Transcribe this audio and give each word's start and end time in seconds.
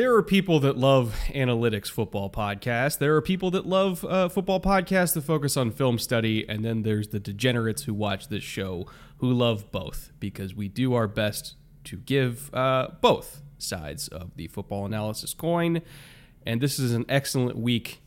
There 0.00 0.14
are 0.14 0.22
people 0.22 0.60
that 0.60 0.78
love 0.78 1.14
analytics 1.28 1.90
football 1.90 2.30
podcasts. 2.30 2.96
There 2.96 3.14
are 3.16 3.20
people 3.20 3.50
that 3.50 3.66
love 3.66 4.02
uh, 4.02 4.30
football 4.30 4.58
podcasts 4.58 5.12
that 5.12 5.24
focus 5.24 5.58
on 5.58 5.72
film 5.72 5.98
study. 5.98 6.48
And 6.48 6.64
then 6.64 6.84
there's 6.84 7.08
the 7.08 7.20
degenerates 7.20 7.82
who 7.82 7.92
watch 7.92 8.28
this 8.28 8.42
show 8.42 8.86
who 9.18 9.30
love 9.30 9.70
both 9.70 10.10
because 10.18 10.54
we 10.54 10.68
do 10.68 10.94
our 10.94 11.06
best 11.06 11.54
to 11.84 11.98
give 11.98 12.48
uh, 12.54 12.92
both 13.02 13.42
sides 13.58 14.08
of 14.08 14.36
the 14.36 14.48
football 14.48 14.86
analysis 14.86 15.34
coin. 15.34 15.82
And 16.46 16.62
this 16.62 16.78
is 16.78 16.94
an 16.94 17.04
excellent 17.06 17.58
week 17.58 18.00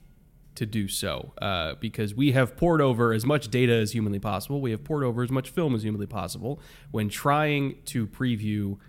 to 0.55 0.65
do 0.65 0.87
so 0.87 1.33
uh, 1.43 1.75
because 1.75 2.15
we 2.15 2.31
have 2.31 2.57
poured 2.57 2.81
over 2.81 3.13
as 3.13 3.23
much 3.23 3.49
data 3.49 3.73
as 3.73 3.91
humanly 3.91 4.17
possible. 4.17 4.61
We 4.61 4.71
have 4.71 4.83
poured 4.83 5.03
over 5.03 5.21
as 5.21 5.29
much 5.29 5.51
film 5.51 5.75
as 5.75 5.83
humanly 5.83 6.07
possible 6.07 6.59
when 6.89 7.09
trying 7.09 7.83
to 7.85 8.07
preview, 8.07 8.79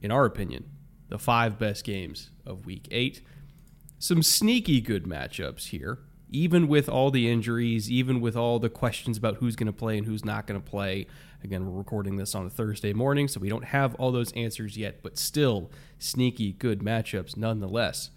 in 0.00 0.10
our 0.10 0.24
opinion, 0.24 0.70
the 1.08 1.18
five 1.18 1.58
best 1.58 1.84
games 1.84 2.30
of 2.44 2.66
week 2.66 2.88
eight. 2.90 3.22
Some 3.98 4.22
sneaky 4.22 4.80
good 4.80 5.04
matchups 5.04 5.68
here, 5.68 5.98
even 6.30 6.68
with 6.68 6.88
all 6.88 7.10
the 7.10 7.30
injuries, 7.30 7.90
even 7.90 8.20
with 8.20 8.36
all 8.36 8.58
the 8.58 8.68
questions 8.68 9.16
about 9.16 9.36
who's 9.36 9.56
going 9.56 9.68
to 9.68 9.72
play 9.72 9.96
and 9.96 10.06
who's 10.06 10.24
not 10.24 10.46
going 10.46 10.60
to 10.60 10.70
play. 10.70 11.06
Again, 11.42 11.66
we're 11.66 11.78
recording 11.78 12.16
this 12.16 12.34
on 12.34 12.46
a 12.46 12.50
Thursday 12.50 12.92
morning, 12.92 13.28
so 13.28 13.40
we 13.40 13.48
don't 13.48 13.66
have 13.66 13.94
all 13.96 14.12
those 14.12 14.32
answers 14.32 14.76
yet, 14.76 15.02
but 15.02 15.16
still 15.16 15.70
sneaky 15.98 16.52
good 16.52 16.80
matchups 16.80 17.36
nonetheless. 17.36 18.10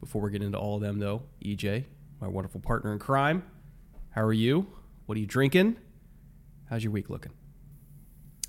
Before 0.00 0.22
we 0.22 0.30
get 0.30 0.42
into 0.42 0.58
all 0.58 0.76
of 0.76 0.80
them, 0.80 0.98
though, 1.00 1.22
EJ, 1.44 1.84
my 2.20 2.28
wonderful 2.28 2.60
partner 2.60 2.92
in 2.92 2.98
crime, 2.98 3.42
how 4.10 4.22
are 4.22 4.32
you? 4.32 4.66
What 5.06 5.16
are 5.16 5.20
you 5.20 5.26
drinking? 5.26 5.76
How's 6.70 6.84
your 6.84 6.92
week 6.92 7.10
looking? 7.10 7.32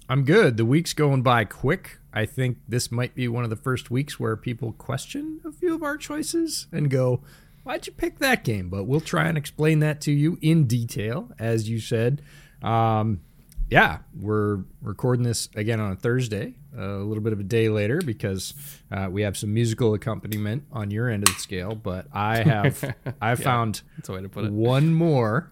I'm 0.10 0.24
good. 0.24 0.58
The 0.58 0.66
week's 0.66 0.94
going 0.94 1.22
by 1.22 1.46
quick. 1.46 2.00
I 2.12 2.26
think 2.26 2.58
this 2.68 2.92
might 2.92 3.14
be 3.14 3.28
one 3.28 3.44
of 3.44 3.52
the 3.52 3.56
first 3.56 3.92
weeks 3.92 4.20
where 4.20 4.36
people 4.36 4.72
question 4.72 5.40
a 5.46 5.52
few 5.52 5.76
of 5.76 5.84
our 5.84 5.98
choices 5.98 6.66
and 6.72 6.90
go, 6.90 7.22
why'd 7.62 7.86
you 7.86 7.94
pick 7.94 8.18
that 8.18 8.44
game? 8.44 8.70
But 8.70 8.86
we'll 8.86 9.02
try 9.02 9.28
and 9.28 9.38
explain 9.38 9.80
that 9.82 10.02
to 10.02 10.12
you 10.12 10.40
in 10.42 10.66
detail, 10.66 11.30
as 11.38 11.70
you 11.70 11.80
said. 11.80 12.24
Um, 12.64 13.22
yeah, 13.70 14.00
we're 14.20 14.64
recording 14.82 15.22
this 15.22 15.48
again 15.56 15.80
on 15.80 15.92
a 15.92 15.96
Thursday, 15.96 16.56
a 16.76 16.88
little 16.88 17.24
bit 17.24 17.32
of 17.32 17.40
a 17.40 17.44
day 17.44 17.70
later 17.70 18.02
because 18.04 18.56
uh, 18.92 19.10
we 19.12 19.22
have 19.22 19.38
some 19.38 19.54
musical 19.54 19.94
accompaniment 19.94 20.64
on 20.72 20.90
your 20.90 21.08
end 21.08 21.22
of 21.22 21.36
the 21.36 21.40
scale. 21.40 21.76
But 21.76 22.08
I 22.12 22.38
have 22.44 22.96
I 23.22 23.36
found 23.36 23.84
That's 23.98 24.10
a 24.10 24.14
way 24.14 24.24
to 24.24 24.30
put 24.30 24.46
it. 24.46 24.52
one 24.52 24.92
more 24.92 25.52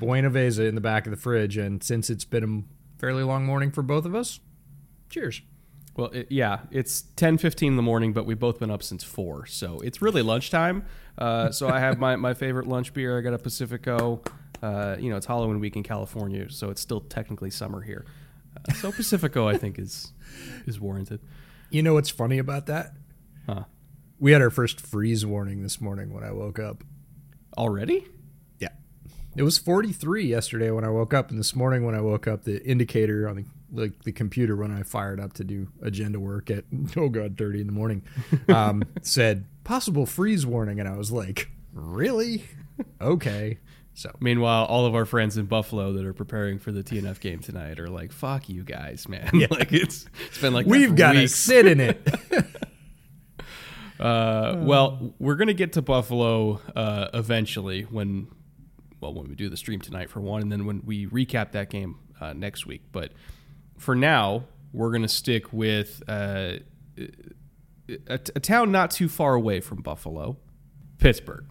Buenaveza 0.00 0.68
in 0.68 0.76
the 0.76 0.80
back 0.80 1.06
of 1.06 1.10
the 1.10 1.16
fridge, 1.16 1.56
and 1.56 1.82
since 1.82 2.10
it's 2.10 2.24
been 2.24 2.44
a 2.44 2.77
fairly 2.98 3.22
long 3.22 3.46
morning 3.46 3.70
for 3.70 3.82
both 3.82 4.04
of 4.04 4.14
us, 4.14 4.40
cheers. 5.08 5.42
Well, 5.96 6.08
it, 6.08 6.28
yeah, 6.30 6.60
it's 6.70 7.02
10:15 7.16 7.68
in 7.68 7.76
the 7.76 7.82
morning, 7.82 8.12
but 8.12 8.24
we've 8.26 8.38
both 8.38 8.60
been 8.60 8.70
up 8.70 8.82
since 8.82 9.02
4. 9.02 9.46
So, 9.46 9.80
it's 9.80 10.00
really 10.00 10.22
lunchtime. 10.22 10.84
Uh, 11.16 11.50
so 11.50 11.68
I 11.68 11.80
have 11.80 11.98
my, 11.98 12.14
my 12.14 12.34
favorite 12.34 12.68
lunch 12.68 12.94
beer. 12.94 13.18
I 13.18 13.20
got 13.20 13.34
a 13.34 13.38
Pacifico. 13.38 14.22
Uh, 14.62 14.96
you 14.98 15.10
know, 15.10 15.16
it's 15.16 15.26
Halloween 15.26 15.60
week 15.60 15.76
in 15.76 15.82
California, 15.82 16.50
so 16.50 16.70
it's 16.70 16.80
still 16.80 17.00
technically 17.00 17.50
summer 17.50 17.80
here. 17.80 18.06
Uh, 18.56 18.72
so 18.74 18.92
Pacifico 18.92 19.48
I 19.48 19.56
think 19.56 19.78
is 19.78 20.12
is 20.66 20.78
warranted. 20.80 21.20
You 21.70 21.82
know 21.82 21.94
what's 21.94 22.10
funny 22.10 22.38
about 22.38 22.66
that? 22.66 22.92
Huh. 23.46 23.64
We 24.20 24.32
had 24.32 24.42
our 24.42 24.50
first 24.50 24.80
freeze 24.80 25.24
warning 25.26 25.62
this 25.62 25.80
morning 25.80 26.12
when 26.12 26.24
I 26.24 26.32
woke 26.32 26.58
up. 26.58 26.82
Already? 27.56 28.06
Yeah. 29.38 29.42
It 29.42 29.44
was 29.44 29.58
43 29.58 30.24
yesterday 30.26 30.70
when 30.70 30.84
I 30.84 30.90
woke 30.90 31.14
up, 31.14 31.30
and 31.30 31.38
this 31.38 31.54
morning 31.54 31.84
when 31.84 31.94
I 31.94 32.00
woke 32.00 32.26
up, 32.26 32.44
the 32.44 32.64
indicator 32.64 33.28
on 33.28 33.36
the 33.36 33.44
like 33.70 34.02
the 34.02 34.12
computer 34.12 34.56
when 34.56 34.70
I 34.70 34.82
fired 34.82 35.20
up 35.20 35.34
to 35.34 35.44
do 35.44 35.68
agenda 35.82 36.18
work 36.18 36.50
at 36.50 36.64
oh 36.96 37.10
god 37.10 37.36
30 37.36 37.60
in 37.60 37.66
the 37.66 37.72
morning 37.72 38.02
um, 38.48 38.82
said 39.02 39.44
possible 39.64 40.06
freeze 40.06 40.44
warning, 40.44 40.80
and 40.80 40.88
I 40.88 40.96
was 40.96 41.12
like, 41.12 41.50
really? 41.72 42.44
Okay. 43.00 43.58
So 43.94 44.10
Meanwhile, 44.20 44.66
all 44.66 44.86
of 44.86 44.94
our 44.94 45.04
friends 45.04 45.36
in 45.36 45.46
Buffalo 45.46 45.92
that 45.94 46.04
are 46.04 46.12
preparing 46.12 46.60
for 46.60 46.70
the 46.70 46.84
TNF 46.84 47.18
game 47.18 47.40
tonight 47.40 47.80
are 47.80 47.88
like, 47.88 48.12
"Fuck 48.12 48.48
you 48.48 48.62
guys, 48.62 49.08
man!" 49.08 49.30
like 49.50 49.72
it's 49.72 50.06
it's 50.26 50.40
been 50.40 50.54
like 50.54 50.66
we've 50.66 50.94
got 50.94 51.12
to 51.12 51.28
sit 51.28 51.66
in 51.66 51.80
it. 51.80 52.08
Uh, 53.98 54.54
well, 54.58 55.12
we're 55.18 55.34
gonna 55.34 55.54
get 55.54 55.72
to 55.72 55.82
Buffalo 55.82 56.60
uh, 56.76 57.08
eventually 57.14 57.82
when, 57.82 58.28
well, 59.00 59.14
when 59.14 59.28
we 59.28 59.34
do 59.34 59.48
the 59.48 59.56
stream 59.56 59.80
tonight 59.80 60.10
for 60.10 60.20
one, 60.20 60.42
and 60.42 60.52
then 60.52 60.66
when 60.66 60.82
we 60.84 61.06
recap 61.06 61.52
that 61.52 61.70
game 61.70 61.98
uh, 62.20 62.32
next 62.32 62.66
week. 62.66 62.82
But 62.92 63.12
for 63.76 63.94
now, 63.94 64.44
we're 64.72 64.90
gonna 64.90 65.08
stick 65.08 65.52
with 65.52 66.02
uh, 66.08 66.54
a, 66.98 68.14
a 68.14 68.40
town 68.40 68.72
not 68.72 68.90
too 68.90 69.08
far 69.08 69.34
away 69.34 69.60
from 69.60 69.82
Buffalo, 69.82 70.36
Pittsburgh. 70.98 71.46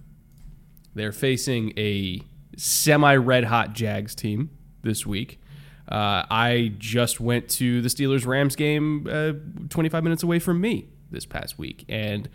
They're 0.94 1.12
facing 1.12 1.74
a 1.78 2.22
semi-red 2.58 3.46
hot 3.46 3.74
Jags 3.74 4.16
team 4.16 4.50
this 4.82 5.06
week. 5.06 5.40
Uh, 5.88 6.26
I 6.30 6.74
just 6.78 7.20
went 7.20 7.50
to 7.52 7.82
the 7.82 7.88
Steelers 7.88 8.26
Rams 8.26 8.56
game 8.56 9.08
uh, 9.10 9.34
25 9.70 10.04
minutes 10.04 10.24
away 10.24 10.40
from 10.40 10.60
me 10.60 10.90
this 11.12 11.26
past 11.26 11.58
week, 11.58 11.86
and 11.88 12.28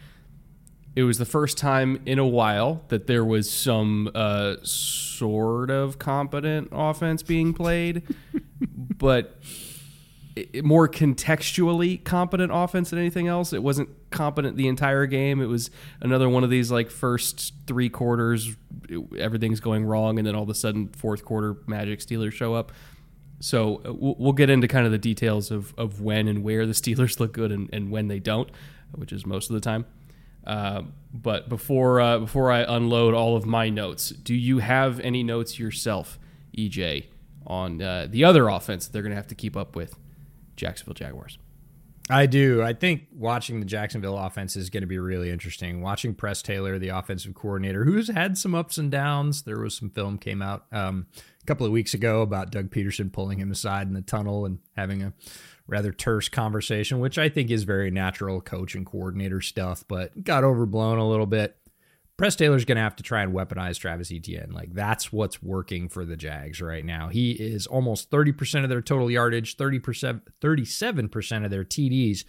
it 0.95 1.05
was 1.05 1.19
the 1.19 1.25
first 1.25 1.57
time 1.59 2.01
in 2.07 2.19
a 2.19 2.27
while 2.27 2.83
that 2.89 3.07
there 3.07 3.25
was 3.25 3.51
some 3.51 4.11
uh, 4.15 4.57
sort 4.63 5.71
of 5.71 5.99
competent 5.99 6.69
offense 6.73 7.23
being 7.23 7.55
played, 7.55 8.03
but 8.99 9.39
it, 10.37 10.65
more 10.65 10.89
contextually 10.89 12.03
competent 12.05 12.51
offense 12.55 12.91
than 12.91 12.99
anything 12.99 13.27
else. 13.29 13.53
It 13.53 13.63
wasn't 13.63 13.89
competent 14.11 14.57
the 14.57 14.69
entire 14.69 15.07
game. 15.07 15.41
It 15.41 15.47
was 15.47 15.71
another 16.01 16.29
one 16.29 16.45
of 16.45 16.51
these 16.51 16.71
like 16.71 16.91
first 16.91 17.55
three 17.67 17.89
quarters, 17.89 18.55
it- 18.89 19.19
everything's 19.19 19.61
going 19.61 19.85
wrong, 19.85 20.19
and 20.19 20.27
then 20.27 20.35
all 20.35 20.43
of 20.43 20.49
a 20.51 20.55
sudden, 20.55 20.89
fourth 20.89 21.25
quarter, 21.25 21.57
Magic 21.67 22.01
Steelers 22.01 22.33
show 22.33 22.55
up. 22.55 22.73
So 23.41 23.83
uh, 23.87 23.93
we'll 23.93 24.17
we'll 24.19 24.33
get 24.33 24.51
into 24.51 24.69
kind 24.69 24.87
of 24.87 24.93
the 24.93 24.99
details 24.99 25.51
of, 25.51 25.75
of 25.77 26.01
when 26.01 26.29
and 26.29 26.43
where 26.45 26.67
the 26.67 26.73
Steelers 26.75 27.19
look 27.19 27.33
good 27.33 27.51
and, 27.51 27.69
and 27.73 27.91
when 27.91 28.09
they 28.09 28.19
don't, 28.19 28.51
which 28.95 29.13
is 29.13 29.25
most 29.27 29.51
of 29.51 29.55
the 29.55 29.61
time. 29.61 29.85
Uh, 30.47 30.83
but 31.13 31.49
before 31.49 32.01
uh, 32.01 32.19
before 32.19 32.51
I 32.51 32.61
unload 32.63 33.15
all 33.15 33.37
of 33.37 33.45
my 33.45 33.69
notes, 33.69 34.11
do 34.11 34.35
you 34.35 34.59
have 34.59 34.99
any 35.01 35.23
notes 35.23 35.59
yourself, 35.59 36.19
EJ, 36.57 37.07
on 37.47 37.83
uh, 37.83 38.07
the 38.09 38.25
other 38.25 38.49
offense 38.49 38.87
they're 38.87 39.03
going 39.03 39.11
to 39.11 39.17
have 39.17 39.29
to 39.29 39.35
keep 39.35 39.57
up 39.57 39.77
with 39.77 39.97
Jacksonville 40.57 40.95
Jaguars? 40.95 41.39
I 42.11 42.27
do. 42.27 42.63
I 42.63 42.73
think 42.73 43.07
watching 43.15 43.61
the 43.61 43.67
Jacksonville 43.67 44.19
offense 44.19 44.57
is 44.57 44.71
going 44.71 44.83
to 44.83 44.89
be 44.89 44.99
really 44.99 45.31
interesting. 45.31 45.81
Watching 45.83 46.15
Press 46.15 46.43
Taylor, 46.43 46.79
the 46.79 46.89
offensive 46.89 47.35
coordinator, 47.35 47.85
who's 47.85 48.09
had 48.09 48.37
some 48.37 48.55
ups 48.55 48.77
and 48.77 48.91
downs. 48.91 49.43
There 49.43 49.61
was 49.61 49.77
some 49.77 49.89
film 49.89 50.19
came 50.19 50.43
out 50.43 50.67
um, 50.73 51.07
a 51.41 51.47
couple 51.47 51.65
of 51.65 51.73
weeks 51.73 51.95
ago 51.95 52.23
about 52.23 52.51
Doug 52.51 52.71
Pederson 52.71 53.13
pulling 53.13 53.39
him 53.39 53.53
aside 53.53 53.87
in 53.87 53.95
the 53.95 54.03
tunnel 54.03 54.45
and 54.45 54.59
having 54.77 55.03
a 55.03 55.13
rather 55.67 55.93
terse 55.93 56.29
conversation, 56.29 56.99
which 56.99 57.19
I 57.19 57.29
think 57.29 57.51
is 57.51 57.63
very 57.63 57.91
natural 57.91 58.41
coach 58.41 58.75
and 58.75 58.85
coordinator 58.85 59.41
stuff, 59.41 59.85
but 59.89 60.25
got 60.25 60.45
overblown 60.45 60.99
a 60.99 61.09
little 61.09 61.27
bit. 61.27 61.57
Press 62.19 62.37
Taylor's 62.37 62.65
going 62.65 62.77
to 62.77 62.83
have 62.83 62.97
to 62.97 63.03
try 63.03 63.23
and 63.23 63.33
weaponize 63.33 63.79
Travis 63.79 64.13
Etienne. 64.13 64.53
Like 64.53 64.75
that's 64.75 65.13
what's 65.13 65.43
working 65.43 65.89
for 65.89 66.05
the 66.05 66.17
Jags 66.17 66.61
right 66.61 66.85
now. 66.85 67.09
He 67.09 67.33
is 67.33 67.67
almost 67.67 68.11
30% 68.11 68.65
of 68.65 68.69
their 68.69 68.83
total 68.83 69.11
yardage, 69.11 69.57
30%, 69.57 70.21
37% 70.41 71.45
of 71.45 71.51
their 71.51 71.65
TDs, 71.65 72.25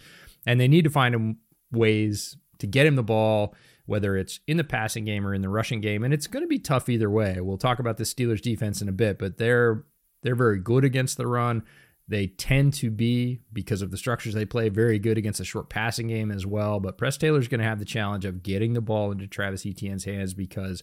and 0.46 0.58
they 0.58 0.68
need 0.68 0.84
to 0.84 0.90
find 0.90 1.14
him 1.14 1.38
ways 1.70 2.36
to 2.58 2.66
get 2.66 2.86
him 2.86 2.96
the 2.96 3.02
ball, 3.02 3.54
whether 3.86 4.16
it's 4.16 4.40
in 4.46 4.56
the 4.56 4.64
passing 4.64 5.04
game 5.04 5.26
or 5.26 5.34
in 5.34 5.42
the 5.42 5.48
rushing 5.48 5.80
game. 5.80 6.02
And 6.02 6.14
it's 6.14 6.26
going 6.26 6.42
to 6.42 6.48
be 6.48 6.58
tough 6.58 6.88
either 6.88 7.10
way. 7.10 7.40
We'll 7.40 7.58
talk 7.58 7.78
about 7.78 7.98
the 7.98 8.04
Steelers 8.04 8.40
defense 8.40 8.80
in 8.80 8.88
a 8.88 8.92
bit, 8.92 9.18
but 9.18 9.38
they're 9.38 9.84
They're 10.22 10.34
very 10.34 10.58
good 10.58 10.84
against 10.84 11.18
the 11.18 11.26
run. 11.26 11.62
They 12.06 12.26
tend 12.26 12.74
to 12.74 12.90
be, 12.90 13.40
because 13.52 13.80
of 13.80 13.90
the 13.90 13.96
structures 13.96 14.34
they 14.34 14.44
play, 14.44 14.68
very 14.68 14.98
good 14.98 15.16
against 15.16 15.40
a 15.40 15.44
short 15.44 15.70
passing 15.70 16.08
game 16.08 16.30
as 16.30 16.44
well. 16.44 16.78
But 16.78 16.98
Press 16.98 17.16
Taylor's 17.16 17.48
going 17.48 17.60
to 17.60 17.66
have 17.66 17.78
the 17.78 17.86
challenge 17.86 18.26
of 18.26 18.42
getting 18.42 18.74
the 18.74 18.82
ball 18.82 19.10
into 19.10 19.26
Travis 19.26 19.64
Etienne's 19.64 20.04
hands 20.04 20.34
because, 20.34 20.82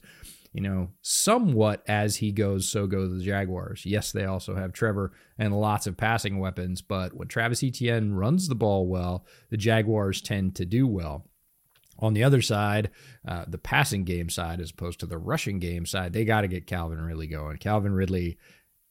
you 0.52 0.62
know, 0.62 0.90
somewhat 1.04 1.84
as 1.88 2.16
he 2.16 2.32
goes, 2.32 2.68
so 2.68 2.88
go 2.88 3.08
the 3.08 3.24
Jaguars. 3.24 3.86
Yes, 3.86 4.12
they 4.12 4.26
also 4.26 4.56
have 4.56 4.74
Trevor 4.74 5.12
and 5.38 5.60
lots 5.60 5.86
of 5.86 5.96
passing 5.96 6.40
weapons, 6.40 6.82
but 6.82 7.14
when 7.14 7.28
Travis 7.28 7.64
Etienne 7.64 8.16
runs 8.16 8.48
the 8.48 8.56
ball 8.56 8.88
well, 8.88 9.24
the 9.52 9.58
Jaguars 9.58 10.22
tend 10.22 10.56
to 10.56 10.66
do 10.66 10.88
well. 10.88 11.28
On 12.00 12.16
the 12.16 12.24
other 12.24 12.42
side, 12.42 12.90
uh, 13.28 13.46
the 13.48 13.60
passing 13.60 14.06
game 14.06 14.28
side, 14.28 14.60
as 14.60 14.72
opposed 14.72 15.00
to 15.02 15.06
the 15.06 15.20
rushing 15.20 15.60
game 15.60 15.86
side, 15.86 16.14
they 16.14 16.26
got 16.26 16.42
to 16.42 16.48
get 16.48 16.66
Calvin 16.66 17.00
Ridley 17.00 17.28
going. 17.28 17.58
Calvin 17.58 17.94
Ridley 17.94 18.40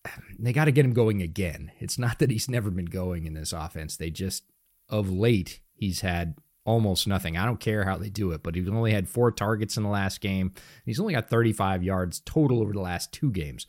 Um, 0.06 0.36
they 0.38 0.52
got 0.52 0.64
to 0.64 0.72
get 0.72 0.84
him 0.84 0.92
going 0.92 1.22
again. 1.22 1.72
It's 1.78 1.98
not 1.98 2.18
that 2.18 2.30
he's 2.30 2.48
never 2.48 2.70
been 2.70 2.86
going 2.86 3.26
in 3.26 3.34
this 3.34 3.52
offense. 3.52 3.96
They 3.96 4.10
just, 4.10 4.44
of 4.88 5.10
late, 5.10 5.60
he's 5.74 6.00
had 6.00 6.36
almost 6.64 7.06
nothing. 7.06 7.36
I 7.36 7.44
don't 7.44 7.60
care 7.60 7.84
how 7.84 7.96
they 7.96 8.08
do 8.10 8.32
it, 8.32 8.42
but 8.42 8.54
he's 8.54 8.68
only 8.68 8.92
had 8.92 9.08
four 9.08 9.30
targets 9.30 9.76
in 9.76 9.82
the 9.82 9.88
last 9.88 10.20
game. 10.20 10.52
He's 10.84 11.00
only 11.00 11.14
got 11.14 11.28
35 11.28 11.82
yards 11.82 12.20
total 12.20 12.62
over 12.62 12.72
the 12.72 12.80
last 12.80 13.12
two 13.12 13.30
games. 13.30 13.66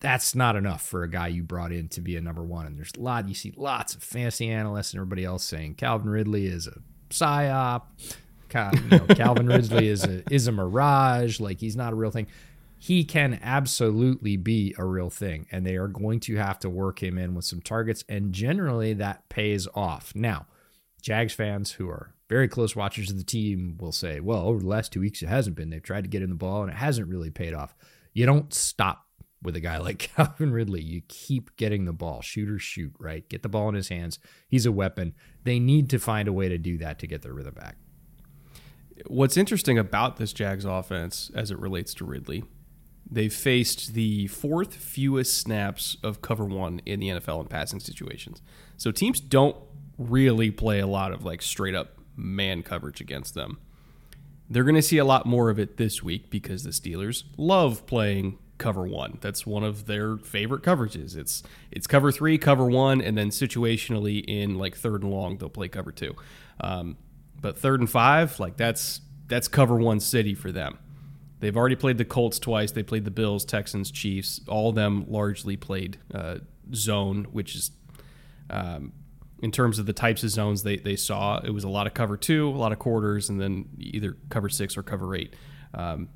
That's 0.00 0.34
not 0.34 0.56
enough 0.56 0.82
for 0.82 1.04
a 1.04 1.10
guy 1.10 1.28
you 1.28 1.44
brought 1.44 1.70
in 1.70 1.88
to 1.90 2.00
be 2.00 2.16
a 2.16 2.20
number 2.20 2.42
one. 2.42 2.66
And 2.66 2.76
there's 2.76 2.92
a 2.96 3.00
lot, 3.00 3.28
you 3.28 3.34
see 3.34 3.52
lots 3.56 3.94
of 3.94 4.02
fantasy 4.02 4.50
analysts 4.50 4.92
and 4.92 4.98
everybody 4.98 5.24
else 5.24 5.44
saying 5.44 5.74
Calvin 5.76 6.10
Ridley 6.10 6.46
is 6.46 6.66
a 6.66 6.80
psyop. 7.10 7.82
You 8.54 8.98
know, 8.98 9.06
Calvin 9.14 9.46
Ridley 9.46 9.88
is 9.88 10.04
a 10.04 10.22
is 10.30 10.46
a 10.46 10.52
mirage. 10.52 11.40
Like 11.40 11.58
he's 11.58 11.74
not 11.74 11.94
a 11.94 11.96
real 11.96 12.10
thing 12.10 12.26
he 12.82 13.04
can 13.04 13.38
absolutely 13.44 14.36
be 14.36 14.74
a 14.76 14.84
real 14.84 15.08
thing 15.08 15.46
and 15.52 15.64
they 15.64 15.76
are 15.76 15.86
going 15.86 16.18
to 16.18 16.34
have 16.34 16.58
to 16.58 16.68
work 16.68 17.00
him 17.00 17.16
in 17.16 17.32
with 17.32 17.44
some 17.44 17.60
targets 17.60 18.02
and 18.08 18.32
generally 18.32 18.92
that 18.92 19.28
pays 19.28 19.68
off. 19.72 20.12
Now 20.16 20.46
jags 21.00 21.32
fans 21.32 21.70
who 21.70 21.88
are 21.88 22.12
very 22.28 22.48
close 22.48 22.74
watchers 22.74 23.08
of 23.08 23.18
the 23.18 23.22
team 23.22 23.76
will 23.78 23.92
say 23.92 24.18
well 24.18 24.48
over 24.48 24.58
the 24.58 24.66
last 24.66 24.92
two 24.92 24.98
weeks 24.98 25.22
it 25.22 25.28
hasn't 25.28 25.54
been. 25.54 25.70
They've 25.70 25.80
tried 25.80 26.02
to 26.02 26.10
get 26.10 26.22
in 26.22 26.28
the 26.28 26.34
ball 26.34 26.62
and 26.62 26.72
it 26.72 26.76
hasn't 26.76 27.06
really 27.06 27.30
paid 27.30 27.54
off. 27.54 27.72
You 28.14 28.26
don't 28.26 28.52
stop 28.52 29.06
with 29.40 29.54
a 29.54 29.60
guy 29.60 29.78
like 29.78 29.98
calvin 30.16 30.50
ridley. 30.50 30.82
You 30.82 31.02
keep 31.06 31.54
getting 31.54 31.84
the 31.84 31.92
ball. 31.92 32.20
Shoot 32.20 32.50
or 32.50 32.58
shoot 32.58 32.94
right? 32.98 33.28
Get 33.28 33.44
the 33.44 33.48
ball 33.48 33.68
in 33.68 33.76
his 33.76 33.90
hands. 33.90 34.18
He's 34.48 34.66
a 34.66 34.72
weapon. 34.72 35.14
They 35.44 35.60
need 35.60 35.88
to 35.90 36.00
find 36.00 36.26
a 36.26 36.32
way 36.32 36.48
to 36.48 36.58
do 36.58 36.78
that 36.78 36.98
to 36.98 37.06
get 37.06 37.22
their 37.22 37.32
rhythm 37.32 37.54
back. 37.54 37.76
What's 39.06 39.36
interesting 39.36 39.78
about 39.78 40.16
this 40.16 40.32
Jags 40.32 40.64
offense 40.64 41.30
as 41.32 41.52
it 41.52 41.60
relates 41.60 41.94
to 41.94 42.04
Ridley 42.04 42.42
They've 43.12 43.32
faced 43.32 43.92
the 43.92 44.26
fourth 44.28 44.74
fewest 44.74 45.36
snaps 45.36 45.98
of 46.02 46.22
cover 46.22 46.46
one 46.46 46.80
in 46.86 47.00
the 47.00 47.08
NFL 47.10 47.42
in 47.42 47.46
passing 47.46 47.78
situations. 47.78 48.40
So 48.78 48.90
teams 48.90 49.20
don't 49.20 49.54
really 49.98 50.50
play 50.50 50.80
a 50.80 50.86
lot 50.86 51.12
of 51.12 51.22
like 51.22 51.42
straight 51.42 51.74
up 51.74 51.98
man 52.16 52.62
coverage 52.62 53.02
against 53.02 53.34
them. 53.34 53.58
They're 54.48 54.64
going 54.64 54.76
to 54.76 54.82
see 54.82 54.96
a 54.96 55.04
lot 55.04 55.26
more 55.26 55.50
of 55.50 55.58
it 55.58 55.76
this 55.76 56.02
week 56.02 56.30
because 56.30 56.64
the 56.64 56.70
Steelers 56.70 57.24
love 57.36 57.84
playing 57.84 58.38
cover 58.56 58.86
one. 58.86 59.18
That's 59.20 59.44
one 59.46 59.62
of 59.62 59.84
their 59.84 60.16
favorite 60.16 60.62
coverages. 60.62 61.14
It's 61.14 61.42
it's 61.70 61.86
cover 61.86 62.12
three, 62.12 62.38
cover 62.38 62.64
one, 62.64 63.02
and 63.02 63.18
then 63.18 63.28
situationally 63.28 64.24
in 64.26 64.56
like 64.56 64.74
third 64.74 65.02
and 65.02 65.12
long 65.12 65.36
they'll 65.36 65.50
play 65.50 65.68
cover 65.68 65.92
two. 65.92 66.16
Um, 66.60 66.96
but 67.42 67.58
third 67.58 67.80
and 67.80 67.90
five, 67.90 68.40
like 68.40 68.56
that's 68.56 69.02
that's 69.28 69.48
cover 69.48 69.76
one 69.76 70.00
city 70.00 70.34
for 70.34 70.50
them. 70.50 70.78
They've 71.42 71.56
already 71.56 71.74
played 71.74 71.98
the 71.98 72.04
Colts 72.04 72.38
twice. 72.38 72.70
They 72.70 72.84
played 72.84 73.04
the 73.04 73.10
Bills, 73.10 73.44
Texans, 73.44 73.90
Chiefs. 73.90 74.40
All 74.46 74.68
of 74.68 74.76
them 74.76 75.06
largely 75.08 75.56
played 75.56 75.98
uh, 76.14 76.36
zone, 76.72 77.26
which 77.32 77.56
is, 77.56 77.72
um, 78.48 78.92
in 79.42 79.50
terms 79.50 79.80
of 79.80 79.86
the 79.86 79.92
types 79.92 80.22
of 80.22 80.30
zones 80.30 80.62
they, 80.62 80.76
they 80.76 80.94
saw, 80.94 81.40
it 81.40 81.50
was 81.50 81.64
a 81.64 81.68
lot 81.68 81.88
of 81.88 81.94
cover 81.94 82.16
two, 82.16 82.48
a 82.48 82.50
lot 82.50 82.70
of 82.70 82.78
quarters, 82.78 83.28
and 83.28 83.40
then 83.40 83.68
either 83.76 84.16
cover 84.28 84.48
six 84.48 84.76
or 84.76 84.84
cover 84.84 85.16
eight, 85.16 85.34
um, 85.74 86.08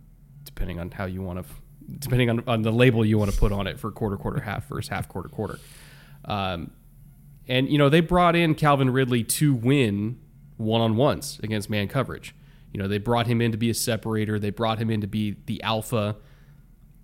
depending 0.44 0.78
on 0.78 0.92
how 0.92 1.06
you 1.06 1.22
want 1.22 1.44
to, 1.44 1.54
depending 1.98 2.30
on, 2.30 2.44
on 2.46 2.62
the 2.62 2.70
label 2.70 3.04
you 3.04 3.18
want 3.18 3.32
to 3.32 3.36
put 3.36 3.50
on 3.50 3.66
it 3.66 3.80
for 3.80 3.90
quarter, 3.90 4.16
quarter, 4.16 4.40
half 4.40 4.68
versus 4.68 4.88
half, 4.88 5.08
quarter, 5.08 5.28
quarter. 5.28 5.58
Um, 6.24 6.70
and, 7.48 7.68
you 7.68 7.78
know, 7.78 7.88
they 7.88 8.00
brought 8.00 8.36
in 8.36 8.54
Calvin 8.54 8.90
Ridley 8.90 9.24
to 9.24 9.54
win 9.54 10.20
one 10.56 10.80
on 10.80 10.94
ones 10.94 11.40
against 11.42 11.68
man 11.68 11.88
coverage. 11.88 12.32
You 12.76 12.82
know, 12.82 12.88
they 12.88 12.98
brought 12.98 13.26
him 13.26 13.40
in 13.40 13.52
to 13.52 13.56
be 13.56 13.70
a 13.70 13.74
separator. 13.74 14.38
They 14.38 14.50
brought 14.50 14.78
him 14.78 14.90
in 14.90 15.00
to 15.00 15.06
be 15.06 15.36
the 15.46 15.62
alpha. 15.62 16.16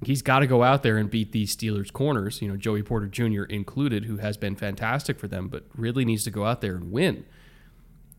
He's 0.05 0.21
got 0.21 0.41
to 0.41 0.47
go 0.47 0.63
out 0.63 0.83
there 0.83 0.99
and 0.99 1.09
beat 1.09 1.33
these 1.33 1.57
Steelers 1.57 1.91
corners, 1.91 2.43
you 2.43 2.49
know, 2.49 2.59
Joey 2.59 2.83
Porter 2.83 3.07
Jr. 3.07 3.45
included, 3.45 4.05
who 4.05 4.19
has 4.19 4.37
been 4.37 4.55
fantastic 4.55 5.19
for 5.19 5.29
them, 5.29 5.49
but 5.49 5.65
really 5.75 6.05
needs 6.05 6.25
to 6.25 6.31
go 6.31 6.45
out 6.45 6.61
there 6.61 6.75
and 6.75 6.93
win. 6.93 7.25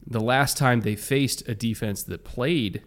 The 0.08 0.20
last 0.20 0.58
time 0.58 0.82
they 0.82 0.96
faced 0.96 1.48
a 1.48 1.54
defense 1.54 2.02
that 2.02 2.24
played 2.24 2.82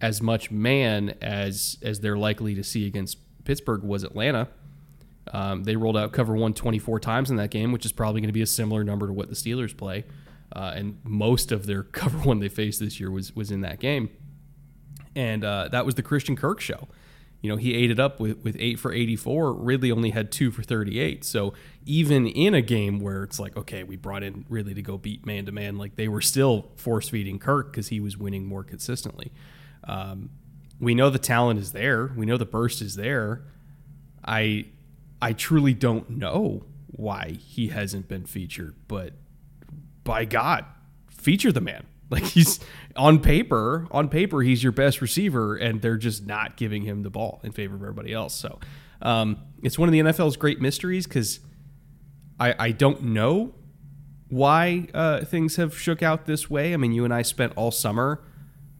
as 0.00 0.22
much 0.22 0.52
man 0.52 1.16
as 1.20 1.78
as 1.82 1.98
they're 1.98 2.16
likely 2.16 2.54
to 2.54 2.62
see 2.62 2.86
against 2.86 3.18
Pittsburgh 3.44 3.82
was 3.82 4.04
Atlanta. 4.04 4.46
Um, 5.32 5.64
they 5.64 5.74
rolled 5.74 5.96
out 5.96 6.12
cover 6.12 6.36
one 6.36 6.54
24 6.54 7.00
times 7.00 7.28
in 7.28 7.38
that 7.38 7.50
game, 7.50 7.72
which 7.72 7.84
is 7.84 7.90
probably 7.90 8.20
going 8.20 8.28
to 8.28 8.32
be 8.32 8.42
a 8.42 8.46
similar 8.46 8.84
number 8.84 9.08
to 9.08 9.12
what 9.12 9.30
the 9.30 9.34
Steelers 9.34 9.76
play 9.76 10.04
uh, 10.54 10.72
and 10.74 10.98
most 11.04 11.52
of 11.52 11.66
their 11.66 11.82
cover 12.00 12.18
one 12.18 12.40
they 12.40 12.48
faced 12.48 12.80
this 12.80 13.00
year 13.00 13.10
was 13.10 13.34
was 13.34 13.50
in 13.50 13.60
that 13.62 13.80
game, 13.80 14.10
and 15.14 15.44
uh, 15.44 15.68
that 15.68 15.86
was 15.86 15.94
the 15.94 16.02
Christian 16.02 16.36
Kirk 16.36 16.60
show. 16.60 16.88
You 17.42 17.50
know, 17.50 17.56
he 17.56 17.74
ate 17.74 17.90
it 17.90 17.98
up 17.98 18.20
with, 18.20 18.38
with 18.44 18.56
eight 18.60 18.78
for 18.78 18.92
84. 18.92 19.54
Ridley 19.54 19.90
only 19.90 20.10
had 20.10 20.30
two 20.30 20.52
for 20.52 20.62
38. 20.62 21.24
So 21.24 21.54
even 21.84 22.28
in 22.28 22.54
a 22.54 22.62
game 22.62 23.00
where 23.00 23.24
it's 23.24 23.40
like, 23.40 23.56
okay, 23.56 23.82
we 23.82 23.96
brought 23.96 24.22
in 24.22 24.46
Ridley 24.48 24.74
to 24.74 24.82
go 24.82 24.96
beat 24.96 25.26
man 25.26 25.46
to 25.46 25.52
man, 25.52 25.76
like 25.76 25.96
they 25.96 26.06
were 26.06 26.20
still 26.20 26.70
force 26.76 27.08
feeding 27.08 27.40
Kirk 27.40 27.72
because 27.72 27.88
he 27.88 27.98
was 27.98 28.16
winning 28.16 28.46
more 28.46 28.62
consistently. 28.62 29.32
Um, 29.82 30.30
we 30.78 30.94
know 30.94 31.10
the 31.10 31.18
talent 31.18 31.58
is 31.58 31.72
there. 31.72 32.12
We 32.16 32.26
know 32.26 32.36
the 32.36 32.46
burst 32.46 32.80
is 32.80 32.94
there. 32.94 33.42
I 34.24 34.66
I 35.20 35.32
truly 35.32 35.74
don't 35.74 36.10
know 36.10 36.64
why 36.86 37.38
he 37.40 37.68
hasn't 37.68 38.06
been 38.06 38.24
featured, 38.24 38.76
but 38.86 39.14
by 40.04 40.24
God, 40.24 40.64
feature 41.10 41.52
the 41.52 41.60
man. 41.60 41.86
Like 42.12 42.24
he's 42.24 42.60
on 42.94 43.20
paper, 43.20 43.88
on 43.90 44.10
paper, 44.10 44.42
he's 44.42 44.62
your 44.62 44.72
best 44.72 45.00
receiver, 45.00 45.56
and 45.56 45.80
they're 45.80 45.96
just 45.96 46.26
not 46.26 46.58
giving 46.58 46.82
him 46.82 47.04
the 47.04 47.08
ball 47.08 47.40
in 47.42 47.52
favor 47.52 47.74
of 47.74 47.80
everybody 47.80 48.12
else. 48.12 48.34
So 48.34 48.58
um, 49.00 49.38
it's 49.62 49.78
one 49.78 49.88
of 49.88 49.94
the 49.94 50.00
NFL's 50.00 50.36
great 50.36 50.60
mysteries 50.60 51.06
because 51.06 51.40
I, 52.38 52.54
I 52.58 52.70
don't 52.72 53.02
know 53.02 53.54
why 54.28 54.88
uh, 54.92 55.24
things 55.24 55.56
have 55.56 55.78
shook 55.78 56.02
out 56.02 56.26
this 56.26 56.50
way. 56.50 56.74
I 56.74 56.76
mean, 56.76 56.92
you 56.92 57.06
and 57.06 57.14
I 57.14 57.22
spent 57.22 57.54
all 57.56 57.70
summer 57.70 58.22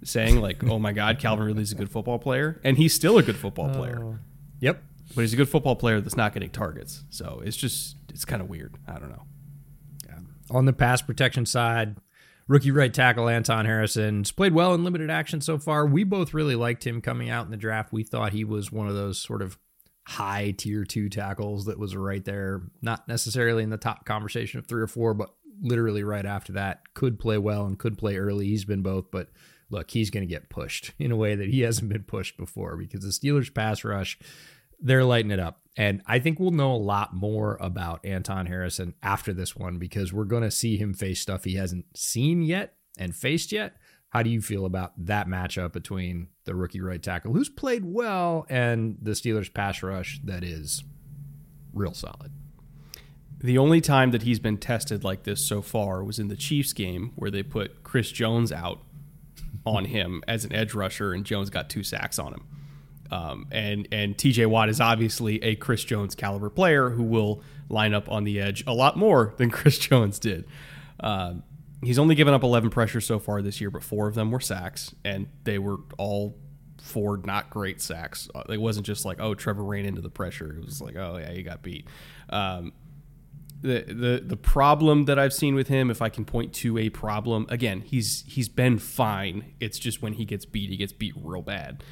saying 0.04 0.38
like, 0.38 0.62
"Oh 0.64 0.78
my 0.78 0.92
God, 0.92 1.18
Calvin 1.18 1.46
Ridley's 1.46 1.72
a 1.72 1.76
good 1.76 1.90
football 1.90 2.18
player," 2.18 2.60
and 2.64 2.76
he's 2.76 2.92
still 2.92 3.16
a 3.16 3.22
good 3.22 3.36
football 3.36 3.70
player. 3.70 4.04
Uh, 4.04 4.16
yep, 4.60 4.82
but 5.14 5.22
he's 5.22 5.32
a 5.32 5.36
good 5.36 5.48
football 5.48 5.76
player 5.76 6.02
that's 6.02 6.18
not 6.18 6.34
getting 6.34 6.50
targets. 6.50 7.04
So 7.08 7.40
it's 7.42 7.56
just 7.56 7.96
it's 8.10 8.26
kind 8.26 8.42
of 8.42 8.50
weird. 8.50 8.76
I 8.86 8.98
don't 8.98 9.08
know 9.08 9.22
on 10.52 10.66
the 10.66 10.72
pass 10.72 11.02
protection 11.02 11.46
side, 11.46 11.96
rookie 12.46 12.70
right 12.70 12.92
tackle 12.92 13.28
Anton 13.28 13.66
Harrison's 13.66 14.32
played 14.32 14.52
well 14.52 14.74
in 14.74 14.84
limited 14.84 15.10
action 15.10 15.40
so 15.40 15.58
far. 15.58 15.86
We 15.86 16.04
both 16.04 16.34
really 16.34 16.54
liked 16.54 16.86
him 16.86 17.00
coming 17.00 17.30
out 17.30 17.44
in 17.44 17.50
the 17.50 17.56
draft. 17.56 17.92
We 17.92 18.04
thought 18.04 18.32
he 18.32 18.44
was 18.44 18.70
one 18.70 18.88
of 18.88 18.94
those 18.94 19.18
sort 19.18 19.42
of 19.42 19.58
high 20.06 20.52
tier 20.56 20.84
two 20.84 21.08
tackles 21.08 21.66
that 21.66 21.78
was 21.78 21.96
right 21.96 22.24
there, 22.24 22.62
not 22.80 23.08
necessarily 23.08 23.62
in 23.62 23.70
the 23.70 23.76
top 23.76 24.04
conversation 24.04 24.58
of 24.58 24.66
three 24.66 24.82
or 24.82 24.88
four, 24.88 25.14
but 25.14 25.30
literally 25.60 26.02
right 26.02 26.26
after 26.26 26.52
that. 26.52 26.92
Could 26.94 27.18
play 27.18 27.38
well 27.38 27.64
and 27.66 27.78
could 27.78 27.96
play 27.96 28.16
early. 28.16 28.46
He's 28.46 28.64
been 28.64 28.82
both, 28.82 29.10
but 29.10 29.28
look, 29.70 29.90
he's 29.90 30.10
going 30.10 30.26
to 30.26 30.32
get 30.32 30.50
pushed 30.50 30.92
in 30.98 31.12
a 31.12 31.16
way 31.16 31.34
that 31.34 31.48
he 31.48 31.60
hasn't 31.60 31.88
been 31.88 32.04
pushed 32.04 32.36
before 32.36 32.76
because 32.76 33.02
the 33.02 33.08
Steelers 33.08 33.52
pass 33.52 33.84
rush, 33.84 34.18
they're 34.82 35.04
lighting 35.04 35.30
it 35.30 35.40
up. 35.40 35.60
And 35.76 36.02
I 36.06 36.18
think 36.18 36.38
we'll 36.38 36.50
know 36.50 36.72
a 36.72 36.76
lot 36.76 37.14
more 37.14 37.56
about 37.60 38.04
Anton 38.04 38.46
Harrison 38.46 38.94
after 39.02 39.32
this 39.32 39.56
one 39.56 39.78
because 39.78 40.12
we're 40.12 40.24
going 40.24 40.42
to 40.42 40.50
see 40.50 40.76
him 40.76 40.92
face 40.92 41.20
stuff 41.20 41.44
he 41.44 41.54
hasn't 41.54 41.86
seen 41.96 42.42
yet 42.42 42.74
and 42.98 43.16
faced 43.16 43.52
yet. 43.52 43.76
How 44.10 44.22
do 44.22 44.28
you 44.28 44.42
feel 44.42 44.66
about 44.66 44.92
that 45.06 45.26
matchup 45.26 45.72
between 45.72 46.28
the 46.44 46.54
rookie 46.54 46.82
right 46.82 47.02
tackle, 47.02 47.32
who's 47.32 47.48
played 47.48 47.86
well, 47.86 48.44
and 48.50 48.98
the 49.00 49.12
Steelers 49.12 49.52
pass 49.52 49.82
rush 49.82 50.20
that 50.24 50.44
is 50.44 50.84
real 51.72 51.94
solid? 51.94 52.32
The 53.40 53.56
only 53.56 53.80
time 53.80 54.10
that 54.10 54.22
he's 54.22 54.38
been 54.38 54.58
tested 54.58 55.02
like 55.02 55.22
this 55.22 55.44
so 55.44 55.62
far 55.62 56.04
was 56.04 56.18
in 56.18 56.28
the 56.28 56.36
Chiefs 56.36 56.74
game 56.74 57.12
where 57.16 57.30
they 57.30 57.42
put 57.42 57.82
Chris 57.82 58.12
Jones 58.12 58.52
out 58.52 58.82
on 59.64 59.86
him 59.86 60.22
as 60.28 60.44
an 60.44 60.52
edge 60.52 60.74
rusher, 60.74 61.14
and 61.14 61.24
Jones 61.24 61.48
got 61.48 61.70
two 61.70 61.82
sacks 61.82 62.18
on 62.18 62.34
him. 62.34 62.51
Um, 63.12 63.46
and 63.52 63.86
and 63.92 64.16
TJ 64.16 64.46
Watt 64.46 64.70
is 64.70 64.80
obviously 64.80 65.42
a 65.44 65.54
Chris 65.54 65.84
Jones 65.84 66.14
caliber 66.14 66.48
player 66.48 66.88
who 66.88 67.02
will 67.02 67.42
line 67.68 67.92
up 67.92 68.10
on 68.10 68.24
the 68.24 68.40
edge 68.40 68.64
a 68.66 68.72
lot 68.72 68.96
more 68.96 69.34
than 69.36 69.50
Chris 69.52 69.76
Jones 69.76 70.18
did. 70.18 70.46
Uh, 70.98 71.34
he's 71.84 71.98
only 71.98 72.14
given 72.14 72.32
up 72.32 72.42
11 72.42 72.70
pressures 72.70 73.04
so 73.04 73.18
far 73.18 73.42
this 73.42 73.60
year, 73.60 73.70
but 73.70 73.82
four 73.82 74.08
of 74.08 74.14
them 74.14 74.30
were 74.30 74.40
sacks, 74.40 74.94
and 75.04 75.28
they 75.44 75.58
were 75.58 75.76
all 75.98 76.38
four 76.80 77.18
not 77.18 77.50
great 77.50 77.82
sacks. 77.82 78.30
It 78.48 78.60
wasn't 78.60 78.86
just 78.86 79.04
like, 79.04 79.20
oh, 79.20 79.34
Trevor 79.34 79.62
ran 79.62 79.84
into 79.84 80.00
the 80.00 80.10
pressure. 80.10 80.56
It 80.56 80.64
was 80.64 80.80
like, 80.80 80.96
oh 80.96 81.18
yeah, 81.18 81.32
he 81.32 81.42
got 81.42 81.62
beat. 81.62 81.86
Um, 82.30 82.72
the 83.60 83.84
the 83.86 84.22
the 84.24 84.36
problem 84.38 85.04
that 85.04 85.18
I've 85.18 85.34
seen 85.34 85.54
with 85.54 85.68
him, 85.68 85.90
if 85.90 86.00
I 86.00 86.08
can 86.08 86.24
point 86.24 86.54
to 86.54 86.78
a 86.78 86.88
problem, 86.88 87.44
again, 87.50 87.82
he's 87.82 88.24
he's 88.26 88.48
been 88.48 88.78
fine. 88.78 89.52
It's 89.60 89.78
just 89.78 90.00
when 90.00 90.14
he 90.14 90.24
gets 90.24 90.46
beat, 90.46 90.70
he 90.70 90.78
gets 90.78 90.94
beat 90.94 91.12
real 91.22 91.42
bad. 91.42 91.84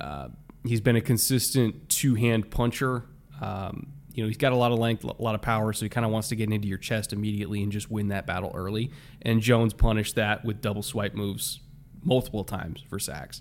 Uh, 0.00 0.28
he's 0.64 0.80
been 0.80 0.96
a 0.96 1.00
consistent 1.00 1.88
two 1.88 2.14
hand 2.14 2.50
puncher. 2.50 3.04
Um, 3.40 3.92
you 4.12 4.22
know, 4.22 4.28
he's 4.28 4.36
got 4.36 4.52
a 4.52 4.56
lot 4.56 4.72
of 4.72 4.78
length, 4.78 5.04
a 5.04 5.22
lot 5.22 5.34
of 5.34 5.40
power, 5.40 5.72
so 5.72 5.84
he 5.84 5.88
kind 5.88 6.04
of 6.04 6.10
wants 6.10 6.28
to 6.28 6.36
get 6.36 6.52
into 6.52 6.66
your 6.66 6.78
chest 6.78 7.12
immediately 7.12 7.62
and 7.62 7.70
just 7.70 7.90
win 7.90 8.08
that 8.08 8.26
battle 8.26 8.50
early. 8.54 8.90
And 9.22 9.40
Jones 9.40 9.72
punished 9.72 10.16
that 10.16 10.44
with 10.44 10.60
double 10.60 10.82
swipe 10.82 11.14
moves 11.14 11.60
multiple 12.02 12.44
times 12.44 12.82
for 12.88 12.98
sacks. 12.98 13.40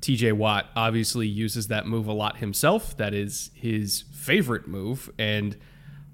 TJ 0.00 0.32
Watt 0.32 0.66
obviously 0.74 1.28
uses 1.28 1.68
that 1.68 1.86
move 1.86 2.08
a 2.08 2.12
lot 2.12 2.38
himself. 2.38 2.96
That 2.96 3.14
is 3.14 3.50
his 3.54 4.02
favorite 4.12 4.66
move. 4.66 5.08
And 5.16 5.56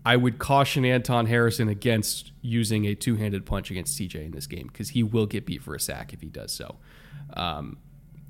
I 0.05 0.17
would 0.17 0.39
caution 0.39 0.85
Anton 0.85 1.27
Harrison 1.27 1.69
against 1.69 2.33
using 2.43 2.87
a 2.87 2.95
two 2.95 3.17
handed 3.17 3.47
punch 3.47 3.71
against 3.71 3.99
TJ 3.99 4.27
in 4.27 4.31
this 4.31 4.47
game 4.47 4.67
because 4.67 4.91
he 4.91 5.03
will 5.03 5.27
get 5.27 5.47
beat 5.47 5.63
for 5.63 5.75
a 5.75 5.81
sack 5.81 6.13
if 6.13 6.21
he 6.21 6.29
does 6.29 6.53
so. 6.53 6.77
Um, 7.33 7.79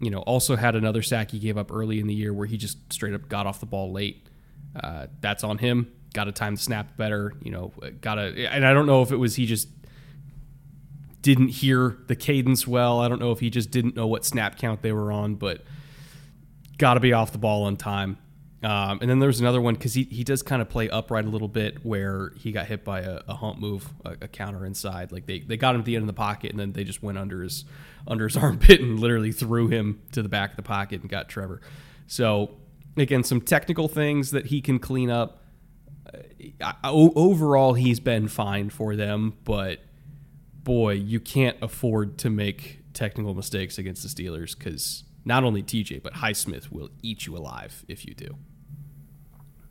you 0.01 0.11
know, 0.11 0.21
also 0.21 0.57
had 0.57 0.77
another 0.77 1.03
sack 1.03 1.31
he 1.31 1.39
gave 1.39 1.59
up 1.59 1.73
early 1.73 2.01
in 2.01 2.07
the 2.07 2.15
year 2.15 2.33
where 2.33 2.47
he 2.47 2.57
just 2.57 2.93
straight 2.93 3.15
up 3.15 3.29
got 3.29 3.47
off 3.47 3.61
the 3.61 3.67
ball 3.67 3.93
late. 3.93 4.27
Uh, 4.79 5.07
that's 5.21 5.43
on 5.43 5.59
him. 5.59 5.93
Got 6.15 6.25
to 6.25 6.33
time 6.33 6.55
the 6.55 6.61
snap 6.61 6.97
better. 6.97 7.33
You 7.43 7.51
know, 7.51 7.73
got 8.01 8.17
to, 8.17 8.47
and 8.47 8.67
I 8.67 8.73
don't 8.73 8.87
know 8.87 9.03
if 9.03 9.11
it 9.11 9.17
was 9.17 9.35
he 9.37 9.47
just 9.47 9.69
didn't 11.23 11.49
hear 11.49 11.99
the 12.07 12.17
cadence 12.17 12.67
well. 12.67 13.01
I 13.01 13.09
don't 13.09 13.21
know 13.21 13.33
if 13.33 13.41
he 13.41 13.51
just 13.51 13.71
didn't 13.71 13.97
know 13.97 14.07
what 14.07 14.25
snap 14.25 14.59
count 14.59 14.83
they 14.83 14.93
were 14.93 15.11
on, 15.11 15.35
but 15.35 15.63
got 16.79 16.95
to 16.95 17.01
be 17.01 17.13
off 17.13 17.33
the 17.33 17.39
ball 17.39 17.65
on 17.65 17.77
time. 17.77 18.19
Um, 18.61 18.99
and 19.01 19.09
then 19.09 19.21
there 19.21 19.29
was 19.29 19.41
another 19.41 19.61
one 19.61 19.75
because 19.75 19.95
he, 19.95 20.03
he 20.05 20.25
does 20.25 20.43
kind 20.43 20.61
of 20.61 20.69
play 20.69 20.89
upright 20.89 21.25
a 21.25 21.29
little 21.29 21.47
bit 21.47 21.85
where 21.85 22.33
he 22.37 22.51
got 22.51 22.67
hit 22.67 22.85
by 22.85 23.01
a, 23.01 23.21
a 23.29 23.35
hump 23.35 23.61
move, 23.61 23.89
a, 24.05 24.17
a, 24.23 24.29
counter 24.29 24.67
inside. 24.67 25.13
Like 25.13 25.27
they, 25.27 25.39
they 25.39 25.57
got 25.57 25.77
him 25.77 25.83
at 25.83 25.85
the 25.85 25.95
end 25.95 26.03
of 26.03 26.09
the 26.09 26.13
pocket 26.13 26.51
and 26.51 26.59
then 26.59 26.73
they 26.73 26.83
just 26.83 27.01
went 27.01 27.19
under 27.19 27.43
his 27.43 27.65
under 28.09 28.25
his 28.25 28.37
armpit 28.37 28.81
and 28.81 28.99
literally 28.99 29.31
threw 29.31 29.69
him 29.69 30.03
to 30.13 30.23
the 30.23 30.29
back 30.29 30.51
of 30.51 30.57
the 30.57 30.63
pocket 30.63 31.03
and 31.03 31.11
got 31.11 31.29
Trevor. 31.29 31.61
So 32.09 32.57
again, 32.97 33.23
some 33.23 33.41
technical 33.41 33.87
things 33.87 34.33
that 34.33 34.47
he 34.47 34.61
can 34.61 34.81
clean 34.81 35.11
up. 35.11 35.45
Uh, 36.61 36.73
overall, 36.83 37.75
he's 37.75 38.01
been 38.01 38.27
fine 38.27 38.71
for 38.71 38.97
them, 38.97 39.35
but 39.45 39.81
boy, 40.65 40.93
you 40.93 41.21
can't 41.21 41.57
afford 41.63 42.19
to 42.19 42.31
make 42.31 42.81
technical 42.93 43.35
mistakes 43.35 43.79
against 43.79 44.03
the 44.03 44.09
Steelers 44.09 44.57
because 44.59 45.05
not 45.25 45.45
only 45.45 45.63
TJ, 45.63 46.03
but 46.03 46.15
Highsmith 46.15 46.73
will 46.73 46.89
eat 47.03 47.27
you 47.27 47.37
alive 47.37 47.85
if 47.87 48.05
you 48.05 48.15
do. 48.15 48.37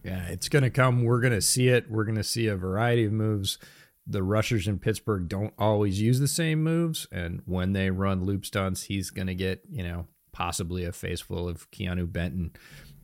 Yeah, 0.08 0.28
it's 0.28 0.48
going 0.48 0.64
to 0.64 0.70
come. 0.70 1.04
We're 1.04 1.20
going 1.20 1.34
to 1.34 1.42
see 1.42 1.68
it. 1.68 1.92
We're 1.92 2.06
going 2.06 2.16
to 2.16 2.24
see 2.24 2.48
a 2.48 2.56
variety 2.56 3.06
of 3.06 3.12
moves. 3.12 3.58
The 4.06 4.24
rushers 4.24 4.68
in 4.68 4.80
Pittsburgh 4.80 5.28
don't 5.28 5.54
always 5.58 6.00
use 6.00 6.20
the 6.20 6.30
same 6.30 6.64
moves. 6.64 7.08
And 7.12 7.42
when 7.46 7.74
they 7.74 7.90
run 7.90 8.24
loop 8.24 8.46
stunts, 8.46 8.84
he's 8.84 9.10
going 9.10 9.28
to 9.28 9.36
get, 9.36 9.64
you 9.70 9.84
know, 9.84 10.08
possibly 10.32 10.86
a 10.86 10.94
face 10.94 11.20
full 11.20 11.50
of 11.50 11.70
Keanu 11.72 12.12
Benton. 12.12 12.52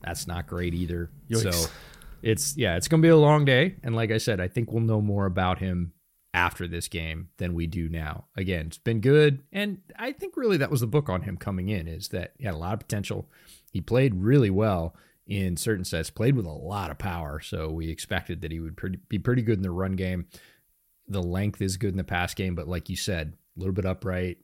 That's 0.02 0.28
not 0.28 0.48
great 0.48 0.74
either. 0.74 1.10
Yikes. 1.30 1.54
So 1.54 1.72
it's, 2.22 2.56
yeah, 2.56 2.78
it's 2.78 2.88
going 2.88 3.02
to 3.02 3.06
be 3.06 3.12
a 3.12 3.18
long 3.18 3.44
day. 3.44 3.76
And 3.84 3.96
like 3.96 4.12
I 4.12 4.18
said, 4.18 4.40
I 4.40 4.48
think 4.48 4.72
we'll 4.72 4.84
know 4.84 5.02
more 5.02 5.26
about 5.26 5.60
him 5.60 5.92
after 6.34 6.68
this 6.68 6.88
game 6.88 7.30
than 7.38 7.54
we 7.54 7.68
do 7.68 7.90
now. 7.90 8.26
Again, 8.38 8.68
it's 8.68 8.78
been 8.78 9.02
good. 9.02 9.44
And 9.52 9.80
I 10.00 10.14
think 10.14 10.38
really 10.38 10.58
that 10.58 10.72
was 10.72 10.80
the 10.82 10.88
book 10.88 11.10
on 11.10 11.24
him 11.24 11.36
coming 11.36 11.68
in 11.68 11.88
is 11.88 12.08
that 12.10 12.32
he 12.38 12.46
had 12.46 12.56
a 12.56 12.58
lot 12.58 12.74
of 12.74 12.80
potential. 12.80 13.30
He 13.72 13.82
played 13.82 14.16
really 14.16 14.50
well 14.50 14.96
in 15.28 15.58
certain 15.58 15.86
sets, 15.86 16.10
played 16.10 16.36
with 16.36 16.46
a 16.46 16.52
lot 16.52 16.92
of 16.92 16.98
power. 16.98 17.40
So 17.40 17.70
we 17.70 17.90
expected 17.90 18.42
that 18.42 18.52
he 18.52 18.60
would 18.60 18.78
be 19.08 19.20
pretty 19.20 19.42
good 19.42 19.58
in 19.58 19.64
the 19.64 19.72
run 19.72 19.94
game. 19.94 20.28
The 21.08 21.24
length 21.24 21.62
is 21.62 21.78
good 21.78 21.92
in 21.92 21.98
the 21.98 22.04
pass 22.04 22.34
game, 22.34 22.56
but 22.56 22.68
like 22.68 22.90
you 22.90 22.96
said, 22.96 23.34
a 23.56 23.60
little 23.60 23.74
bit 23.74 23.86
upright. 23.86 24.38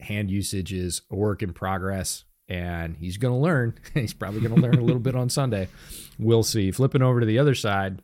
Hand 0.00 0.30
usage 0.30 0.72
is 0.72 1.02
a 1.10 1.16
work 1.16 1.42
in 1.42 1.52
progress, 1.52 2.24
and 2.48 2.96
he's 2.96 3.16
going 3.16 3.32
to 3.32 3.40
learn. 3.40 3.78
he's 3.94 4.14
probably 4.14 4.40
going 4.40 4.54
to 4.54 4.60
learn 4.60 4.78
a 4.78 4.84
little 4.84 5.00
bit 5.00 5.16
on 5.16 5.30
Sunday. 5.30 5.68
We'll 6.18 6.42
see. 6.42 6.70
Flipping 6.70 7.02
over 7.02 7.20
to 7.20 7.26
the 7.26 7.38
other 7.38 7.54
side, 7.54 8.02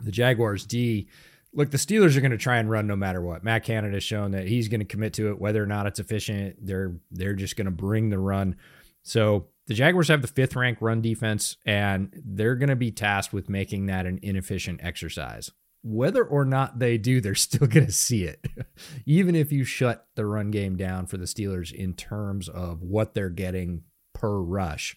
the 0.00 0.12
Jaguars 0.12 0.66
D 0.66 1.08
look, 1.56 1.70
the 1.70 1.78
Steelers 1.78 2.16
are 2.16 2.20
going 2.20 2.30
to 2.30 2.38
try 2.38 2.58
and 2.58 2.70
run 2.70 2.86
no 2.86 2.94
matter 2.94 3.20
what. 3.20 3.42
Matt 3.42 3.64
Canada 3.64 3.94
has 3.94 4.04
shown 4.04 4.32
that 4.32 4.46
he's 4.46 4.68
going 4.68 4.80
to 4.80 4.86
commit 4.86 5.14
to 5.14 5.30
it, 5.30 5.40
whether 5.40 5.60
or 5.60 5.66
not 5.66 5.86
it's 5.86 5.98
efficient. 5.98 6.64
They're 6.64 6.94
they're 7.10 7.34
just 7.34 7.56
going 7.56 7.64
to 7.64 7.72
bring 7.72 8.10
the 8.10 8.18
run. 8.18 8.56
So 9.02 9.46
the 9.66 9.74
Jaguars 9.74 10.08
have 10.08 10.22
the 10.22 10.28
fifth 10.28 10.54
ranked 10.54 10.80
run 10.80 11.00
defense, 11.00 11.56
and 11.66 12.12
they're 12.24 12.54
going 12.54 12.68
to 12.68 12.76
be 12.76 12.92
tasked 12.92 13.32
with 13.32 13.48
making 13.48 13.86
that 13.86 14.06
an 14.06 14.20
inefficient 14.22 14.80
exercise. 14.82 15.50
Whether 15.82 16.24
or 16.24 16.44
not 16.44 16.78
they 16.78 16.98
do, 16.98 17.20
they're 17.20 17.34
still 17.34 17.66
going 17.68 17.86
to 17.86 17.92
see 17.92 18.24
it. 18.24 18.46
Even 19.06 19.34
if 19.34 19.52
you 19.52 19.64
shut 19.64 20.06
the 20.14 20.26
run 20.26 20.50
game 20.50 20.76
down 20.76 21.06
for 21.06 21.16
the 21.16 21.24
Steelers 21.24 21.72
in 21.72 21.94
terms 21.94 22.48
of 22.48 22.82
what 22.82 23.14
they're 23.14 23.28
getting 23.28 23.82
per 24.14 24.38
rush, 24.38 24.96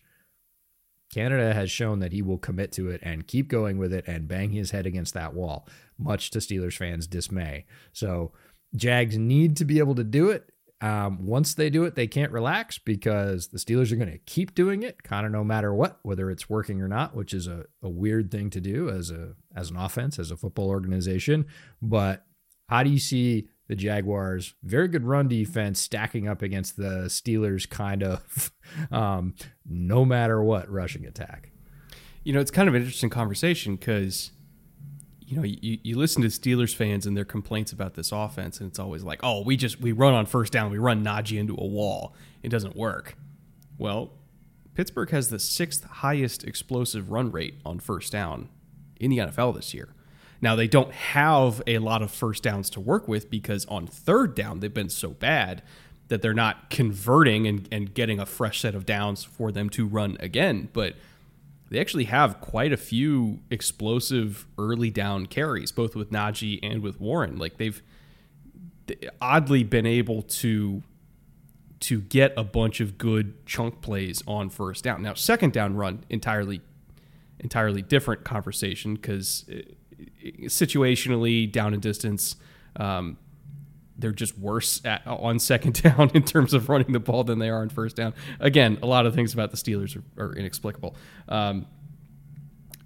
Canada 1.12 1.56
has 1.56 1.72
shown 1.72 2.00
that 2.00 2.12
he 2.12 2.22
will 2.22 2.38
commit 2.38 2.72
to 2.74 2.90
it 2.90 3.02
and 3.04 3.28
keep 3.28 3.48
going 3.48 3.80
with 3.80 3.92
it 3.92 4.06
and 4.08 4.28
bang 4.28 4.52
his 4.52 4.72
head 4.72 4.86
against 4.86 5.16
that 5.16 5.34
wall, 5.34 5.68
much 5.98 6.30
to 6.30 6.40
Steelers 6.40 6.78
fans' 6.78 7.08
dismay. 7.08 7.66
So, 7.92 8.32
Jags 8.76 9.18
need 9.18 9.58
to 9.58 9.66
be 9.66 9.80
able 9.80 9.96
to 9.96 10.04
do 10.04 10.30
it. 10.30 10.52
Um, 10.82 11.26
once 11.26 11.54
they 11.54 11.70
do 11.70 11.84
it, 11.84 11.96
they 11.96 12.08
can't 12.08 12.32
relax 12.32 12.78
because 12.78 13.50
the 13.50 13.58
Steelers 13.58 13.92
are 13.92 13.98
going 13.98 14.12
to 14.12 14.18
keep 14.20 14.56
doing 14.56 14.82
it, 14.84 15.04
kind 15.04 15.26
of 15.26 15.32
no 15.32 15.44
matter 15.44 15.74
what, 15.74 16.00
whether 16.04 16.32
it's 16.32 16.50
working 16.50 16.82
or 16.82 16.88
not, 16.88 17.16
which 17.16 17.34
is 17.34 17.48
a, 17.48 17.66
a 17.84 17.90
weird 17.90 18.32
thing 18.32 18.50
to 18.52 18.62
do 18.62 18.90
as 18.90 19.12
a 19.12 19.34
as 19.54 19.72
an 19.72 19.78
offense, 19.78 20.18
as 20.18 20.32
a 20.32 20.38
football 20.38 20.70
organization. 20.70 21.46
But 21.82 22.26
how 22.70 22.84
do 22.84 22.90
you 22.90 23.00
see 23.00 23.50
the 23.70 23.76
Jaguars' 23.76 24.56
very 24.64 24.88
good 24.88 25.06
run 25.06 25.28
defense 25.28 25.80
stacking 25.80 26.28
up 26.28 26.42
against 26.42 26.76
the 26.76 27.06
Steelers' 27.06 27.70
kind 27.70 28.04
of 28.04 28.52
um, 28.92 29.36
no 29.66 30.04
matter 30.04 30.44
what 30.44 30.70
rushing 30.70 31.06
attack. 31.06 31.52
You 32.24 32.34
know, 32.34 32.42
it's 32.42 32.52
kind 32.52 32.68
of 32.68 32.76
an 32.76 32.82
interesting 32.82 33.10
conversation 33.10 33.76
because 33.76 34.32
you 35.30 35.38
know 35.38 35.44
you, 35.44 35.78
you 35.84 35.96
listen 35.96 36.24
to 36.24 36.28
Steelers 36.28 36.76
fans 36.76 37.06
and 37.06 37.16
their 37.16 37.26
complaints 37.26 37.72
about 37.72 37.94
this 37.94 38.12
offense, 38.12 38.60
and 38.60 38.70
it's 38.70 38.80
always 38.80 39.04
like, 39.04 39.20
oh, 39.22 39.44
we 39.44 39.56
just 39.56 39.80
we 39.80 39.92
run 39.92 40.14
on 40.14 40.26
first 40.26 40.52
down, 40.52 40.72
we 40.72 40.80
run 40.80 41.04
Najee 41.04 41.38
into 41.38 41.54
a 41.54 41.66
wall, 41.66 42.16
it 42.42 42.50
doesn't 42.50 42.76
work. 42.76 43.16
Well, 43.78 44.12
Pittsburgh 44.74 45.12
has 45.12 45.30
the 45.30 45.40
sixth 45.40 45.84
highest 45.84 46.44
explosive 46.44 47.12
run 47.12 47.32
rate 47.32 47.56
on 47.64 47.80
first 47.80 48.12
down 48.12 48.50
in 49.00 49.12
the 49.12 49.20
NFL 49.20 49.56
this 49.56 49.74
year. 49.74 49.90
Now, 50.42 50.56
they 50.56 50.68
don't 50.68 50.94
have 50.94 51.62
a 51.68 51.78
lot 51.78 52.02
of 52.02 52.12
first 52.12 52.44
downs 52.44 52.70
to 52.72 52.80
work 52.80 53.08
with 53.08 53.30
because 53.30 53.66
on 53.66 53.86
third 53.86 54.36
down, 54.36 54.62
they've 54.62 54.74
been 54.74 54.90
so 54.90 55.10
bad 55.10 55.62
that 56.08 56.22
they're 56.22 56.34
not 56.34 56.70
converting 56.70 57.46
and, 57.46 57.68
and 57.72 57.94
getting 57.94 58.20
a 58.20 58.26
fresh 58.26 58.62
set 58.62 58.74
of 58.74 58.86
downs 58.86 59.24
for 59.24 59.52
them 59.52 59.70
to 59.72 59.86
run 59.86 60.18
again. 60.20 60.70
But 60.74 60.96
they 61.70 61.80
actually 61.80 62.06
have 62.06 62.42
quite 62.42 62.74
a 62.74 62.78
few 62.78 63.40
explosive 63.50 64.48
early 64.58 64.90
down 64.90 65.28
carries, 65.28 65.72
both 65.72 65.96
with 65.96 66.12
Najee 66.12 66.60
and 66.64 66.82
with 66.82 67.00
Warren. 67.00 67.38
Like 67.38 67.58
they've 67.58 67.82
oddly 69.22 69.64
been 69.64 69.86
able 69.86 70.24
to 70.24 70.84
to 71.82 72.02
get 72.02 72.34
a 72.36 72.44
bunch 72.44 72.82
of 72.82 72.98
good 72.98 73.46
chunk 73.46 73.82
plays 73.82 74.22
on 74.28 74.50
first 74.50 74.84
down. 74.84 75.02
Now, 75.02 75.14
second 75.14 75.54
down 75.54 75.76
run 75.76 76.04
entirely 76.10 76.62
entirely 77.40 77.82
different 77.82 78.24
conversation 78.24 78.96
because 78.96 79.46
situationally 80.44 81.50
down 81.50 81.74
and 81.74 81.82
distance. 81.82 82.36
Um, 82.76 83.18
they're 84.00 84.12
just 84.12 84.38
worse 84.38 84.82
at, 84.86 85.06
on 85.06 85.40
second 85.40 85.82
down 85.84 86.12
in 86.14 86.24
terms 86.24 86.54
of 86.54 86.70
running 86.70 86.92
the 86.92 87.00
ball 87.00 87.24
than 87.24 87.40
they 87.40 87.50
are 87.50 87.62
on 87.62 87.70
first 87.70 87.96
down. 87.96 88.14
Again, 88.40 88.80
a 88.82 88.86
lot 88.86 89.06
of 89.06 89.14
things 89.14 89.34
about 89.34 89.52
the 89.52 89.58
Steelers 89.58 90.02
are, 90.18 90.24
are 90.24 90.36
inexplicable. 90.36 90.96
Um, 91.28 91.68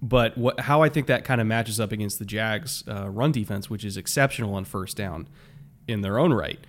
but 0.01 0.37
what, 0.37 0.59
how 0.59 0.81
I 0.81 0.89
think 0.89 1.07
that 1.07 1.23
kind 1.23 1.39
of 1.39 1.47
matches 1.47 1.79
up 1.79 1.91
against 1.91 2.19
the 2.19 2.25
Jags' 2.25 2.83
uh, 2.87 3.09
run 3.09 3.31
defense, 3.31 3.69
which 3.69 3.85
is 3.85 3.95
exceptional 3.95 4.53
on 4.55 4.65
first 4.65 4.97
down 4.97 5.29
in 5.87 6.01
their 6.01 6.19
own 6.19 6.33
right. 6.33 6.59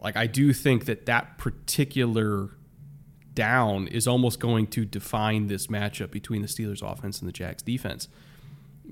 Like 0.00 0.16
I 0.16 0.26
do 0.26 0.52
think 0.52 0.84
that 0.84 1.06
that 1.06 1.36
particular 1.36 2.50
down 3.34 3.88
is 3.88 4.06
almost 4.06 4.40
going 4.40 4.66
to 4.68 4.84
define 4.84 5.48
this 5.48 5.66
matchup 5.66 6.10
between 6.10 6.42
the 6.42 6.48
Steelers' 6.48 6.82
offense 6.82 7.20
and 7.20 7.28
the 7.28 7.32
Jags' 7.32 7.62
defense 7.62 8.08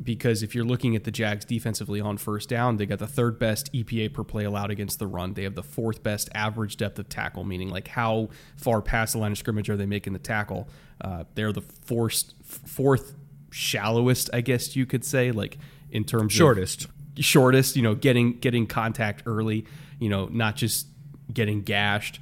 because 0.02 0.42
if 0.42 0.54
you're 0.54 0.64
looking 0.64 0.96
at 0.96 1.04
the 1.04 1.10
Jags 1.10 1.44
defensively 1.44 2.00
on 2.00 2.16
first 2.16 2.48
down, 2.48 2.76
they 2.76 2.86
got 2.86 2.98
the 2.98 3.06
third 3.06 3.38
best 3.38 3.72
EPA 3.72 4.12
per 4.12 4.24
play 4.24 4.44
allowed 4.44 4.70
against 4.70 4.98
the 4.98 5.06
run. 5.06 5.34
They 5.34 5.44
have 5.44 5.54
the 5.54 5.62
fourth 5.62 6.02
best 6.02 6.28
average 6.34 6.76
depth 6.76 6.98
of 6.98 7.08
tackle, 7.08 7.44
meaning 7.44 7.70
like 7.70 7.88
how 7.88 8.28
far 8.56 8.80
past 8.82 9.12
the 9.12 9.18
line 9.18 9.32
of 9.32 9.38
scrimmage 9.38 9.68
are 9.70 9.76
they 9.76 9.86
making 9.86 10.12
the 10.12 10.18
tackle. 10.18 10.68
Uh, 11.00 11.24
they're 11.34 11.52
the 11.52 11.62
fourth, 11.62 12.34
fourth 12.42 13.14
shallowest, 13.50 14.30
I 14.32 14.40
guess 14.40 14.76
you 14.76 14.86
could 14.86 15.04
say, 15.04 15.30
like 15.32 15.58
in 15.90 16.04
terms 16.04 16.32
shortest, 16.32 16.84
of 16.84 16.90
shortest. 17.24 17.76
You 17.76 17.82
know, 17.82 17.94
getting 17.94 18.38
getting 18.38 18.66
contact 18.66 19.22
early. 19.26 19.66
You 19.98 20.08
know, 20.08 20.26
not 20.26 20.56
just 20.56 20.86
getting 21.32 21.62
gashed. 21.62 22.20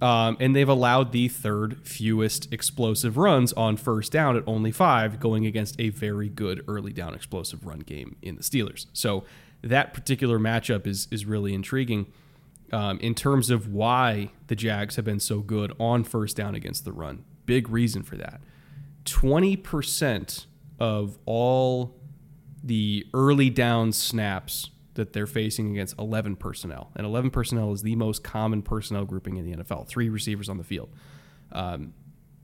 Um, 0.00 0.36
and 0.38 0.54
they've 0.54 0.68
allowed 0.68 1.10
the 1.10 1.26
third 1.28 1.84
fewest 1.84 2.52
explosive 2.52 3.16
runs 3.16 3.52
on 3.54 3.76
first 3.76 4.12
down 4.12 4.36
at 4.36 4.44
only 4.46 4.70
five, 4.70 5.18
going 5.18 5.44
against 5.44 5.80
a 5.80 5.88
very 5.88 6.28
good 6.28 6.62
early 6.68 6.92
down 6.92 7.14
explosive 7.14 7.66
run 7.66 7.80
game 7.80 8.16
in 8.22 8.36
the 8.36 8.42
Steelers. 8.42 8.86
So 8.92 9.24
that 9.62 9.94
particular 9.94 10.38
matchup 10.38 10.86
is 10.86 11.08
is 11.10 11.24
really 11.24 11.52
intriguing 11.52 12.06
um, 12.72 13.00
in 13.00 13.14
terms 13.14 13.50
of 13.50 13.72
why 13.72 14.30
the 14.46 14.54
Jags 14.54 14.96
have 14.96 15.04
been 15.04 15.20
so 15.20 15.40
good 15.40 15.72
on 15.80 16.04
first 16.04 16.36
down 16.36 16.54
against 16.54 16.84
the 16.84 16.92
run. 16.92 17.24
Big 17.44 17.68
reason 17.68 18.04
for 18.04 18.16
that. 18.16 18.40
Twenty 19.04 19.56
percent 19.56 20.46
of 20.78 21.18
all 21.24 21.96
the 22.62 23.04
early 23.12 23.50
down 23.50 23.92
snaps 23.92 24.70
that 24.98 25.12
they're 25.12 25.26
facing 25.26 25.70
against 25.70 25.98
11 25.98 26.36
personnel. 26.36 26.90
And 26.94 27.06
11 27.06 27.30
personnel 27.30 27.72
is 27.72 27.82
the 27.82 27.96
most 27.96 28.22
common 28.22 28.62
personnel 28.62 29.04
grouping 29.04 29.36
in 29.36 29.50
the 29.50 29.56
NFL, 29.56 29.86
three 29.86 30.08
receivers 30.08 30.48
on 30.48 30.58
the 30.58 30.64
field. 30.64 30.90
Um, 31.52 31.94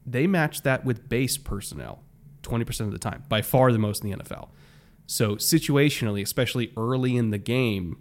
they 0.07 0.27
match 0.27 0.63
that 0.63 0.85
with 0.85 1.09
base 1.09 1.37
personnel 1.37 2.03
20% 2.43 2.81
of 2.81 2.93
the 2.93 2.99
time, 2.99 3.25
by 3.29 3.43
far 3.43 3.73
the 3.73 3.79
most 3.79 4.05
in 4.05 4.11
the 4.11 4.17
NFL. 4.17 4.49
So 5.07 5.37
situationally, 5.37 6.23
especially 6.23 6.73
early 6.77 7.17
in 7.17 7.31
the 7.31 7.39
game, 7.39 7.99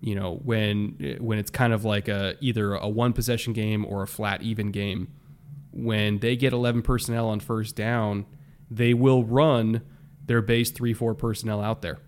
you 0.00 0.14
know, 0.14 0.40
when 0.44 1.16
when 1.20 1.38
it's 1.38 1.50
kind 1.50 1.72
of 1.72 1.84
like 1.84 2.08
a 2.08 2.36
either 2.40 2.74
a 2.74 2.88
one 2.88 3.12
possession 3.12 3.52
game 3.52 3.84
or 3.84 4.02
a 4.02 4.06
flat 4.06 4.42
even 4.42 4.70
game, 4.70 5.12
when 5.72 6.18
they 6.18 6.36
get 6.36 6.52
11 6.52 6.82
personnel 6.82 7.28
on 7.28 7.40
first 7.40 7.74
down, 7.76 8.26
they 8.70 8.94
will 8.94 9.24
run 9.24 9.82
their 10.24 10.42
base 10.42 10.70
3-4 10.70 11.16
personnel 11.16 11.60
out 11.60 11.82
there 11.82 11.98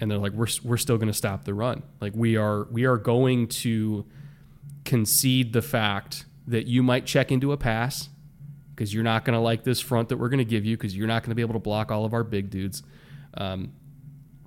and 0.00 0.10
they're 0.10 0.18
like 0.18 0.32
we're 0.32 0.46
we're 0.62 0.76
still 0.76 0.96
going 0.96 1.08
to 1.08 1.14
stop 1.14 1.44
the 1.44 1.54
run. 1.54 1.82
Like 2.00 2.12
we 2.14 2.36
are 2.36 2.64
we 2.70 2.84
are 2.84 2.96
going 2.96 3.48
to 3.48 4.06
concede 4.84 5.52
the 5.52 5.62
fact 5.62 6.24
that 6.46 6.66
you 6.66 6.82
might 6.82 7.04
check 7.04 7.30
into 7.30 7.52
a 7.52 7.56
pass 7.56 8.08
because 8.74 8.94
you're 8.94 9.04
not 9.04 9.24
going 9.24 9.34
to 9.34 9.40
like 9.40 9.64
this 9.64 9.80
front 9.80 10.08
that 10.08 10.16
we're 10.16 10.28
going 10.28 10.38
to 10.38 10.44
give 10.44 10.64
you 10.64 10.76
because 10.76 10.96
you're 10.96 11.06
not 11.08 11.22
going 11.22 11.30
to 11.30 11.34
be 11.34 11.42
able 11.42 11.54
to 11.54 11.60
block 11.60 11.90
all 11.90 12.04
of 12.04 12.14
our 12.14 12.24
big 12.24 12.48
dudes. 12.48 12.82
Um, 13.34 13.72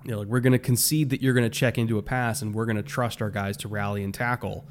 you 0.03 0.11
know, 0.11 0.19
like 0.19 0.27
we're 0.27 0.39
going 0.39 0.53
to 0.53 0.59
concede 0.59 1.11
that 1.11 1.21
you're 1.21 1.33
going 1.33 1.43
to 1.43 1.49
check 1.49 1.77
into 1.77 1.97
a 1.97 2.01
pass 2.01 2.41
and 2.41 2.55
we're 2.55 2.65
going 2.65 2.77
to 2.77 2.83
trust 2.83 3.21
our 3.21 3.29
guys 3.29 3.57
to 3.57 3.67
rally 3.67 4.03
and 4.03 4.13
tackle 4.13 4.65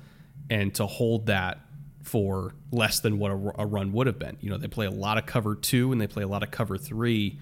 and 0.49 0.75
to 0.75 0.87
hold 0.87 1.26
that 1.26 1.60
for 2.02 2.54
less 2.72 3.00
than 3.00 3.18
what 3.18 3.30
a, 3.30 3.52
a 3.58 3.66
run 3.66 3.92
would 3.92 4.06
have 4.06 4.18
been. 4.18 4.37
You 4.40 4.50
know, 4.50 4.56
they 4.56 4.66
play 4.66 4.87
a 4.87 4.90
lot 4.90 5.18
of 5.18 5.26
cover 5.26 5.54
two 5.54 5.92
and 5.92 6.00
they 6.00 6.08
play 6.08 6.25
a 6.25 6.28
lot 6.28 6.42
of 6.42 6.50
cover 6.50 6.76
three 6.76 7.38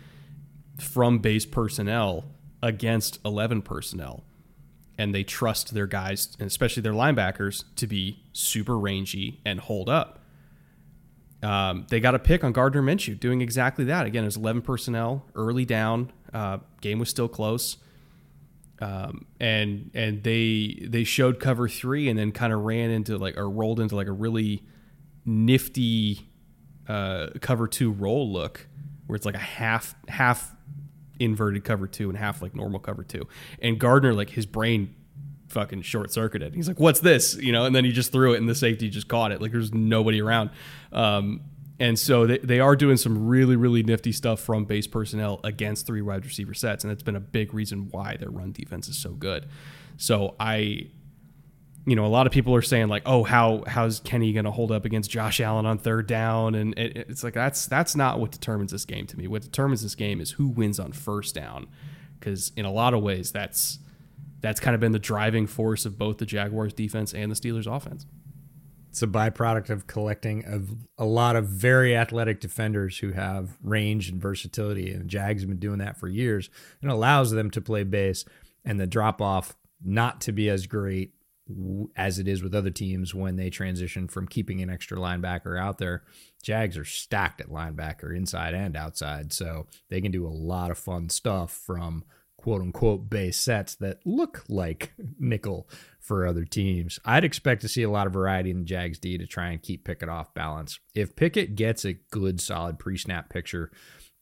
from 0.79 1.21
base 1.21 1.47
personnel 1.47 2.25
against 2.63 3.19
11 3.25 3.63
personnel 3.63 4.25
and 4.99 5.15
they 5.15 5.23
trust 5.23 5.75
their 5.75 5.87
guys 5.87 6.37
and 6.41 6.47
especially 6.47 6.83
their 6.83 6.93
linebackers 6.93 7.65
to 7.77 7.87
be 7.87 8.25
super 8.33 8.79
rangy 8.79 9.41
and 9.45 9.61
hold 9.61 9.89
up. 9.89 10.19
Um, 11.41 11.87
they 11.89 12.01
got 12.01 12.17
a 12.17 12.19
pick 12.19 12.43
on 12.43 12.53
Gardner 12.53 12.83
Minshew 12.83 13.19
doing 13.19 13.41
exactly 13.41 13.85
that. 13.85 14.07
Again, 14.07 14.25
it 14.25 14.27
was 14.27 14.37
11 14.37 14.63
personnel 14.63 15.25
early 15.37 15.65
down. 15.65 16.13
Uh, 16.35 16.59
game 16.81 16.99
was 16.99 17.09
still 17.09 17.29
close. 17.29 17.77
Um, 18.81 19.27
and 19.41 19.91
and 19.93 20.23
they 20.23 20.87
they 20.89 21.03
showed 21.03 21.41
cover 21.41 21.69
three 21.69 22.09
and 22.09 22.17
then 22.17 22.31
kind 22.31 22.53
of 22.53 22.61
ran 22.61 22.91
into 22.91 23.19
like 23.19 23.37
or 23.37 23.51
rolled 23.51 23.81
into 23.81 23.97
like 23.97 24.07
a 24.07 24.13
really 24.13 24.63
nifty 25.25 26.31
uh, 26.89 27.29
cover 27.41 27.67
two 27.67 27.91
roll 27.91 28.33
look 28.33 28.69
where 29.07 29.17
it's 29.17 29.27
like 29.27 29.35
a 29.35 29.39
half 29.39 29.97
half 30.07 30.55
inverted 31.19 31.65
cover 31.65 31.87
two 31.87 32.09
and 32.09 32.19
half 32.19 32.43
like 32.43 32.55
normal 32.55 32.81
cover 32.81 33.03
two. 33.03 33.27
And 33.61 33.79
Gardner, 33.79 34.15
like 34.15 34.31
his 34.31 34.47
brain 34.47 34.95
fucking 35.49 35.83
short 35.83 36.13
circuited. 36.13 36.55
He's 36.55 36.69
like, 36.69 36.81
"What's 36.81 37.01
this?" 37.01 37.37
You 37.37 37.53
know, 37.53 37.65
and 37.65 37.75
then 37.75 37.85
he 37.85 37.93
just 37.93 38.13
threw 38.13 38.35
it, 38.35 38.39
and 38.39 38.49
the 38.49 38.55
safety 38.55 38.89
just 38.89 39.09
caught 39.09 39.33
it. 39.33 39.41
Like 39.41 39.53
there's 39.53 39.73
nobody 39.73 40.21
around. 40.21 40.51
Um, 40.93 41.41
and 41.81 41.99
so 41.99 42.27
they, 42.27 42.39
they 42.39 42.61
are 42.61 42.75
doing 42.75 42.97
some 42.97 43.29
really, 43.29 43.55
really 43.55 43.83
nifty 43.83 44.13
stuff 44.13 44.41
from 44.41 44.65
base 44.65 44.87
personnel 44.87 45.41
against 45.45 45.87
three 45.87 46.03
wide 46.03 46.25
receiver 46.25 46.55
sets. 46.55 46.83
And 46.83 46.93
it's 46.93 47.05
been 47.05 47.17
a 47.17 47.21
big 47.21 47.55
reason 47.55 47.89
why 47.91 48.17
their 48.17 48.31
run 48.31 48.53
defense 48.53 48.89
is 48.89 48.99
so 48.99 49.11
good. 49.13 49.47
So 49.97 50.35
I 50.41 50.89
you 51.89 51.97
know, 51.97 52.05
a 52.05 52.09
lot 52.09 52.27
of 52.27 52.33
people 52.33 52.55
are 52.55 52.63
saying 52.63 52.89
like, 52.89 53.03
"Oh, 53.07 53.25
how 53.25 53.65
how's 53.67 54.01
Kenny 54.01 54.33
going 54.35 54.45
to 54.45 54.51
hold 54.51 54.71
up 54.71 54.85
against 54.85 55.11
Josh 55.11 55.41
Allen 55.41 55.65
on 55.65 55.79
third 55.79 56.07
down?" 56.07 56.55
And 56.55 56.79
it, 56.79 56.97
it's 57.09 57.25
like 57.25 57.33
that's 57.33 57.67
that's 57.67 57.97
not 57.97 58.21
what 58.21 58.31
determines 58.31 58.73
this 58.73 58.85
game 58.85 59.07
to 59.07 59.17
me. 59.17 59.27
What 59.27 59.43
determines 59.43 59.83
this 59.83 59.95
game 59.95 60.21
is 60.21 60.33
who 60.33 60.49
wins 60.49 60.79
on 60.79 60.93
first 60.93 61.35
down, 61.35 61.67
because 62.19 62.53
in 62.57 62.67
a 62.67 62.73
lot 62.73 62.93
of 62.93 63.03
ways, 63.03 63.33
that's 63.33 63.79
that's 64.41 64.61
kind 64.61 64.75
of 64.75 64.81
been 64.81 64.93
the 64.93 64.99
driving 64.99 65.47
force 65.47 65.87
of 65.87 65.99
both 65.99 66.19
the 66.19 66.27
Jaguars 66.27 66.75
defense 66.75 67.15
and 67.15 67.31
the 67.31 67.35
Steelers 67.35 67.67
offense. 67.67 68.05
It's 68.91 69.03
a 69.03 69.07
byproduct 69.07 69.71
of 69.71 69.87
collecting 69.87 70.45
of 70.45 70.71
a 70.99 71.07
lot 71.07 71.37
of 71.37 71.47
very 71.47 71.97
athletic 71.97 72.41
defenders 72.41 72.99
who 72.99 73.13
have 73.13 73.57
range 73.63 74.11
and 74.11 74.21
versatility, 74.21 74.93
and 74.93 75.01
the 75.01 75.09
Jags 75.09 75.43
have 75.43 75.49
been 75.49 75.59
doing 75.59 75.79
that 75.79 75.97
for 75.97 76.09
years, 76.09 76.51
and 76.83 76.91
allows 76.91 77.31
them 77.31 77.51
to 77.53 77.63
play 77.63 77.85
base 77.85 78.27
and 78.65 78.79
the 78.79 78.87
drop 78.87 79.23
off 79.23 79.57
not 79.83 80.21
to 80.23 80.33
be 80.33 80.51
as 80.51 80.67
great 80.67 81.13
as 81.97 82.19
it 82.19 82.29
is 82.29 82.43
with 82.43 82.55
other 82.55 82.71
teams 82.71 83.15
when 83.15 83.37
they 83.37 83.51
transition 83.51 84.09
from 84.09 84.29
keeping 84.29 84.61
an 84.61 84.71
extra 84.71 84.99
linebacker 84.99 85.61
out 85.61 85.79
there. 85.79 86.03
Jags 86.43 86.77
are 86.77 86.85
stacked 86.85 87.41
at 87.41 87.49
linebacker 87.49 88.15
inside 88.17 88.55
and 88.55 88.77
outside, 88.77 89.33
so 89.33 89.67
they 89.89 90.01
can 90.01 90.13
do 90.13 90.27
a 90.27 90.29
lot 90.29 90.71
of 90.71 90.79
fun 90.79 91.09
stuff 91.09 91.53
from 91.53 92.05
quote 92.37 92.63
unquote 92.63 93.11
base 93.11 93.39
sets 93.39 93.75
that 93.75 93.99
look 94.07 94.45
like 94.49 94.93
nickel 95.19 95.69
for 95.99 96.27
other 96.27 96.45
teams. 96.45 96.99
I'd 97.05 97.25
expect 97.25 97.61
to 97.63 97.69
see 97.69 97.83
a 97.83 97.91
lot 97.91 98.07
of 98.07 98.13
variety 98.13 98.51
in 98.51 98.61
the 98.61 98.65
Jags 98.65 98.99
D 98.99 99.19
to 99.19 99.27
try 99.27 99.51
and 99.51 99.61
keep 99.61 99.85
Pickett 99.85 100.09
off 100.09 100.33
balance. 100.33 100.79
If 100.95 101.17
Pickett 101.17 101.57
gets 101.57 101.85
a 101.85 101.95
good 102.11 102.41
solid 102.41 102.79
pre-snap 102.79 103.29
picture 103.29 103.71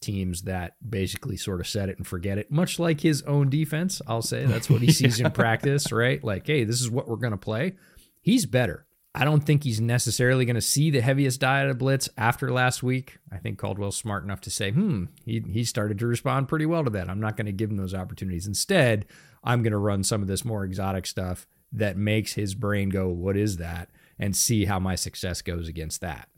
teams 0.00 0.42
that 0.42 0.76
basically 0.88 1.36
sort 1.36 1.60
of 1.60 1.66
set 1.66 1.88
it 1.88 1.96
and 1.98 2.06
forget 2.06 2.38
it, 2.38 2.50
much 2.50 2.78
like 2.78 3.00
his 3.00 3.22
own 3.22 3.48
defense. 3.50 4.00
I'll 4.06 4.22
say 4.22 4.44
that's 4.46 4.70
what 4.70 4.82
he 4.82 4.92
sees 4.92 5.20
in 5.20 5.30
practice, 5.32 5.92
right? 5.92 6.22
Like, 6.22 6.46
hey, 6.46 6.64
this 6.64 6.80
is 6.80 6.90
what 6.90 7.08
we're 7.08 7.16
going 7.16 7.32
to 7.32 7.36
play. 7.36 7.74
He's 8.20 8.46
better. 8.46 8.86
I 9.14 9.24
don't 9.24 9.40
think 9.40 9.64
he's 9.64 9.80
necessarily 9.80 10.44
going 10.44 10.56
to 10.56 10.60
see 10.60 10.90
the 10.90 11.00
heaviest 11.00 11.40
diet 11.40 11.70
of 11.70 11.78
blitz 11.78 12.08
after 12.18 12.52
last 12.52 12.82
week. 12.82 13.18
I 13.32 13.38
think 13.38 13.58
Caldwell's 13.58 13.96
smart 13.96 14.24
enough 14.24 14.42
to 14.42 14.50
say, 14.50 14.72
hmm, 14.72 15.04
he, 15.24 15.42
he 15.50 15.64
started 15.64 15.98
to 16.00 16.06
respond 16.06 16.48
pretty 16.48 16.66
well 16.66 16.84
to 16.84 16.90
that. 16.90 17.08
I'm 17.08 17.20
not 17.20 17.34
going 17.34 17.46
to 17.46 17.52
give 17.52 17.70
him 17.70 17.78
those 17.78 17.94
opportunities. 17.94 18.46
Instead, 18.46 19.06
I'm 19.42 19.62
going 19.62 19.72
to 19.72 19.78
run 19.78 20.04
some 20.04 20.20
of 20.20 20.28
this 20.28 20.44
more 20.44 20.64
exotic 20.64 21.06
stuff 21.06 21.46
that 21.72 21.96
makes 21.96 22.34
his 22.34 22.54
brain 22.54 22.90
go, 22.90 23.08
what 23.08 23.38
is 23.38 23.56
that? 23.56 23.88
And 24.18 24.36
see 24.36 24.66
how 24.66 24.78
my 24.78 24.96
success 24.96 25.40
goes 25.40 25.66
against 25.66 26.02
that. 26.02 26.28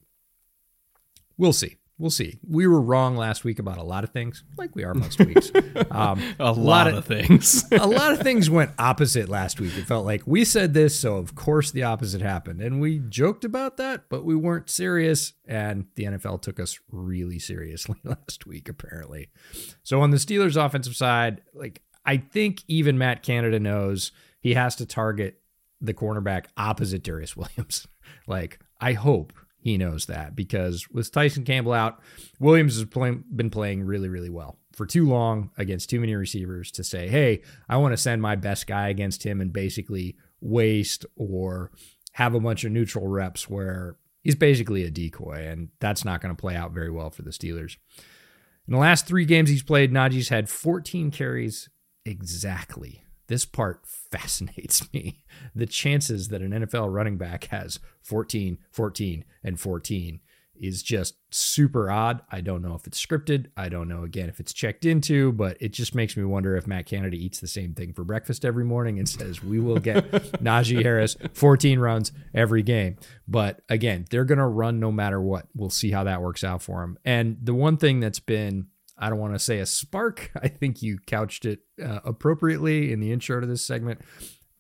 We'll 1.37 1.53
see 1.53 1.79
we'll 1.99 2.11
see. 2.11 2.39
We 2.49 2.67
were 2.67 2.81
wrong 2.81 3.17
last 3.17 3.45
week 3.45 3.59
about 3.59 3.79
a 3.79 3.83
lot 3.83 4.05
of 4.05 4.11
things, 4.11 4.45
like 4.57 4.75
we 4.75 4.85
are 4.85 4.95
most 4.95 5.19
weeks. 5.19 5.51
Um, 5.91 6.21
a, 6.39 6.53
lot, 6.53 6.59
lot 6.59 6.89
of, 6.89 6.97
of 6.97 7.05
things. 7.07 7.65
a 7.73 7.87
lot 7.87 8.13
of 8.13 8.21
things 8.21 8.51
went 8.51 8.73
opposite 8.79 9.29
last 9.29 9.61
week. 9.61 9.77
It 9.77 9.87
felt 9.87 10.05
like 10.05 10.27
we 10.27 10.45
said 10.45 10.75
this, 10.75 10.99
so 10.99 11.17
of 11.17 11.35
course 11.35 11.71
the 11.71 11.83
opposite 11.85 12.21
happened, 12.21 12.61
and 12.61 12.81
we 12.81 12.99
joked 13.09 13.45
about 13.45 13.77
that, 13.79 14.05
but 14.09 14.25
we 14.25 14.35
weren't 14.35 14.69
serious. 14.69 15.33
And 15.47 15.87
the 15.95 16.05
NFL 16.05 16.43
took 16.43 16.61
us 16.61 16.79
really 16.91 17.39
seriously 17.39 17.97
last 18.05 18.47
week, 18.47 18.69
apparently. 18.69 19.31
So 19.83 20.01
on 20.01 20.11
the 20.11 20.19
Steelers' 20.19 20.63
offensive 20.63 20.97
side, 20.97 21.43
like 21.55 21.81
I 22.05 22.19
think 22.19 22.63
even 22.69 22.99
Matt 22.99 23.23
Canada 23.23 23.59
knows 23.59 24.13
he 24.41 24.55
has 24.55 24.77
to 24.77 24.87
target 24.87 25.41
the 25.81 25.95
cornerback 25.95 26.47
opposite 26.57 27.03
Darious 27.03 27.37
Williams. 27.37 27.87
like 28.27 28.59
I 28.81 28.93
hope 28.93 29.33
he 29.61 29.77
knows 29.77 30.07
that 30.07 30.37
because 30.37 30.89
with 30.91 31.11
Tyson 31.11 31.45
Campbell 31.45 31.73
out, 31.73 32.01
Williams 32.39 32.77
has 32.77 32.85
play, 32.85 33.11
been 33.11 33.51
playing 33.51 33.85
really, 33.85 34.09
really 34.09 34.31
well 34.31 34.59
for 34.73 34.87
too 34.87 35.09
long 35.09 35.51
against 35.59 35.91
too 35.91 36.01
many 36.01 36.15
receivers 36.15 36.71
to 36.73 36.85
say, 36.85 37.09
hey, 37.09 37.43
I 37.69 37.77
want 37.79 37.93
to 37.93 37.97
send 37.97 38.23
my 38.23 38.37
best 38.37 38.67
guy 38.67 38.89
against 38.89 39.25
him 39.25 39.41
and 39.41 39.53
basically 39.53 40.17
waste 40.41 41.05
or 41.17 41.73
have 42.13 42.35
a 42.35 42.41
bunch 42.41 42.65
of 42.65 42.73
neutral 42.73 43.09
reps 43.09 43.49
where 43.49 43.97
he's 44.23 44.37
basically 44.37 44.85
a 44.85 44.91
decoy. 44.91 45.47
And 45.49 45.71
that's 45.81 46.05
not 46.05 46.21
going 46.21 46.35
to 46.35 46.41
play 46.41 46.55
out 46.55 46.73
very 46.73 46.91
well 46.91 47.11
for 47.11 47.23
the 47.23 47.31
Steelers. 47.31 47.77
In 48.69 48.75
the 48.75 48.81
last 48.81 49.07
three 49.07 49.25
games 49.25 49.51
he's 49.51 49.63
played, 49.63 49.93
Najee's 49.93 50.29
had 50.29 50.49
14 50.49 51.11
carries 51.11 51.69
exactly 52.05 53.03
this 53.29 53.45
part 53.45 53.81
fascinates 53.87 54.93
me. 54.93 55.25
The 55.55 55.67
chances 55.67 56.29
that 56.29 56.43
an 56.43 56.51
NFL 56.51 56.93
running 56.93 57.17
back 57.17 57.45
has 57.45 57.79
14, 58.03 58.59
14, 58.71 59.25
and 59.45 59.61
14 59.61 60.21
is 60.61 60.83
just 60.83 61.15
super 61.31 61.91
odd. 61.91 62.23
I 62.31 62.41
don't 62.41 62.63
know 62.63 62.75
if 62.75 62.87
it's 62.87 63.05
scripted. 63.05 63.47
I 63.57 63.69
don't 63.69 63.89
know, 63.89 64.03
again, 64.03 64.29
if 64.29 64.41
it's 64.41 64.53
checked 64.53 64.85
into, 64.85 65.33
but 65.33 65.57
it 65.61 65.73
just 65.73 65.95
makes 65.95 66.17
me 66.17 66.25
wonder 66.25 66.57
if 66.57 66.67
Matt 66.67 66.87
Canada 66.87 67.17
eats 67.17 67.41
the 67.41 67.47
same 67.47 67.75
thing 67.75 67.93
for 67.93 68.05
breakfast 68.05 68.45
every 68.45 68.65
morning 68.65 68.99
and 68.99 69.09
says, 69.09 69.43
we 69.43 69.61
will 69.61 69.79
get 69.79 70.11
Najee 70.43 70.83
Harris 70.83 71.17
14 71.35 71.79
runs 71.79 72.13
every 72.35 72.63
game. 72.63 72.97
But 73.27 73.61
again, 73.69 74.07
they're 74.11 74.25
going 74.25 74.39
to 74.39 74.47
run 74.47 74.81
no 74.81 74.91
matter 74.91 75.21
what. 75.21 75.47
We'll 75.55 75.71
see 75.71 75.91
how 75.91 76.05
that 76.05 76.23
works 76.23 76.45
out 76.45 76.63
for 76.63 76.83
him. 76.83 76.99
And 77.05 77.39
the 77.43 77.55
one 77.55 77.77
thing 77.77 78.01
that's 78.01 78.21
been 78.21 78.69
I 78.99 79.09
don't 79.09 79.19
want 79.19 79.35
to 79.35 79.39
say 79.39 79.59
a 79.61 79.67
spark. 79.67 80.31
I 80.43 80.49
think 80.49 80.83
you 80.83 80.99
couched 81.07 81.45
it 81.45 81.61
uh, 81.83 82.01
appropriately 82.05 82.93
in 82.93 83.01
the 83.01 83.13
intro 83.13 83.41
to 83.41 83.47
this 83.47 83.65
segment. 83.65 84.01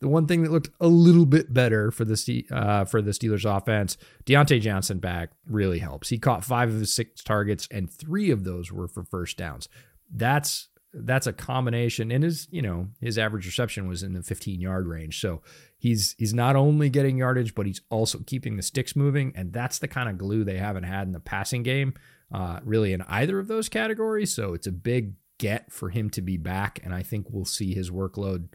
the 0.01 0.09
one 0.09 0.27
thing 0.27 0.42
that 0.42 0.53
looked 0.53 0.70
a 0.81 0.87
little 0.87 1.27
bit 1.27 1.53
better 1.53 1.90
for 1.90 2.05
the 2.05 2.46
uh, 2.51 2.85
for 2.85 3.03
the 3.03 3.11
Steelers 3.11 3.44
offense, 3.44 3.96
Diontae 4.24 4.61
Johnson 4.61 4.98
back 4.98 5.31
really 5.46 5.81
helps. 5.81 6.09
He 6.09 6.18
caught 6.18 6.44
five 6.44 6.68
of 6.68 6.81
his 6.81 6.92
six 6.92 7.22
targets, 7.22 7.66
and 7.70 7.90
three 7.90 8.31
of 8.31 8.44
those 8.44 8.70
were 8.70 8.88
for 8.88 9.05
first 9.05 9.37
downs. 9.37 9.68
That's 10.12 10.68
that's 10.94 11.27
a 11.27 11.33
combination, 11.33 12.11
and 12.11 12.24
his 12.24 12.48
you 12.51 12.62
know 12.62 12.88
his 13.01 13.18
average 13.18 13.46
reception 13.46 13.88
was 13.88 14.03
in 14.03 14.12
the 14.12 14.22
15 14.22 14.61
yard 14.61 14.87
range. 14.87 15.20
So 15.20 15.42
he's 15.79 16.14
he's 16.19 16.35
not 16.35 16.57
only 16.57 16.91
getting 16.91 17.17
yardage, 17.17 17.55
but 17.55 17.67
he's 17.67 17.81
also 17.88 18.19
keeping 18.27 18.57
the 18.57 18.62
sticks 18.62 18.95
moving, 18.95 19.33
and 19.35 19.53
that's 19.53 19.79
the 19.79 19.88
kind 19.88 20.09
of 20.09 20.19
glue 20.19 20.45
they 20.45 20.59
haven't 20.59 20.85
had 20.85 21.07
in 21.07 21.12
the 21.12 21.21
passing 21.21 21.62
game, 21.62 21.95
uh, 22.33 22.61
really 22.64 22.93
in 22.93 23.03
either 23.03 23.38
of 23.38 23.49
those 23.49 23.69
categories. 23.69 24.35
So 24.35 24.55
it's 24.55 24.67
a 24.67 24.73
big 24.73 25.14
get 25.38 25.73
for 25.73 25.91
him 25.91 26.11
to 26.11 26.21
be 26.21 26.37
back, 26.37 26.81
and 26.85 26.93
I 26.93 27.03
think 27.03 27.27
we'll 27.31 27.45
see 27.45 27.73
his 27.73 27.91
workload 27.91 28.49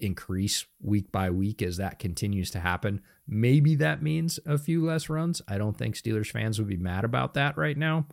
increase 0.00 0.64
week 0.80 1.10
by 1.10 1.30
week 1.30 1.62
as 1.62 1.76
that 1.76 1.98
continues 1.98 2.50
to 2.52 2.60
happen. 2.60 3.00
Maybe 3.26 3.74
that 3.76 4.02
means 4.02 4.38
a 4.46 4.58
few 4.58 4.84
less 4.84 5.08
runs. 5.08 5.42
I 5.48 5.58
don't 5.58 5.76
think 5.76 5.96
Steelers 5.96 6.30
fans 6.30 6.58
would 6.58 6.68
be 6.68 6.76
mad 6.76 7.04
about 7.04 7.34
that 7.34 7.56
right 7.56 7.76
now. 7.76 8.06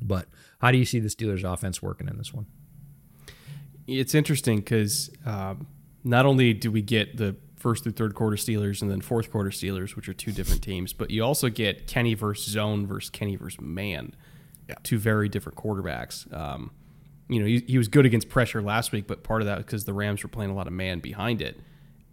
But 0.00 0.26
how 0.58 0.72
do 0.72 0.78
you 0.78 0.84
see 0.84 0.98
the 0.98 1.08
Steelers 1.08 1.44
offense 1.44 1.80
working 1.80 2.08
in 2.08 2.18
this 2.18 2.34
one? 2.34 2.46
It's 3.86 4.14
interesting 4.14 4.58
because 4.58 5.10
um, 5.24 5.68
not 6.02 6.26
only 6.26 6.52
do 6.52 6.72
we 6.72 6.82
get 6.82 7.16
the 7.16 7.36
first 7.64 7.82
through 7.82 7.92
third 7.92 8.14
quarter 8.14 8.36
Steelers 8.36 8.82
and 8.82 8.90
then 8.90 9.00
fourth 9.00 9.32
quarter 9.32 9.48
Steelers, 9.48 9.96
which 9.96 10.06
are 10.06 10.12
two 10.12 10.32
different 10.32 10.60
teams, 10.62 10.92
but 10.92 11.10
you 11.10 11.24
also 11.24 11.48
get 11.48 11.86
Kenny 11.86 12.12
versus 12.12 12.52
zone 12.52 12.86
versus 12.86 13.08
Kenny 13.08 13.36
versus 13.36 13.58
man, 13.58 14.14
yeah. 14.68 14.74
two 14.82 14.98
very 14.98 15.30
different 15.30 15.56
quarterbacks. 15.56 16.30
Um, 16.30 16.72
you 17.26 17.40
know, 17.40 17.46
he, 17.46 17.64
he 17.66 17.78
was 17.78 17.88
good 17.88 18.04
against 18.04 18.28
pressure 18.28 18.60
last 18.60 18.92
week, 18.92 19.06
but 19.06 19.24
part 19.24 19.40
of 19.40 19.46
that 19.46 19.56
because 19.56 19.86
the 19.86 19.94
Rams 19.94 20.22
were 20.22 20.28
playing 20.28 20.50
a 20.50 20.54
lot 20.54 20.66
of 20.66 20.74
man 20.74 21.00
behind 21.00 21.40
it. 21.40 21.58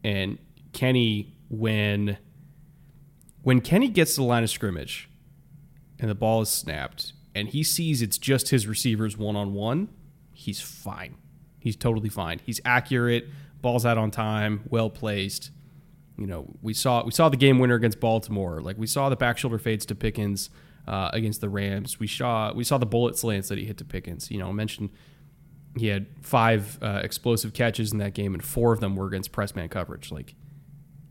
And 0.05 0.37
Kenny, 0.71 1.35
when 1.49 2.17
when 3.43 3.59
Kenny 3.59 3.89
gets 3.89 4.15
to 4.15 4.21
the 4.21 4.27
line 4.27 4.45
of 4.45 4.49
scrimmage 4.49 5.09
and 5.99 6.09
the 6.09 6.15
ball 6.15 6.41
is 6.41 6.47
snapped 6.47 7.11
and 7.35 7.49
he 7.49 7.61
sees 7.61 8.01
it's 8.01 8.17
just 8.17 8.51
his 8.51 8.67
receivers 8.67 9.17
one 9.17 9.35
on 9.35 9.53
one, 9.53 9.89
he's 10.31 10.61
fine. 10.61 11.15
He's 11.59 11.75
totally 11.75 12.07
fine. 12.07 12.39
He's 12.45 12.61
accurate, 12.63 13.27
balls 13.61 13.85
out 13.85 13.97
on 13.97 14.11
time, 14.11 14.63
well 14.69 14.89
placed. 14.89 15.51
You 16.17 16.27
know, 16.27 16.53
we 16.61 16.73
saw 16.73 17.03
we 17.03 17.11
saw 17.11 17.29
the 17.29 17.37
game 17.37 17.59
winner 17.59 17.75
against 17.75 17.99
Baltimore. 17.99 18.61
Like 18.61 18.77
we 18.77 18.87
saw 18.87 19.09
the 19.09 19.15
back 19.15 19.37
shoulder 19.37 19.57
fades 19.57 19.85
to 19.87 19.95
Pickens 19.95 20.49
uh, 20.87 21.09
against 21.13 21.41
the 21.41 21.49
Rams. 21.49 21.99
We 21.99 22.07
saw 22.07 22.53
we 22.53 22.63
saw 22.63 22.77
the 22.77 22.85
bullet 22.85 23.17
slants 23.17 23.49
that 23.49 23.57
he 23.57 23.65
hit 23.65 23.77
to 23.77 23.85
Pickens. 23.85 24.29
You 24.29 24.39
know, 24.39 24.49
I 24.49 24.51
mentioned 24.51 24.89
he 25.77 25.87
had 25.87 26.07
five 26.21 26.77
uh, 26.81 27.01
explosive 27.03 27.53
catches 27.53 27.91
in 27.91 27.97
that 27.99 28.13
game, 28.13 28.33
and 28.33 28.43
four 28.43 28.73
of 28.73 28.79
them 28.79 28.95
were 28.95 29.07
against 29.07 29.31
press 29.31 29.55
man 29.55 29.69
coverage. 29.69 30.11
Like 30.11 30.35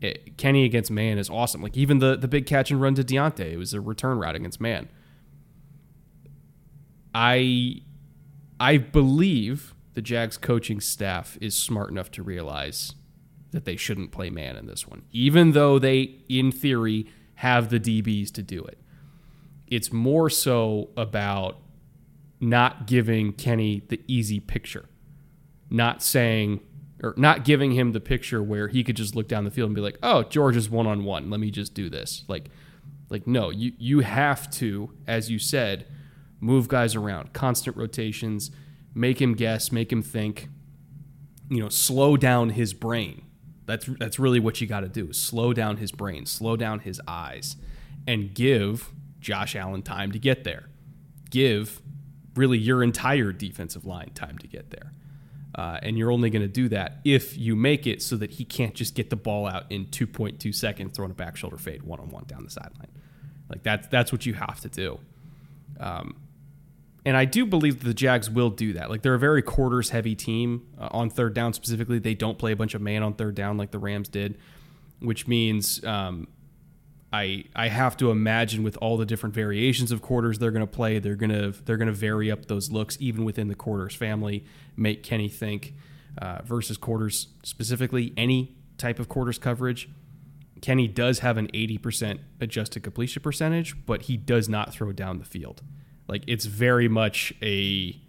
it, 0.01 0.37
Kenny 0.37 0.65
against 0.65 0.91
man 0.91 1.17
is 1.17 1.29
awesome. 1.29 1.61
Like 1.61 1.77
even 1.77 1.99
the 1.99 2.15
the 2.15 2.27
big 2.27 2.45
catch 2.45 2.71
and 2.71 2.81
run 2.81 2.95
to 2.95 3.03
Diontae, 3.03 3.53
it 3.53 3.57
was 3.57 3.73
a 3.73 3.81
return 3.81 4.17
route 4.17 4.35
against 4.35 4.61
man. 4.61 4.89
I 7.13 7.81
I 8.59 8.77
believe 8.77 9.73
the 9.93 10.01
Jags 10.01 10.37
coaching 10.37 10.79
staff 10.79 11.37
is 11.41 11.55
smart 11.55 11.89
enough 11.89 12.11
to 12.11 12.23
realize 12.23 12.95
that 13.51 13.65
they 13.65 13.75
shouldn't 13.75 14.11
play 14.11 14.29
man 14.29 14.55
in 14.55 14.67
this 14.67 14.87
one, 14.87 15.03
even 15.11 15.51
though 15.51 15.77
they, 15.77 16.21
in 16.29 16.51
theory, 16.51 17.07
have 17.35 17.69
the 17.69 17.79
DBs 17.79 18.31
to 18.31 18.41
do 18.41 18.63
it. 18.63 18.79
It's 19.67 19.91
more 19.91 20.29
so 20.29 20.89
about 20.95 21.57
not 22.39 22.87
giving 22.87 23.33
Kenny 23.33 23.83
the 23.87 24.01
easy 24.07 24.39
picture, 24.39 24.85
not 25.69 26.01
saying 26.01 26.61
or 27.03 27.13
not 27.17 27.43
giving 27.43 27.71
him 27.71 27.93
the 27.93 27.99
picture 27.99 28.43
where 28.43 28.67
he 28.67 28.83
could 28.83 28.95
just 28.95 29.15
look 29.15 29.27
down 29.27 29.43
the 29.43 29.51
field 29.51 29.67
and 29.67 29.75
be 29.75 29.81
like, 29.81 29.97
"Oh, 30.03 30.23
George 30.23 30.55
is 30.55 30.69
one 30.69 30.87
on 30.87 31.03
one. 31.03 31.29
Let 31.29 31.39
me 31.39 31.51
just 31.51 31.73
do 31.73 31.89
this." 31.89 32.23
Like, 32.27 32.49
like 33.09 33.27
no, 33.27 33.49
you 33.49 33.73
you 33.77 33.99
have 34.01 34.49
to, 34.51 34.91
as 35.07 35.29
you 35.29 35.39
said, 35.39 35.85
move 36.39 36.67
guys 36.67 36.95
around, 36.95 37.33
constant 37.33 37.75
rotations, 37.75 38.51
make 38.93 39.21
him 39.21 39.33
guess, 39.33 39.71
make 39.71 39.91
him 39.91 40.01
think. 40.01 40.49
You 41.49 41.59
know, 41.59 41.69
slow 41.69 42.15
down 42.15 42.51
his 42.51 42.73
brain. 42.73 43.23
That's 43.65 43.85
that's 43.99 44.19
really 44.19 44.39
what 44.39 44.61
you 44.61 44.67
got 44.67 44.81
to 44.81 44.89
do. 44.89 45.11
Slow 45.13 45.53
down 45.53 45.77
his 45.77 45.91
brain, 45.91 46.25
slow 46.25 46.55
down 46.55 46.79
his 46.79 47.01
eyes, 47.07 47.57
and 48.07 48.33
give 48.33 48.89
Josh 49.19 49.55
Allen 49.55 49.81
time 49.81 50.11
to 50.11 50.19
get 50.19 50.43
there. 50.43 50.69
Give 51.29 51.81
really 52.35 52.57
your 52.57 52.83
entire 52.83 53.31
defensive 53.31 53.85
line 53.85 54.11
time 54.13 54.37
to 54.39 54.47
get 54.47 54.69
there. 54.71 54.93
Uh, 55.53 55.79
and 55.83 55.97
you're 55.97 56.11
only 56.11 56.29
going 56.29 56.41
to 56.41 56.47
do 56.47 56.69
that 56.69 56.99
if 57.03 57.37
you 57.37 57.55
make 57.55 57.85
it 57.85 58.01
so 58.01 58.15
that 58.15 58.31
he 58.31 58.45
can't 58.45 58.73
just 58.73 58.95
get 58.95 59.09
the 59.09 59.17
ball 59.17 59.45
out 59.45 59.69
in 59.69 59.85
2.2 59.87 60.55
seconds 60.55 60.95
throwing 60.95 61.11
a 61.11 61.13
back 61.13 61.35
shoulder 61.35 61.57
fade 61.57 61.83
one 61.83 61.99
on 61.99 62.09
one 62.09 62.23
down 62.25 62.43
the 62.43 62.49
sideline. 62.49 62.87
Like 63.49 63.63
that's 63.63 63.87
that's 63.87 64.13
what 64.13 64.25
you 64.25 64.33
have 64.33 64.61
to 64.61 64.69
do. 64.69 64.99
Um, 65.79 66.15
and 67.05 67.17
I 67.17 67.25
do 67.25 67.45
believe 67.45 67.83
the 67.83 67.93
Jags 67.93 68.29
will 68.29 68.49
do 68.49 68.73
that. 68.73 68.89
Like 68.89 69.01
they're 69.01 69.15
a 69.15 69.19
very 69.19 69.41
quarters 69.41 69.89
heavy 69.89 70.15
team 70.15 70.67
uh, 70.79 70.89
on 70.91 71.09
third 71.09 71.33
down 71.33 71.53
specifically. 71.53 71.99
They 71.99 72.13
don't 72.13 72.37
play 72.37 72.51
a 72.51 72.55
bunch 72.55 72.75
of 72.75 72.81
man 72.81 73.01
on 73.01 73.13
third 73.13 73.35
down 73.35 73.57
like 73.57 73.71
the 73.71 73.79
Rams 73.79 74.07
did, 74.07 74.37
which 74.99 75.27
means 75.27 75.83
um, 75.83 76.27
I 77.11 77.45
I 77.55 77.69
have 77.69 77.97
to 77.97 78.11
imagine 78.11 78.61
with 78.63 78.77
all 78.77 78.97
the 78.97 79.05
different 79.05 79.33
variations 79.33 79.91
of 79.91 80.01
quarters 80.01 80.37
they're 80.37 80.51
going 80.51 80.65
to 80.65 80.71
play, 80.71 80.99
they're 80.99 81.15
going 81.15 81.31
to 81.31 81.51
they're 81.63 81.77
going 81.77 81.87
to 81.87 81.93
vary 81.93 82.29
up 82.29 82.45
those 82.45 82.71
looks 82.71 82.97
even 82.99 83.25
within 83.25 83.47
the 83.47 83.55
quarters 83.55 83.95
family. 83.95 84.45
Make 84.77 85.01
Kenny 85.03 85.27
think 85.27 85.73
uh, 86.19 86.41
versus 86.43 86.77
quarters 86.77 87.29
specifically 87.43 88.13
any 88.15 88.55
type 88.77 88.99
of 88.99 89.09
quarters 89.09 89.39
coverage. 89.39 89.89
Kenny 90.61 90.87
does 90.87 91.19
have 91.19 91.37
an 91.37 91.47
80% 91.47 92.19
adjusted 92.39 92.83
completion 92.83 93.23
percentage, 93.23 93.83
but 93.87 94.03
he 94.03 94.15
does 94.15 94.47
not 94.47 94.71
throw 94.71 94.91
down 94.91 95.17
the 95.17 95.25
field. 95.25 95.63
Like 96.07 96.23
it's 96.27 96.45
very 96.45 96.87
much 96.87 97.33
a. 97.41 97.99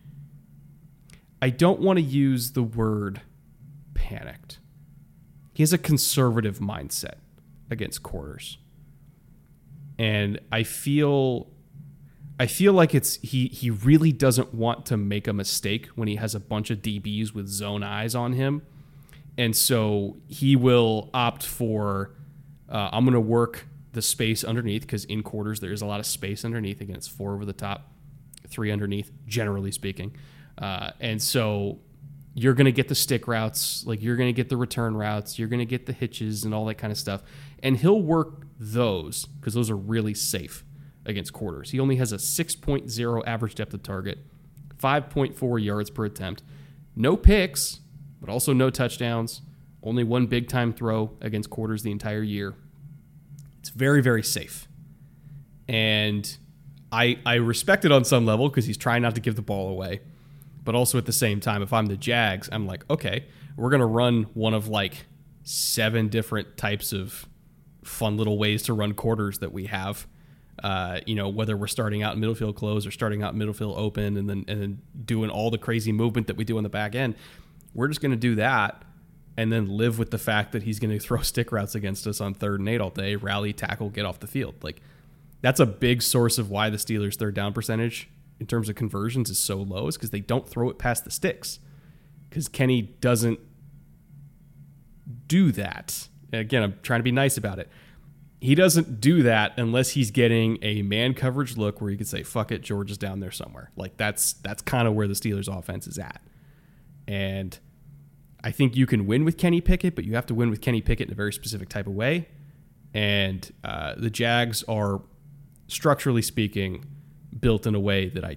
I 1.41 1.51
don't 1.51 1.81
want 1.81 1.99
to 1.99 2.03
use 2.03 2.53
the 2.53 2.63
word 2.63 3.21
panicked. 3.95 4.59
He 5.55 5.63
has 5.63 5.73
a 5.73 5.79
conservative 5.79 6.59
mindset 6.61 7.17
against 7.71 8.03
quarters 8.03 8.59
and 9.99 10.41
I 10.51 10.63
feel 10.65 11.49
I 12.41 12.47
feel 12.47 12.73
like 12.73 12.95
it's 12.95 13.17
he 13.17 13.47
he 13.47 13.71
really 13.71 14.13
doesn't 14.13 14.53
want 14.53 14.87
to 14.87 14.97
make 14.97 15.29
a 15.29 15.33
mistake 15.33 15.87
when 15.95 16.09
he 16.09 16.17
has 16.17 16.35
a 16.35 16.41
bunch 16.41 16.71
of 16.71 16.79
DBs 16.79 17.33
with 17.33 17.47
zone 17.47 17.83
eyes 17.83 18.15
on 18.15 18.33
him, 18.33 18.63
and 19.39 19.55
so 19.57 20.17
he 20.27 20.57
will 20.57 21.11
opt 21.15 21.45
for 21.45 22.11
uh, 22.69 22.91
I'm 22.93 23.05
going 23.05 23.15
to 23.15 23.21
work 23.21 23.67
the 23.93 24.03
space 24.03 24.45
underneath 24.45 24.83
because 24.83 25.05
in 25.05 25.23
quarters 25.23 25.61
there 25.61 25.73
is 25.73 25.83
a 25.83 25.87
lot 25.87 26.01
of 26.01 26.07
space 26.07 26.45
underneath. 26.45 26.81
Again, 26.81 26.97
it's 26.97 27.09
four 27.09 27.35
over 27.35 27.45
the 27.45 27.53
top, 27.53 27.93
three 28.49 28.71
underneath, 28.71 29.11
generally 29.27 29.73
speaking, 29.73 30.17
uh, 30.59 30.91
and 31.01 31.21
so 31.23 31.79
you're 32.35 32.55
going 32.55 32.67
to 32.67 32.73
get 32.73 32.89
the 32.89 32.95
stick 32.95 33.29
routes, 33.29 33.85
like 33.87 34.03
you're 34.03 34.17
going 34.17 34.29
to 34.29 34.33
get 34.33 34.49
the 34.49 34.57
return 34.57 34.97
routes, 34.97 35.39
you're 35.39 35.49
going 35.49 35.61
to 35.61 35.67
get 35.67 35.87
the 35.87 35.93
hitches 35.93 36.45
and 36.45 36.55
all 36.55 36.65
that 36.67 36.77
kind 36.77 36.91
of 36.91 36.99
stuff. 36.99 37.23
And 37.63 37.77
he'll 37.77 38.01
work 38.01 38.47
those 38.59 39.27
because 39.27 39.55
those 39.55 39.71
are 39.71 39.77
really 39.77 40.15
safe 40.15 40.65
against 41.05 41.33
quarters. 41.33 41.71
He 41.71 41.81
only 41.81 41.97
has 41.97 42.13
a 42.13 42.17
6.0 42.17 43.23
average 43.27 43.55
depth 43.55 43.75
of 43.75 43.83
target, 43.83 44.19
5.4 44.79 45.63
yards 45.63 45.91
per 45.91 46.05
attempt, 46.05 46.43
no 46.97 47.17
picks, 47.17 47.81
but 48.21 48.31
also 48.31 48.53
no 48.53 48.71
touchdowns, 48.71 49.43
only 49.83 50.05
one 50.05 50.27
big 50.27 50.49
time 50.49 50.73
throw 50.73 51.17
against 51.21 51.51
quarters 51.51 51.83
the 51.83 51.91
entire 51.91 52.23
year. 52.23 52.55
It's 53.63 53.69
very, 53.69 54.03
very 54.03 54.25
safe. 54.25 54.67
And 55.69 56.37
I, 56.91 57.21
I 57.25 57.35
respect 57.35 57.85
it 57.85 57.93
on 57.93 58.05
some 58.05 58.27
level 58.27 58.49
because 58.49 58.67
he's 58.67 58.77
trying 58.77 59.03
not 59.03 59.15
to 59.15 59.21
give 59.21 59.37
the 59.37 59.43
ball 59.43 59.69
away. 59.69 60.01
But 60.65 60.75
also 60.75 60.99
at 60.99 61.07
the 61.07 61.13
same 61.13 61.39
time, 61.39 61.63
if 61.63 61.73
I'm 61.73 61.87
the 61.87 61.97
Jags, 61.97 62.49
I'm 62.51 62.67
like, 62.67 62.85
okay, 62.91 63.25
we're 63.57 63.71
going 63.71 63.79
to 63.79 63.87
run 63.87 64.25
one 64.35 64.53
of 64.53 64.67
like 64.67 65.07
seven 65.45 66.09
different 66.09 66.57
types 66.57 66.93
of 66.93 67.29
fun 67.85 68.17
little 68.17 68.37
ways 68.37 68.65
to 68.65 68.73
run 68.73 68.95
quarters 68.95 69.39
that 69.39 69.53
we 69.53 69.67
have. 69.67 70.09
Uh, 70.61 70.99
you 71.07 71.15
know, 71.15 71.29
whether 71.29 71.57
we're 71.57 71.69
starting 71.69 72.03
out 72.03 72.15
in 72.15 72.21
middle 72.21 72.35
field 72.35 72.57
close 72.57 72.85
or 72.85 72.91
starting 72.91 73.23
out 73.23 73.37
middle 73.37 73.55
field 73.55 73.77
open 73.79 74.17
and 74.17 74.29
then 74.29 74.45
and 74.49 74.61
then 74.61 74.83
doing 75.05 75.31
all 75.31 75.51
the 75.51 75.59
crazy 75.59 75.93
movement 75.93 76.27
that 76.27 76.37
we 76.37 76.45
do 76.45 76.57
on 76.57 76.65
the 76.65 76.69
back 76.69 76.97
end, 76.97 77.15
we're 77.75 77.89
just 77.89 78.01
going 78.01 78.11
to 78.11 78.17
do 78.17 78.35
that 78.35 78.85
and 79.37 79.53
then 79.53 79.67
live 79.67 79.99
with 79.99 80.11
the 80.11 80.19
fact 80.19 80.53
that 80.53 80.65
he's 80.65 80.79
going 80.79 80.91
to 80.99 80.99
throw 80.99 81.23
stick 81.23 81.53
routes 81.53 81.75
against 81.75 82.07
us 82.07 82.21
on 82.21 82.35
third 82.35 82.61
and 82.61 82.69
eight 82.69 82.81
all 82.81 82.91
day, 82.91 83.17
rally, 83.17 83.53
tackle, 83.53 83.91
get 83.91 84.05
off 84.05 84.21
the 84.21 84.27
field. 84.27 84.55
Like 84.63 84.81
that's 85.41 85.61
a 85.61 85.67
big 85.67 86.03
source 86.03 86.39
of 86.39 86.51
why 86.51 86.71
the 86.71 86.77
Steelers' 86.77 87.17
third 87.17 87.35
down 87.35 87.53
percentage 87.53 88.09
in 88.41 88.47
terms 88.47 88.69
of 88.69 88.75
conversions 88.75 89.31
is 89.31 89.39
so 89.39 89.57
low 89.57 89.87
is 89.89 89.97
because 89.97 90.11
they 90.11 90.21
don't 90.21 90.49
throw 90.49 90.71
it 90.71 90.79
past 90.79 91.05
the 91.05 91.11
sticks. 91.11 91.59
Because 92.29 92.49
Kenny 92.49 92.83
doesn't 92.83 93.39
do 95.27 95.53
that. 95.53 96.09
Again, 96.33 96.63
I'm 96.63 96.79
trying 96.83 97.01
to 97.01 97.05
be 97.05 97.13
nice 97.13 97.37
about 97.37 97.59
it. 97.59 97.69
He 98.41 98.55
doesn't 98.55 99.01
do 99.01 99.23
that 99.23 99.53
unless 99.59 99.91
he's 99.91 100.11
getting 100.11 100.59
a 100.63 100.83
man 100.83 101.15
coverage 101.15 101.57
look 101.57 101.81
where 101.81 101.91
you 101.91 101.97
could 101.99 102.09
say, 102.09 102.23
"Fuck 102.23 102.51
it, 102.51 102.63
George 102.63 102.91
is 102.91 102.99
down 102.99 103.21
there 103.21 103.31
somewhere." 103.31 103.71
Like 103.77 103.97
that's 103.97 104.33
that's 104.33 104.63
kind 104.63 104.89
of 104.89 104.95
where 104.95 105.07
the 105.07 105.15
Steelers' 105.15 105.47
offense 105.47 105.87
is 105.87 105.99
at, 105.99 106.21
and 107.07 107.57
I 108.45 108.51
think 108.51 108.77
you 108.77 108.87
can 108.87 109.07
win 109.07 109.25
with 109.25 109.39
Kenny 109.39 109.61
Pickett, 109.61 109.95
but 109.95 110.05
you 110.05 110.15
have 110.15 110.27
to 110.27 110.35
win 110.35 110.51
with 110.51 110.61
Kenny 110.61 110.81
Pickett 110.81 111.09
in 111.09 111.13
a 111.13 111.17
very 111.17 111.33
specific 111.33 111.69
type 111.69 111.87
of 111.87 111.95
way. 111.95 112.29
And 112.93 113.51
uh, 113.63 113.95
the 113.97 114.11
Jags 114.11 114.63
are, 114.65 115.03
structurally 115.69 116.23
speaking, 116.23 116.85
built 117.39 117.67
in 117.67 117.75
a 117.75 117.81
way 117.81 118.09
that 118.09 118.25
I 118.25 118.37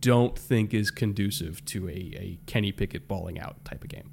don't 0.00 0.38
think 0.38 0.74
is 0.74 0.90
conducive 0.90 1.64
to 1.66 1.88
a, 1.88 1.92
a 1.92 2.40
Kenny 2.46 2.72
Pickett 2.72 3.08
balling 3.08 3.38
out 3.38 3.64
type 3.64 3.82
of 3.82 3.88
game. 3.88 4.10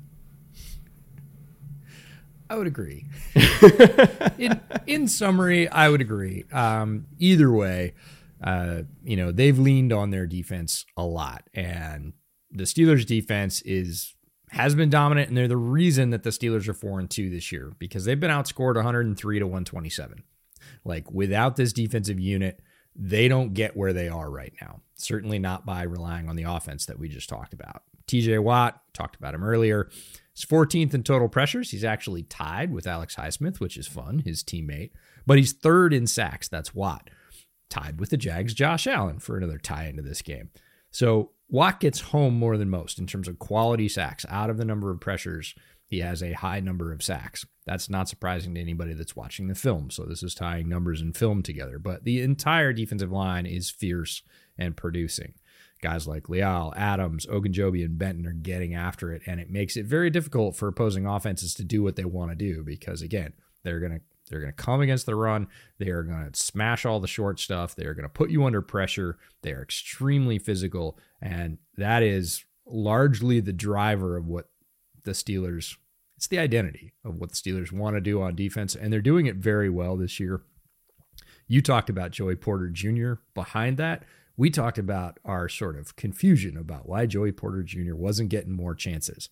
I 2.49 2.55
would 2.55 2.67
agree. 2.67 3.05
in, 4.37 4.59
in 4.85 5.07
summary, 5.07 5.69
I 5.69 5.89
would 5.89 6.01
agree. 6.01 6.43
Um, 6.51 7.07
either 7.17 7.51
way, 7.51 7.93
uh, 8.43 8.81
you 9.03 9.15
know, 9.15 9.31
they've 9.31 9.57
leaned 9.57 9.93
on 9.93 10.09
their 10.11 10.27
defense 10.27 10.85
a 10.97 11.03
lot, 11.03 11.49
and 11.53 12.13
the 12.51 12.63
Steelers' 12.63 13.05
defense 13.05 13.61
is 13.61 14.15
has 14.51 14.75
been 14.75 14.89
dominant, 14.89 15.29
and 15.29 15.37
they're 15.37 15.47
the 15.47 15.57
reason 15.57 16.09
that 16.09 16.23
the 16.23 16.29
Steelers 16.29 16.67
are 16.67 16.73
four 16.73 16.99
and 16.99 17.09
two 17.09 17.29
this 17.29 17.51
year 17.51 17.73
because 17.79 18.05
they've 18.05 18.19
been 18.19 18.31
outscored 18.31 18.75
103 18.75 19.39
to 19.39 19.45
127. 19.45 20.23
Like 20.83 21.09
without 21.09 21.55
this 21.55 21.71
defensive 21.73 22.19
unit, 22.19 22.61
they 22.95 23.27
don't 23.27 23.53
get 23.53 23.77
where 23.77 23.93
they 23.93 24.09
are 24.09 24.29
right 24.29 24.53
now. 24.61 24.81
Certainly 24.95 25.39
not 25.39 25.65
by 25.65 25.83
relying 25.83 26.27
on 26.27 26.35
the 26.35 26.43
offense 26.43 26.85
that 26.87 26.99
we 26.99 27.07
just 27.07 27.29
talked 27.29 27.53
about. 27.53 27.83
TJ 28.07 28.43
Watt, 28.43 28.81
talked 28.93 29.15
about 29.15 29.33
him 29.33 29.43
earlier. 29.43 29.89
He's 30.33 30.45
14th 30.45 30.93
in 30.93 31.03
total 31.03 31.29
pressures. 31.29 31.71
He's 31.71 31.85
actually 31.85 32.23
tied 32.23 32.73
with 32.73 32.87
Alex 32.87 33.15
Highsmith, 33.15 33.61
which 33.61 33.77
is 33.77 33.87
fun, 33.87 34.19
his 34.19 34.43
teammate. 34.43 34.91
But 35.25 35.37
he's 35.37 35.53
third 35.53 35.93
in 35.93 36.07
sacks. 36.07 36.49
That's 36.49 36.75
Watt. 36.75 37.09
Tied 37.69 38.01
with 38.01 38.09
the 38.09 38.17
Jags' 38.17 38.53
Josh 38.53 38.85
Allen 38.85 39.19
for 39.19 39.37
another 39.37 39.57
tie 39.57 39.85
into 39.85 40.01
this 40.01 40.21
game. 40.21 40.49
So 40.91 41.31
Watt 41.51 41.81
gets 41.81 41.99
home 41.99 42.33
more 42.33 42.55
than 42.55 42.69
most 42.69 42.97
in 42.97 43.05
terms 43.05 43.27
of 43.27 43.37
quality 43.37 43.89
sacks. 43.89 44.25
Out 44.29 44.49
of 44.49 44.57
the 44.57 44.63
number 44.63 44.89
of 44.89 45.01
pressures, 45.01 45.53
he 45.85 45.99
has 45.99 46.23
a 46.23 46.31
high 46.31 46.61
number 46.61 46.93
of 46.93 47.03
sacks. 47.03 47.45
That's 47.65 47.89
not 47.89 48.07
surprising 48.07 48.55
to 48.55 48.61
anybody 48.61 48.93
that's 48.93 49.17
watching 49.17 49.47
the 49.49 49.55
film. 49.55 49.91
So 49.91 50.05
this 50.05 50.23
is 50.23 50.33
tying 50.33 50.69
numbers 50.69 51.01
and 51.01 51.15
film 51.15 51.43
together. 51.43 51.77
But 51.77 52.05
the 52.05 52.21
entire 52.21 52.71
defensive 52.71 53.11
line 53.11 53.45
is 53.45 53.69
fierce 53.69 54.23
and 54.57 54.77
producing. 54.77 55.33
Guys 55.81 56.07
like 56.07 56.29
Leal, 56.29 56.73
Adams, 56.77 57.25
Ogunjobi, 57.25 57.83
and 57.83 57.97
Benton 57.97 58.25
are 58.25 58.33
getting 58.33 58.73
after 58.73 59.11
it, 59.11 59.23
and 59.25 59.41
it 59.41 59.49
makes 59.49 59.75
it 59.75 59.85
very 59.85 60.09
difficult 60.09 60.55
for 60.55 60.69
opposing 60.69 61.05
offenses 61.05 61.53
to 61.55 61.65
do 61.65 61.83
what 61.83 61.97
they 61.97 62.05
want 62.05 62.31
to 62.31 62.35
do 62.35 62.63
because 62.63 63.01
again, 63.01 63.33
they're 63.63 63.79
gonna 63.79 63.99
they're 64.31 64.39
gonna 64.39 64.53
come 64.53 64.81
against 64.81 65.05
the 65.05 65.15
run. 65.15 65.47
They 65.77 65.89
are 65.89 66.03
gonna 66.03 66.31
smash 66.33 66.85
all 66.85 66.99
the 66.99 67.07
short 67.07 67.39
stuff. 67.39 67.75
They 67.75 67.85
are 67.85 67.93
gonna 67.93 68.09
put 68.09 68.31
you 68.31 68.43
under 68.45 68.61
pressure. 68.61 69.17
They 69.43 69.51
are 69.51 69.61
extremely 69.61 70.39
physical, 70.39 70.97
and 71.21 71.59
that 71.77 72.01
is 72.01 72.45
largely 72.65 73.39
the 73.39 73.53
driver 73.53 74.17
of 74.17 74.27
what 74.27 74.49
the 75.03 75.11
Steelers. 75.11 75.77
It's 76.17 76.27
the 76.27 76.39
identity 76.39 76.93
of 77.03 77.15
what 77.15 77.29
the 77.29 77.35
Steelers 77.35 77.71
want 77.71 77.95
to 77.95 78.01
do 78.01 78.21
on 78.21 78.35
defense, 78.35 78.75
and 78.75 78.91
they're 78.91 79.01
doing 79.01 79.25
it 79.25 79.35
very 79.35 79.69
well 79.69 79.97
this 79.97 80.19
year. 80.19 80.41
You 81.47 81.61
talked 81.61 81.89
about 81.89 82.11
Joey 82.11 82.35
Porter 82.35 82.69
Jr. 82.69 83.13
behind 83.33 83.77
that 83.77 84.03
we 84.37 84.49
talked 84.49 84.77
about 84.77 85.19
our 85.25 85.47
sort 85.47 85.77
of 85.77 85.95
confusion 85.95 86.57
about 86.57 86.87
why 86.87 87.05
Joey 87.05 87.31
Porter 87.31 87.63
Jr. 87.63 87.93
wasn't 87.93 88.29
getting 88.29 88.53
more 88.53 88.73
chances. 88.73 89.29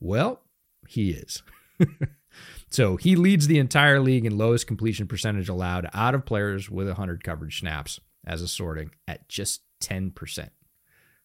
Well, 0.00 0.42
he 0.88 1.12
is. 1.12 1.42
so 2.72 2.96
he 2.96 3.16
leads 3.16 3.46
the 3.46 3.58
entire 3.58 4.00
league 4.00 4.24
in 4.24 4.38
lowest 4.38 4.66
completion 4.66 5.06
percentage 5.06 5.48
allowed 5.48 5.88
out 5.92 6.14
of 6.14 6.24
players 6.24 6.70
with 6.70 6.86
100 6.86 7.22
coverage 7.22 7.60
snaps 7.60 8.00
as 8.26 8.40
a 8.40 8.48
sorting 8.48 8.92
at 9.06 9.28
just 9.28 9.60
10%. 9.82 10.48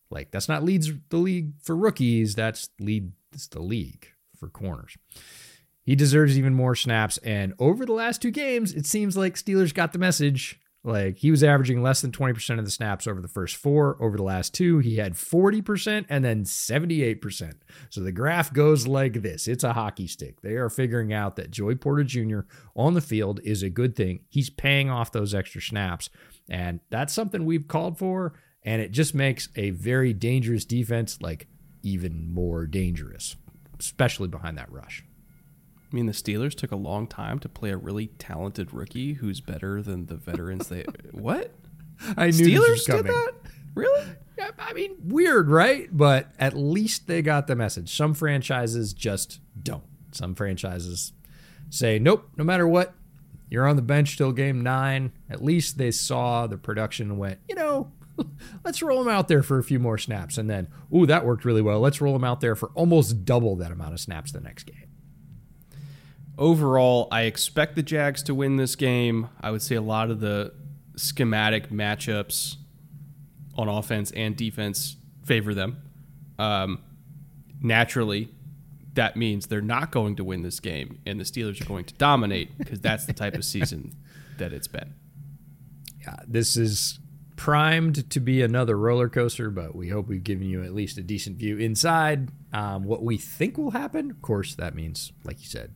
Like 0.10 0.31
that's 0.31 0.49
not 0.49 0.63
leads 0.63 0.91
the 1.10 1.17
league 1.17 1.53
for 1.62 1.75
rookies, 1.75 2.36
that's 2.36 2.69
lead 2.79 3.13
the 3.51 3.62
league 3.62 4.10
for 4.36 4.49
corners. 4.49 4.97
He 5.83 5.95
deserves 5.95 6.38
even 6.38 6.53
more 6.53 6.75
snaps 6.75 7.17
and 7.19 7.53
over 7.60 7.86
the 7.86 7.93
last 7.93 8.21
two 8.21 8.31
games 8.31 8.73
it 8.73 8.86
seems 8.86 9.15
like 9.15 9.36
Steelers 9.36 9.73
got 9.73 9.93
the 9.93 9.99
message 9.99 10.60
like 10.88 11.17
he 11.17 11.30
was 11.30 11.43
averaging 11.43 11.84
less 11.84 12.02
than 12.02 12.12
20% 12.12 12.58
of 12.58 12.65
the 12.65 12.71
snaps 12.71 13.06
over 13.06 13.21
the 13.21 13.28
first 13.28 13.56
four. 13.56 14.02
Over 14.02 14.17
the 14.17 14.23
last 14.23 14.54
two, 14.54 14.80
he 14.80 14.95
had 14.95 15.13
40% 15.13 16.06
and 16.10 16.23
then 16.23 16.43
78%. 16.45 17.54
So 17.89 18.02
the 18.02 18.12
graph 18.12 18.54
goes 18.54 18.88
like 18.88 19.21
this 19.21 19.47
it's 19.47 19.63
a 19.63 19.73
hockey 19.73 20.08
stick. 20.08 20.41
They 20.41 20.56
are 20.56 20.69
figuring 20.69 21.13
out 21.13 21.36
that 21.36 21.52
Joey 21.52 21.76
Porter 21.76 22.04
Jr. 22.04 22.41
on 22.76 22.93
the 22.93 23.02
field 23.02 23.39
is 23.43 23.62
a 23.63 23.69
good 23.69 23.95
thing. 23.95 24.21
He's 24.30 24.50
paying 24.50 24.89
off 24.89 25.12
those 25.12 25.36
extra 25.36 25.62
snaps. 25.62 26.10
And 26.50 26.80
that's 26.89 27.13
something 27.13 27.45
we've 27.45 27.67
called 27.67 27.97
for. 27.97 28.34
And 28.63 28.82
it 28.82 28.91
just 28.91 29.13
makes 29.13 29.50
a 29.56 29.71
very 29.71 30.13
dangerous 30.13 30.65
defense 30.65 31.21
like 31.21 31.47
even 31.84 32.34
more 32.34 32.65
dangerous, 32.65 33.36
especially 33.80 34.28
behind 34.28 34.58
that 34.58 34.71
rush. 34.71 35.04
I 35.91 35.95
mean, 35.95 36.06
the 36.06 36.12
Steelers 36.12 36.54
took 36.54 36.71
a 36.71 36.76
long 36.76 37.08
time 37.08 37.39
to 37.39 37.50
play 37.50 37.69
a 37.69 37.78
really 37.78 38.08
talented 38.19 38.73
rookie 38.73 39.13
who's 39.13 39.39
better 39.39 39.82
than 39.82 40.08
the 40.08 40.15
veterans 40.15 40.67
they. 40.67 40.84
what? 41.12 41.54
I 42.17 42.28
knew 42.28 42.60
Steelers 42.60 42.86
did 42.86 43.06
that. 43.06 43.34
Really? 43.73 44.06
I 44.60 44.73
mean, 44.73 44.95
weird, 45.04 45.50
right? 45.50 45.88
But 45.91 46.32
at 46.38 46.56
least 46.56 47.08
they 47.08 47.21
got 47.21 47.47
the 47.47 47.56
message. 47.56 47.95
Some 47.95 48.13
franchises 48.13 48.93
just 48.93 49.39
don't. 49.62 49.84
Some 50.12 50.36
franchises 50.36 51.13
say, 51.69 52.00
nope, 52.00 52.30
no 52.38 52.43
matter 52.43 52.67
what, 52.67 52.93
you're 53.50 53.67
on 53.67 53.76
the 53.76 53.82
bench 53.82 54.17
till 54.17 54.32
game 54.32 54.62
nine. 54.62 55.12
At 55.30 55.43
least 55.43 55.78
they 55.78 55.91
saw 55.91 56.47
the 56.47 56.58
production 56.58 57.12
and 57.12 57.19
went, 57.19 57.39
you 57.47 57.56
know, 57.56 57.91
let's 58.65 58.82
roll 58.82 59.04
them 59.04 59.13
out 59.13 59.28
there 59.28 59.43
for 59.43 59.58
a 59.58 59.63
few 59.63 59.80
more 59.80 59.97
snaps. 59.97 60.38
And 60.38 60.50
then, 60.50 60.67
ooh, 60.93 61.06
that 61.06 61.26
worked 61.26 61.45
really 61.45 61.62
well. 61.62 61.80
Let's 61.80 62.02
roll 62.02 62.13
them 62.13 62.23
out 62.23 62.41
there 62.41 62.56
for 62.56 62.69
almost 62.76 63.26
double 63.26 63.56
that 63.58 63.71
amount 63.71 63.93
of 63.93 64.00
snaps 64.00 64.32
the 64.32 64.41
next 64.41 64.63
game. 64.63 64.87
Overall, 66.38 67.08
I 67.12 67.23
expect 67.23 67.76
the 67.76 67.84
Jags 67.84 68.21
to 68.23 68.36
win 68.36 68.58
this 68.58 68.76
game. 68.76 69.30
I 69.41 69.52
would 69.52 69.62
say 69.62 69.76
a 69.76 69.82
lot 69.82 70.12
of 70.12 70.19
the 70.19 70.54
schematic 70.95 71.69
matchups 71.69 72.58
on 73.56 73.67
offense 73.67 74.12
and 74.12 74.36
defense 74.36 74.97
favor 75.26 75.54
them. 75.54 75.78
Um, 76.38 76.80
naturally, 77.62 78.30
that 78.93 79.15
means 79.15 79.47
they're 79.47 79.62
not 79.62 79.91
going 79.91 80.15
to 80.17 80.23
win 80.23 80.43
this 80.43 80.60
game, 80.60 81.00
and 81.06 81.19
the 81.19 81.23
Steelers 81.23 81.62
are 81.62 81.65
going 81.65 81.86
to 81.86 81.93
dominate 81.95 82.58
because 82.58 82.80
that's 82.80 83.06
the 83.06 83.13
type 83.13 83.36
of 83.36 83.45
season 83.45 83.95
that 84.38 84.54
it's 84.54 84.67
been. 84.67 84.93
Yeah, 86.02 86.17
this 86.28 86.56
is 86.56 87.00
primed 87.36 88.10
to 88.10 88.19
be 88.19 88.41
another 88.41 88.78
roller 88.78 89.10
coaster, 89.10 89.50
but 89.50 89.76
we 89.76 89.89
hope 89.89 90.08
we've 90.08 90.23
given 90.23 90.47
you 90.47 90.63
at 90.63 90.73
least 90.73 90.97
a 90.97 91.04
decent 91.04 91.38
view 91.38 91.58
inside. 91.58 92.30
Um, 92.54 92.84
what 92.84 93.04
we 93.04 93.17
think 93.17 93.58
will 93.58 93.71
happen, 93.71 94.10
of 94.10 94.21
course, 94.21 94.56
that 94.56 94.73
means, 94.73 95.12
like 95.23 95.39
you 95.39 95.47
said, 95.47 95.73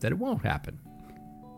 that 0.00 0.12
it 0.12 0.18
won't 0.18 0.44
happen. 0.44 0.78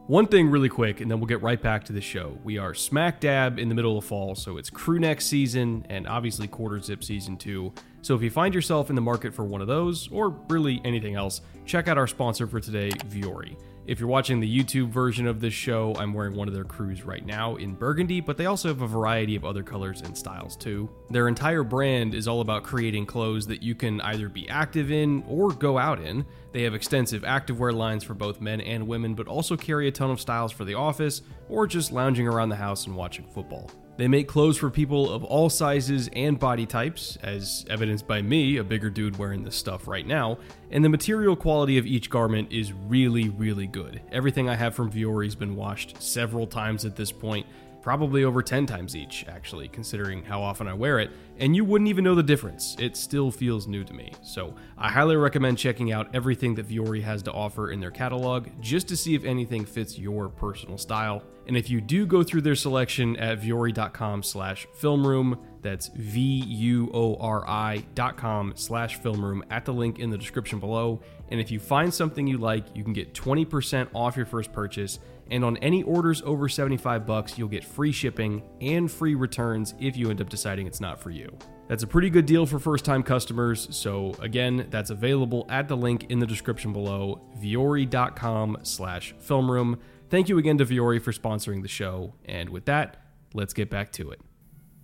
One 0.06 0.26
thing, 0.26 0.48
really 0.48 0.70
quick, 0.70 1.02
and 1.02 1.10
then 1.10 1.20
we'll 1.20 1.26
get 1.26 1.42
right 1.42 1.60
back 1.60 1.84
to 1.84 1.92
the 1.92 2.00
show. 2.00 2.38
We 2.42 2.56
are 2.56 2.72
smack 2.72 3.20
dab 3.20 3.58
in 3.58 3.68
the 3.68 3.74
middle 3.74 3.98
of 3.98 4.06
fall, 4.06 4.34
so 4.34 4.56
it's 4.56 4.70
crew 4.70 4.98
neck 4.98 5.20
season 5.20 5.84
and 5.90 6.08
obviously 6.08 6.48
quarter 6.48 6.80
zip 6.80 7.04
season 7.04 7.36
too. 7.36 7.74
So 8.00 8.14
if 8.14 8.22
you 8.22 8.30
find 8.30 8.54
yourself 8.54 8.88
in 8.88 8.96
the 8.96 9.02
market 9.02 9.34
for 9.34 9.44
one 9.44 9.60
of 9.60 9.66
those, 9.66 10.08
or 10.10 10.30
really 10.48 10.80
anything 10.82 11.14
else, 11.14 11.42
check 11.66 11.88
out 11.88 11.98
our 11.98 12.06
sponsor 12.06 12.46
for 12.46 12.58
today, 12.58 12.88
Vuori. 12.88 13.58
If 13.88 14.00
you're 14.00 14.08
watching 14.10 14.38
the 14.38 14.62
YouTube 14.62 14.90
version 14.90 15.26
of 15.26 15.40
this 15.40 15.54
show, 15.54 15.94
I'm 15.98 16.12
wearing 16.12 16.36
one 16.36 16.46
of 16.46 16.52
their 16.52 16.62
crews 16.62 17.04
right 17.04 17.24
now 17.24 17.56
in 17.56 17.72
burgundy, 17.72 18.20
but 18.20 18.36
they 18.36 18.44
also 18.44 18.68
have 18.68 18.82
a 18.82 18.86
variety 18.86 19.34
of 19.34 19.46
other 19.46 19.62
colors 19.62 20.02
and 20.02 20.16
styles 20.16 20.56
too. 20.56 20.90
Their 21.08 21.26
entire 21.26 21.62
brand 21.62 22.14
is 22.14 22.28
all 22.28 22.42
about 22.42 22.64
creating 22.64 23.06
clothes 23.06 23.46
that 23.46 23.62
you 23.62 23.74
can 23.74 24.02
either 24.02 24.28
be 24.28 24.46
active 24.50 24.90
in 24.90 25.24
or 25.26 25.52
go 25.52 25.78
out 25.78 26.02
in. 26.02 26.26
They 26.52 26.64
have 26.64 26.74
extensive 26.74 27.22
activewear 27.22 27.72
lines 27.72 28.04
for 28.04 28.12
both 28.12 28.42
men 28.42 28.60
and 28.60 28.86
women, 28.86 29.14
but 29.14 29.26
also 29.26 29.56
carry 29.56 29.88
a 29.88 29.90
ton 29.90 30.10
of 30.10 30.20
styles 30.20 30.52
for 30.52 30.66
the 30.66 30.74
office 30.74 31.22
or 31.48 31.66
just 31.66 31.90
lounging 31.90 32.28
around 32.28 32.50
the 32.50 32.56
house 32.56 32.86
and 32.86 32.94
watching 32.94 33.26
football. 33.26 33.70
They 33.98 34.06
make 34.06 34.28
clothes 34.28 34.56
for 34.56 34.70
people 34.70 35.12
of 35.12 35.24
all 35.24 35.50
sizes 35.50 36.08
and 36.12 36.38
body 36.38 36.66
types, 36.66 37.18
as 37.20 37.66
evidenced 37.68 38.06
by 38.06 38.22
me, 38.22 38.58
a 38.58 38.64
bigger 38.64 38.90
dude 38.90 39.18
wearing 39.18 39.42
this 39.42 39.56
stuff 39.56 39.88
right 39.88 40.06
now, 40.06 40.38
and 40.70 40.84
the 40.84 40.88
material 40.88 41.34
quality 41.34 41.78
of 41.78 41.84
each 41.84 42.08
garment 42.08 42.52
is 42.52 42.72
really, 42.72 43.28
really 43.30 43.66
good. 43.66 44.00
Everything 44.12 44.48
I 44.48 44.54
have 44.54 44.76
from 44.76 44.92
Vuori's 44.92 45.34
been 45.34 45.56
washed 45.56 46.00
several 46.00 46.46
times 46.46 46.84
at 46.84 46.94
this 46.94 47.10
point, 47.10 47.44
probably 47.82 48.22
over 48.22 48.40
10 48.40 48.66
times 48.66 48.94
each, 48.94 49.24
actually, 49.26 49.66
considering 49.66 50.22
how 50.22 50.42
often 50.42 50.68
I 50.68 50.74
wear 50.74 51.00
it, 51.00 51.10
and 51.38 51.56
you 51.56 51.64
wouldn't 51.64 51.88
even 51.88 52.04
know 52.04 52.14
the 52.14 52.22
difference. 52.22 52.76
It 52.78 52.96
still 52.96 53.32
feels 53.32 53.66
new 53.66 53.82
to 53.82 53.92
me. 53.92 54.12
So 54.22 54.54
I 54.76 54.90
highly 54.92 55.16
recommend 55.16 55.58
checking 55.58 55.90
out 55.90 56.08
everything 56.14 56.54
that 56.54 56.68
Vuori 56.68 57.02
has 57.02 57.20
to 57.24 57.32
offer 57.32 57.72
in 57.72 57.80
their 57.80 57.90
catalog 57.90 58.46
just 58.60 58.86
to 58.88 58.96
see 58.96 59.16
if 59.16 59.24
anything 59.24 59.64
fits 59.64 59.98
your 59.98 60.28
personal 60.28 60.78
style 60.78 61.24
And 61.48 61.56
if 61.56 61.70
you 61.70 61.80
do 61.80 62.06
go 62.06 62.22
through 62.22 62.42
their 62.42 62.54
selection 62.54 63.16
at 63.16 63.40
vuori.com 63.40 64.22
slash 64.22 64.66
filmroom, 64.78 65.38
that's 65.62 65.88
V-U-O-R-I 65.88 67.84
dot 67.94 68.16
com 68.18 68.52
slash 68.54 69.00
filmroom 69.00 69.42
at 69.50 69.64
the 69.64 69.72
link 69.72 69.98
in 69.98 70.10
the 70.10 70.18
description 70.18 70.60
below. 70.60 71.00
And 71.30 71.40
if 71.40 71.50
you 71.50 71.58
find 71.58 71.92
something 71.92 72.26
you 72.26 72.36
like, 72.36 72.64
you 72.76 72.84
can 72.84 72.92
get 72.92 73.14
20% 73.14 73.88
off 73.94 74.16
your 74.16 74.26
first 74.26 74.52
purchase. 74.52 74.98
And 75.30 75.44
on 75.44 75.56
any 75.58 75.82
orders 75.82 76.22
over 76.22 76.48
75 76.48 77.06
bucks, 77.06 77.38
you'll 77.38 77.48
get 77.48 77.64
free 77.64 77.92
shipping 77.92 78.42
and 78.60 78.90
free 78.90 79.14
returns 79.14 79.74
if 79.80 79.96
you 79.96 80.10
end 80.10 80.20
up 80.20 80.28
deciding 80.28 80.66
it's 80.66 80.80
not 80.80 81.00
for 81.00 81.10
you. 81.10 81.36
That's 81.68 81.82
a 81.82 81.86
pretty 81.86 82.08
good 82.08 82.24
deal 82.24 82.46
for 82.46 82.58
first 82.58 82.84
time 82.86 83.02
customers. 83.02 83.68
So 83.76 84.14
again, 84.20 84.66
that's 84.70 84.88
available 84.88 85.46
at 85.50 85.68
the 85.68 85.76
link 85.76 86.06
in 86.10 86.18
the 86.18 86.26
description 86.26 86.72
below, 86.72 87.20
vuori.com 87.42 88.58
slash 88.62 89.14
filmroom. 89.22 89.78
Thank 90.10 90.28
you 90.28 90.38
again 90.38 90.58
to 90.58 90.64
Vuori 90.64 91.02
for 91.02 91.12
sponsoring 91.12 91.62
the 91.62 91.68
show. 91.68 92.14
And 92.24 92.50
with 92.50 92.64
that, 92.66 92.96
let's 93.34 93.52
get 93.52 93.70
back 93.70 93.92
to 93.92 94.10
it. 94.10 94.20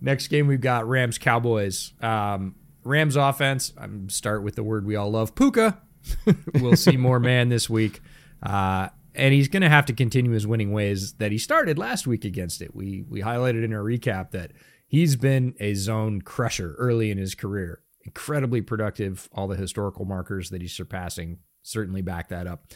Next 0.01 0.27
game 0.27 0.47
we've 0.47 0.61
got 0.61 0.87
Rams 0.87 1.17
Cowboys. 1.17 1.93
Um, 2.01 2.55
Rams 2.83 3.15
offense. 3.15 3.73
I'm 3.77 4.09
start 4.09 4.43
with 4.43 4.55
the 4.55 4.63
word 4.63 4.85
we 4.85 4.95
all 4.95 5.09
love, 5.09 5.33
Puka. 5.33 5.81
we'll 6.55 6.75
see 6.75 6.97
more 6.97 7.19
man 7.19 7.49
this 7.49 7.67
week, 7.67 8.01
uh, 8.43 8.89
and 9.15 9.33
he's 9.33 9.47
going 9.47 9.63
to 9.63 9.69
have 9.69 9.87
to 9.87 9.93
continue 9.93 10.31
his 10.31 10.45
winning 10.45 10.71
ways 10.71 11.13
that 11.13 11.31
he 11.31 11.39
started 11.39 11.79
last 11.79 12.05
week 12.05 12.23
against 12.23 12.61
it. 12.61 12.75
We 12.75 13.03
we 13.09 13.21
highlighted 13.21 13.63
in 13.63 13.73
our 13.73 13.81
recap 13.81 14.31
that 14.31 14.51
he's 14.87 15.15
been 15.15 15.55
a 15.59 15.73
zone 15.73 16.21
crusher 16.21 16.75
early 16.77 17.09
in 17.09 17.17
his 17.17 17.33
career. 17.33 17.81
Incredibly 18.03 18.61
productive. 18.61 19.27
All 19.31 19.47
the 19.47 19.57
historical 19.57 20.05
markers 20.05 20.51
that 20.51 20.61
he's 20.61 20.73
surpassing 20.73 21.39
certainly 21.63 22.03
back 22.03 22.29
that 22.29 22.45
up 22.45 22.67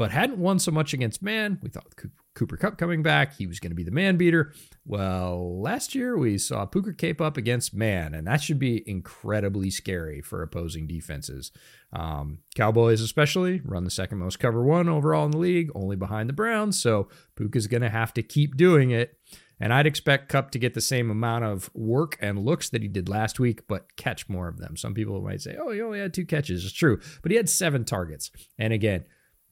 but 0.00 0.12
hadn't 0.12 0.38
won 0.38 0.58
so 0.58 0.70
much 0.70 0.94
against 0.94 1.20
man. 1.20 1.58
We 1.62 1.68
thought 1.68 1.94
Cooper 2.34 2.56
Kupp 2.56 2.78
coming 2.78 3.02
back, 3.02 3.36
he 3.36 3.46
was 3.46 3.60
going 3.60 3.72
to 3.72 3.76
be 3.76 3.84
the 3.84 3.90
man 3.90 4.16
beater. 4.16 4.54
Well, 4.86 5.60
last 5.60 5.94
year 5.94 6.16
we 6.16 6.38
saw 6.38 6.64
Puka 6.64 6.94
cape 6.94 7.20
up 7.20 7.36
against 7.36 7.74
man, 7.74 8.14
and 8.14 8.26
that 8.26 8.42
should 8.42 8.58
be 8.58 8.82
incredibly 8.88 9.68
scary 9.68 10.22
for 10.22 10.42
opposing 10.42 10.86
defenses. 10.86 11.52
Um, 11.92 12.38
Cowboys, 12.54 13.02
especially, 13.02 13.60
run 13.62 13.84
the 13.84 13.90
second 13.90 14.16
most 14.16 14.38
cover 14.38 14.64
one 14.64 14.88
overall 14.88 15.26
in 15.26 15.32
the 15.32 15.36
league, 15.36 15.70
only 15.74 15.96
behind 15.96 16.30
the 16.30 16.32
Browns. 16.32 16.80
So 16.80 17.10
Puka's 17.36 17.66
going 17.66 17.82
to 17.82 17.90
have 17.90 18.14
to 18.14 18.22
keep 18.22 18.56
doing 18.56 18.92
it. 18.92 19.18
And 19.60 19.70
I'd 19.70 19.86
expect 19.86 20.30
Cup 20.30 20.50
to 20.52 20.58
get 20.58 20.72
the 20.72 20.80
same 20.80 21.10
amount 21.10 21.44
of 21.44 21.68
work 21.74 22.16
and 22.22 22.38
looks 22.38 22.70
that 22.70 22.80
he 22.80 22.88
did 22.88 23.10
last 23.10 23.38
week, 23.38 23.68
but 23.68 23.94
catch 23.96 24.30
more 24.30 24.48
of 24.48 24.56
them. 24.56 24.78
Some 24.78 24.94
people 24.94 25.20
might 25.20 25.42
say, 25.42 25.58
oh, 25.60 25.72
he 25.72 25.82
only 25.82 26.00
had 26.00 26.14
two 26.14 26.24
catches. 26.24 26.64
It's 26.64 26.72
true, 26.72 26.98
but 27.20 27.30
he 27.30 27.36
had 27.36 27.50
seven 27.50 27.84
targets. 27.84 28.30
And 28.58 28.72
again, 28.72 29.04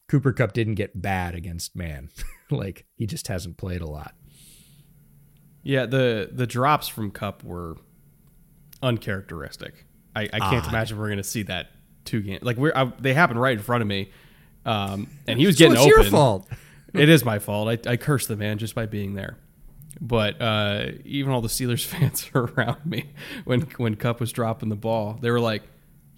Cooper 0.08 0.32
Kupp 0.32 0.52
didn't 0.52 0.74
get 0.74 1.00
bad 1.00 1.34
against 1.34 1.76
man. 1.76 2.10
like 2.50 2.86
he 2.94 3.06
just 3.06 3.28
hasn't 3.28 3.56
played 3.56 3.80
a 3.80 3.86
lot. 3.86 4.14
Yeah, 5.62 5.86
the 5.86 6.30
the 6.32 6.46
drops 6.46 6.88
from 6.88 7.10
Kupp 7.10 7.44
were 7.44 7.76
uncharacteristic. 8.82 9.84
I, 10.16 10.22
I 10.32 10.38
can't 10.38 10.64
Odd. 10.64 10.68
imagine 10.68 10.98
we're 10.98 11.08
going 11.08 11.18
to 11.18 11.24
see 11.24 11.42
that 11.44 11.68
two 12.04 12.22
games. 12.22 12.42
Like 12.42 12.56
we're 12.56 12.72
I, 12.74 12.90
they 12.98 13.14
happened 13.14 13.40
right 13.40 13.56
in 13.56 13.62
front 13.62 13.82
of 13.82 13.88
me, 13.88 14.10
um, 14.64 15.08
and 15.26 15.38
he 15.38 15.46
was 15.46 15.56
getting 15.56 15.76
so 15.76 15.82
it's 15.82 15.92
open. 15.92 16.02
Your 16.02 16.10
fault. 16.10 16.48
it 16.94 17.08
is 17.08 17.24
my 17.24 17.38
fault. 17.38 17.68
I, 17.68 17.90
I 17.90 17.96
cursed 17.96 18.28
the 18.28 18.36
man 18.36 18.58
just 18.58 18.74
by 18.74 18.86
being 18.86 19.14
there. 19.14 19.36
But 20.00 20.40
uh, 20.40 20.92
even 21.04 21.32
all 21.32 21.40
the 21.40 21.48
Steelers 21.48 21.84
fans 21.84 22.30
around 22.34 22.86
me 22.86 23.10
when 23.44 23.62
when 23.76 23.96
Kupp 23.96 24.20
was 24.20 24.32
dropping 24.32 24.68
the 24.68 24.76
ball, 24.76 25.18
they 25.20 25.30
were 25.30 25.40
like, 25.40 25.62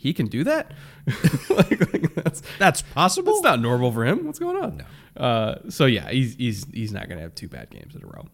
he 0.01 0.15
can 0.15 0.29
do 0.29 0.45
that? 0.45 0.73
like, 1.51 1.93
like 1.93 2.15
that's, 2.15 2.43
that's 2.59 2.81
possible. 2.81 3.35
It's 3.35 3.43
not 3.43 3.61
normal 3.61 3.93
for 3.93 4.07
him. 4.07 4.25
What's 4.25 4.39
going 4.39 4.57
on? 4.57 4.79
No. 4.79 5.23
Uh, 5.23 5.59
so 5.69 5.85
yeah, 5.85 6.11
he's 6.11 6.37
he's 6.37 6.67
he's 6.73 6.91
not 6.91 7.07
going 7.07 7.19
to 7.19 7.23
have 7.23 7.35
two 7.35 7.49
bad 7.49 7.69
games 7.69 7.95
in 7.95 8.03
a 8.03 8.07
row. 8.07 8.27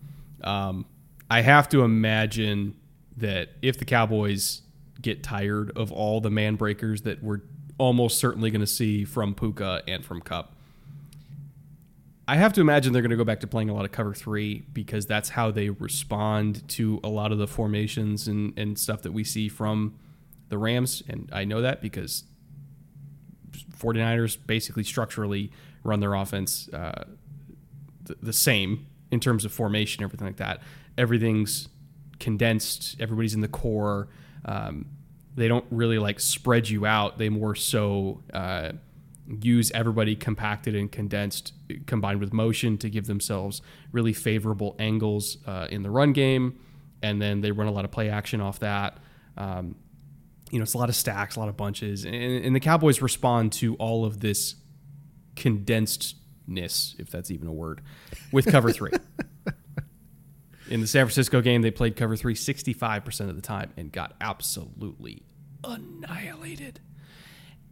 Um, 0.48 0.87
I 1.29 1.40
have 1.40 1.68
to 1.70 1.83
imagine 1.83 2.76
that 3.16 3.48
if 3.62 3.79
the 3.79 3.85
Cowboys 3.85 4.62
get 5.02 5.24
tired 5.24 5.76
of 5.76 5.90
all 5.90 6.20
the 6.20 6.31
man 6.31 6.55
breakers 6.55 7.02
that 7.02 7.20
we're 7.20 7.40
almost 7.79 8.18
certainly 8.18 8.52
going 8.52 8.61
to 8.61 8.66
see 8.66 9.05
from 9.05 9.35
Puka 9.35 9.83
and 9.88 10.05
from 10.05 10.20
Kupp, 10.20 10.55
I 12.29 12.37
have 12.37 12.52
to 12.52 12.61
imagine 12.61 12.92
they're 12.92 13.02
going 13.02 13.11
to 13.11 13.16
go 13.16 13.24
back 13.24 13.40
to 13.40 13.48
playing 13.48 13.70
a 13.70 13.74
lot 13.74 13.85
of 13.85 13.90
cover 13.90 14.14
three 14.14 14.66
because 14.72 15.05
that's 15.05 15.31
how 15.31 15.50
they 15.50 15.70
respond 15.70 16.68
to 16.68 17.00
a 17.02 17.09
lot 17.09 17.33
of 17.33 17.38
the 17.38 17.48
formations 17.48 18.29
and, 18.29 18.57
and 18.57 18.79
stuff 18.79 19.02
that 19.02 19.12
we 19.12 19.24
see 19.24 19.48
from 19.48 19.98
the 20.48 20.59
Rams, 20.59 21.02
and 21.09 21.28
I 21.32 21.44
know 21.44 21.61
that 21.62 21.80
because 21.80 22.24
49ers 23.78 24.38
basically 24.46 24.85
structurally 24.85 25.50
run 25.82 26.00
their 26.00 26.14
offense 26.14 26.68
uh, 26.72 27.04
the, 28.04 28.16
the 28.22 28.32
same 28.32 28.87
in 29.11 29.20
terms 29.20 29.44
of 29.44 29.52
formation, 29.52 30.02
everything 30.02 30.26
like 30.26 30.37
that. 30.37 30.61
Everything's 30.98 31.68
condensed. 32.18 32.96
Everybody's 33.00 33.35
in 33.35 33.40
the 33.40 33.48
core. 33.48 34.09
Um, 34.44 34.87
they 35.35 35.48
don't 35.48 35.66
really 35.70 35.98
like 35.98 36.18
spread 36.18 36.68
you 36.68 36.87
out. 36.87 37.18
They 37.18 37.28
more 37.28 37.54
so 37.54 38.22
uh, 38.32 38.72
use 39.42 39.70
everybody 39.72 40.16
compacted 40.16 40.74
and 40.74 40.90
condensed, 40.90 41.52
combined 41.87 42.20
with 42.20 42.32
motion 42.32 42.78
to 42.78 42.88
give 42.88 43.06
themselves 43.06 43.61
really 43.92 44.12
favorable 44.12 44.76
angles 44.78 45.38
uh, 45.46 45.66
in 45.70 45.82
the 45.82 45.90
run 45.90 46.12
game. 46.12 46.59
And 47.02 47.20
then 47.20 47.42
they 47.42 47.52
run 47.52 47.68
a 47.68 47.72
lot 47.72 47.85
of 47.85 47.90
play 47.90 48.09
action 48.09 48.40
off 48.40 48.61
that. 48.61 48.98
Um, 49.37 49.76
you 50.50 50.59
know, 50.59 50.62
it's 50.62 50.74
a 50.74 50.78
lot 50.78 50.88
of 50.88 50.96
stacks, 50.96 51.37
a 51.37 51.40
lot 51.40 51.48
of 51.48 51.56
bunches, 51.56 52.04
and, 52.04 52.14
and 52.14 52.54
the 52.54 52.61
Cowboys 52.61 53.02
respond 53.02 53.52
to 53.52 53.74
all 53.76 54.04
of 54.04 54.20
this 54.20 54.54
condensedness, 55.35 56.94
if 56.98 57.11
that's 57.11 57.30
even 57.30 57.48
a 57.48 57.52
word, 57.52 57.82
with 58.32 58.46
cover 58.46 58.72
three. 58.72 58.92
In 60.68 60.80
the 60.80 60.87
San 60.88 61.04
Francisco 61.06 61.40
game, 61.40 61.62
they 61.62 61.70
played 61.70 61.94
cover 61.94 62.16
three 62.16 62.35
65% 62.35 63.28
of 63.28 63.37
the 63.37 63.42
time 63.42 63.72
and 63.76 63.92
got 63.92 64.14
absolutely 64.20 65.22
annihilated. 65.62 66.80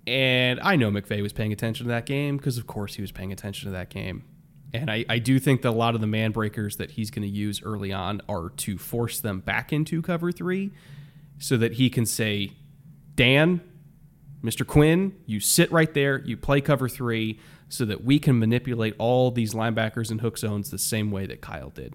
And 0.07 0.61
I 0.61 0.77
know 0.77 0.91
McVay 0.91 1.23
was 1.23 1.33
paying 1.33 1.53
attention 1.53 1.87
to 1.87 1.93
that 1.93 2.07
game 2.07 2.37
because, 2.37 2.59
of 2.59 2.67
course, 2.67 2.95
he 2.95 3.03
was 3.03 3.11
paying 3.11 3.33
attention 3.33 3.69
to 3.69 3.73
that 3.73 3.89
game. 3.89 4.25
And 4.73 4.91
I, 4.91 5.05
I 5.09 5.19
do 5.19 5.39
think 5.39 5.63
that 5.63 5.71
a 5.71 5.71
lot 5.71 5.95
of 5.95 6.01
the 6.01 6.07
man 6.07 6.33
breakers 6.33 6.77
that 6.77 6.93
he's 6.93 7.11
going 7.11 7.23
to 7.23 7.29
use 7.29 7.63
early 7.63 7.93
on 7.93 8.21
are 8.29 8.51
to 8.51 8.77
force 8.77 9.21
them 9.21 9.41
back 9.41 9.73
into 9.73 10.03
cover 10.03 10.33
three 10.33 10.73
so 11.39 11.57
that 11.57 11.75
he 11.75 11.89
can 11.89 12.07
say, 12.07 12.53
Dan, 13.17 13.61
Mr. 14.43 14.67
Quinn, 14.67 15.15
you 15.27 15.41
sit 15.41 15.71
right 15.73 15.93
there, 15.95 16.21
you 16.21 16.37
play 16.37 16.61
cover 16.61 16.89
three 16.89 17.39
so 17.69 17.85
that 17.85 18.05
we 18.05 18.19
can 18.19 18.39
manipulate 18.39 18.95
all 18.99 19.31
these 19.31 19.55
linebackers 19.55 20.11
and 20.11 20.21
hook 20.21 20.39
zones 20.39 20.71
the 20.71 20.79
same 20.79 21.11
way 21.11 21.27
that 21.27 21.41
Kyle 21.41 21.71
did. 21.71 21.95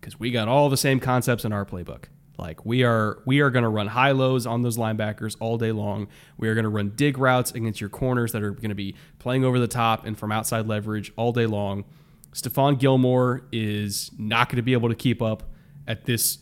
Because 0.00 0.18
we 0.18 0.30
got 0.30 0.48
all 0.48 0.68
the 0.68 0.76
same 0.76 1.00
concepts 1.00 1.44
in 1.44 1.52
our 1.52 1.64
playbook. 1.64 2.04
Like 2.38 2.66
we 2.66 2.82
are 2.84 3.22
we 3.24 3.40
are 3.40 3.50
going 3.50 3.62
to 3.62 3.68
run 3.68 3.86
high 3.86 4.10
lows 4.10 4.46
on 4.46 4.62
those 4.62 4.76
linebackers 4.76 5.36
all 5.40 5.56
day 5.56 5.72
long. 5.72 6.08
We 6.36 6.48
are 6.48 6.54
going 6.54 6.64
to 6.64 6.70
run 6.70 6.92
dig 6.94 7.16
routes 7.16 7.52
against 7.52 7.80
your 7.80 7.88
corners 7.88 8.32
that 8.32 8.42
are 8.42 8.50
going 8.50 8.68
to 8.68 8.74
be 8.74 8.94
playing 9.18 9.44
over 9.44 9.58
the 9.58 9.68
top 9.68 10.04
and 10.04 10.18
from 10.18 10.32
outside 10.32 10.66
leverage 10.66 11.12
all 11.16 11.32
day 11.32 11.46
long. 11.46 11.84
Stephon 12.32 12.78
Gilmore 12.78 13.46
is 13.52 14.10
not 14.18 14.50
going 14.50 14.56
to 14.56 14.62
be 14.62 14.74
able 14.74 14.90
to 14.90 14.94
keep 14.94 15.22
up 15.22 15.44
at 15.86 16.04
this 16.04 16.38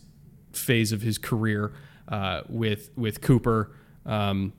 phase 0.52 0.90
of 0.90 1.02
his 1.02 1.16
career 1.18 1.72
uh, 2.08 2.42
with 2.48 2.90
with 2.96 3.20
Cooper 3.20 3.70
um, 4.06 4.52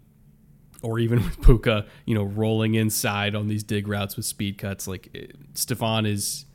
or 0.82 1.00
even 1.00 1.24
with 1.24 1.42
Puka, 1.42 1.86
you 2.06 2.16
know, 2.16 2.24
rolling 2.24 2.76
inside 2.76 3.36
on 3.36 3.48
these 3.48 3.64
dig 3.64 3.88
routes 3.88 4.16
with 4.16 4.26
speed 4.26 4.58
cuts. 4.58 4.88
Like 4.88 5.10
eh, 5.16 5.28
Stephon 5.54 6.08
is 6.08 6.46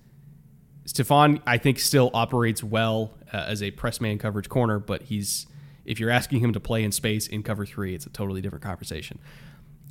Stephon, 0.87 1.41
I 1.47 1.59
think, 1.59 1.79
still 1.79 2.11
operates 2.15 2.65
well 2.65 3.13
uh, 3.33 3.45
as 3.47 3.63
a 3.63 3.71
press 3.71 4.01
man 4.01 4.19
coverage 4.19 4.49
corner, 4.49 4.79
but 4.79 5.03
he's 5.03 5.47
if 5.85 5.99
you're 5.99 6.11
asking 6.11 6.41
him 6.41 6.53
to 6.53 6.61
play 6.61 6.85
in 6.85 6.93
space 6.93 7.27
in 7.27 7.43
cover 7.43 7.65
three, 7.65 7.95
it's 7.95 8.07
a 8.07 8.11
totally 8.11 8.41
different 8.41 8.63
conversation. 8.63 9.19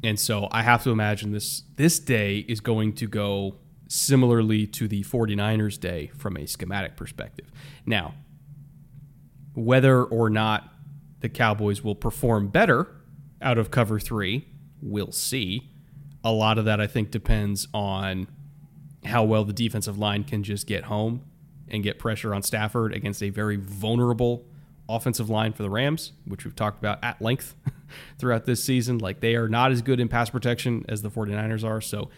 And 0.04 0.20
so 0.20 0.48
I 0.52 0.62
have 0.64 0.84
to 0.84 0.92
imagine 0.92 1.32
this 1.32 1.64
this 1.76 2.00
day 2.00 2.40
is 2.40 2.60
going 2.60 2.94
to 2.94 3.08
go 3.08 3.56
similarly 3.88 4.68
to 4.68 4.88
the 4.88 5.04
49ers 5.04 5.80
day 5.80 6.12
from 6.16 6.38
a 6.38 6.46
schematic 6.46 6.96
perspective. 6.96 7.52
Now, 7.86 8.14
whether 9.56 10.04
or 10.04 10.30
not 10.30 10.72
the 11.22 11.30
Cowboys 11.30 11.84
will 11.84 11.96
perform 11.96 12.48
better 12.48 12.88
out 13.42 13.58
of 13.58 13.72
cover 13.72 14.00
three. 14.00 14.48
We'll 14.82 15.12
see. 15.12 15.70
A 16.24 16.32
lot 16.32 16.58
of 16.58 16.66
that, 16.66 16.82
I 16.82 16.88
think, 16.88 17.12
depends 17.12 17.68
on 17.74 18.28
how 19.06 19.24
well 19.24 19.46
the 19.46 19.54
defensive 19.54 19.98
line 19.98 20.24
can 20.24 20.44
just 20.44 20.68
get 20.68 20.86
home 20.86 21.22
and 21.70 21.84
get 21.84 22.00
pressure 22.00 22.34
on 22.34 22.44
Stafford 22.44 22.94
against 22.94 23.24
a 23.24 23.30
very 23.30 23.56
vulnerable 23.56 24.46
offensive 24.90 25.30
line 25.30 25.54
for 25.54 25.64
the 25.64 25.70
Rams, 25.70 26.14
which 26.26 26.44
we've 26.44 26.56
talked 26.56 26.80
about 26.80 27.02
at 27.04 27.22
length 27.22 27.56
throughout 28.18 28.46
this 28.46 28.64
season. 28.64 28.98
Like 28.98 29.20
they 29.20 29.36
are 29.36 29.48
not 29.48 29.72
as 29.72 29.82
good 29.82 30.00
in 30.00 30.08
pass 30.08 30.30
protection 30.30 30.84
as 30.90 31.02
the 31.02 31.10
49ers 31.10 31.64
are. 31.64 31.80
So 31.80 32.10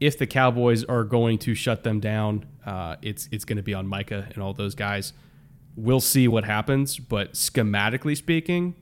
if 0.00 0.18
the 0.18 0.26
Cowboys 0.26 0.84
are 0.84 1.02
going 1.02 1.38
to 1.38 1.54
shut 1.54 1.82
them 1.82 2.00
down, 2.00 2.44
uh, 2.66 2.96
it's 3.00 3.28
it's 3.32 3.44
going 3.44 3.56
to 3.56 3.62
be 3.62 3.74
on 3.74 3.86
Micah 3.86 4.28
and 4.34 4.42
all 4.42 4.52
those 4.52 4.74
guys 4.74 5.12
we'll 5.76 6.00
see 6.00 6.28
what 6.28 6.44
happens. 6.44 6.98
But 6.98 7.34
schematically 7.34 8.16
speaking, 8.16 8.74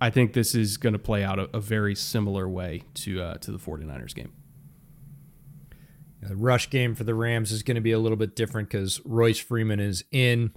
I 0.00 0.10
think 0.10 0.32
this 0.32 0.54
is 0.54 0.76
going 0.76 0.92
to 0.92 0.98
play 0.98 1.24
out 1.24 1.38
a, 1.38 1.48
a, 1.54 1.60
very 1.60 1.94
similar 1.94 2.48
way 2.48 2.82
to 2.94 3.22
uh, 3.22 3.34
to 3.38 3.50
the 3.50 3.58
49ers 3.58 4.14
game. 4.14 4.32
The 6.22 6.36
rush 6.36 6.70
game 6.70 6.94
for 6.94 7.04
the 7.04 7.14
Rams 7.14 7.52
is 7.52 7.62
going 7.62 7.76
to 7.76 7.80
be 7.80 7.92
a 7.92 7.98
little 7.98 8.16
bit 8.16 8.34
different 8.34 8.68
because 8.68 9.00
Royce 9.04 9.38
Freeman 9.38 9.80
is 9.80 10.04
in, 10.10 10.52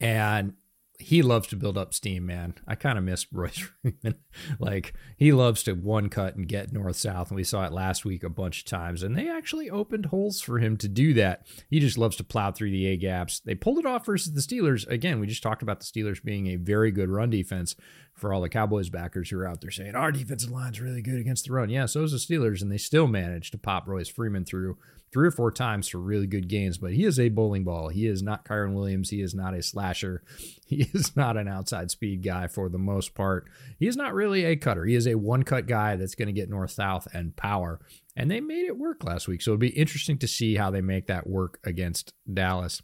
and 0.00 0.54
he 1.00 1.22
loves 1.22 1.48
to 1.48 1.56
build 1.56 1.76
up 1.76 1.92
steam, 1.92 2.24
man. 2.24 2.54
I 2.68 2.76
kind 2.76 2.96
of 2.96 3.04
miss 3.04 3.26
Royce 3.32 3.58
Freeman. 3.82 4.16
like 4.58 4.94
he 5.16 5.32
loves 5.32 5.62
to 5.64 5.72
one 5.72 6.08
cut 6.08 6.36
and 6.36 6.46
get 6.48 6.72
north 6.72 6.96
south, 6.96 7.30
and 7.30 7.36
we 7.36 7.44
saw 7.44 7.64
it 7.64 7.72
last 7.72 8.04
week 8.04 8.22
a 8.22 8.28
bunch 8.28 8.60
of 8.60 8.66
times. 8.66 9.02
And 9.02 9.16
they 9.16 9.28
actually 9.28 9.68
opened 9.68 10.06
holes 10.06 10.40
for 10.40 10.58
him 10.58 10.76
to 10.78 10.88
do 10.88 11.12
that. 11.14 11.46
He 11.68 11.80
just 11.80 11.98
loves 11.98 12.16
to 12.16 12.24
plow 12.24 12.52
through 12.52 12.70
the 12.70 12.86
A 12.86 12.96
gaps. 12.96 13.40
They 13.40 13.54
pulled 13.54 13.78
it 13.78 13.86
off 13.86 14.06
versus 14.06 14.32
the 14.32 14.40
Steelers. 14.40 14.86
Again, 14.86 15.20
we 15.20 15.26
just 15.26 15.42
talked 15.42 15.62
about 15.62 15.80
the 15.80 15.86
Steelers 15.86 16.22
being 16.22 16.46
a 16.48 16.56
very 16.56 16.90
good 16.90 17.10
run 17.10 17.30
defense 17.30 17.74
for 18.14 18.32
all 18.32 18.40
the 18.40 18.48
Cowboys 18.48 18.90
backers 18.90 19.30
who 19.30 19.38
are 19.38 19.48
out 19.48 19.60
there 19.60 19.72
saying 19.72 19.96
our 19.96 20.12
defensive 20.12 20.50
line's 20.50 20.80
really 20.80 21.02
good 21.02 21.18
against 21.18 21.46
the 21.46 21.52
run. 21.52 21.68
Yeah, 21.68 21.86
so 21.86 22.04
is 22.04 22.12
the 22.12 22.18
Steelers, 22.18 22.62
and 22.62 22.70
they 22.70 22.78
still 22.78 23.08
managed 23.08 23.50
to 23.52 23.58
pop 23.58 23.88
Royce 23.88 24.08
Freeman 24.08 24.44
through 24.44 24.78
three 25.14 25.28
or 25.28 25.30
four 25.30 25.52
times 25.52 25.88
for 25.88 25.98
really 25.98 26.26
good 26.26 26.48
games. 26.48 26.76
But 26.76 26.92
he 26.92 27.04
is 27.04 27.20
a 27.20 27.28
bowling 27.28 27.62
ball. 27.62 27.88
He 27.88 28.06
is 28.06 28.20
not 28.20 28.44
Kyren 28.44 28.74
Williams. 28.74 29.10
He 29.10 29.22
is 29.22 29.34
not 29.34 29.54
a 29.54 29.62
slasher. 29.62 30.22
He 30.66 30.88
is 30.94 31.14
not 31.14 31.36
an 31.36 31.46
outside 31.46 31.90
speed 31.90 32.24
guy 32.24 32.48
for 32.48 32.70
the 32.70 32.78
most 32.78 33.14
part. 33.14 33.48
He 33.78 33.86
is 33.86 33.96
not 33.96 34.14
really 34.14 34.44
a 34.46 34.56
cutter. 34.56 34.86
He 34.86 34.94
is 34.94 35.06
a 35.06 35.14
one 35.14 35.42
cut 35.42 35.66
guy 35.66 35.94
that's 35.96 36.14
going 36.14 36.26
to 36.26 36.32
get 36.32 36.48
north 36.48 36.70
south 36.70 37.06
and 37.12 37.36
power. 37.36 37.80
And 38.16 38.30
they 38.30 38.40
made 38.40 38.64
it 38.64 38.78
work 38.78 39.04
last 39.04 39.28
week. 39.28 39.42
So 39.42 39.52
it'll 39.52 39.60
be 39.60 39.68
interesting 39.68 40.16
to 40.18 40.26
see 40.26 40.56
how 40.56 40.70
they 40.70 40.80
make 40.80 41.06
that 41.08 41.28
work 41.28 41.60
against 41.64 42.14
Dallas. 42.32 42.82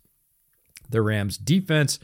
The 0.90 1.00
Rams 1.00 1.38
defense 1.38 1.98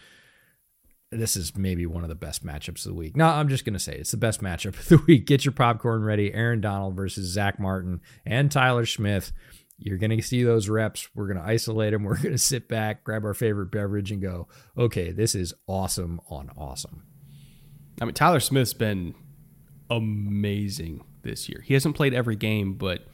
this 1.10 1.36
is 1.36 1.56
maybe 1.56 1.86
one 1.86 2.02
of 2.02 2.08
the 2.08 2.14
best 2.14 2.44
matchups 2.44 2.84
of 2.84 2.90
the 2.90 2.94
week. 2.94 3.16
No, 3.16 3.26
I'm 3.26 3.48
just 3.48 3.64
going 3.64 3.74
to 3.74 3.78
say 3.80 3.94
it's 3.94 4.10
the 4.10 4.16
best 4.16 4.40
matchup 4.40 4.68
of 4.78 4.88
the 4.88 4.98
week. 5.06 5.26
Get 5.26 5.44
your 5.44 5.52
popcorn 5.52 6.02
ready. 6.02 6.32
Aaron 6.34 6.60
Donald 6.60 6.96
versus 6.96 7.26
Zach 7.26 7.60
Martin 7.60 8.00
and 8.24 8.50
Tyler 8.50 8.86
Smith. 8.86 9.32
You're 9.78 9.98
going 9.98 10.16
to 10.16 10.22
see 10.22 10.42
those 10.42 10.68
reps. 10.68 11.08
We're 11.14 11.26
going 11.26 11.38
to 11.38 11.44
isolate 11.44 11.92
them. 11.92 12.04
We're 12.04 12.16
going 12.16 12.32
to 12.32 12.38
sit 12.38 12.68
back, 12.68 13.04
grab 13.04 13.24
our 13.24 13.34
favorite 13.34 13.70
beverage, 13.70 14.10
and 14.10 14.22
go, 14.22 14.48
okay, 14.76 15.12
this 15.12 15.34
is 15.34 15.54
awesome 15.66 16.20
on 16.28 16.50
awesome. 16.56 17.02
I 18.00 18.04
mean, 18.04 18.14
Tyler 18.14 18.40
Smith's 18.40 18.74
been 18.74 19.14
amazing 19.90 21.04
this 21.22 21.48
year. 21.48 21.62
He 21.62 21.74
hasn't 21.74 21.96
played 21.96 22.14
every 22.14 22.36
game, 22.36 22.74
but 22.74 23.06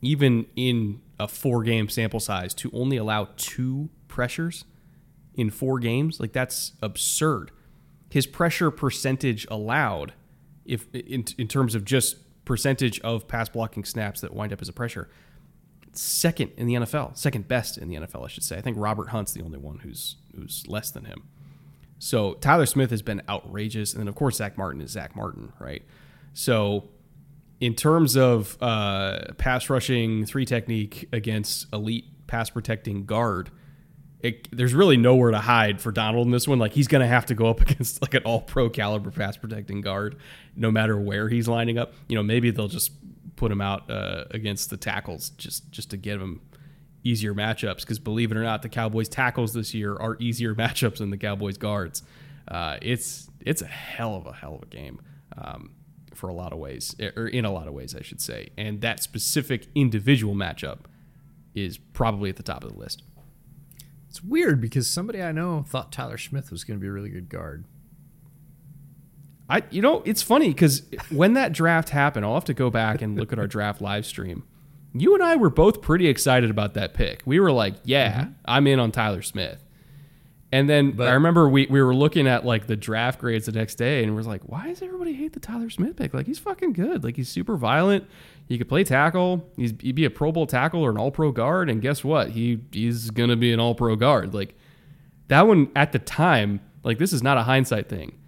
even 0.00 0.46
in 0.56 1.00
a 1.18 1.28
four 1.28 1.62
game 1.62 1.88
sample 1.88 2.20
size, 2.20 2.54
to 2.54 2.70
only 2.72 2.96
allow 2.96 3.28
two 3.36 3.90
pressures 4.08 4.64
in 5.34 5.50
four 5.50 5.78
games, 5.78 6.20
like 6.20 6.32
that's 6.32 6.72
absurd. 6.82 7.50
His 8.10 8.26
pressure 8.26 8.70
percentage 8.70 9.46
allowed, 9.50 10.12
if 10.64 10.86
in, 10.94 11.24
in 11.38 11.48
terms 11.48 11.74
of 11.74 11.84
just 11.84 12.16
percentage 12.44 13.00
of 13.00 13.28
pass 13.28 13.48
blocking 13.48 13.84
snaps 13.84 14.20
that 14.20 14.34
wind 14.34 14.52
up 14.52 14.60
as 14.60 14.68
a 14.68 14.72
pressure, 14.72 15.08
second 15.92 16.52
in 16.56 16.66
the 16.66 16.74
NFL, 16.74 17.16
second 17.16 17.48
best 17.48 17.78
in 17.78 17.88
the 17.88 17.96
NFL, 17.96 18.24
I 18.24 18.28
should 18.28 18.44
say. 18.44 18.56
I 18.56 18.60
think 18.60 18.76
Robert 18.78 19.08
Hunt's 19.08 19.32
the 19.32 19.42
only 19.42 19.58
one 19.58 19.78
who's 19.78 20.16
who's 20.34 20.66
less 20.66 20.90
than 20.90 21.04
him. 21.04 21.24
So 21.98 22.34
Tyler 22.34 22.66
Smith 22.66 22.90
has 22.90 23.02
been 23.02 23.22
outrageous, 23.28 23.92
and 23.92 24.00
then 24.00 24.08
of 24.08 24.14
course 24.14 24.36
Zach 24.36 24.58
Martin 24.58 24.80
is 24.80 24.90
Zach 24.90 25.14
Martin, 25.14 25.52
right? 25.58 25.82
So 26.34 26.88
in 27.60 27.74
terms 27.74 28.16
of 28.16 28.56
uh, 28.60 29.32
pass 29.38 29.70
rushing 29.70 30.26
three 30.26 30.44
technique 30.44 31.08
against 31.12 31.72
elite 31.72 32.06
pass 32.26 32.50
protecting 32.50 33.04
guard, 33.04 33.50
it, 34.18 34.48
there's 34.50 34.74
really 34.74 34.96
nowhere 34.96 35.30
to 35.30 35.38
hide 35.38 35.80
for 35.80 35.92
Donald 35.92 36.26
in 36.26 36.32
this 36.32 36.48
one. 36.48 36.58
Like 36.58 36.72
he's 36.72 36.88
going 36.88 37.02
to 37.02 37.06
have 37.06 37.26
to 37.26 37.34
go 37.34 37.46
up 37.46 37.60
against 37.70 38.02
like 38.02 38.14
an 38.14 38.22
all 38.24 38.40
pro 38.40 38.68
caliber 38.68 39.10
pass 39.10 39.36
protecting 39.36 39.80
guard, 39.80 40.16
no 40.56 40.70
matter 40.70 40.98
where 40.98 41.28
he's 41.28 41.46
lining 41.46 41.78
up. 41.78 41.94
You 42.08 42.16
know, 42.16 42.22
maybe 42.22 42.50
they'll 42.50 42.68
just 42.68 42.92
put 43.42 43.50
him 43.50 43.60
out 43.60 43.90
uh, 43.90 44.22
against 44.30 44.70
the 44.70 44.76
tackles 44.76 45.30
just 45.30 45.68
just 45.72 45.90
to 45.90 45.96
give 45.96 46.22
him 46.22 46.40
easier 47.02 47.34
matchups. 47.34 47.80
Because 47.80 47.98
believe 47.98 48.30
it 48.30 48.36
or 48.36 48.44
not, 48.44 48.62
the 48.62 48.68
Cowboys 48.68 49.08
tackles 49.08 49.52
this 49.52 49.74
year 49.74 49.96
are 49.96 50.16
easier 50.20 50.54
matchups 50.62 50.98
than 50.98 51.10
the 51.10 51.16
Cowboys 51.16 51.58
guards. 51.58 52.04
Uh, 52.46 52.76
it's 52.80 53.28
it's 53.40 53.60
a 53.60 53.66
hell 53.66 54.14
of 54.14 54.26
a 54.26 54.32
hell 54.32 54.54
of 54.54 54.62
a 54.62 54.66
game. 54.66 55.00
Um, 55.36 55.72
for 56.14 56.28
a 56.28 56.34
lot 56.34 56.52
of 56.52 56.60
ways, 56.60 56.94
or 57.16 57.26
in 57.26 57.44
a 57.44 57.50
lot 57.50 57.66
of 57.66 57.74
ways, 57.74 57.96
I 57.96 58.02
should 58.02 58.20
say. 58.20 58.50
And 58.56 58.80
that 58.82 59.02
specific 59.02 59.66
individual 59.74 60.34
matchup 60.34 60.80
is 61.54 61.78
probably 61.78 62.30
at 62.30 62.36
the 62.36 62.42
top 62.44 62.62
of 62.62 62.72
the 62.72 62.78
list. 62.78 63.02
It's 64.08 64.22
weird 64.22 64.60
because 64.60 64.88
somebody 64.88 65.20
I 65.20 65.32
know 65.32 65.64
thought 65.66 65.90
Tyler 65.90 66.18
Smith 66.18 66.52
was 66.52 66.62
going 66.62 66.78
to 66.78 66.80
be 66.80 66.86
a 66.86 66.92
really 66.92 67.08
good 67.08 67.28
guard. 67.28 67.64
I, 69.52 69.62
you 69.70 69.82
know, 69.82 70.02
it's 70.06 70.22
funny 70.22 70.48
because 70.48 70.82
when 71.10 71.34
that 71.34 71.52
draft 71.52 71.90
happened, 71.90 72.24
I'll 72.24 72.32
have 72.32 72.46
to 72.46 72.54
go 72.54 72.70
back 72.70 73.02
and 73.02 73.18
look 73.18 73.34
at 73.34 73.38
our 73.38 73.46
draft 73.46 73.82
live 73.82 74.06
stream. 74.06 74.44
You 74.94 75.12
and 75.12 75.22
I 75.22 75.36
were 75.36 75.50
both 75.50 75.82
pretty 75.82 76.08
excited 76.08 76.48
about 76.48 76.72
that 76.72 76.94
pick. 76.94 77.20
We 77.26 77.38
were 77.38 77.52
like, 77.52 77.74
"Yeah, 77.84 78.12
mm-hmm. 78.12 78.32
I'm 78.46 78.66
in 78.66 78.80
on 78.80 78.92
Tyler 78.92 79.20
Smith." 79.20 79.62
And 80.50 80.70
then 80.70 80.92
but, 80.92 81.08
I 81.08 81.12
remember 81.12 81.50
we, 81.50 81.66
we 81.66 81.82
were 81.82 81.94
looking 81.94 82.26
at 82.26 82.46
like 82.46 82.66
the 82.66 82.76
draft 82.76 83.20
grades 83.20 83.44
the 83.44 83.52
next 83.52 83.74
day, 83.74 84.02
and 84.02 84.14
we 84.14 84.22
are 84.22 84.24
like, 84.24 84.40
"Why 84.44 84.68
does 84.68 84.80
everybody 84.80 85.12
hate 85.12 85.34
the 85.34 85.40
Tyler 85.40 85.68
Smith 85.68 85.96
pick? 85.96 86.14
Like 86.14 86.26
he's 86.26 86.38
fucking 86.38 86.72
good. 86.72 87.04
Like 87.04 87.16
he's 87.16 87.28
super 87.28 87.58
violent. 87.58 88.06
He 88.48 88.56
could 88.56 88.70
play 88.70 88.84
tackle. 88.84 89.50
He's 89.56 89.74
he'd 89.80 89.94
be 89.94 90.06
a 90.06 90.10
Pro 90.10 90.32
Bowl 90.32 90.46
tackle 90.46 90.82
or 90.82 90.90
an 90.90 90.96
All 90.96 91.10
Pro 91.10 91.30
guard. 91.30 91.68
And 91.68 91.82
guess 91.82 92.02
what? 92.02 92.30
He 92.30 92.60
he's 92.72 93.10
gonna 93.10 93.36
be 93.36 93.52
an 93.52 93.60
All 93.60 93.74
Pro 93.74 93.96
guard. 93.96 94.32
Like 94.32 94.54
that 95.28 95.46
one 95.46 95.70
at 95.76 95.92
the 95.92 95.98
time. 95.98 96.60
Like 96.84 96.96
this 96.96 97.12
is 97.12 97.22
not 97.22 97.36
a 97.36 97.42
hindsight 97.42 97.90
thing. 97.90 98.18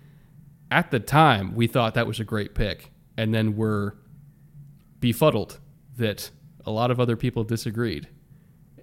At 0.74 0.90
the 0.90 0.98
time, 0.98 1.54
we 1.54 1.68
thought 1.68 1.94
that 1.94 2.08
was 2.08 2.18
a 2.18 2.24
great 2.24 2.52
pick, 2.56 2.90
and 3.16 3.32
then 3.32 3.54
we're 3.54 3.92
befuddled 4.98 5.60
that 5.98 6.32
a 6.66 6.72
lot 6.72 6.90
of 6.90 6.98
other 6.98 7.16
people 7.16 7.44
disagreed. 7.44 8.08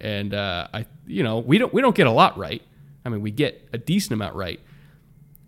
And 0.00 0.32
uh, 0.32 0.68
I, 0.72 0.86
you 1.06 1.22
know, 1.22 1.40
we 1.40 1.58
don't 1.58 1.74
we 1.74 1.82
don't 1.82 1.94
get 1.94 2.06
a 2.06 2.10
lot 2.10 2.38
right. 2.38 2.62
I 3.04 3.10
mean, 3.10 3.20
we 3.20 3.30
get 3.30 3.68
a 3.74 3.78
decent 3.78 4.12
amount 4.12 4.36
right. 4.36 4.58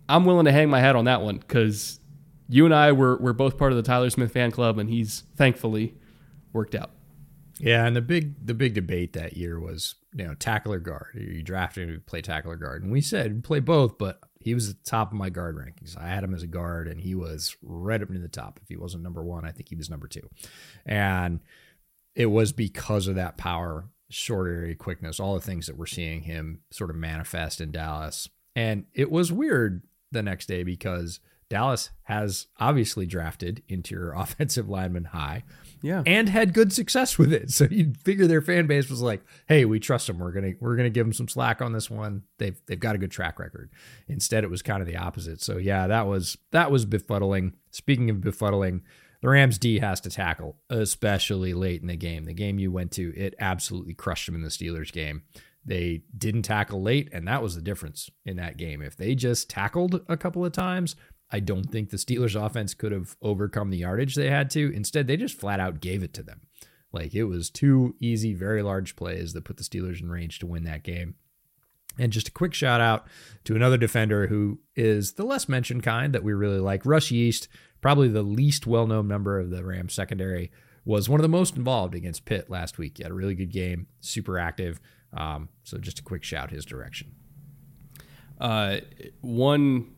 I'm 0.07 0.23
willing 0.23 0.45
to 0.45 0.51
hang 0.51 0.69
my 0.69 0.79
hat 0.79 0.95
on 0.95 1.05
that 1.05 1.23
one 1.23 1.37
because 1.37 1.99
you 2.47 2.65
and 2.65 2.75
I 2.75 2.91
were, 2.91 3.17
were 3.17 3.33
both 3.33 3.57
part 3.57 3.71
of 3.71 3.77
the 3.77 3.81
Tyler 3.81 4.11
Smith 4.11 4.31
fan 4.31 4.51
club, 4.51 4.77
and 4.77 4.87
he's 4.87 5.23
thankfully 5.35 5.95
worked 6.53 6.75
out. 6.75 6.91
Yeah, 7.57 7.87
and 7.87 7.95
the 7.95 8.03
big 8.03 8.45
the 8.45 8.53
big 8.53 8.75
debate 8.75 9.13
that 9.13 9.35
year 9.35 9.59
was 9.59 9.95
you 10.13 10.25
know 10.27 10.35
tackle 10.35 10.73
or 10.73 10.79
guard. 10.79 11.15
You 11.15 11.41
drafted 11.41 11.89
to 11.89 11.99
play 12.01 12.21
tackle 12.21 12.51
or 12.51 12.55
guard, 12.55 12.83
and 12.83 12.91
we 12.91 13.01
said 13.01 13.43
play 13.43 13.61
both, 13.61 13.97
but 13.97 14.19
he 14.45 14.53
was 14.53 14.69
at 14.69 14.75
the 14.77 14.87
top 14.87 15.11
of 15.11 15.17
my 15.17 15.31
guard 15.31 15.57
rankings. 15.57 15.97
I 15.97 16.07
had 16.07 16.23
him 16.23 16.35
as 16.35 16.43
a 16.43 16.47
guard, 16.47 16.87
and 16.87 17.01
he 17.01 17.15
was 17.15 17.55
right 17.63 17.99
up 17.99 18.11
near 18.11 18.21
the 18.21 18.27
top. 18.27 18.59
If 18.61 18.69
he 18.69 18.77
wasn't 18.77 19.01
number 19.01 19.23
one, 19.23 19.43
I 19.43 19.49
think 19.49 19.69
he 19.69 19.75
was 19.75 19.89
number 19.89 20.07
two, 20.07 20.29
and 20.85 21.39
it 22.13 22.27
was 22.27 22.51
because 22.51 23.07
of 23.07 23.15
that 23.15 23.37
power, 23.37 23.89
short 24.11 24.47
area 24.47 24.75
quickness, 24.75 25.19
all 25.19 25.33
the 25.33 25.41
things 25.41 25.65
that 25.65 25.77
we're 25.77 25.87
seeing 25.87 26.21
him 26.21 26.61
sort 26.71 26.91
of 26.91 26.95
manifest 26.95 27.59
in 27.59 27.71
Dallas. 27.71 28.29
And 28.55 28.85
it 28.93 29.09
was 29.09 29.31
weird 29.31 29.81
the 30.11 30.21
next 30.21 30.45
day 30.45 30.61
because 30.61 31.19
Dallas 31.49 31.89
has 32.03 32.45
obviously 32.59 33.07
drafted 33.07 33.63
interior 33.67 34.13
offensive 34.15 34.69
lineman 34.69 35.05
high. 35.05 35.43
Yeah. 35.85 36.01
And 36.07 36.27
had 36.27 36.55
good 36.55 36.73
success 36.73 37.19
with 37.19 37.31
it. 37.31 37.45
So 37.55 37.67
you'd 37.69 37.97
figure 37.97 38.25
their 38.27 38.41
fan 38.41 38.65
base 38.65 38.89
was 38.89 39.01
like, 39.01 39.21
hey, 39.47 39.65
we 39.65 39.79
trust 39.79 40.07
them. 40.07 40.17
We're 40.19 40.31
gonna 40.31 40.53
we're 40.59 40.75
gonna 40.75 40.89
give 40.89 41.05
them 41.05 41.13
some 41.13 41.27
slack 41.27 41.61
on 41.61 41.73
this 41.73 41.89
one. 41.89 42.23
They've 42.37 42.59
they've 42.65 42.79
got 42.79 42.95
a 42.95 42.97
good 42.97 43.11
track 43.11 43.39
record. 43.39 43.69
Instead, 44.07 44.43
it 44.43 44.49
was 44.49 44.61
kind 44.61 44.81
of 44.81 44.87
the 44.87 44.97
opposite. 44.97 45.41
So 45.41 45.57
yeah, 45.57 45.87
that 45.87 46.07
was 46.07 46.37
that 46.51 46.71
was 46.71 46.85
befuddling. 46.85 47.53
Speaking 47.71 48.09
of 48.09 48.17
befuddling, 48.17 48.81
the 49.21 49.29
Rams 49.29 49.57
D 49.57 49.79
has 49.79 50.01
to 50.01 50.09
tackle, 50.09 50.57
especially 50.69 51.53
late 51.53 51.81
in 51.81 51.87
the 51.87 51.95
game. 51.95 52.25
The 52.25 52.33
game 52.33 52.59
you 52.59 52.71
went 52.71 52.91
to, 52.93 53.15
it 53.15 53.35
absolutely 53.39 53.93
crushed 53.93 54.25
them 54.25 54.35
in 54.35 54.41
the 54.41 54.49
Steelers 54.49 54.91
game. 54.91 55.23
They 55.63 56.03
didn't 56.17 56.43
tackle 56.43 56.81
late, 56.81 57.09
and 57.13 57.27
that 57.27 57.41
was 57.41 57.55
the 57.55 57.61
difference 57.61 58.09
in 58.25 58.37
that 58.37 58.57
game. 58.57 58.81
If 58.81 58.97
they 58.97 59.15
just 59.15 59.49
tackled 59.49 60.01
a 60.09 60.17
couple 60.17 60.43
of 60.43 60.51
times, 60.51 60.95
I 61.31 61.39
don't 61.39 61.71
think 61.71 61.89
the 61.89 61.97
Steelers 61.97 62.39
offense 62.39 62.73
could 62.73 62.91
have 62.91 63.15
overcome 63.21 63.69
the 63.69 63.79
yardage 63.79 64.15
they 64.15 64.29
had 64.29 64.49
to. 64.51 64.71
Instead, 64.73 65.07
they 65.07 65.17
just 65.17 65.39
flat 65.39 65.59
out 65.59 65.81
gave 65.81 66.03
it 66.03 66.13
to 66.13 66.23
them. 66.23 66.41
Like 66.91 67.13
it 67.13 67.25
was 67.25 67.49
two 67.49 67.95
easy, 67.99 68.33
very 68.33 68.61
large 68.61 68.95
plays 68.95 69.33
that 69.33 69.43
put 69.43 69.57
the 69.57 69.63
Steelers 69.63 70.01
in 70.01 70.09
range 70.09 70.39
to 70.39 70.47
win 70.47 70.63
that 70.63 70.83
game. 70.83 71.15
And 71.97 72.11
just 72.11 72.27
a 72.27 72.31
quick 72.31 72.53
shout 72.53 72.81
out 72.81 73.07
to 73.45 73.55
another 73.55 73.77
defender 73.77 74.27
who 74.27 74.59
is 74.75 75.13
the 75.13 75.25
less 75.25 75.47
mentioned 75.47 75.83
kind 75.83 76.13
that 76.13 76.23
we 76.23 76.33
really 76.33 76.59
like. 76.59 76.85
Russ 76.85 77.09
Yeast, 77.09 77.47
probably 77.81 78.07
the 78.07 78.23
least 78.23 78.67
well 78.67 78.87
known 78.87 79.07
member 79.07 79.39
of 79.39 79.49
the 79.49 79.63
Rams 79.63 79.93
secondary, 79.93 80.51
was 80.83 81.09
one 81.09 81.19
of 81.19 81.23
the 81.23 81.29
most 81.29 81.55
involved 81.55 81.95
against 81.95 82.25
Pitt 82.25 82.49
last 82.49 82.77
week. 82.77 82.97
He 82.97 83.03
had 83.03 83.11
a 83.11 83.15
really 83.15 83.35
good 83.35 83.51
game, 83.51 83.87
super 84.01 84.37
active. 84.37 84.79
Um, 85.13 85.49
so 85.63 85.77
just 85.77 85.99
a 85.99 86.03
quick 86.03 86.23
shout 86.23 86.51
his 86.51 86.65
direction. 86.65 87.15
Uh, 88.39 88.77
one 89.21 89.94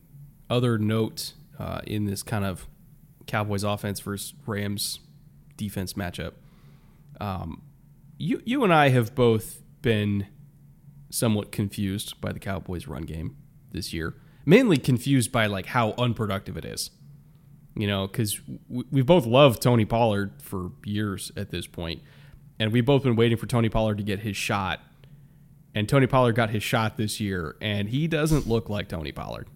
other 0.50 0.78
note 0.78 1.34
uh, 1.58 1.80
in 1.86 2.04
this 2.04 2.22
kind 2.22 2.44
of 2.44 2.66
Cowboys 3.26 3.64
offense 3.64 4.00
versus 4.00 4.34
Rams 4.46 5.00
defense 5.56 5.94
matchup. 5.94 6.32
Um, 7.20 7.62
you 8.16 8.42
you 8.44 8.64
and 8.64 8.72
I 8.72 8.88
have 8.88 9.14
both 9.14 9.62
been 9.82 10.26
somewhat 11.10 11.52
confused 11.52 12.20
by 12.20 12.32
the 12.32 12.38
Cowboys 12.38 12.86
run 12.86 13.02
game 13.02 13.36
this 13.70 13.92
year. 13.92 14.14
Mainly 14.44 14.78
confused 14.78 15.30
by 15.30 15.46
like 15.46 15.66
how 15.66 15.92
unproductive 15.98 16.56
it 16.56 16.64
is. 16.64 16.90
You 17.74 17.86
know, 17.86 18.06
because 18.08 18.40
we, 18.68 18.84
we 18.90 19.02
both 19.02 19.24
loved 19.24 19.62
Tony 19.62 19.84
Pollard 19.84 20.42
for 20.42 20.72
years 20.84 21.30
at 21.36 21.50
this 21.50 21.66
point, 21.66 22.02
and 22.58 22.72
we've 22.72 22.86
both 22.86 23.04
been 23.04 23.14
waiting 23.14 23.38
for 23.38 23.46
Tony 23.46 23.68
Pollard 23.68 23.98
to 23.98 24.04
get 24.04 24.20
his 24.20 24.36
shot. 24.36 24.80
And 25.74 25.88
Tony 25.88 26.08
Pollard 26.08 26.32
got 26.34 26.50
his 26.50 26.62
shot 26.62 26.96
this 26.96 27.20
year, 27.20 27.56
and 27.60 27.88
he 27.88 28.08
doesn't 28.08 28.48
look 28.48 28.68
like 28.68 28.88
Tony 28.88 29.12
Pollard. 29.12 29.46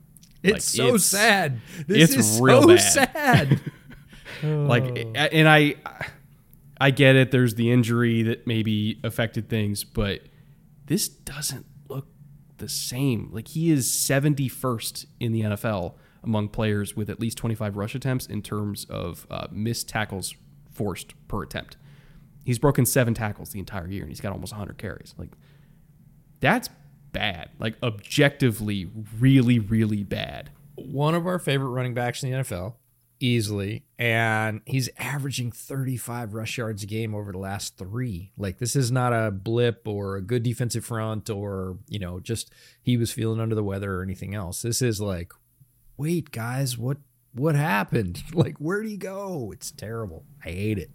It's 0.43 0.53
Like, 0.53 0.61
so 0.63 0.87
it's- 0.87 1.05
sad. 1.05 1.61
This 1.87 2.15
it's 2.15 2.17
is 2.35 2.41
real 2.41 2.63
so 2.63 2.69
bad. 2.69 2.81
sad. 2.81 3.61
Like, 4.43 5.07
and 5.15 5.49
I, 5.49 5.77
I 6.81 6.91
get 6.91 7.15
it. 7.15 7.31
There's 7.31 7.55
the 7.55 7.71
injury 7.71 8.23
that 8.25 8.45
maybe 8.45 8.99
affected 9.05 9.49
things, 9.49 9.85
but 9.85 10.23
this 10.87 11.07
doesn't 11.09 11.65
look 11.89 12.09
the 12.59 12.69
same. 12.69 13.29
Like 13.31 13.47
he 13.49 13.71
is 13.71 13.87
71st 13.89 15.07
in 15.21 15.31
the 15.31 15.43
NFL 15.43 15.95
among 16.25 16.49
players 16.49 16.97
with 16.97 17.09
at 17.09 17.21
least 17.21 17.39
25 17.39 17.77
rush 17.77 17.95
attempts 17.95 18.27
in 18.27 18.43
terms 18.43 18.85
of 18.87 19.29
uh, 19.31 19.47
missed 19.53 19.89
tackles 19.89 20.35
forced 20.73 21.15
per 21.29 21.45
attempt. 21.45 21.77
He's 22.45 22.59
broken 22.59 22.85
seven 22.85 23.15
tackles 23.15 23.51
the 23.51 23.61
entire 23.61 23.87
year, 23.87 24.03
and 24.03 24.11
he's 24.11 24.21
got 24.21 24.33
almost 24.33 24.53
100 24.53 24.77
carries. 24.77 25.15
Like 25.17 25.31
that's 26.41 26.69
bad. 27.13 27.51
Like 27.59 27.77
objectively, 27.83 28.91
really, 29.19 29.59
really 29.59 30.03
bad. 30.03 30.51
One 30.77 31.15
of 31.15 31.27
our 31.27 31.39
favorite 31.39 31.69
running 31.71 31.95
backs 31.95 32.23
in 32.23 32.31
the 32.31 32.39
NFL, 32.39 32.75
easily, 33.21 33.85
and 33.99 34.63
he's 34.65 34.89
averaging 34.99 35.53
35 35.53 36.35
rush 36.35 36.59
yards 36.59 36.83
a 36.83 36.87
game 36.87 37.15
over 37.15 37.31
the 37.31 37.39
last 37.39 37.77
three. 37.77 38.33
Like 38.37 38.59
this 38.59 38.75
is 38.75 38.91
not 38.91 39.13
a 39.13 39.31
blip 39.31 39.87
or 39.87 40.17
a 40.17 40.23
good 40.23 40.43
defensive 40.43 40.85
front 40.85 41.31
or 41.31 41.79
you 41.89 41.99
know 41.99 42.19
just 42.21 42.51
he 42.83 42.97
was 42.97 43.13
feeling 43.13 43.41
under 43.41 43.55
the 43.55 43.63
weather 43.63 43.97
or 43.97 44.03
anything 44.03 44.35
else. 44.35 44.63
This 44.63 44.83
is 44.83 45.01
like, 45.01 45.33
wait, 45.97 46.31
guys, 46.33 46.77
what 46.79 46.97
what 47.35 47.55
happened? 47.55 48.23
Like 48.35 48.57
where'd 48.59 48.87
he 48.87 48.97
go? 48.97 49.51
It's 49.53 49.71
terrible. 49.71 50.25
I 50.45 50.51
hate 50.51 50.79
it. 50.79 50.91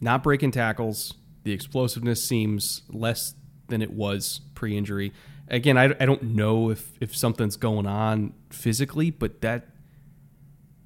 not 0.00 0.22
breaking 0.22 0.52
tackles. 0.52 1.14
The 1.44 1.52
explosiveness 1.52 2.22
seems 2.24 2.82
less 2.88 3.34
than 3.68 3.82
it 3.82 3.92
was 3.92 4.40
pre-injury. 4.54 5.12
Again, 5.48 5.78
I, 5.78 5.84
I 6.00 6.06
don't 6.06 6.22
know 6.22 6.70
if 6.70 6.92
if 7.00 7.16
something's 7.16 7.56
going 7.56 7.86
on 7.86 8.34
physically, 8.50 9.10
but 9.10 9.40
that 9.40 9.68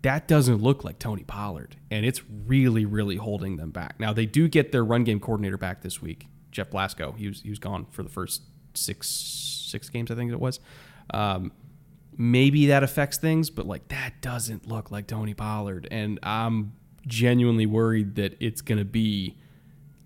that 0.03 0.29
doesn't 0.29 0.61
look 0.61 0.85
like 0.85 0.99
Tony 0.99 1.25
Pollard, 1.25 1.77
and 1.91 2.05
it's 2.05 2.23
really 2.47 2.85
really 2.85 3.17
holding 3.17 3.57
them 3.57 3.71
back. 3.71 3.99
Now 3.99 4.13
they 4.13 4.27
do 4.27 4.49
get 4.49 4.71
their 4.73 4.85
run 4.85 5.05
game 5.05 5.21
coordinator 5.21 5.57
back 5.57 5.83
this 5.83 6.01
week, 6.01 6.27
Jeff 6.51 6.71
Blasco. 6.71 7.13
He 7.13 7.29
was 7.29 7.41
he 7.41 7.51
was 7.51 7.59
gone 7.59 7.87
for 7.91 8.03
the 8.03 8.09
first 8.09 8.43
six 8.75 9.09
six 9.09 9.89
games, 9.89 10.11
I 10.11 10.15
think 10.15 10.31
it 10.31 10.39
was. 10.41 10.61
Um, 11.13 11.53
maybe 12.17 12.67
that 12.67 12.83
affects 12.83 13.19
things, 13.19 13.51
but 13.51 13.67
like 13.67 13.89
that 13.89 14.21
doesn't 14.21 14.69
look 14.69 14.91
like 14.91 15.07
Tony 15.07 15.35
Pollard, 15.35 15.89
and 15.91 16.21
I'm 16.23 16.75
genuinely 17.07 17.67
worried 17.67 18.15
that 18.15 18.37
it's 18.39 18.61
going 18.61 18.79
to 18.79 18.85
be 18.85 19.37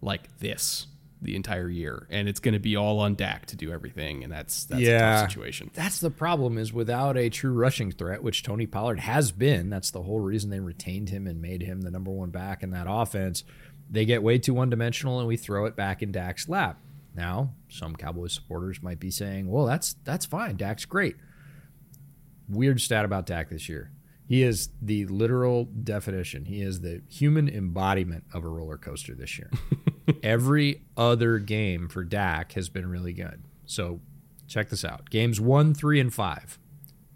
like 0.01 0.39
this 0.39 0.87
the 1.22 1.34
entire 1.34 1.68
year, 1.68 2.06
and 2.10 2.28
it's 2.28 2.40
going 2.40 2.54
to 2.54 2.60
be 2.60 2.76
all 2.76 3.00
on 3.00 3.14
Dak 3.14 3.46
to 3.46 3.56
do 3.56 3.72
everything, 3.72 4.22
and 4.22 4.32
that's 4.32 4.64
that's 4.64 4.82
a 4.82 4.98
tough 4.98 5.30
situation. 5.30 5.70
That's 5.74 5.98
the 5.98 6.10
problem 6.10 6.58
is 6.58 6.72
without 6.72 7.16
a 7.16 7.30
true 7.30 7.52
rushing 7.52 7.90
threat, 7.90 8.22
which 8.22 8.42
Tony 8.42 8.66
Pollard 8.66 9.00
has 9.00 9.32
been. 9.32 9.70
That's 9.70 9.90
the 9.90 10.02
whole 10.02 10.20
reason 10.20 10.50
they 10.50 10.60
retained 10.60 11.08
him 11.08 11.26
and 11.26 11.40
made 11.40 11.62
him 11.62 11.82
the 11.82 11.90
number 11.90 12.10
one 12.10 12.30
back 12.30 12.62
in 12.62 12.70
that 12.70 12.86
offense. 12.88 13.44
They 13.90 14.04
get 14.04 14.22
way 14.22 14.38
too 14.38 14.54
one 14.54 14.68
dimensional 14.68 15.18
and 15.18 15.28
we 15.28 15.36
throw 15.36 15.64
it 15.66 15.76
back 15.76 16.02
in 16.02 16.12
Dak's 16.12 16.48
lap. 16.48 16.78
Now, 17.14 17.54
some 17.68 17.96
Cowboys 17.96 18.34
supporters 18.34 18.82
might 18.82 19.00
be 19.00 19.10
saying, 19.10 19.50
"Well, 19.50 19.64
that's 19.64 19.94
that's 20.04 20.26
fine. 20.26 20.56
Dak's 20.56 20.84
great." 20.84 21.16
Weird 22.48 22.80
stat 22.80 23.04
about 23.04 23.26
Dak 23.26 23.48
this 23.48 23.68
year. 23.68 23.90
He 24.28 24.42
is 24.42 24.70
the 24.82 25.06
literal 25.06 25.64
definition. 25.64 26.44
He 26.44 26.60
is 26.60 26.80
the 26.80 27.00
human 27.08 27.48
embodiment 27.48 28.24
of 28.34 28.44
a 28.44 28.48
roller 28.48 28.76
coaster 28.76 29.14
this 29.14 29.38
year. 29.38 29.50
Every 30.22 30.82
other 30.96 31.38
game 31.38 31.88
for 31.88 32.04
Dak 32.04 32.52
has 32.52 32.68
been 32.68 32.88
really 32.88 33.12
good. 33.12 33.42
So 33.64 34.00
check 34.46 34.68
this 34.68 34.84
out. 34.84 35.11
Games 35.11 35.40
one, 35.40 35.74
three, 35.74 36.00
and 36.00 36.12
five. 36.12 36.59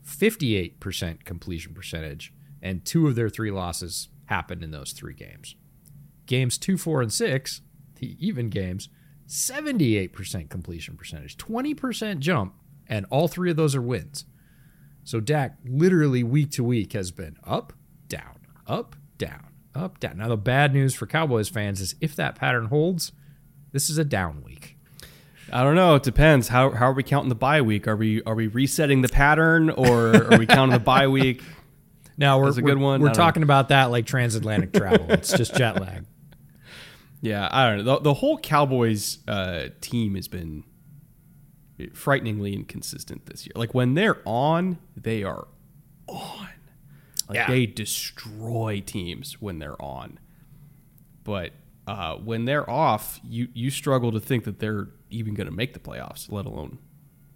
58% 0.06 1.24
completion 1.24 1.72
percentage, 1.72 2.32
and 2.60 2.84
two 2.84 3.06
of 3.06 3.14
their 3.14 3.28
three 3.28 3.50
losses 3.50 4.08
happened 4.26 4.64
in 4.64 4.70
those 4.70 4.92
three 4.92 5.14
games. 5.14 5.54
Games 6.26 6.58
two, 6.58 6.76
four, 6.76 7.00
and 7.00 7.12
six, 7.12 7.60
the 7.96 8.16
even 8.24 8.48
games, 8.48 8.88
78% 9.28 10.50
completion 10.50 10.96
percentage, 10.96 11.36
20% 11.36 12.18
jump, 12.18 12.54
and 12.88 13.06
all 13.10 13.28
three 13.28 13.50
of 13.50 13.56
those 13.56 13.76
are 13.76 13.82
wins. 13.82 14.24
So 15.04 15.20
Dak 15.20 15.58
literally 15.64 16.22
week 16.22 16.50
to 16.52 16.64
week 16.64 16.92
has 16.94 17.10
been 17.12 17.36
up, 17.44 17.72
down, 18.08 18.40
up, 18.66 18.96
down, 19.18 19.49
up, 19.74 20.00
down. 20.00 20.18
Now 20.18 20.28
the 20.28 20.36
bad 20.36 20.72
news 20.72 20.94
for 20.94 21.06
Cowboys 21.06 21.48
fans 21.48 21.80
is 21.80 21.94
if 22.00 22.16
that 22.16 22.34
pattern 22.36 22.66
holds, 22.66 23.12
this 23.72 23.88
is 23.90 23.98
a 23.98 24.04
down 24.04 24.42
week. 24.44 24.76
I 25.52 25.62
don't 25.64 25.74
know. 25.74 25.96
It 25.96 26.02
depends. 26.04 26.48
How, 26.48 26.70
how 26.70 26.90
are 26.90 26.92
we 26.92 27.02
counting 27.02 27.28
the 27.28 27.34
bye 27.34 27.60
week? 27.62 27.88
Are 27.88 27.96
we 27.96 28.22
are 28.22 28.34
we 28.36 28.46
resetting 28.46 29.02
the 29.02 29.08
pattern, 29.08 29.70
or 29.70 30.32
are 30.32 30.38
we 30.38 30.46
counting 30.46 30.72
the 30.74 30.78
bye 30.80 31.06
week? 31.08 31.42
Now 32.18 32.38
we're 32.38 32.46
That's 32.46 32.58
a 32.58 32.62
good 32.62 32.74
we're- 32.76 32.84
one. 32.84 33.00
We're 33.00 33.06
don't 33.08 33.16
know. 33.16 33.22
talking 33.24 33.42
about 33.42 33.68
that 33.70 33.90
like 33.90 34.04
transatlantic 34.04 34.74
travel. 34.74 35.06
It's 35.10 35.32
just 35.32 35.54
jet 35.54 35.80
lag. 35.80 36.04
Yeah, 37.22 37.48
I 37.50 37.66
don't 37.70 37.78
know. 37.78 37.94
The, 37.94 38.00
the 38.02 38.14
whole 38.14 38.36
Cowboys 38.38 39.20
uh, 39.26 39.68
team 39.80 40.16
has 40.16 40.28
been 40.28 40.64
frighteningly 41.94 42.52
inconsistent 42.52 43.24
this 43.24 43.46
year. 43.46 43.52
Like 43.56 43.72
when 43.72 43.94
they're 43.94 44.18
on, 44.26 44.76
they 44.96 45.22
are 45.22 45.48
on. 46.08 46.48
Like 47.30 47.36
Yeah. 47.36 47.46
they 47.48 47.64
destroy 47.66 48.82
teams 48.84 49.40
when 49.40 49.58
they're 49.60 49.80
on. 49.80 50.18
But 51.24 51.52
uh, 51.86 52.16
when 52.16 52.44
they're 52.44 52.68
off, 52.68 53.20
you 53.24 53.48
you 53.54 53.70
struggle 53.70 54.12
to 54.12 54.20
think 54.20 54.44
that 54.44 54.58
they're 54.58 54.88
even 55.10 55.34
going 55.34 55.46
to 55.48 55.52
make 55.54 55.72
the 55.72 55.80
playoffs, 55.80 56.30
let 56.30 56.46
alone 56.46 56.78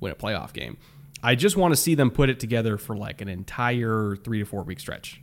win 0.00 0.12
a 0.12 0.14
playoff 0.14 0.52
game. 0.52 0.76
I 1.22 1.34
just 1.34 1.56
want 1.56 1.72
to 1.72 1.76
see 1.76 1.94
them 1.94 2.10
put 2.10 2.28
it 2.28 2.38
together 2.38 2.76
for 2.76 2.96
like 2.96 3.20
an 3.20 3.28
entire 3.28 4.16
three 4.22 4.38
to 4.40 4.44
four 4.44 4.62
week 4.62 4.78
stretch, 4.80 5.22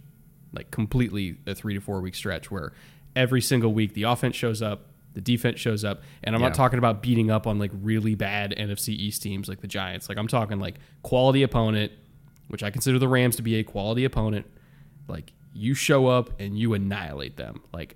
like 0.53 0.72
completely 0.72 1.38
a 1.45 1.53
three 1.53 1.74
to 1.76 1.80
four 1.82 2.01
week 2.01 2.15
stretch 2.15 2.49
where 2.49 2.74
every 3.15 3.41
single 3.41 3.74
week 3.74 3.93
the 3.93 4.03
offense 4.03 4.36
shows 4.36 4.61
up, 4.61 4.88
the 5.13 5.22
defense 5.22 5.59
shows 5.59 5.84
up, 5.84 6.01
and 6.24 6.34
I'm 6.36 6.41
Yeah. 6.41 6.47
not 6.47 6.55
talking 6.55 6.80
about 6.80 7.01
beating 7.03 7.30
up 7.30 7.45
on 7.45 7.59
like 7.59 7.72
really 7.74 8.15
bad 8.15 8.53
NFC 8.57 8.89
East 8.93 9.22
teams 9.22 9.47
like 9.49 9.61
the 9.61 9.67
Giants. 9.67 10.07
Like 10.09 10.17
I'm 10.17 10.28
talking 10.28 10.59
like 10.59 10.76
quality 11.03 11.43
opponent, 11.43 11.91
which 12.47 12.63
I 12.63 12.69
consider 12.72 12.97
the 12.99 13.07
Rams 13.07 13.36
to 13.38 13.41
be 13.43 13.55
a 13.55 13.63
quality 13.63 14.03
opponent. 14.05 14.45
Like 15.08 15.34
you 15.54 15.74
show 15.74 16.08
up 16.08 16.39
and 16.39 16.58
you 16.58 16.74
annihilate 16.74 17.38
them. 17.38 17.62
Like 17.74 17.95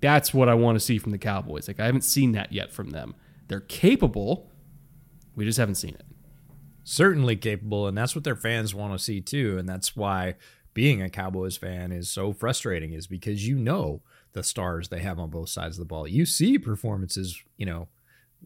that's 0.00 0.32
what 0.32 0.48
I 0.48 0.54
want 0.54 0.76
to 0.76 0.80
see 0.80 0.98
from 0.98 1.12
the 1.12 1.18
Cowboys. 1.18 1.68
Like 1.68 1.80
I 1.80 1.86
haven't 1.86 2.04
seen 2.04 2.32
that 2.32 2.52
yet 2.52 2.72
from 2.72 2.90
them. 2.90 3.14
They're 3.48 3.60
capable. 3.60 4.50
We 5.34 5.44
just 5.44 5.58
haven't 5.58 5.76
seen 5.76 5.94
it. 5.94 6.04
Certainly 6.84 7.36
capable, 7.36 7.88
and 7.88 7.98
that's 7.98 8.14
what 8.14 8.24
their 8.24 8.36
fans 8.36 8.74
want 8.74 8.92
to 8.92 8.98
see 8.98 9.20
too. 9.20 9.58
And 9.58 9.68
that's 9.68 9.96
why 9.96 10.34
being 10.72 11.02
a 11.02 11.10
Cowboys 11.10 11.56
fan 11.56 11.90
is 11.90 12.08
so 12.08 12.32
frustrating, 12.32 12.92
is 12.92 13.06
because 13.06 13.46
you 13.46 13.56
know 13.56 14.02
the 14.32 14.42
stars 14.42 14.88
they 14.88 15.00
have 15.00 15.18
on 15.18 15.30
both 15.30 15.48
sides 15.48 15.76
of 15.76 15.80
the 15.80 15.88
ball. 15.88 16.06
You 16.06 16.26
see 16.26 16.58
performances, 16.58 17.42
you 17.56 17.66
know, 17.66 17.88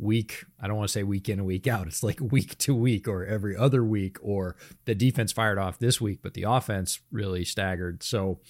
week, 0.00 0.44
I 0.60 0.66
don't 0.66 0.76
want 0.76 0.88
to 0.88 0.92
say 0.92 1.02
week 1.02 1.28
in 1.28 1.38
and 1.38 1.46
week 1.46 1.66
out. 1.66 1.86
It's 1.86 2.02
like 2.02 2.20
week 2.32 2.58
to 2.58 2.74
week 2.74 3.06
or 3.06 3.24
every 3.24 3.56
other 3.56 3.84
week, 3.84 4.16
or 4.22 4.56
the 4.84 4.94
defense 4.94 5.32
fired 5.32 5.58
off 5.58 5.78
this 5.78 6.00
week, 6.00 6.20
but 6.22 6.34
the 6.34 6.44
offense 6.44 7.00
really 7.10 7.44
staggered. 7.44 8.02
So 8.02 8.40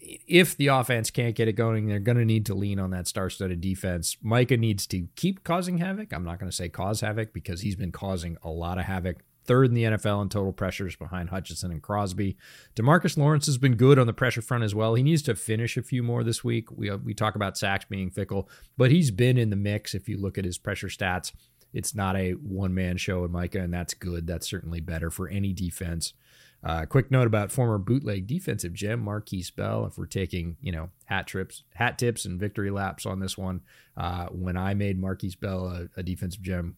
if 0.00 0.56
the 0.56 0.68
offense 0.68 1.10
can't 1.10 1.34
get 1.34 1.48
it 1.48 1.54
going, 1.54 1.88
they're 1.88 1.98
going 1.98 2.18
to 2.18 2.24
need 2.24 2.46
to 2.46 2.54
lean 2.54 2.78
on 2.78 2.90
that 2.90 3.08
star-studded 3.08 3.60
defense. 3.60 4.16
Micah 4.22 4.56
needs 4.56 4.86
to 4.88 5.08
keep 5.16 5.42
causing 5.42 5.78
havoc. 5.78 6.12
I'm 6.12 6.24
not 6.24 6.38
going 6.38 6.50
to 6.50 6.56
say 6.56 6.68
cause 6.68 7.00
havoc 7.00 7.32
because 7.32 7.62
he's 7.62 7.76
been 7.76 7.92
causing 7.92 8.36
a 8.42 8.50
lot 8.50 8.78
of 8.78 8.84
havoc. 8.84 9.22
Third 9.46 9.68
in 9.68 9.74
the 9.74 9.84
NFL 9.84 10.22
in 10.22 10.28
total 10.28 10.52
pressures 10.52 10.96
behind 10.96 11.30
Hutchinson 11.30 11.70
and 11.70 11.82
Crosby. 11.82 12.36
DeMarcus 12.74 13.16
Lawrence 13.16 13.46
has 13.46 13.58
been 13.58 13.76
good 13.76 13.98
on 13.98 14.06
the 14.06 14.12
pressure 14.12 14.42
front 14.42 14.64
as 14.64 14.74
well. 14.74 14.94
He 14.94 15.02
needs 15.02 15.22
to 15.22 15.34
finish 15.34 15.76
a 15.76 15.82
few 15.82 16.02
more 16.02 16.24
this 16.24 16.42
week. 16.42 16.70
We 16.70 16.90
uh, 16.90 16.98
we 16.98 17.14
talk 17.14 17.36
about 17.36 17.56
sacks 17.56 17.84
being 17.88 18.10
fickle, 18.10 18.48
but 18.76 18.90
he's 18.90 19.10
been 19.10 19.38
in 19.38 19.50
the 19.50 19.56
mix. 19.56 19.94
If 19.94 20.08
you 20.08 20.18
look 20.18 20.38
at 20.38 20.44
his 20.44 20.58
pressure 20.58 20.88
stats, 20.88 21.32
it's 21.72 21.94
not 21.94 22.16
a 22.16 22.32
one 22.32 22.74
man 22.74 22.96
show 22.96 23.24
in 23.24 23.32
Micah, 23.32 23.60
and 23.60 23.72
that's 23.72 23.94
good. 23.94 24.26
That's 24.26 24.48
certainly 24.48 24.80
better 24.80 25.10
for 25.10 25.28
any 25.28 25.52
defense. 25.52 26.12
Uh, 26.64 26.84
quick 26.84 27.10
note 27.10 27.26
about 27.26 27.52
former 27.52 27.78
bootleg 27.78 28.26
defensive 28.26 28.72
gem 28.72 29.04
Markquese 29.04 29.54
Bell. 29.54 29.86
If 29.86 29.98
we're 29.98 30.06
taking 30.06 30.56
you 30.60 30.72
know 30.72 30.90
hat 31.04 31.26
trips, 31.26 31.62
hat 31.74 31.98
tips, 31.98 32.24
and 32.24 32.40
victory 32.40 32.70
laps 32.70 33.06
on 33.06 33.20
this 33.20 33.38
one, 33.38 33.60
uh, 33.96 34.26
when 34.26 34.56
I 34.56 34.74
made 34.74 35.00
Markquese 35.00 35.38
Bell 35.38 35.66
a, 35.68 36.00
a 36.00 36.02
defensive 36.02 36.42
gem 36.42 36.76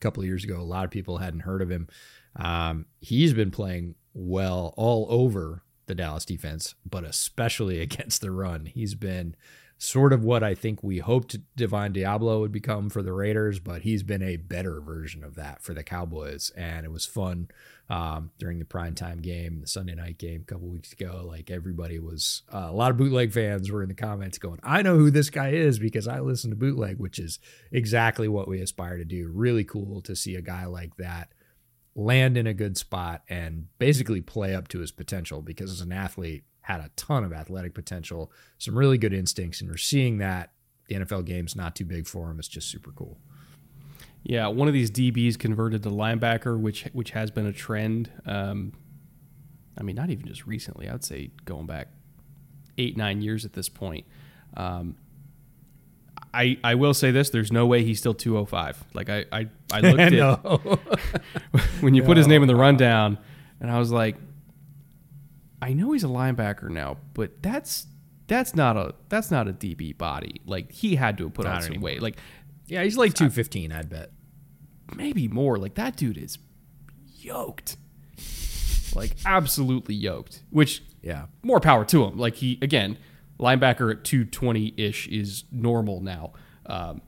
couple 0.00 0.22
of 0.22 0.26
years 0.26 0.44
ago, 0.44 0.60
a 0.60 0.62
lot 0.62 0.84
of 0.84 0.90
people 0.90 1.18
hadn't 1.18 1.40
heard 1.40 1.62
of 1.62 1.70
him. 1.70 1.88
Um, 2.36 2.86
he's 3.00 3.32
been 3.32 3.50
playing 3.50 3.94
well 4.14 4.74
all 4.76 5.06
over 5.08 5.62
the 5.86 5.94
Dallas 5.94 6.24
defense, 6.24 6.74
but 6.88 7.04
especially 7.04 7.80
against 7.82 8.20
the 8.20 8.30
run. 8.30 8.66
He's 8.66 8.94
been 8.94 9.36
sort 9.78 10.12
of 10.12 10.22
what 10.22 10.42
I 10.42 10.54
think 10.54 10.82
we 10.82 10.98
hoped 10.98 11.38
Divine 11.56 11.94
Deablo 11.94 12.40
would 12.40 12.52
become 12.52 12.90
for 12.90 13.02
the 13.02 13.14
Raiders, 13.14 13.60
but 13.60 13.80
he's 13.80 14.02
been 14.02 14.22
a 14.22 14.36
better 14.36 14.78
version 14.78 15.24
of 15.24 15.36
that 15.36 15.62
for 15.62 15.72
the 15.72 15.82
Cowboys. 15.82 16.50
And 16.50 16.84
it 16.84 16.92
was 16.92 17.06
fun 17.06 17.48
um, 17.90 18.30
during 18.38 18.60
the 18.60 18.64
primetime 18.64 19.20
game, 19.20 19.60
the 19.60 19.66
Sunday 19.66 19.96
night 19.96 20.16
game 20.16 20.42
a 20.42 20.44
couple 20.44 20.68
weeks 20.68 20.92
ago. 20.92 21.24
Like 21.26 21.50
everybody 21.50 21.98
was, 21.98 22.42
uh, 22.54 22.68
a 22.68 22.72
lot 22.72 22.92
of 22.92 22.96
bootleg 22.96 23.32
fans 23.32 23.70
were 23.70 23.82
in 23.82 23.88
the 23.88 23.94
comments 23.94 24.38
going, 24.38 24.60
I 24.62 24.82
know 24.82 24.96
who 24.96 25.10
this 25.10 25.28
guy 25.28 25.50
is 25.50 25.80
because 25.80 26.06
I 26.06 26.20
listen 26.20 26.50
to 26.50 26.56
bootleg, 26.56 26.98
which 26.98 27.18
is 27.18 27.40
exactly 27.72 28.28
what 28.28 28.46
we 28.46 28.60
aspire 28.60 28.96
to 28.96 29.04
do. 29.04 29.28
Really 29.34 29.64
cool 29.64 30.00
to 30.02 30.14
see 30.14 30.36
a 30.36 30.40
guy 30.40 30.66
like 30.66 30.96
that 30.98 31.32
land 31.96 32.36
in 32.36 32.46
a 32.46 32.54
good 32.54 32.76
spot 32.76 33.22
and 33.28 33.66
basically 33.80 34.20
play 34.20 34.54
up 34.54 34.68
to 34.68 34.78
his 34.78 34.92
potential 34.92 35.42
because 35.42 35.72
as 35.72 35.80
an 35.80 35.92
athlete 35.92 36.44
had 36.60 36.78
a 36.78 36.90
ton 36.94 37.24
of 37.24 37.32
athletic 37.32 37.74
potential, 37.74 38.30
some 38.58 38.78
really 38.78 38.98
good 38.98 39.12
instincts, 39.12 39.60
and 39.60 39.68
we're 39.68 39.76
seeing 39.76 40.18
that 40.18 40.52
the 40.86 40.94
NFL 40.94 41.24
game's 41.24 41.56
not 41.56 41.74
too 41.74 41.84
big 41.84 42.06
for 42.06 42.30
him. 42.30 42.38
It's 42.38 42.46
just 42.46 42.70
super 42.70 42.92
cool. 42.92 43.18
Yeah, 44.22 44.48
one 44.48 44.68
of 44.68 44.74
these 44.74 44.90
DBs 44.90 45.38
converted 45.38 45.82
to 45.84 45.90
linebacker, 45.90 46.58
which 46.58 46.84
which 46.92 47.10
has 47.12 47.30
been 47.30 47.46
a 47.46 47.52
trend. 47.52 48.10
Um, 48.26 48.72
I 49.78 49.82
mean, 49.82 49.96
not 49.96 50.10
even 50.10 50.26
just 50.26 50.46
recently. 50.46 50.88
I'd 50.88 51.04
say 51.04 51.30
going 51.44 51.66
back 51.66 51.88
eight 52.76 52.96
nine 52.96 53.22
years 53.22 53.44
at 53.44 53.54
this 53.54 53.68
point. 53.68 54.06
Um, 54.56 54.96
I 56.34 56.58
I 56.62 56.74
will 56.74 56.94
say 56.94 57.10
this: 57.10 57.30
there's 57.30 57.50
no 57.50 57.66
way 57.66 57.82
he's 57.82 57.98
still 57.98 58.14
205. 58.14 58.84
Like 58.94 59.08
I 59.08 59.24
I, 59.32 59.48
I 59.72 59.80
looked 59.90 60.00
at 60.00 61.60
when 61.80 61.94
you 61.94 62.02
put 62.02 62.16
his 62.16 62.26
name 62.26 62.42
in 62.42 62.48
the 62.48 62.56
rundown, 62.56 63.18
and 63.60 63.70
I 63.70 63.78
was 63.78 63.90
like, 63.90 64.16
I 65.62 65.72
know 65.72 65.92
he's 65.92 66.04
a 66.04 66.08
linebacker 66.08 66.68
now, 66.70 66.98
but 67.14 67.42
that's 67.42 67.86
that's 68.26 68.54
not 68.54 68.76
a 68.76 68.94
that's 69.08 69.30
not 69.30 69.48
a 69.48 69.52
DB 69.52 69.96
body. 69.96 70.40
Like 70.46 70.70
he 70.72 70.96
had 70.96 71.18
to 71.18 71.24
have 71.24 71.34
put 71.34 71.46
not 71.46 71.56
on 71.56 71.62
some 71.62 71.70
anymore. 71.72 71.86
weight. 71.86 72.02
Like 72.02 72.18
yeah, 72.70 72.84
he's 72.84 72.96
like 72.96 73.14
215, 73.14 73.72
I'd 73.72 73.88
bet. 73.88 74.10
Maybe 74.94 75.28
more. 75.28 75.58
Like 75.58 75.74
that 75.74 75.96
dude 75.96 76.16
is 76.16 76.38
yoked. 77.16 77.76
like 78.94 79.16
absolutely 79.26 79.94
yoked. 79.94 80.42
Which 80.50 80.82
yeah, 81.02 81.26
more 81.42 81.60
power 81.60 81.84
to 81.86 82.04
him. 82.04 82.16
Like 82.16 82.36
he 82.36 82.58
again, 82.62 82.96
linebacker 83.38 83.90
at 83.90 84.04
220 84.04 84.74
ish 84.76 85.08
is 85.08 85.44
normal 85.50 86.00
now. 86.00 86.32
Um, 86.66 87.02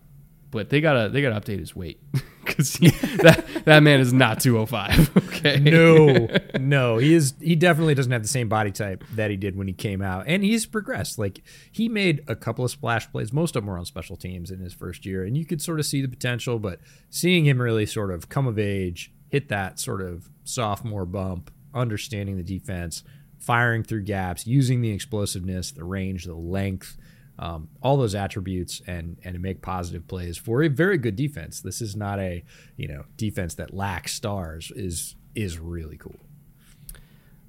but 0.51 0.69
they 0.71 0.81
gotta 0.81 1.09
they 1.09 1.23
gotta 1.23 1.41
update 1.41 1.59
his 1.61 1.75
weight 1.77 2.01
because 2.47 2.73
that 2.75 3.45
that 3.65 3.83
man 3.83 4.01
is 4.01 4.13
not 4.13 4.41
205. 4.41 5.11
Okay, 5.43 5.59
no, 5.59 6.29
no, 6.61 6.99
he 6.99 7.15
is. 7.15 7.35
He 7.41 7.57
definitely 7.57 7.97
doesn't 7.97 8.13
have 8.13 8.23
the 8.23 8.29
same 8.29 8.49
body 8.49 8.71
type 8.71 9.03
that 9.15 9.29
he 9.29 9.37
did 9.37 9.57
when 9.57 9.67
he 9.67 9.73
came 9.73 10.01
out, 10.01 10.25
and 10.29 10.45
he's 10.45 10.67
progressed. 10.67 11.19
Like 11.19 11.43
he 11.73 11.89
made 11.89 12.23
a 12.29 12.37
couple 12.37 12.65
of 12.65 12.71
splash 12.71 13.11
plays. 13.11 13.33
Most 13.33 13.57
of 13.57 13.63
them 13.63 13.71
were 13.71 13.77
on 13.77 13.85
special 13.85 14.15
teams 14.15 14.53
in 14.53 14.61
his 14.61 14.73
first 14.73 15.05
year, 15.05 15.25
and 15.25 15.37
you 15.37 15.45
could 15.45 15.61
sort 15.61 15.81
of 15.81 15.87
see 15.87 16.01
the 16.01 16.07
potential. 16.07 16.61
But 16.61 16.79
seeing 17.11 17.45
him 17.45 17.61
really 17.61 17.87
sort 17.87 18.13
of 18.13 18.29
come 18.29 18.47
of 18.47 18.57
age, 18.57 19.13
hit 19.31 19.49
that 19.49 19.81
sort 19.81 20.01
of 20.01 20.31
sophomore 20.45 21.07
bump, 21.07 21.51
understanding 21.75 22.37
the 22.37 22.45
defense, 22.45 23.03
firing 23.41 23.83
through 23.83 24.05
gaps, 24.05 24.47
using 24.47 24.81
the 24.81 24.91
explosiveness, 24.91 25.73
the 25.73 25.85
range, 25.85 26.25
the 26.25 26.35
length 26.35 26.97
um, 27.39 27.69
all 27.83 27.97
those 27.97 28.15
attributes 28.15 28.83
and 28.87 29.17
and 29.25 29.41
make 29.41 29.63
positive 29.63 30.07
plays 30.07 30.37
for 30.37 30.63
a 30.63 30.69
very 30.69 30.99
good 30.99 31.17
defense. 31.17 31.61
This 31.61 31.81
is 31.81 31.97
not 31.97 32.19
a 32.19 32.45
you 32.77 32.89
know 32.89 33.05
defense 33.17 33.55
that 33.55 33.75
lacks 33.75 34.15
stars. 34.15 34.73
is 34.75 35.17
is 35.35 35.59
really 35.59 35.97
cool. 35.97 36.21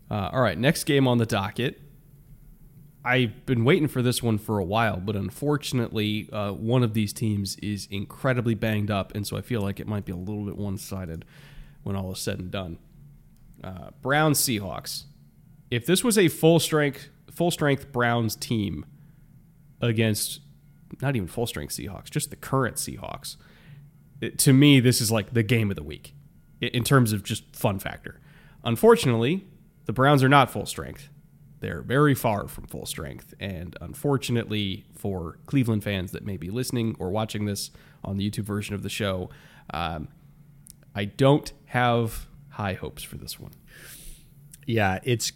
Uh, 0.10 0.30
all 0.32 0.42
right, 0.42 0.58
next 0.58 0.86
game 0.86 1.08
on 1.08 1.18
the 1.18 1.26
docket. 1.26 1.82
I've 3.06 3.46
been 3.46 3.66
waiting 3.66 3.90
for 3.90 4.02
this 4.02 4.24
one 4.24 4.38
for 4.38 4.60
a 4.60 4.64
while, 4.64 4.98
but 4.98 5.18
unfortunately, 5.18 6.30
uh, 6.32 6.52
one 6.54 6.84
of 6.84 6.94
these 6.94 7.12
teams 7.12 7.58
is 7.58 7.88
incredibly 7.92 8.56
banged 8.56 8.90
up, 8.90 9.14
and 9.14 9.28
so 9.28 9.36
I 9.36 9.42
feel 9.42 9.62
like 9.62 9.82
it 9.82 9.88
might 9.88 10.06
be 10.06 10.14
a 10.14 10.18
little 10.18 10.46
bit 10.46 10.56
one 10.56 10.78
sided 10.78 11.26
when 11.84 11.98
all 11.98 12.14
is 12.14 12.20
said 12.20 12.40
and 12.40 12.50
done. 12.50 12.78
Uh, 13.62 13.90
Browns 14.02 14.40
Seahawks. 14.40 15.04
If 15.70 15.86
this 15.86 16.04
was 16.04 16.18
a 16.18 16.30
full 16.30 16.60
strength 16.60 17.10
full 17.32 17.52
strength 17.52 17.92
Browns 17.92 18.36
team, 18.36 18.86
against 19.84 20.40
not 21.02 21.16
even 21.16 21.28
full 21.28 21.46
strength 21.46 21.76
Seahawks, 21.76 22.10
just 22.10 22.30
the 22.30 22.36
current 22.36 22.78
Seahawks. 22.78 23.36
It, 24.22 24.40
to 24.40 24.54
me, 24.54 24.80
this 24.80 25.02
is 25.02 25.12
like 25.12 25.34
the 25.34 25.44
game 25.44 25.70
of 25.70 25.76
the 25.76 25.84
week 25.84 26.14
in 26.62 26.84
terms 26.84 27.12
of 27.12 27.24
just 27.24 27.56
fun 27.56 27.80
factor. 27.80 28.20
Unfortunately, 28.64 29.46
the 29.86 29.94
Browns 29.94 30.24
are 30.24 30.30
not 30.30 30.50
full 30.50 30.66
strength. 30.66 31.10
They're 31.60 31.82
very 31.82 32.16
far 32.16 32.48
from 32.48 32.68
full 32.68 32.86
strength. 32.86 33.34
And 33.40 33.76
unfortunately, 33.82 34.86
for 34.94 35.40
Cleveland 35.46 35.84
fans 35.84 36.12
that 36.12 36.26
may 36.26 36.38
be 36.38 36.50
listening 36.50 36.96
or 37.00 37.10
watching 37.10 37.46
this 37.46 37.72
on 38.04 38.18
the 38.18 38.30
YouTube 38.30 38.46
version 38.46 38.76
of 38.76 38.84
the 38.84 38.90
show, 38.90 39.30
um, 39.74 40.08
I 40.96 41.06
don't 41.06 41.52
have 41.66 42.28
high 42.50 42.74
hopes 42.74 43.04
for 43.04 43.18
this 43.18 43.40
one. 43.40 43.52
Yeah, 44.66 45.00
it's. 45.04 45.34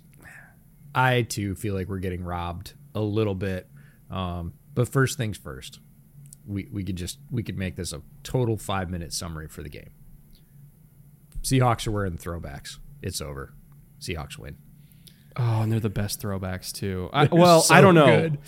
I 0.96 1.24
too 1.24 1.56
feel 1.56 1.76
like 1.76 1.90
we're 1.90 2.00
getting 2.00 2.24
robbed 2.24 2.74
a 2.96 3.02
little 3.02 3.36
bit 3.36 3.70
um, 4.10 4.54
but 4.74 4.88
first 4.88 5.18
things 5.18 5.38
first, 5.38 5.80
we, 6.46 6.68
we 6.72 6.84
could 6.84 6.96
just 6.96 7.20
we 7.32 7.44
could 7.44 7.58
make 7.58 7.76
this 7.76 7.94
a 7.94 8.02
total 8.24 8.58
five 8.58 8.90
minute 8.90 9.14
summary 9.14 9.48
for 9.48 9.64
the 9.64 9.70
game. 9.70 9.92
Seahawks 11.42 11.88
are 11.88 11.92
wearing 11.92 12.18
throwbacks. 12.18 12.80
It's 13.02 13.22
over. 13.22 13.54
Seahawks 14.00 14.38
win. 14.38 14.58
Oh, 15.36 15.62
and 15.62 15.72
they're 15.72 15.80
the 15.80 15.90
best 15.90 16.22
throwbacks 16.22 16.72
too. 16.72 17.10
I, 17.14 17.26
well, 17.26 17.62
so 17.62 17.76
I 17.76 17.82
don't 17.82 17.96
know. 17.96 18.06
Good. 18.06 18.40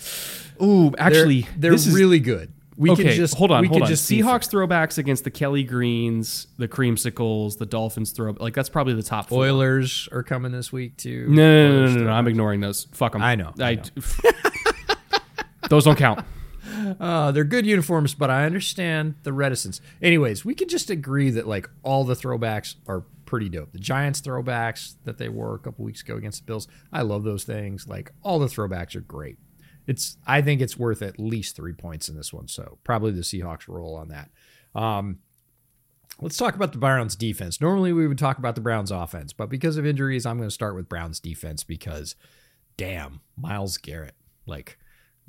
Ooh, 0.62 0.92
actually, 0.98 1.42
they're, 1.56 1.76
they're 1.76 1.94
really 1.94 2.18
is, 2.18 2.24
good. 2.24 2.52
We 2.76 2.90
okay, 2.90 3.14
just 3.14 3.36
hold 3.36 3.50
on, 3.50 3.64
hold 3.66 3.82
on. 3.82 3.88
Just 3.88 4.10
Seahawks 4.10 4.50
throwbacks 4.50 4.96
against 4.96 5.24
the 5.24 5.30
Kelly 5.30 5.64
Greens, 5.64 6.46
the 6.56 6.66
Creamsicles, 6.66 7.58
the 7.58 7.66
Dolphins 7.66 8.10
throw 8.12 8.34
like 8.40 8.54
that's 8.54 8.70
probably 8.70 8.94
the 8.94 9.02
top. 9.02 9.28
Four. 9.28 9.44
Oilers 9.44 10.08
are 10.12 10.22
coming 10.22 10.50
this 10.50 10.72
week 10.72 10.96
too. 10.96 11.26
No, 11.28 11.68
no, 11.68 11.68
no, 11.68 11.86
no, 11.86 11.94
no, 11.94 12.04
no, 12.04 12.10
I'm 12.10 12.26
ignoring 12.26 12.60
those. 12.60 12.86
Fuck 12.92 13.12
them. 13.12 13.22
I 13.22 13.34
know. 13.34 13.52
I, 13.60 13.70
I 13.70 13.74
know. 13.74 13.82
Those 15.70 15.84
don't 15.84 15.96
count. 15.96 16.24
Uh, 17.00 17.32
they're 17.32 17.44
good 17.44 17.64
uniforms, 17.64 18.14
but 18.14 18.30
I 18.30 18.44
understand 18.44 19.14
the 19.22 19.32
reticence. 19.32 19.80
Anyways, 20.02 20.44
we 20.44 20.54
can 20.54 20.68
just 20.68 20.90
agree 20.90 21.30
that 21.30 21.46
like 21.46 21.68
all 21.82 22.04
the 22.04 22.14
throwbacks 22.14 22.74
are 22.86 23.04
pretty 23.24 23.48
dope. 23.48 23.72
The 23.72 23.78
Giants 23.78 24.20
throwbacks 24.20 24.96
that 25.04 25.16
they 25.16 25.28
wore 25.30 25.54
a 25.54 25.58
couple 25.58 25.84
weeks 25.86 26.02
ago 26.02 26.16
against 26.16 26.40
the 26.40 26.46
Bills, 26.46 26.68
I 26.92 27.00
love 27.00 27.24
those 27.24 27.44
things. 27.44 27.88
Like 27.88 28.12
all 28.22 28.38
the 28.38 28.46
throwbacks 28.46 28.94
are 28.94 29.00
great. 29.00 29.38
It's 29.86 30.18
I 30.26 30.42
think 30.42 30.60
it's 30.60 30.76
worth 30.76 31.00
at 31.00 31.18
least 31.18 31.56
three 31.56 31.72
points 31.72 32.10
in 32.10 32.16
this 32.16 32.32
one. 32.32 32.46
So 32.46 32.78
probably 32.84 33.12
the 33.12 33.22
Seahawks 33.22 33.66
roll 33.66 33.94
on 33.94 34.08
that. 34.08 34.30
Um, 34.74 35.20
let's 36.20 36.36
talk 36.36 36.54
about 36.54 36.72
the 36.72 36.78
Browns 36.78 37.16
defense. 37.16 37.60
Normally 37.60 37.92
we 37.94 38.06
would 38.06 38.18
talk 38.18 38.36
about 38.36 38.54
the 38.54 38.60
Browns 38.60 38.90
offense, 38.90 39.32
but 39.32 39.48
because 39.48 39.78
of 39.78 39.86
injuries, 39.86 40.26
I'm 40.26 40.36
going 40.36 40.48
to 40.48 40.54
start 40.54 40.74
with 40.74 40.88
Browns 40.88 41.20
defense 41.20 41.64
because, 41.64 42.16
damn, 42.76 43.20
Myles 43.36 43.78
Garrett, 43.78 44.14
like 44.46 44.78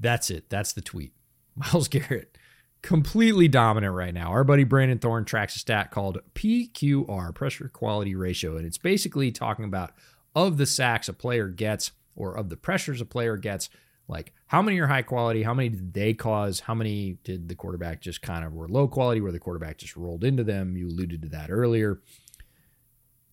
that's 0.02 0.30
it. 0.30 0.50
That's 0.50 0.74
the 0.74 0.82
tweet. 0.82 1.14
Myles 1.56 1.88
Garrett, 1.88 2.38
completely 2.82 3.48
dominant 3.48 3.94
right 3.94 4.14
now. 4.14 4.32
Our 4.32 4.44
buddy 4.44 4.64
Brandon 4.64 5.00
Thorn 5.00 5.26
tracks 5.26 5.56
a 5.56 5.60
stat 5.60 5.92
called 5.92 6.20
PQR, 6.36 7.34
pressure 7.34 7.70
quality 7.70 8.16
ratio. 8.16 8.58
And 8.58 8.66
it's 8.66 8.78
basically 8.78 9.32
talking 9.32 9.66
about 9.66 9.92
of 10.36 10.58
the 10.58 10.66
sacks 10.66 11.08
a 11.08 11.14
player 11.14 11.48
gets 11.48 11.92
or 12.16 12.36
of 12.36 12.50
the 12.50 12.58
pressures 12.58 13.02
a 13.02 13.06
player 13.06 13.38
gets, 13.38 13.70
like 14.08 14.34
how 14.48 14.62
many 14.62 14.80
are 14.80 14.88
high 14.88 15.02
quality, 15.02 15.44
how 15.44 15.54
many 15.54 15.70
did 15.70 15.94
they 15.94 16.14
cause, 16.14 16.62
how 16.62 16.74
many 16.74 17.18
did 17.24 17.48
the 17.48 17.56
quarterback 17.56 18.02
just 18.02 18.22
kind 18.22 18.44
of 18.44 18.54
were 18.54 18.68
low 18.68 18.88
quality, 18.88 19.22
where 19.22 19.32
the 19.32 19.40
quarterback 19.40 19.78
just 19.78 19.96
rolled 19.96 20.24
into 20.24 20.44
them. 20.44 20.76
You 20.76 20.88
alluded 20.88 21.22
to 21.22 21.30
that 21.30 21.52
earlier. 21.52 22.02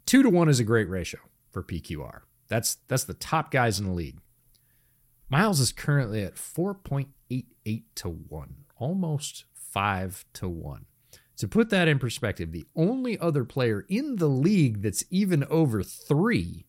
Two 0.07 0.23
to 0.23 0.31
one 0.31 0.49
is 0.49 0.61
a 0.61 0.65
great 0.65 0.89
ratio 0.89 1.21
for 1.51 1.63
PQR. 1.63 2.21
That's 2.49 2.77
that's 2.89 3.05
the 3.05 3.15
top 3.15 3.51
guys 3.51 3.79
in 3.79 3.87
the 3.87 3.93
league. 3.93 4.21
Myles 5.31 5.61
is 5.61 5.73
currently 5.73 6.23
at 6.25 6.37
4.88 6.37 7.83
to 7.97 8.09
1, 8.09 8.55
almost 8.79 9.45
5 9.53 10.25
to 10.35 10.49
1. 10.49 10.87
To 11.37 11.49
put 11.49 11.71
that 11.71 11.87
in 11.87 11.99
perspective, 11.99 12.51
the 12.51 12.67
only 12.75 13.19
other 13.19 13.45
player 13.45 13.85
in 13.89 14.17
the 14.17 14.29
league 14.29 14.83
that's 14.83 15.05
even 15.11 15.45
over 15.45 15.83
3 15.83 16.67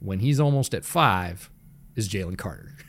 when 0.00 0.20
he's 0.20 0.40
almost 0.40 0.74
at 0.74 0.84
5 0.84 1.50
is 1.96 2.08
Jalen 2.08 2.38
Carter. 2.38 2.76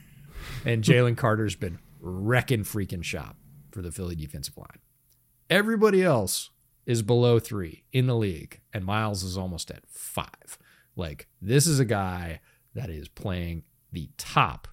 And 0.65 0.83
Jalen 0.83 1.15
Carter's 1.15 1.55
been 1.55 1.79
wrecking 1.99 2.63
freaking 2.63 3.03
shop 3.03 3.35
for 3.71 3.81
the 3.81 3.91
Philly 3.91 4.15
defensive 4.15 4.57
line. 4.57 4.79
Everybody 5.49 6.01
else 6.01 6.49
is 6.85 7.01
below 7.03 7.39
3 7.39 7.83
in 7.91 8.07
the 8.07 8.15
league 8.15 8.61
and 8.73 8.83
Myles 8.83 9.21
is 9.21 9.37
almost 9.37 9.69
at 9.69 9.83
5. 9.87 10.57
Like 10.95 11.27
this 11.41 11.67
is 11.67 11.79
a 11.79 11.85
guy 11.85 12.39
that 12.73 12.89
is 12.89 13.07
playing 13.09 13.63
the 13.91 14.09
top 14.17 14.67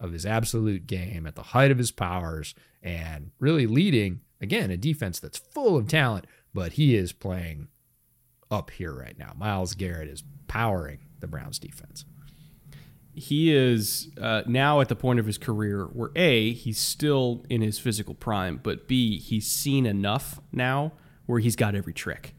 of 0.00 0.12
his 0.12 0.24
absolute 0.24 0.86
game 0.86 1.26
at 1.26 1.34
the 1.34 1.42
height 1.42 1.70
of 1.70 1.78
his 1.78 1.90
powers 1.90 2.54
and 2.82 3.30
really 3.38 3.66
leading 3.66 4.20
again 4.40 4.70
a 4.70 4.76
defense 4.76 5.18
that's 5.18 5.38
full 5.38 5.76
of 5.76 5.88
talent 5.88 6.26
but 6.54 6.72
he 6.72 6.94
is 6.94 7.12
playing 7.12 7.68
up 8.50 8.70
here 8.70 8.92
right 8.92 9.18
now 9.18 9.32
Myles 9.36 9.74
garrett 9.74 10.08
is 10.08 10.22
powering 10.46 11.00
the 11.20 11.26
browns 11.26 11.58
defense 11.58 12.04
he 13.18 13.52
is 13.52 14.08
uh, 14.20 14.42
now 14.46 14.80
at 14.80 14.88
the 14.88 14.94
point 14.94 15.18
of 15.18 15.26
his 15.26 15.38
career 15.38 15.84
where 15.86 16.10
a 16.14 16.52
he's 16.52 16.78
still 16.78 17.44
in 17.50 17.62
his 17.62 17.78
physical 17.78 18.14
prime, 18.14 18.60
but 18.62 18.86
b 18.86 19.18
he's 19.18 19.46
seen 19.50 19.86
enough 19.86 20.40
now 20.52 20.92
where 21.26 21.40
he's 21.40 21.56
got 21.56 21.74
every 21.74 21.92
trick. 21.92 22.34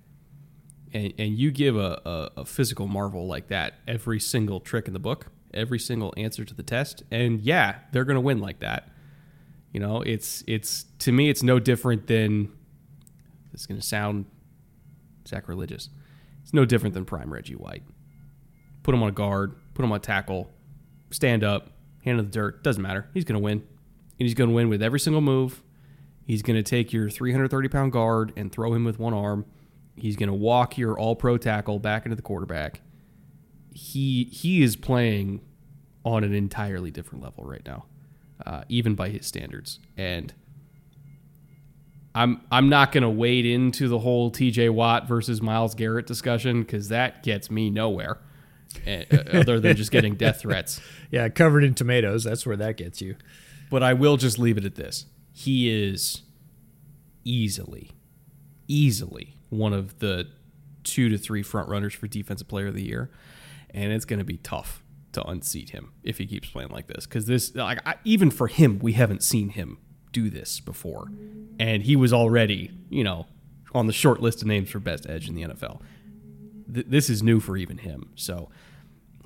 And, 0.92 1.14
and 1.20 1.38
you 1.38 1.52
give 1.52 1.76
a, 1.76 2.02
a, 2.06 2.32
a 2.42 2.46
physical 2.46 2.88
marvel 2.88 3.28
like 3.28 3.50
that 3.50 3.76
every 3.88 4.20
single 4.20 4.60
trick 4.60 4.88
in 4.88 4.94
the 4.94 5.00
book, 5.00 5.28
every 5.54 5.80
single 5.80 6.14
answer 6.18 6.46
to 6.46 6.54
the 6.54 6.64
test, 6.64 7.04
and 7.12 7.42
yeah, 7.42 7.76
they're 7.92 8.06
gonna 8.06 8.22
win 8.22 8.40
like 8.40 8.60
that. 8.60 8.90
You 9.74 9.80
know, 9.80 10.02
it's 10.02 10.44
it's 10.48 10.86
to 11.00 11.12
me, 11.12 11.30
it's 11.30 11.44
no 11.44 11.60
different 11.60 12.08
than. 12.08 12.52
This 13.52 13.62
is 13.62 13.68
gonna 13.68 13.82
sound 13.82 14.26
sacrilegious. 15.26 15.90
It's 16.44 16.54
no 16.54 16.66
different 16.66 16.94
than 16.94 17.06
prime 17.06 17.32
Reggie 17.32 17.56
White. 17.56 17.84
Put 18.84 18.96
him 18.96 19.04
on 19.04 19.10
a 19.10 19.14
guard, 19.14 19.56
put 19.74 19.84
him 19.84 19.92
on 19.92 20.02
tackle, 20.02 20.50
stand 21.12 21.44
up, 21.44 21.72
hand 22.04 22.20
in 22.20 22.26
the 22.26 22.32
dirt. 22.32 22.64
Doesn't 22.64 22.82
matter. 22.82 23.08
He's 23.14 23.26
gonna 23.26 23.40
win, 23.40 23.60
and 23.60 23.66
he's 24.18 24.34
gonna 24.34 24.52
win 24.52 24.70
with 24.70 24.82
every 24.82 25.00
single 25.00 25.22
move. 25.22 25.62
He's 26.26 26.42
gonna 26.42 26.64
take 26.64 26.94
your 26.94 27.10
330 27.10 27.70
pound 27.70 27.92
guard 27.92 28.34
and 28.36 28.52
throw 28.52 28.74
him 28.74 28.86
with 28.86 29.00
one 29.00 29.14
arm. 29.14 29.46
He's 29.96 30.16
gonna 30.16 30.34
walk 30.36 30.78
your 30.78 30.98
All 30.98 31.16
Pro 31.16 31.38
tackle 31.38 31.80
back 31.80 32.06
into 32.06 32.16
the 32.16 32.22
quarterback. 32.22 32.82
He 33.80 34.26
he 34.26 34.62
is 34.62 34.76
playing 34.76 35.42
on 36.04 36.24
an 36.24 36.34
entirely 36.34 36.92
different 36.92 37.24
level 37.24 37.46
right 37.46 37.66
now 37.66 37.86
uh, 38.46 38.64
even 38.70 38.96
by 38.96 39.10
his 39.10 39.26
standards. 39.26 39.80
And 39.98 40.34
I'm 42.16 42.42
I'm 42.52 42.70
not 42.70 42.92
going 42.92 43.04
to 43.04 43.10
wade 43.10 43.46
into 43.46 43.88
the 43.88 44.00
whole 44.00 44.32
T.J. 44.32 44.70
Watt 44.70 45.08
versus 45.08 45.42
Myles 45.42 45.76
Garrett 45.76 46.08
discussion 46.08 46.62
because 46.62 46.90
that 46.90 47.24
gets 47.24 47.52
me 47.52 47.70
nowhere, 47.70 48.18
uh, 48.88 49.04
other 49.32 49.60
than 49.60 49.76
just 49.76 49.92
getting 49.92 50.16
death 50.16 50.40
threats. 50.42 50.82
Yeah, 51.12 51.30
covered 51.30 51.64
in 51.64 51.74
tomatoes. 51.74 52.24
That's 52.24 52.46
where 52.46 52.58
that 52.58 52.78
gets 52.78 53.02
you. 53.02 53.16
But 53.70 53.84
I 53.84 53.94
will 53.94 54.18
just 54.18 54.40
leave 54.40 54.58
it 54.58 54.66
at 54.66 54.76
this: 54.76 55.06
he 55.32 55.70
is 55.70 56.24
easily, 57.24 57.92
easily 58.68 59.36
one 59.50 59.74
of 59.74 60.00
the 60.00 60.28
two 60.84 61.10
to 61.10 61.18
three 61.18 61.44
front 61.44 61.70
runners 61.70 61.94
for 61.94 62.08
Defensive 62.08 62.48
Player 62.48 62.68
of 62.68 62.74
the 62.74 62.84
Year, 62.84 63.12
and 63.74 63.92
it's 63.92 64.06
going 64.06 64.20
to 64.20 64.26
be 64.26 64.38
tough 64.38 64.84
to 65.14 65.26
unseat 65.28 65.72
him 65.72 65.94
if 66.04 66.18
he 66.18 66.26
keeps 66.26 66.50
playing 66.50 66.70
like 66.70 66.88
this. 66.88 67.06
Because 67.06 67.26
this, 67.26 67.54
like, 67.56 67.80
I, 67.86 67.96
even 68.04 68.32
for 68.32 68.48
him, 68.48 68.80
we 68.80 68.94
haven't 68.94 69.24
seen 69.24 69.50
him 69.50 69.78
do 70.12 70.30
this 70.30 70.60
before, 70.60 71.08
and 71.60 71.84
he 71.84 71.96
was 71.96 72.14
already, 72.14 72.72
you 72.90 73.04
know, 73.04 73.28
on 73.74 73.88
the 73.88 73.94
short 73.94 74.22
list 74.22 74.42
of 74.42 74.48
names 74.48 74.70
for 74.70 74.80
best 74.80 75.08
edge 75.08 75.28
in 75.28 75.36
the 75.36 75.44
NFL. 75.44 75.82
Th- 76.74 76.86
this 76.88 77.10
is 77.10 77.22
new 77.22 77.40
for 77.40 77.58
even 77.58 77.80
him, 77.80 78.12
so 78.16 78.50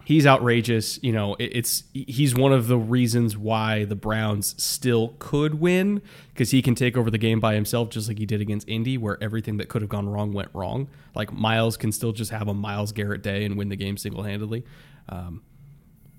he's 0.04 0.26
outrageous. 0.26 1.00
You 1.02 1.12
know, 1.12 1.36
it, 1.36 1.52
it's 1.54 1.84
he's 1.94 2.36
one 2.36 2.52
of 2.52 2.68
the 2.68 2.78
reasons 2.78 3.38
why 3.38 3.86
the 3.86 3.96
Browns 3.96 4.62
still 4.62 5.16
could 5.20 5.60
win 5.60 6.02
because 6.30 6.52
he 6.52 6.62
can 6.62 6.76
take 6.76 6.98
over 6.98 7.10
the 7.10 7.18
game 7.18 7.40
by 7.40 7.54
himself, 7.54 7.90
just 7.90 8.08
like 8.08 8.18
he 8.18 8.26
did 8.26 8.42
against 8.42 8.68
Indy, 8.68 8.98
where 8.98 9.22
everything 9.22 9.58
that 9.58 9.70
could 9.70 9.82
have 9.82 9.90
gone 9.90 10.08
wrong 10.08 10.34
went 10.34 10.50
wrong. 10.54 10.88
Like 11.16 11.32
Myles 11.32 11.78
can 11.78 11.92
still 11.92 12.12
just 12.12 12.32
have 12.32 12.48
a 12.48 12.54
Myles 12.54 12.92
Garrett 12.92 13.22
day 13.22 13.46
and 13.46 13.58
win 13.58 13.70
the 13.70 13.76
game 13.76 13.98
single 13.98 14.24
handedly. 14.24 14.64
Um, 15.10 15.44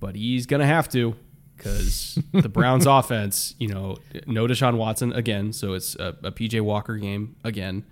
but 0.01 0.17
he's 0.17 0.47
going 0.47 0.61
to 0.61 0.67
have 0.67 0.89
to 0.91 1.17
because 1.57 2.19
the 2.33 2.49
Browns 2.49 2.87
offense, 2.87 3.55
you 3.59 3.69
know, 3.69 3.97
no 4.27 4.47
Deshaun 4.47 4.77
Watson 4.77 5.13
again. 5.13 5.53
So 5.53 5.73
it's 5.73 5.95
a, 5.97 6.17
a, 6.23 6.33
PJ 6.33 6.61
Walker 6.61 6.97
game 6.97 7.37
again. 7.45 7.85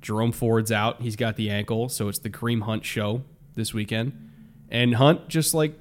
Jerome 0.00 0.32
Ford's 0.32 0.70
out. 0.70 1.00
He's 1.00 1.16
got 1.16 1.36
the 1.36 1.50
ankle. 1.50 1.88
So 1.88 2.08
it's 2.08 2.18
the 2.18 2.30
Kareem 2.30 2.62
Hunt 2.62 2.84
show 2.84 3.22
this 3.54 3.72
weekend. 3.72 4.27
And 4.70 4.94
Hunt, 4.94 5.28
just 5.28 5.54
like 5.54 5.78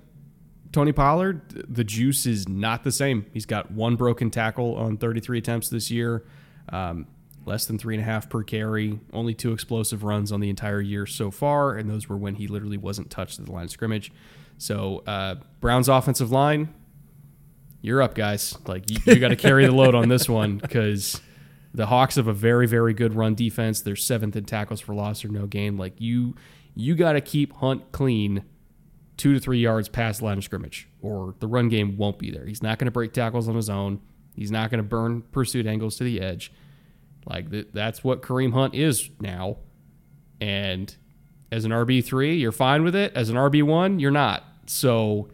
Tony 0.72 0.92
Pollard, 0.92 1.66
the 1.68 1.84
juice 1.84 2.26
is 2.26 2.48
not 2.48 2.84
the 2.84 2.92
same. 2.92 3.26
He's 3.34 3.46
got 3.46 3.72
one 3.72 3.96
broken 3.96 4.30
tackle 4.30 4.76
on 4.76 4.98
33 4.98 5.40
attempts 5.40 5.70
this 5.70 5.92
year, 5.92 6.26
um, 6.70 7.08
less 7.46 7.66
than 7.66 7.78
three 7.78 7.96
and 7.96 8.02
a 8.02 8.06
half 8.06 8.30
per 8.30 8.44
carry, 8.44 9.00
only 9.14 9.34
two 9.34 9.54
explosive 9.54 10.04
runs 10.04 10.32
on 10.32 10.40
the 10.40 10.50
entire 10.50 10.82
year 10.82 11.06
so 11.06 11.32
far. 11.32 11.76
And 11.76 11.90
those 11.90 12.08
were 12.10 12.18
when 12.18 12.36
he 12.36 12.48
literally 12.48 12.78
wasn't 12.78 13.10
touched 13.10 13.40
at 13.40 13.46
the 13.46 13.52
line 13.52 13.66
of 13.66 13.72
scrimmage. 13.72 14.12
So 14.58 15.04
uh, 15.08 15.36
Browns 15.60 15.88
offensive 15.88 16.32
line, 16.32 16.74
you're 17.82 18.02
up, 18.02 18.16
guys. 18.16 18.58
Like 18.68 18.90
you, 18.90 19.00
you 19.06 19.20
got 19.20 19.30
to 19.30 19.36
carry 19.36 19.66
the 19.66 19.72
load 19.72 19.96
on 19.96 20.10
this 20.10 20.28
one 20.30 20.58
because 20.58 21.22
the 21.74 21.86
Hawks 21.86 22.16
have 22.16 22.28
a 22.28 22.34
very, 22.34 22.68
very 22.68 22.94
good 22.94 23.14
run 23.16 23.36
defense. 23.36 23.82
They're 23.82 23.96
seventh 23.96 24.36
in 24.36 24.46
tackles 24.46 24.82
for 24.82 24.94
loss 24.94 25.24
or 25.24 25.30
no 25.30 25.46
gain. 25.46 25.78
Like 25.78 25.94
you, 26.00 26.36
you 26.76 26.96
got 26.96 27.14
to 27.14 27.22
keep 27.22 27.54
Hunt 27.54 27.92
clean, 27.92 28.44
two 29.18 29.34
to 29.34 29.40
three 29.40 29.60
yards 29.60 29.90
past 29.90 30.22
line 30.22 30.38
of 30.38 30.44
scrimmage, 30.44 30.88
or 31.02 31.36
the 31.40 31.48
run 31.48 31.70
game 31.70 31.98
won't 31.98 32.20
be 32.20 32.32
there. 32.32 32.46
He's 32.46 32.64
not 32.64 32.80
going 32.80 32.86
to 32.86 32.92
break 32.92 33.14
tackles 33.14 33.48
on 33.48 33.56
his 33.56 33.70
own. 33.70 34.00
He's 34.36 34.52
not 34.52 34.70
going 34.70 34.78
to 34.78 34.88
burn 34.88 35.24
pursuit 35.32 35.66
angles 35.66 35.98
to 35.98 36.04
the 36.04 36.22
edge. 36.22 36.52
Like 37.26 37.50
th- 37.52 37.70
that's 37.74 38.04
what 38.04 38.22
Kareem 38.22 38.54
Hunt 38.54 38.76
is 38.76 39.10
now, 39.20 39.58
and 40.40 40.96
as 41.52 41.66
an 41.66 41.72
RB3, 41.72 42.40
you're 42.40 42.52
fine 42.52 42.84
with 42.84 42.96
it. 42.96 43.14
As 43.16 43.30
an 43.30 43.36
RB1, 43.36 44.00
you're 44.00 44.12
not. 44.12 44.44
So 44.66 45.30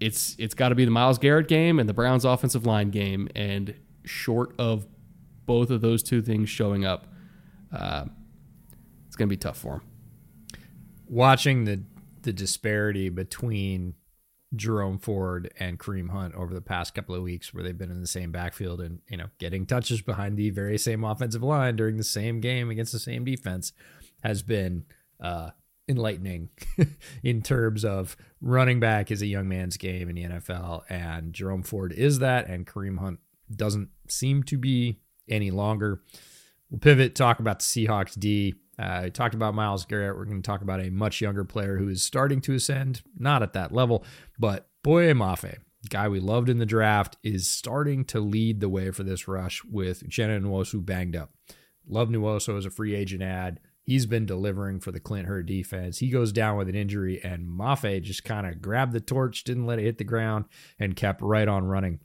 it's 0.00 0.36
it's 0.38 0.54
got 0.54 0.70
to 0.70 0.74
be 0.74 0.84
the 0.84 0.90
Myles 0.90 1.18
Garrett 1.18 1.48
game 1.48 1.78
and 1.78 1.88
the 1.88 1.94
Browns 1.94 2.24
offensive 2.24 2.66
line 2.66 2.90
game 2.90 3.28
and 3.34 3.74
short 4.04 4.54
of 4.58 4.86
both 5.46 5.70
of 5.70 5.80
those 5.80 6.02
two 6.02 6.22
things 6.22 6.48
showing 6.48 6.84
up, 6.84 7.06
uh, 7.72 8.04
it's 9.06 9.16
going 9.16 9.28
to 9.28 9.32
be 9.32 9.36
tough 9.36 9.58
for 9.58 9.74
him. 9.74 9.82
Watching 11.08 11.64
the 11.64 11.82
the 12.22 12.32
disparity 12.32 13.08
between 13.08 13.94
Jerome 14.54 14.98
Ford 14.98 15.52
and 15.58 15.78
Kareem 15.78 16.10
Hunt 16.10 16.34
over 16.34 16.52
the 16.52 16.60
past 16.60 16.94
couple 16.94 17.14
of 17.14 17.22
weeks, 17.22 17.54
where 17.54 17.64
they've 17.64 17.76
been 17.76 17.90
in 17.90 18.00
the 18.00 18.06
same 18.06 18.32
backfield 18.32 18.80
and 18.80 19.00
you 19.08 19.16
know 19.16 19.26
getting 19.38 19.66
touches 19.66 20.02
behind 20.02 20.36
the 20.36 20.50
very 20.50 20.78
same 20.78 21.04
offensive 21.04 21.42
line 21.42 21.76
during 21.76 21.96
the 21.96 22.04
same 22.04 22.40
game 22.40 22.70
against 22.70 22.92
the 22.92 22.98
same 22.98 23.24
defense, 23.24 23.72
has 24.22 24.42
been 24.42 24.84
uh, 25.20 25.50
enlightening 25.88 26.50
in 27.22 27.42
terms 27.42 27.84
of 27.84 28.16
running 28.40 28.80
back 28.80 29.10
is 29.10 29.22
a 29.22 29.26
young 29.26 29.48
man's 29.48 29.76
game 29.76 30.08
in 30.08 30.16
the 30.16 30.24
NFL, 30.24 30.82
and 30.88 31.32
Jerome 31.32 31.62
Ford 31.62 31.92
is 31.92 32.18
that, 32.18 32.46
and 32.48 32.66
Kareem 32.66 32.98
Hunt 32.98 33.20
doesn't 33.54 33.88
seem 34.08 34.42
to 34.44 34.58
be 34.58 34.98
any 35.28 35.50
longer. 35.50 36.02
We'll 36.70 36.78
pivot, 36.78 37.14
talk 37.14 37.38
about 37.38 37.60
the 37.60 37.64
Seahawks 37.64 38.18
D. 38.18 38.54
Uh, 38.78 39.02
I 39.04 39.08
talked 39.10 39.34
about 39.34 39.54
Myles 39.54 39.84
Garrett. 39.84 40.16
We're 40.16 40.24
going 40.24 40.42
to 40.42 40.46
talk 40.46 40.62
about 40.62 40.80
a 40.80 40.90
much 40.90 41.20
younger 41.20 41.44
player 41.44 41.78
who 41.78 41.88
is 41.88 42.02
starting 42.02 42.40
to 42.42 42.54
ascend, 42.54 43.02
not 43.18 43.42
at 43.42 43.52
that 43.52 43.72
level, 43.72 44.04
but 44.38 44.68
Boye 44.82 45.12
Mafe, 45.12 45.58
guy 45.88 46.08
we 46.08 46.20
loved 46.20 46.48
in 46.48 46.58
the 46.58 46.66
draft, 46.66 47.16
is 47.22 47.48
starting 47.48 48.04
to 48.06 48.20
lead 48.20 48.60
the 48.60 48.68
way 48.68 48.90
for 48.90 49.02
this 49.02 49.28
rush 49.28 49.62
with 49.64 50.02
Uchenna 50.02 50.40
Nwosu 50.40 50.84
banged 50.84 51.16
up. 51.16 51.30
Love 51.86 52.08
Nwosu 52.08 52.56
as 52.56 52.66
a 52.66 52.70
free 52.70 52.94
agent 52.94 53.22
ad 53.22 53.60
he's 53.84 54.06
been 54.06 54.26
delivering 54.26 54.80
for 54.80 54.92
the 54.92 55.00
Clint 55.00 55.26
Hurtt 55.26 55.46
defense. 55.46 55.98
He 55.98 56.10
goes 56.10 56.32
down 56.32 56.56
with 56.56 56.68
an 56.68 56.74
injury, 56.74 57.22
and 57.22 57.46
Mafe 57.46 58.02
just 58.02 58.24
kind 58.24 58.46
of 58.46 58.62
grabbed 58.62 58.92
the 58.92 59.00
torch, 59.00 59.44
didn't 59.44 59.66
let 59.66 59.78
it 59.78 59.84
hit 59.84 59.98
the 59.98 60.04
ground, 60.04 60.46
and 60.78 60.96
kept 60.96 61.20
right 61.20 61.48
on 61.48 61.64
running. 61.64 62.00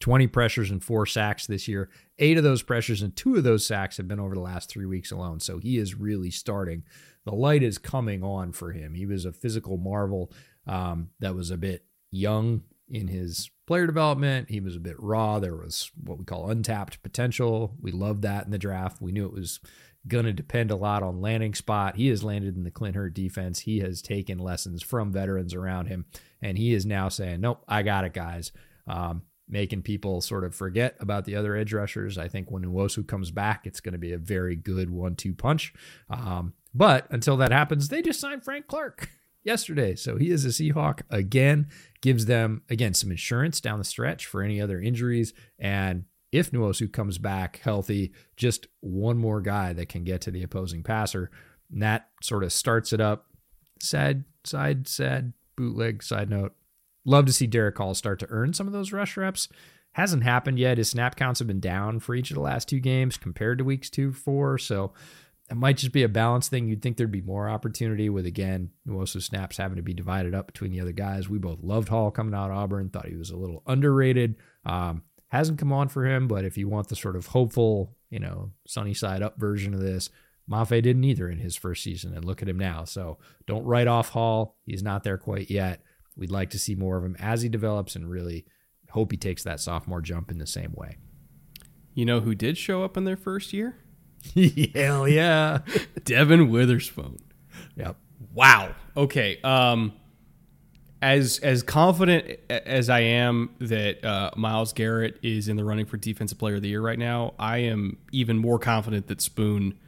20 0.00 0.26
pressures 0.28 0.70
and 0.70 0.82
four 0.82 1.06
sacks 1.06 1.46
this 1.46 1.66
year. 1.66 1.90
Eight 2.18 2.36
of 2.36 2.44
those 2.44 2.62
pressures 2.62 3.02
and 3.02 3.14
two 3.14 3.36
of 3.36 3.44
those 3.44 3.66
sacks 3.66 3.96
have 3.96 4.08
been 4.08 4.20
over 4.20 4.34
the 4.34 4.40
last 4.40 4.68
three 4.68 4.86
weeks 4.86 5.10
alone. 5.10 5.40
So 5.40 5.58
he 5.58 5.78
is 5.78 5.94
really 5.94 6.30
starting. 6.30 6.84
The 7.24 7.34
light 7.34 7.62
is 7.62 7.78
coming 7.78 8.22
on 8.22 8.52
for 8.52 8.72
him. 8.72 8.94
He 8.94 9.06
was 9.06 9.24
a 9.24 9.32
physical 9.32 9.76
marvel 9.76 10.32
um, 10.66 11.10
that 11.20 11.34
was 11.34 11.50
a 11.50 11.56
bit 11.56 11.84
young 12.10 12.62
in 12.88 13.08
his 13.08 13.50
player 13.66 13.86
development. 13.86 14.50
He 14.50 14.60
was 14.60 14.76
a 14.76 14.80
bit 14.80 14.96
raw. 14.98 15.38
There 15.38 15.56
was 15.56 15.90
what 16.02 16.18
we 16.18 16.24
call 16.24 16.50
untapped 16.50 17.02
potential. 17.02 17.74
We 17.80 17.92
loved 17.92 18.22
that 18.22 18.46
in 18.46 18.50
the 18.50 18.58
draft. 18.58 19.02
We 19.02 19.12
knew 19.12 19.26
it 19.26 19.32
was 19.32 19.60
going 20.06 20.24
to 20.24 20.32
depend 20.32 20.70
a 20.70 20.76
lot 20.76 21.02
on 21.02 21.20
landing 21.20 21.54
spot. 21.54 21.96
He 21.96 22.08
has 22.08 22.24
landed 22.24 22.56
in 22.56 22.64
the 22.64 22.70
Clint 22.70 22.96
Hurtt 22.96 23.14
defense. 23.14 23.60
He 23.60 23.80
has 23.80 24.00
taken 24.00 24.38
lessons 24.38 24.82
from 24.82 25.12
veterans 25.12 25.54
around 25.54 25.86
him, 25.86 26.06
and 26.40 26.56
he 26.56 26.72
is 26.72 26.86
now 26.86 27.08
saying, 27.08 27.40
"Nope, 27.40 27.62
I 27.68 27.82
got 27.82 28.04
it, 28.04 28.14
guys." 28.14 28.52
Um, 28.86 29.22
making 29.48 29.82
people 29.82 30.20
sort 30.20 30.44
of 30.44 30.54
forget 30.54 30.96
about 31.00 31.24
the 31.24 31.34
other 31.34 31.56
edge 31.56 31.72
rushers. 31.72 32.18
I 32.18 32.28
think 32.28 32.50
when 32.50 32.64
Nwosu 32.64 33.06
comes 33.06 33.30
back, 33.30 33.66
it's 33.66 33.80
going 33.80 33.92
to 33.92 33.98
be 33.98 34.12
a 34.12 34.18
very 34.18 34.56
good 34.56 34.90
one-two 34.90 35.34
punch. 35.34 35.72
Um, 36.10 36.52
but 36.74 37.06
until 37.10 37.36
that 37.38 37.52
happens, 37.52 37.88
they 37.88 38.02
just 38.02 38.20
signed 38.20 38.44
Frank 38.44 38.66
Clark 38.66 39.10
yesterday, 39.44 39.94
so 39.94 40.16
he 40.16 40.30
is 40.30 40.44
a 40.44 40.48
Seahawk 40.48 41.00
again. 41.10 41.68
Gives 42.00 42.26
them 42.26 42.62
again 42.68 42.94
some 42.94 43.10
insurance 43.10 43.60
down 43.60 43.78
the 43.78 43.84
stretch 43.84 44.26
for 44.26 44.42
any 44.42 44.60
other 44.60 44.80
injuries, 44.80 45.34
and 45.58 46.04
if 46.30 46.50
Nwosu 46.50 46.92
comes 46.92 47.18
back 47.18 47.60
healthy, 47.62 48.12
just 48.36 48.66
one 48.80 49.16
more 49.18 49.40
guy 49.40 49.72
that 49.72 49.88
can 49.88 50.04
get 50.04 50.20
to 50.22 50.30
the 50.30 50.42
opposing 50.42 50.82
passer. 50.82 51.30
And 51.70 51.82
that 51.82 52.08
sort 52.22 52.44
of 52.44 52.52
starts 52.52 52.92
it 52.92 53.00
up. 53.00 53.26
Sad, 53.80 54.24
side, 54.44 54.88
sad, 54.88 55.32
bootleg, 55.56 56.02
side 56.02 56.30
note. 56.30 56.54
Love 57.08 57.24
to 57.24 57.32
see 57.32 57.46
Derick 57.46 57.78
Hall 57.78 57.94
start 57.94 58.18
to 58.18 58.26
earn 58.28 58.52
some 58.52 58.66
of 58.66 58.74
those 58.74 58.92
rush 58.92 59.16
reps. 59.16 59.48
Hasn't 59.92 60.24
happened 60.24 60.58
yet. 60.58 60.76
His 60.76 60.90
snap 60.90 61.16
counts 61.16 61.38
have 61.38 61.48
been 61.48 61.58
down 61.58 62.00
for 62.00 62.14
each 62.14 62.30
of 62.30 62.34
the 62.34 62.42
last 62.42 62.68
two 62.68 62.80
games 62.80 63.16
compared 63.16 63.56
to 63.56 63.64
weeks 63.64 63.88
two, 63.88 64.12
four. 64.12 64.58
So 64.58 64.92
it 65.50 65.56
might 65.56 65.78
just 65.78 65.92
be 65.92 66.02
a 66.02 66.08
balance 66.08 66.48
thing. 66.48 66.68
You'd 66.68 66.82
think 66.82 66.98
there'd 66.98 67.10
be 67.10 67.22
more 67.22 67.48
opportunity 67.48 68.10
with 68.10 68.26
again 68.26 68.72
most 68.84 69.14
of 69.14 69.24
snaps 69.24 69.56
having 69.56 69.76
to 69.76 69.82
be 69.82 69.94
divided 69.94 70.34
up 70.34 70.48
between 70.48 70.70
the 70.70 70.82
other 70.82 70.92
guys. 70.92 71.30
We 71.30 71.38
both 71.38 71.62
loved 71.62 71.88
Hall 71.88 72.10
coming 72.10 72.34
out 72.34 72.50
of 72.50 72.58
Auburn, 72.58 72.90
thought 72.90 73.08
he 73.08 73.16
was 73.16 73.30
a 73.30 73.38
little 73.38 73.62
underrated. 73.66 74.36
Um, 74.66 75.00
hasn't 75.28 75.58
come 75.58 75.72
on 75.72 75.88
for 75.88 76.04
him, 76.04 76.28
but 76.28 76.44
if 76.44 76.58
you 76.58 76.68
want 76.68 76.88
the 76.88 76.96
sort 76.96 77.16
of 77.16 77.28
hopeful, 77.28 77.96
you 78.10 78.18
know, 78.18 78.50
sunny 78.66 78.92
side 78.92 79.22
up 79.22 79.40
version 79.40 79.72
of 79.72 79.80
this, 79.80 80.10
Mafe 80.46 80.82
didn't 80.82 81.04
either 81.04 81.30
in 81.30 81.38
his 81.38 81.56
first 81.56 81.82
season, 81.82 82.12
and 82.14 82.26
look 82.26 82.42
at 82.42 82.50
him 82.50 82.58
now. 82.58 82.84
So 82.84 83.16
don't 83.46 83.64
write 83.64 83.86
off 83.86 84.10
Hall. 84.10 84.58
He's 84.66 84.82
not 84.82 85.04
there 85.04 85.16
quite 85.16 85.48
yet. 85.48 85.80
We'd 86.18 86.30
like 86.30 86.50
to 86.50 86.58
see 86.58 86.74
more 86.74 86.96
of 86.96 87.04
him 87.04 87.16
as 87.18 87.42
he 87.42 87.48
develops, 87.48 87.96
and 87.96 88.10
really 88.10 88.44
hope 88.90 89.12
he 89.12 89.16
takes 89.16 89.44
that 89.44 89.60
sophomore 89.60 90.00
jump 90.00 90.30
in 90.30 90.38
the 90.38 90.46
same 90.46 90.72
way. 90.72 90.96
You 91.94 92.04
know 92.04 92.20
who 92.20 92.34
did 92.34 92.58
show 92.58 92.82
up 92.84 92.96
in 92.96 93.04
their 93.04 93.16
first 93.16 93.52
year? 93.52 93.76
Hell 94.74 95.08
yeah. 95.08 95.58
Devon 96.04 96.50
Witherspoon. 96.50 97.18
Yep. 97.76 97.96
Wow. 98.34 98.74
Okay. 98.96 99.40
Um, 99.42 99.92
as 101.00 101.38
as 101.38 101.62
confident 101.62 102.40
as 102.50 102.90
I 102.90 103.00
am 103.00 103.50
that 103.60 104.04
uh, 104.04 104.30
Myles 104.36 104.72
Garrett 104.72 105.18
is 105.22 105.48
in 105.48 105.56
the 105.56 105.64
running 105.64 105.86
for 105.86 105.96
Defensive 105.96 106.38
Player 106.38 106.56
of 106.56 106.62
the 106.62 106.68
Year 106.68 106.80
right 106.80 106.98
now, 106.98 107.34
I 107.38 107.58
am 107.58 107.98
even 108.10 108.38
more 108.38 108.58
confident 108.58 109.06
that 109.06 109.20
Spoon 109.20 109.78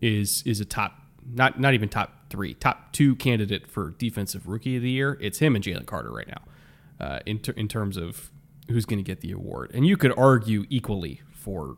is 0.00 0.42
is 0.44 0.60
a 0.60 0.64
top 0.64 1.00
not 1.24 1.58
not 1.58 1.74
even 1.74 1.88
top 1.88 2.12
three, 2.30 2.54
top 2.54 2.92
two 2.92 3.14
candidate 3.16 3.66
for 3.66 3.90
Defensive 3.98 4.46
Rookie 4.48 4.76
of 4.76 4.82
the 4.82 4.90
Year. 4.90 5.16
It's 5.20 5.38
him 5.38 5.54
and 5.54 5.64
Jalen 5.64 5.86
Carter 5.86 6.10
right 6.12 6.28
now, 6.28 6.42
uh, 7.06 7.20
in 7.26 7.38
ter- 7.38 7.52
in 7.52 7.68
terms 7.68 7.96
of 7.96 8.30
who's 8.68 8.84
going 8.84 8.98
to 8.98 9.02
get 9.04 9.20
the 9.20 9.32
award. 9.32 9.70
And 9.74 9.86
you 9.86 9.96
could 9.96 10.16
argue 10.18 10.64
equally 10.68 11.22
for 11.32 11.76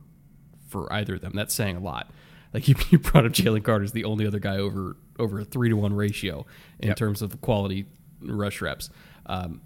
for 0.68 0.92
either 0.92 1.14
of 1.16 1.20
them. 1.20 1.32
That's 1.34 1.54
saying 1.54 1.76
a 1.76 1.80
lot. 1.80 2.10
Like 2.54 2.66
you, 2.68 2.74
you 2.90 2.98
brought 2.98 3.26
up 3.26 3.32
Jalen 3.32 3.62
Carter 3.64 3.84
is 3.84 3.92
the 3.92 4.04
only 4.04 4.26
other 4.26 4.38
guy 4.38 4.56
over 4.56 4.96
over 5.18 5.40
a 5.40 5.44
three 5.44 5.68
to 5.68 5.76
one 5.76 5.92
ratio 5.94 6.46
in 6.80 6.88
Yep. 6.88 6.96
terms 6.96 7.22
of 7.22 7.40
quality 7.40 7.86
rush 8.20 8.60
reps. 8.60 8.90
Um, 9.26 9.60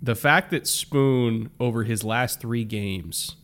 the 0.00 0.14
fact 0.14 0.50
that 0.52 0.66
Spoon 0.68 1.50
over 1.58 1.82
his 1.84 2.04
last 2.04 2.40
three 2.40 2.64
games, 2.64 3.34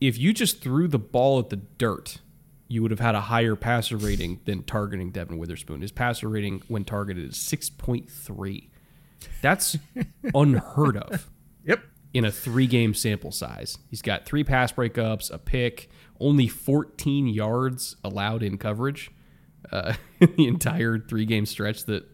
if 0.00 0.18
you 0.18 0.32
just 0.32 0.60
threw 0.62 0.86
the 0.88 0.98
ball 0.98 1.38
at 1.38 1.48
the 1.50 1.56
dirt, 1.56 2.18
you 2.70 2.80
would 2.82 2.92
have 2.92 3.00
had 3.00 3.16
a 3.16 3.20
higher 3.22 3.56
passer 3.56 3.96
rating 3.96 4.38
than 4.44 4.62
targeting 4.62 5.10
Devon 5.10 5.38
Witherspoon. 5.38 5.80
His 5.80 5.90
passer 5.90 6.28
rating 6.28 6.62
when 6.68 6.84
targeted 6.84 7.28
is 7.30 7.36
six 7.36 7.68
point 7.68 8.08
three. 8.08 8.70
That's 9.42 9.76
unheard 10.34 10.96
of 10.96 11.28
Yep. 11.66 11.80
in 12.14 12.24
a 12.24 12.30
three 12.30 12.68
game 12.68 12.94
sample 12.94 13.32
size. 13.32 13.76
He's 13.88 14.02
got 14.02 14.24
three 14.24 14.44
pass 14.44 14.70
breakups, 14.72 15.32
a 15.32 15.38
pick, 15.38 15.90
only 16.20 16.46
14 16.46 17.26
yards 17.26 17.96
allowed 18.04 18.42
in 18.44 18.56
coverage 18.56 19.10
uh, 19.72 19.94
in 20.20 20.32
the 20.36 20.46
entire 20.46 20.98
three 20.98 21.24
game 21.26 21.46
stretch 21.46 21.84
that, 21.86 22.04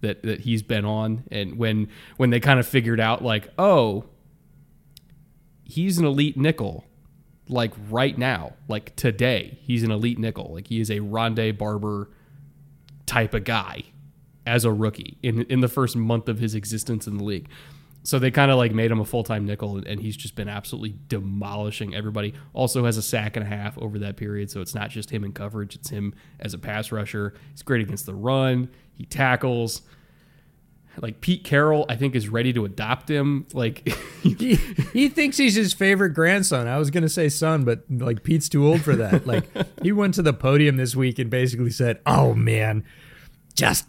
that 0.00 0.22
that 0.22 0.40
he's 0.40 0.62
been 0.62 0.86
on. 0.86 1.24
And 1.30 1.58
when 1.58 1.88
when 2.16 2.30
they 2.30 2.40
kind 2.40 2.58
of 2.58 2.66
figured 2.66 3.00
out 3.00 3.22
like, 3.22 3.50
oh, 3.58 4.06
he's 5.64 5.98
an 5.98 6.04
elite 6.06 6.36
nickel, 6.36 6.84
like 7.48 7.72
right 7.90 8.16
now, 8.16 8.54
like 8.68 8.94
today, 8.96 9.58
he's 9.62 9.82
an 9.82 9.90
elite 9.90 10.18
nickel. 10.18 10.52
Like 10.52 10.68
he 10.68 10.80
is 10.80 10.90
a 10.90 11.00
Rondé 11.00 11.56
Barber 11.56 12.10
type 13.06 13.34
of 13.34 13.44
guy 13.44 13.84
as 14.46 14.64
a 14.64 14.72
rookie 14.72 15.18
in 15.22 15.42
in 15.42 15.60
the 15.60 15.68
first 15.68 15.96
month 15.96 16.28
of 16.28 16.38
his 16.38 16.54
existence 16.54 17.06
in 17.06 17.18
the 17.18 17.24
league. 17.24 17.48
So 18.06 18.20
they 18.20 18.30
kind 18.30 18.52
of 18.52 18.56
like 18.56 18.72
made 18.72 18.92
him 18.92 19.00
a 19.00 19.04
full 19.04 19.24
time 19.24 19.46
nickel, 19.46 19.82
and 19.84 20.00
he's 20.00 20.16
just 20.16 20.36
been 20.36 20.48
absolutely 20.48 20.96
demolishing 21.08 21.94
everybody. 21.94 22.34
Also 22.52 22.84
has 22.84 22.96
a 22.96 23.02
sack 23.02 23.36
and 23.36 23.44
a 23.44 23.48
half 23.48 23.76
over 23.78 23.98
that 23.98 24.16
period, 24.16 24.48
so 24.50 24.60
it's 24.60 24.74
not 24.76 24.90
just 24.90 25.10
him 25.10 25.24
in 25.24 25.32
coverage; 25.32 25.74
it's 25.74 25.90
him 25.90 26.14
as 26.38 26.54
a 26.54 26.58
pass 26.58 26.92
rusher. 26.92 27.34
He's 27.50 27.62
great 27.62 27.82
against 27.82 28.06
the 28.06 28.14
run. 28.14 28.70
He 28.94 29.04
tackles. 29.06 29.82
Like 31.00 31.20
Pete 31.20 31.44
Carroll, 31.44 31.84
I 31.88 31.96
think 31.96 32.14
is 32.14 32.28
ready 32.28 32.52
to 32.52 32.64
adopt 32.64 33.10
him. 33.10 33.46
Like 33.52 33.88
he, 34.22 34.56
he 34.92 35.08
thinks 35.08 35.36
he's 35.36 35.54
his 35.54 35.72
favorite 35.72 36.10
grandson. 36.10 36.66
I 36.68 36.78
was 36.78 36.90
gonna 36.90 37.08
say 37.08 37.28
son, 37.28 37.64
but 37.64 37.84
like 37.90 38.22
Pete's 38.22 38.48
too 38.48 38.66
old 38.66 38.82
for 38.82 38.96
that. 38.96 39.16
Like 39.26 39.48
he 39.82 39.90
went 39.92 40.14
to 40.14 40.22
the 40.22 40.32
podium 40.32 40.76
this 40.76 40.94
week 40.94 41.18
and 41.18 41.28
basically 41.28 41.70
said, 41.70 42.00
"Oh 42.06 42.32
man, 42.34 42.84
just 43.54 43.86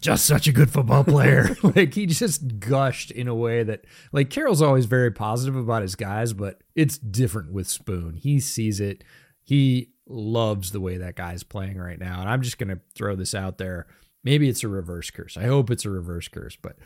just 0.00 0.24
such 0.24 0.46
a 0.46 0.52
good 0.52 0.70
football 0.70 1.04
player." 1.04 1.56
like 1.62 1.94
he 1.94 2.06
just 2.06 2.58
gushed 2.58 3.10
in 3.10 3.28
a 3.28 3.34
way 3.34 3.62
that 3.64 3.84
like 4.12 4.30
Carroll's 4.30 4.62
always 4.62 4.86
very 4.86 5.10
positive 5.10 5.56
about 5.56 5.82
his 5.82 5.94
guys, 5.94 6.32
but 6.32 6.62
it's 6.74 6.96
different 6.96 7.52
with 7.52 7.68
Spoon. 7.68 8.14
He 8.14 8.40
sees 8.40 8.80
it. 8.80 9.04
He 9.42 9.90
loves 10.06 10.70
the 10.72 10.80
way 10.80 10.96
that 10.98 11.16
guy's 11.16 11.42
playing 11.42 11.76
right 11.76 11.98
now. 11.98 12.20
And 12.20 12.30
I'm 12.30 12.40
just 12.42 12.58
gonna 12.58 12.80
throw 12.94 13.14
this 13.14 13.34
out 13.34 13.58
there. 13.58 13.86
Maybe 14.24 14.48
it's 14.48 14.64
a 14.64 14.68
reverse 14.68 15.10
curse. 15.10 15.36
I 15.36 15.44
hope 15.44 15.70
it's 15.70 15.84
a 15.84 15.90
reverse 15.90 16.28
curse, 16.28 16.56
but 16.60 16.76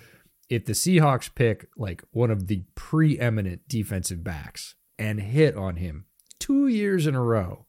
if 0.48 0.66
the 0.66 0.72
Seahawks 0.72 1.34
pick 1.34 1.68
like 1.76 2.04
one 2.10 2.30
of 2.30 2.46
the 2.46 2.64
preeminent 2.74 3.68
defensive 3.68 4.22
backs 4.22 4.74
and 4.98 5.20
hit 5.20 5.56
on 5.56 5.76
him 5.76 6.06
two 6.38 6.66
years 6.66 7.06
in 7.06 7.14
a 7.14 7.22
row 7.22 7.66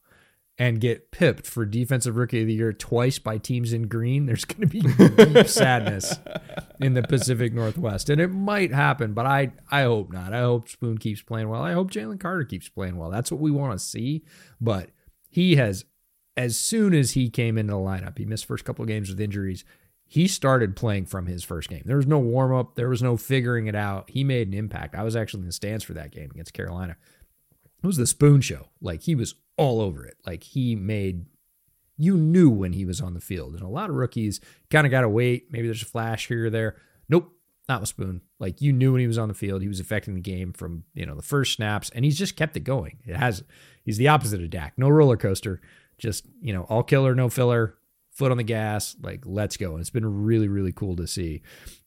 and 0.58 0.80
get 0.80 1.10
pipped 1.10 1.46
for 1.46 1.64
defensive 1.64 2.16
rookie 2.16 2.42
of 2.42 2.46
the 2.46 2.54
year 2.54 2.72
twice 2.72 3.18
by 3.18 3.38
teams 3.38 3.72
in 3.72 3.88
green, 3.88 4.26
there's 4.26 4.44
going 4.44 4.60
to 4.60 4.66
be 4.66 4.80
deep 4.80 5.48
sadness 5.48 6.14
in 6.80 6.94
the 6.94 7.02
Pacific 7.02 7.52
Northwest. 7.52 8.08
And 8.08 8.20
it 8.20 8.28
might 8.28 8.72
happen, 8.72 9.14
but 9.14 9.26
I, 9.26 9.52
I 9.70 9.82
hope 9.82 10.12
not. 10.12 10.32
I 10.32 10.40
hope 10.40 10.68
Spoon 10.68 10.98
keeps 10.98 11.22
playing 11.22 11.48
well. 11.48 11.62
I 11.62 11.72
hope 11.72 11.90
Jalen 11.90 12.20
Carter 12.20 12.44
keeps 12.44 12.68
playing 12.68 12.96
well. 12.96 13.10
That's 13.10 13.32
what 13.32 13.40
we 13.40 13.50
want 13.50 13.72
to 13.72 13.84
see. 13.84 14.24
But 14.60 14.90
he 15.28 15.56
has, 15.56 15.84
as 16.36 16.58
soon 16.58 16.94
as 16.94 17.12
he 17.12 17.30
came 17.30 17.56
into 17.58 17.72
the 17.72 17.78
lineup, 17.78 18.18
he 18.18 18.24
missed 18.24 18.46
first 18.46 18.64
couple 18.64 18.82
of 18.82 18.88
games 18.88 19.08
with 19.08 19.20
injuries 19.20 19.64
he 20.06 20.28
started 20.28 20.76
playing 20.76 21.06
from 21.06 21.26
his 21.26 21.44
first 21.44 21.68
game. 21.68 21.82
There 21.84 21.96
was 21.96 22.06
no 22.06 22.18
warm 22.18 22.54
up, 22.54 22.74
there 22.74 22.88
was 22.88 23.02
no 23.02 23.16
figuring 23.16 23.66
it 23.66 23.74
out. 23.74 24.10
He 24.10 24.22
made 24.22 24.48
an 24.48 24.54
impact. 24.54 24.94
I 24.94 25.02
was 25.02 25.16
actually 25.16 25.40
in 25.40 25.46
the 25.46 25.52
stands 25.52 25.84
for 25.84 25.94
that 25.94 26.12
game 26.12 26.30
against 26.30 26.52
Carolina. 26.52 26.96
It 27.82 27.86
was 27.86 27.96
the 27.96 28.06
spoon 28.06 28.40
show. 28.40 28.68
Like 28.80 29.02
he 29.02 29.14
was 29.14 29.34
all 29.56 29.80
over 29.80 30.04
it. 30.04 30.16
Like 30.26 30.42
he 30.44 30.74
made 30.76 31.26
you 31.96 32.16
knew 32.16 32.50
when 32.50 32.72
he 32.72 32.84
was 32.84 33.00
on 33.00 33.14
the 33.14 33.20
field. 33.20 33.54
And 33.54 33.62
a 33.62 33.68
lot 33.68 33.90
of 33.90 33.96
rookies 33.96 34.40
kind 34.70 34.86
of 34.86 34.90
got 34.90 35.02
to 35.02 35.08
wait. 35.08 35.48
Maybe 35.50 35.68
there's 35.68 35.82
a 35.82 35.86
flash 35.86 36.26
here 36.26 36.46
or 36.46 36.50
there. 36.50 36.76
Nope, 37.08 37.32
not 37.68 37.80
with 37.80 37.88
Spoon. 37.88 38.20
Like 38.40 38.60
you 38.60 38.72
knew 38.72 38.92
when 38.92 39.00
he 39.00 39.06
was 39.06 39.18
on 39.18 39.28
the 39.28 39.34
field, 39.34 39.62
he 39.62 39.68
was 39.68 39.80
affecting 39.80 40.14
the 40.14 40.20
game 40.20 40.52
from, 40.52 40.84
you 40.94 41.06
know, 41.06 41.14
the 41.14 41.22
first 41.22 41.54
snaps 41.54 41.90
and 41.90 42.04
he's 42.04 42.18
just 42.18 42.36
kept 42.36 42.56
it 42.56 42.64
going. 42.64 42.98
It 43.04 43.16
has 43.16 43.44
he's 43.84 43.96
the 43.96 44.08
opposite 44.08 44.42
of 44.42 44.50
Dak. 44.50 44.74
No 44.76 44.88
roller 44.88 45.16
coaster. 45.16 45.60
Just, 45.98 46.26
you 46.40 46.52
know, 46.52 46.62
all 46.62 46.82
killer, 46.82 47.14
no 47.14 47.28
filler 47.28 47.76
foot 48.14 48.30
on 48.30 48.36
the 48.36 48.44
gas, 48.44 48.96
like 49.02 49.22
let's 49.26 49.56
go. 49.56 49.72
And 49.72 49.80
it's 49.80 49.90
been 49.90 50.24
really, 50.24 50.48
really 50.48 50.72
cool 50.72 50.96
to 50.96 51.06
see. 51.06 51.42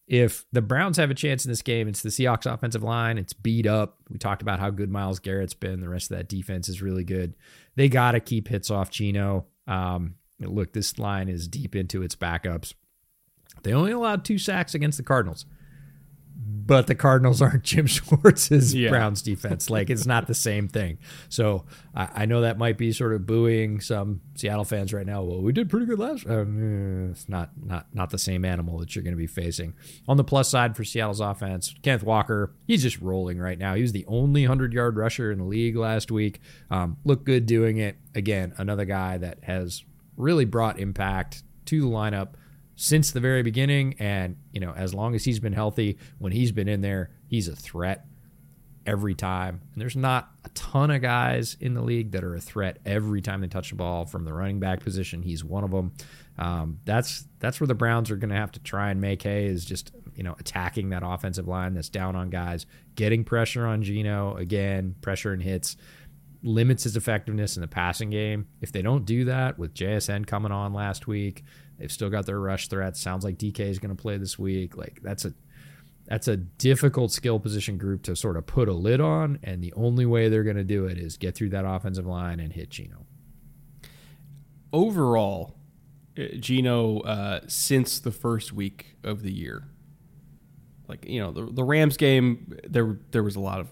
If 0.08 0.46
the 0.54 0.62
Browns 0.62 0.98
have 0.98 1.12
a 1.12 1.16
chance 1.16 1.46
in 1.46 1.52
this 1.52 1.62
game, 1.62 1.88
it's 1.88 2.02
the 2.02 2.10
Seahawks 2.10 2.52
offensive 2.52 2.84
line. 2.84 3.18
It's 3.18 3.34
beat 3.34 3.66
up. 3.66 3.98
We 4.10 4.18
talked 4.18 4.42
about 4.42 4.60
how 4.60 4.70
good 4.70 4.90
Myles 4.90 5.20
Garrett's 5.20 5.54
been. 5.54 5.82
The 5.82 5.90
rest 5.90 6.12
of 6.12 6.18
that 6.18 6.30
defense 6.30 6.70
is 6.70 6.82
really 6.82 7.04
good. 7.04 7.36
They 7.76 7.90
got 7.90 8.12
to 8.12 8.22
keep 8.22 8.48
hits 8.48 8.72
off 8.72 8.90
Geno. 8.90 9.48
Um, 9.68 10.16
look, 10.40 10.72
this 10.72 10.98
line 10.98 11.28
is 11.28 11.48
deep 11.48 11.76
into 11.76 12.04
its 12.04 12.16
backups. 12.16 12.74
They 13.64 13.74
only 13.74 13.92
allowed 13.92 14.24
two 14.24 14.38
sacks 14.38 14.76
against 14.76 14.98
the 14.98 15.04
Cardinals 15.04 15.46
but 16.40 16.86
the 16.88 16.96
Cardinals 16.96 17.42
aren't 17.42 17.64
Jim 17.64 17.86
Schwartz's 17.88 18.76
Yeah. 18.76 18.90
Browns 18.90 19.22
defense. 19.22 19.70
Like 19.70 19.90
it's 19.90 20.06
not 20.06 20.28
the 20.28 20.34
same 20.36 20.68
thing. 20.68 20.98
So 21.30 21.66
I, 21.96 22.10
I 22.14 22.26
know 22.26 22.42
that 22.42 22.58
might 22.58 22.78
be 22.78 22.92
sort 22.92 23.14
of 23.14 23.26
booing 23.26 23.80
some 23.80 24.22
Seattle 24.36 24.66
fans 24.66 24.94
right 24.94 25.06
now. 25.06 25.24
Well, 25.24 25.42
we 25.42 25.52
did 25.54 25.70
pretty 25.70 25.86
good 25.86 25.98
last. 25.98 26.28
Um, 26.28 27.10
it's 27.12 27.28
not 27.30 27.52
not 27.64 27.88
not 27.94 28.10
the 28.10 28.18
same 28.20 28.44
animal 28.46 28.78
that 28.80 28.96
you're 28.96 29.04
going 29.04 29.14
to 29.16 29.18
be 29.18 29.28
facing. 29.28 29.74
On 30.08 30.18
the 30.18 30.24
plus 30.24 30.50
side 30.50 30.76
for 30.76 30.84
Seattle's 30.84 31.22
offense, 31.22 31.74
Kenneth 31.82 32.04
Walker, 32.04 32.54
he's 32.68 32.84
just 32.84 33.00
rolling 33.02 33.40
right 33.40 33.58
now. 33.58 33.74
He 33.76 33.82
was 33.82 33.94
the 33.94 34.06
only 34.08 34.44
hundred 34.44 34.74
yard 34.74 34.98
rusher 34.98 35.32
in 35.32 35.40
the 35.40 35.46
league 35.46 35.76
last 35.78 36.12
week. 36.12 36.40
Um, 36.70 36.98
looked 37.04 37.26
good 37.26 37.46
doing 37.46 37.78
it. 37.78 37.98
Again, 38.14 38.54
another 38.58 38.86
guy 38.86 39.18
that 39.18 39.44
has 39.44 39.84
really 40.18 40.46
brought 40.46 40.80
impact 40.80 41.44
to 41.66 41.82
the 41.82 41.88
lineup 41.88 42.30
since 42.78 43.12
the 43.12 43.20
very 43.20 43.44
beginning. 43.44 43.96
And, 44.00 44.38
you 44.54 44.62
know, 44.62 44.72
as 44.72 44.94
long 44.94 45.16
as 45.16 45.26
he's 45.26 45.42
been 45.42 45.52
healthy, 45.52 45.98
when 46.20 46.32
he's 46.32 46.54
been 46.54 46.70
in 46.70 46.80
there, 46.80 47.10
he's 47.28 47.50
a 47.50 47.56
threat 47.56 48.06
every 48.86 49.16
time. 49.16 49.62
And 49.74 49.82
there's 49.82 49.98
not 49.98 50.32
a 50.46 50.50
ton 50.50 50.92
of 50.92 51.02
guys 51.02 51.58
in 51.60 51.74
the 51.74 51.82
league 51.82 52.12
that 52.12 52.24
are 52.24 52.36
a 52.36 52.40
threat 52.40 52.78
every 52.86 53.22
time 53.22 53.42
they 53.42 53.48
touch 53.48 53.72
the 53.72 53.76
ball 53.76 54.06
from 54.06 54.24
the 54.24 54.34
running 54.34 54.62
back 54.62 54.80
position. 54.80 55.24
He's 55.24 55.44
one 55.44 55.66
of 55.66 55.72
them. 55.72 55.92
Um, 56.38 56.80
that's 56.86 57.26
that's 57.40 57.60
where 57.60 57.68
the 57.68 57.76
Browns 57.76 58.10
are 58.12 58.16
going 58.16 58.30
to 58.30 58.36
have 58.36 58.52
to 58.54 58.60
try 58.60 58.92
and 58.92 59.02
make 59.02 59.24
hay 59.24 59.48
is 59.48 59.66
just 59.66 59.92
you 60.16 60.24
know 60.24 60.36
attacking 60.40 60.90
that 60.90 61.02
offensive 61.04 61.48
line 61.48 61.74
that's 61.74 61.90
down 61.90 62.16
on 62.16 62.30
guys, 62.30 62.68
getting 62.96 63.24
pressure 63.24 63.66
on 63.66 63.82
Geno 63.82 64.38
again, 64.38 64.96
pressure 65.02 65.34
and 65.34 65.42
hits 65.42 65.76
limits 66.44 66.84
his 66.84 66.96
effectiveness 66.96 67.58
in 67.58 67.62
the 67.62 67.68
passing 67.68 68.12
game. 68.12 68.48
If 68.62 68.72
they 68.72 68.84
don't 68.84 69.06
do 69.06 69.26
that 69.26 69.58
with 69.58 69.74
JSN 69.74 70.28
coming 70.28 70.52
on 70.52 70.72
last 70.72 71.08
week, 71.08 71.44
they've 71.78 71.92
still 71.92 72.10
got 72.10 72.26
their 72.26 72.40
rush 72.40 72.68
threats. 72.68 73.00
Sounds 73.02 73.24
like 73.24 73.38
DK 73.38 73.60
is 73.62 73.80
going 73.80 73.96
to 73.96 74.02
play 74.02 74.18
this 74.18 74.38
week. 74.40 74.78
Like 74.78 75.00
that's 75.04 75.26
a 75.26 75.34
that's 76.08 76.28
a 76.28 76.38
difficult 76.38 77.12
skill 77.12 77.40
position 77.40 77.78
group 77.78 78.04
to 78.04 78.16
sort 78.16 78.38
of 78.38 78.46
put 78.46 78.70
a 78.70 78.74
lid 78.74 79.02
on, 79.02 79.40
and 79.44 79.62
the 79.64 79.74
only 79.74 80.06
way 80.06 80.30
they're 80.30 80.44
going 80.44 80.56
to 80.58 80.64
do 80.64 80.86
it 80.86 80.98
is 80.98 81.18
get 81.18 81.36
through 81.36 81.50
that 81.50 81.66
offensive 81.66 82.06
line 82.06 82.40
and 82.40 82.54
hit 82.54 82.70
Geno. 82.70 83.06
overall, 84.72 85.56
uh, 86.18 86.24
Geno, 86.40 87.00
uh, 87.02 87.42
since 87.48 88.00
the 88.00 88.12
first 88.12 88.54
week 88.54 88.96
of 89.04 89.22
the 89.24 89.32
year, 89.32 89.68
like 90.88 91.06
you 91.06 91.20
know, 91.20 91.32
the, 91.32 91.46
the 91.52 91.64
Rams 91.64 91.98
game, 91.98 92.58
there 92.68 92.98
there 93.12 93.24
was 93.24 93.36
a 93.36 93.40
lot 93.42 93.60
of 93.60 93.68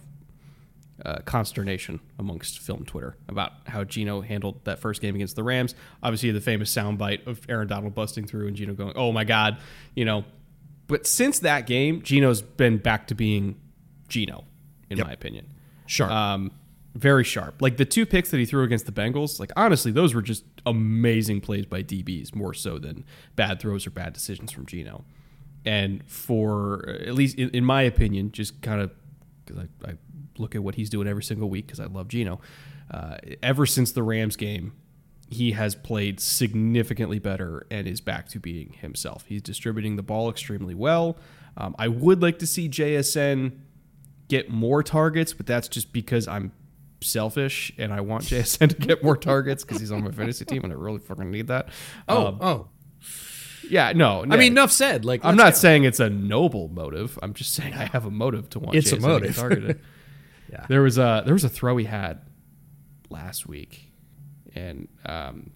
uh, 1.03 1.19
consternation 1.25 1.99
amongst 2.19 2.59
film 2.59 2.85
Twitter 2.85 3.17
about 3.27 3.51
how 3.65 3.83
Geno 3.83 4.21
handled 4.21 4.63
that 4.65 4.79
first 4.79 5.01
game 5.01 5.15
against 5.15 5.35
the 5.35 5.43
Rams. 5.43 5.75
Obviously, 6.01 6.31
the 6.31 6.39
famous 6.41 6.73
soundbite 6.73 7.27
of 7.27 7.41
Aaron 7.49 7.67
Donald 7.67 7.93
busting 7.95 8.25
through 8.27 8.47
and 8.47 8.55
Geno 8.55 8.73
going, 8.73 8.93
"Oh 8.95 9.11
my 9.11 9.23
God," 9.25 9.57
you 9.95 10.05
know. 10.05 10.23
But 10.87 11.05
since 11.07 11.39
that 11.39 11.65
game, 11.67 12.01
Geno's 12.03 12.41
been 12.41 12.77
back 12.77 13.07
to 13.07 13.15
being 13.15 13.55
Geno, 14.07 14.45
in 14.89 14.97
Yep. 14.99 15.07
my 15.07 15.13
opinion. 15.13 15.47
Sure. 15.87 16.09
Um, 16.11 16.51
very 16.93 17.23
sharp. 17.23 17.61
Like 17.61 17.75
the 17.77 17.85
two 17.85 18.05
picks 18.05 18.29
that 18.31 18.37
he 18.37 18.45
threw 18.45 18.63
against 18.63 18.85
the 18.85 18.91
Bengals, 18.91 19.39
like 19.39 19.51
honestly, 19.57 19.91
those 19.91 20.13
were 20.13 20.21
just 20.21 20.45
amazing 20.65 21.41
plays 21.41 21.65
by 21.65 21.81
DBs, 21.83 22.33
more 22.35 22.53
so 22.53 22.77
than 22.79 23.03
bad 23.35 23.59
throws 23.59 23.85
or 23.85 23.89
bad 23.89 24.13
decisions 24.13 24.51
from 24.51 24.65
Geno. 24.65 25.03
And 25.65 26.03
for 26.09 26.87
at 26.87 27.15
least 27.15 27.37
in, 27.37 27.49
in 27.49 27.65
my 27.65 27.81
opinion, 27.81 28.31
just 28.31 28.61
kind 28.61 28.79
of 28.79 28.91
because 29.43 29.63
I, 29.83 29.89
I 29.89 29.93
look 30.37 30.55
at 30.55 30.63
what 30.63 30.75
he's 30.75 30.89
doing 30.89 31.07
every 31.07 31.23
single 31.23 31.49
week 31.49 31.67
because 31.67 31.79
I 31.79 31.85
love 31.85 32.07
Geno. 32.07 32.39
Uh, 32.91 33.17
ever 33.41 33.65
since 33.65 33.91
the 33.91 34.03
Rams 34.03 34.35
game, 34.35 34.73
he 35.27 35.53
has 35.53 35.73
played 35.75 36.19
significantly 36.19 37.17
better 37.19 37.65
and 37.71 37.87
is 37.87 37.99
back 38.01 38.27
to 38.29 38.39
being 38.39 38.73
himself. 38.81 39.25
He's 39.27 39.41
distributing 39.41 39.95
the 39.95 40.03
ball 40.03 40.29
extremely 40.29 40.75
well. 40.75 41.17
Um, 41.57 41.75
I 41.79 41.87
would 41.87 42.21
like 42.21 42.37
to 42.39 42.47
see 42.47 42.69
JSN 42.69 43.53
get 44.27 44.49
more 44.49 44.83
targets, 44.83 45.33
but 45.33 45.45
that's 45.47 45.67
just 45.67 45.91
because 45.93 46.27
I'm 46.27 46.51
selfish 47.01 47.71
and 47.77 47.91
I 47.93 48.01
want 48.01 48.23
JSN 48.25 48.69
to 48.69 48.75
get 48.75 49.03
more 49.03 49.17
targets 49.17 49.63
because 49.63 49.79
he's 49.79 49.91
on 49.91 50.03
my 50.03 50.11
fantasy 50.11 50.45
team 50.45 50.63
and 50.63 50.71
I 50.71 50.75
really 50.75 50.99
fucking 50.99 51.31
need 51.31 51.47
that. 51.47 51.69
oh, 52.07 52.27
Um, 52.27 52.37
oh. 52.41 52.67
yeah, 53.69 53.93
no, 53.93 54.23
I 54.23 54.37
mean, 54.37 54.51
enough 54.53 54.71
said. 54.71 55.05
Like, 55.05 55.23
I'm 55.23 55.35
not 55.35 55.53
go. 55.53 55.59
saying 55.59 55.85
it's 55.85 55.99
a 55.99 56.09
noble 56.09 56.67
motive. 56.69 57.17
I'm 57.23 57.33
just 57.33 57.53
saying 57.53 57.73
I 57.73 57.85
have 57.85 58.05
a 58.05 58.11
motive 58.11 58.49
to 58.51 58.59
want 58.59 58.75
It's 58.75 58.91
a 58.91 58.97
JSN 58.97 59.01
to 59.01 59.07
motive. 59.07 59.29
get 59.35 59.39
targeted. 59.39 59.79
Yeah. 60.51 60.65
There 60.67 60.81
was 60.81 60.97
a 60.97 61.23
there 61.25 61.33
was 61.33 61.43
a 61.43 61.49
throw 61.49 61.77
he 61.77 61.85
had 61.85 62.21
last 63.09 63.47
week, 63.47 63.91
and 64.53 64.87
um, 65.05 65.51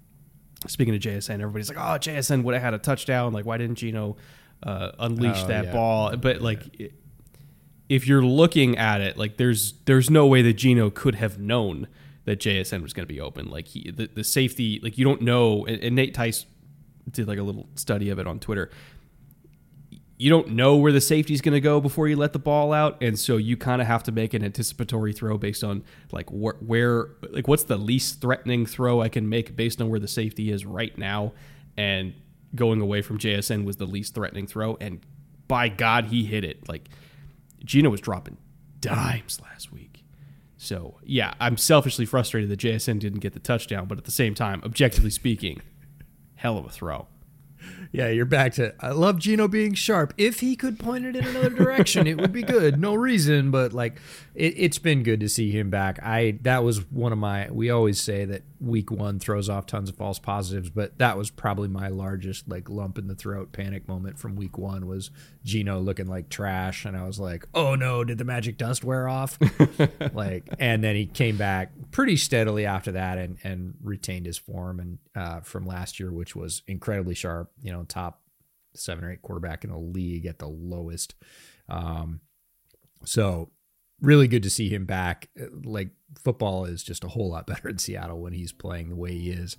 speaking 0.67 0.93
of 0.95 1.01
JSN, 1.01 1.35
everybody's 1.41 1.69
like, 1.69 1.77
"Oh, 1.77 1.97
JSN 1.99 2.43
would 2.43 2.53
have 2.53 2.63
had 2.63 2.73
a 2.73 2.79
touchdown. 2.79 3.33
Like, 3.33 3.45
why 3.45 3.57
didn't 3.57 3.75
Geno 3.75 4.17
uh, 4.63 4.91
unleash 4.99 5.43
Oh, 5.43 5.47
that 5.47 5.65
yeah. 5.65 5.71
ball?" 5.71 6.15
But 6.17 6.41
like, 6.41 6.63
i- 6.79 6.89
if 7.87 8.07
you're 8.07 8.23
looking 8.23 8.77
at 8.77 9.01
it, 9.01 9.17
like, 9.17 9.37
there's 9.37 9.73
there's 9.85 10.09
no 10.09 10.27
way 10.27 10.41
that 10.41 10.53
Geno 10.53 10.89
could 10.89 11.15
have 11.15 11.39
known 11.39 11.87
that 12.25 12.39
JSN 12.39 12.81
was 12.83 12.93
going 12.93 13.07
to 13.07 13.11
be 13.13 13.19
open. 13.21 13.49
Like, 13.49 13.67
he 13.67 13.89
the, 13.91 14.07
the 14.13 14.23
safety, 14.23 14.79
like, 14.83 14.97
you 14.97 15.05
don't 15.05 15.21
know. 15.21 15.65
And, 15.65 15.81
and 15.81 15.95
Nate 15.95 16.13
Tice 16.13 16.45
did 17.09 17.27
like 17.27 17.39
a 17.39 17.43
little 17.43 17.67
study 17.75 18.09
of 18.11 18.19
it 18.19 18.27
on 18.27 18.39
Twitter 18.39 18.69
you 20.21 20.29
don't 20.29 20.49
know 20.49 20.75
where 20.75 20.91
the 20.91 20.99
safety 20.99 21.33
is 21.33 21.39
going 21.39 21.53
to 21.53 21.61
go 21.61 21.79
before 21.79 22.09
you 22.09 22.17
let 22.17 22.33
the 22.33 22.39
ball 22.39 22.73
out 22.73 23.01
and 23.01 23.17
so 23.17 23.37
you 23.37 23.55
kind 23.55 23.81
of 23.81 23.87
have 23.87 24.03
to 24.03 24.11
make 24.11 24.33
an 24.33 24.43
anticipatory 24.43 25.13
throw 25.13 25.37
based 25.37 25.63
on 25.63 25.81
like 26.11 26.29
wh- 26.29 26.61
where 26.61 27.11
like 27.29 27.47
what's 27.47 27.63
the 27.63 27.77
least 27.77 28.19
threatening 28.19 28.65
throw 28.65 29.01
I 29.01 29.07
can 29.07 29.29
make 29.29 29.55
based 29.55 29.81
on 29.81 29.89
where 29.89 29.99
the 29.99 30.09
safety 30.09 30.51
is 30.51 30.65
right 30.65 30.95
now? 30.97 31.31
And 31.77 32.13
going 32.53 32.81
away 32.81 33.01
from 33.01 33.17
JSN 33.17 33.63
was 33.63 33.77
the 33.77 33.85
least 33.85 34.13
threatening 34.13 34.45
throw 34.45 34.77
and 34.81 34.99
by 35.47 35.69
god 35.69 36.07
he 36.07 36.25
hit 36.25 36.43
it. 36.43 36.67
Like 36.67 36.89
Geno 37.63 37.89
was 37.89 38.01
dropping 38.01 38.37
dimes 38.81 39.39
last 39.41 39.71
week. 39.71 40.03
So 40.57 40.97
yeah 41.01 41.33
I'm 41.39 41.55
selfishly 41.55 42.05
frustrated 42.05 42.49
that 42.49 42.59
JSN 42.59 42.99
didn't 42.99 43.19
get 43.19 43.31
the 43.31 43.39
touchdown 43.39 43.87
but 43.87 43.97
at 43.97 44.03
the 44.03 44.11
same 44.11 44.35
time 44.35 44.61
objectively 44.65 45.11
speaking 45.11 45.61
hell 46.35 46.57
of 46.57 46.65
a 46.65 46.69
throw 46.69 47.07
Yeah, 47.91 48.09
you're 48.09 48.25
back 48.25 48.53
to. 48.53 48.73
I 48.79 48.91
love 48.91 49.19
Geno 49.19 49.47
being 49.47 49.73
sharp. 49.73 50.13
If 50.17 50.39
he 50.39 50.55
could 50.55 50.79
point 50.79 51.05
it 51.05 51.15
in 51.15 51.25
another 51.25 51.49
direction, 51.49 52.07
it 52.07 52.19
would 52.19 52.31
be 52.31 52.43
good. 52.43 52.79
No 52.79 52.93
reason, 52.95 53.51
but 53.51 53.73
like, 53.73 53.99
it, 54.35 54.53
it's 54.57 54.77
been 54.79 55.03
good 55.03 55.19
to 55.21 55.29
see 55.29 55.51
him 55.51 55.69
back. 55.69 55.99
I 56.03 56.39
that 56.41 56.63
was 56.63 56.89
one 56.91 57.11
of 57.11 57.17
my. 57.17 57.49
We 57.51 57.69
always 57.69 57.99
say 57.99 58.25
that 58.25 58.43
week 58.59 58.91
one 58.91 59.19
throws 59.19 59.49
off 59.49 59.65
tons 59.65 59.89
of 59.89 59.95
false 59.95 60.19
positives, 60.19 60.69
but 60.69 60.97
that 60.97 61.17
was 61.17 61.29
probably 61.29 61.67
my 61.67 61.87
largest 61.87 62.47
like 62.49 62.69
lump 62.69 62.97
in 62.97 63.07
the 63.07 63.15
throat 63.15 63.51
panic 63.51 63.87
moment 63.87 64.19
from 64.19 64.35
week 64.35 64.57
one 64.57 64.87
was 64.87 65.11
Geno 65.43 65.79
looking 65.79 66.07
like 66.07 66.29
trash, 66.29 66.85
and 66.85 66.97
I 66.97 67.05
was 67.05 67.19
like, 67.19 67.47
oh 67.53 67.75
no, 67.75 68.03
did 68.03 68.17
the 68.17 68.25
magic 68.25 68.57
dust 68.57 68.83
wear 68.83 69.07
off? 69.07 69.37
like, 70.13 70.49
and 70.59 70.83
then 70.83 70.95
he 70.95 71.05
came 71.05 71.37
back 71.37 71.71
pretty 71.91 72.17
steadily 72.17 72.65
after 72.65 72.91
that 72.93 73.17
and 73.17 73.37
and 73.43 73.75
retained 73.81 74.25
his 74.25 74.37
form 74.37 74.79
and 74.79 74.97
uh, 75.15 75.39
from 75.41 75.65
last 75.65 75.99
year, 75.99 76.11
which 76.11 76.35
was 76.35 76.63
incredibly 76.67 77.15
sharp. 77.15 77.51
You 77.61 77.71
know, 77.71 77.83
top 77.83 78.21
seven 78.75 79.03
or 79.03 79.11
eight 79.11 79.21
quarterback 79.21 79.63
in 79.63 79.69
the 79.69 79.77
league 79.77 80.25
at 80.25 80.39
the 80.39 80.47
lowest. 80.47 81.15
Um, 81.67 82.21
so 83.05 83.51
really 84.01 84.27
good 84.27 84.43
to 84.43 84.49
see 84.49 84.69
him 84.69 84.85
back. 84.85 85.29
Uh, 85.39 85.45
Like 85.63 85.89
football 86.23 86.65
is 86.65 86.83
just 86.83 87.03
a 87.03 87.09
whole 87.09 87.29
lot 87.29 87.47
better 87.47 87.69
in 87.69 87.77
Seattle 87.77 88.21
when 88.21 88.33
he's 88.33 88.51
playing 88.51 88.89
the 88.89 88.95
way 88.95 89.11
he 89.11 89.31
is. 89.31 89.57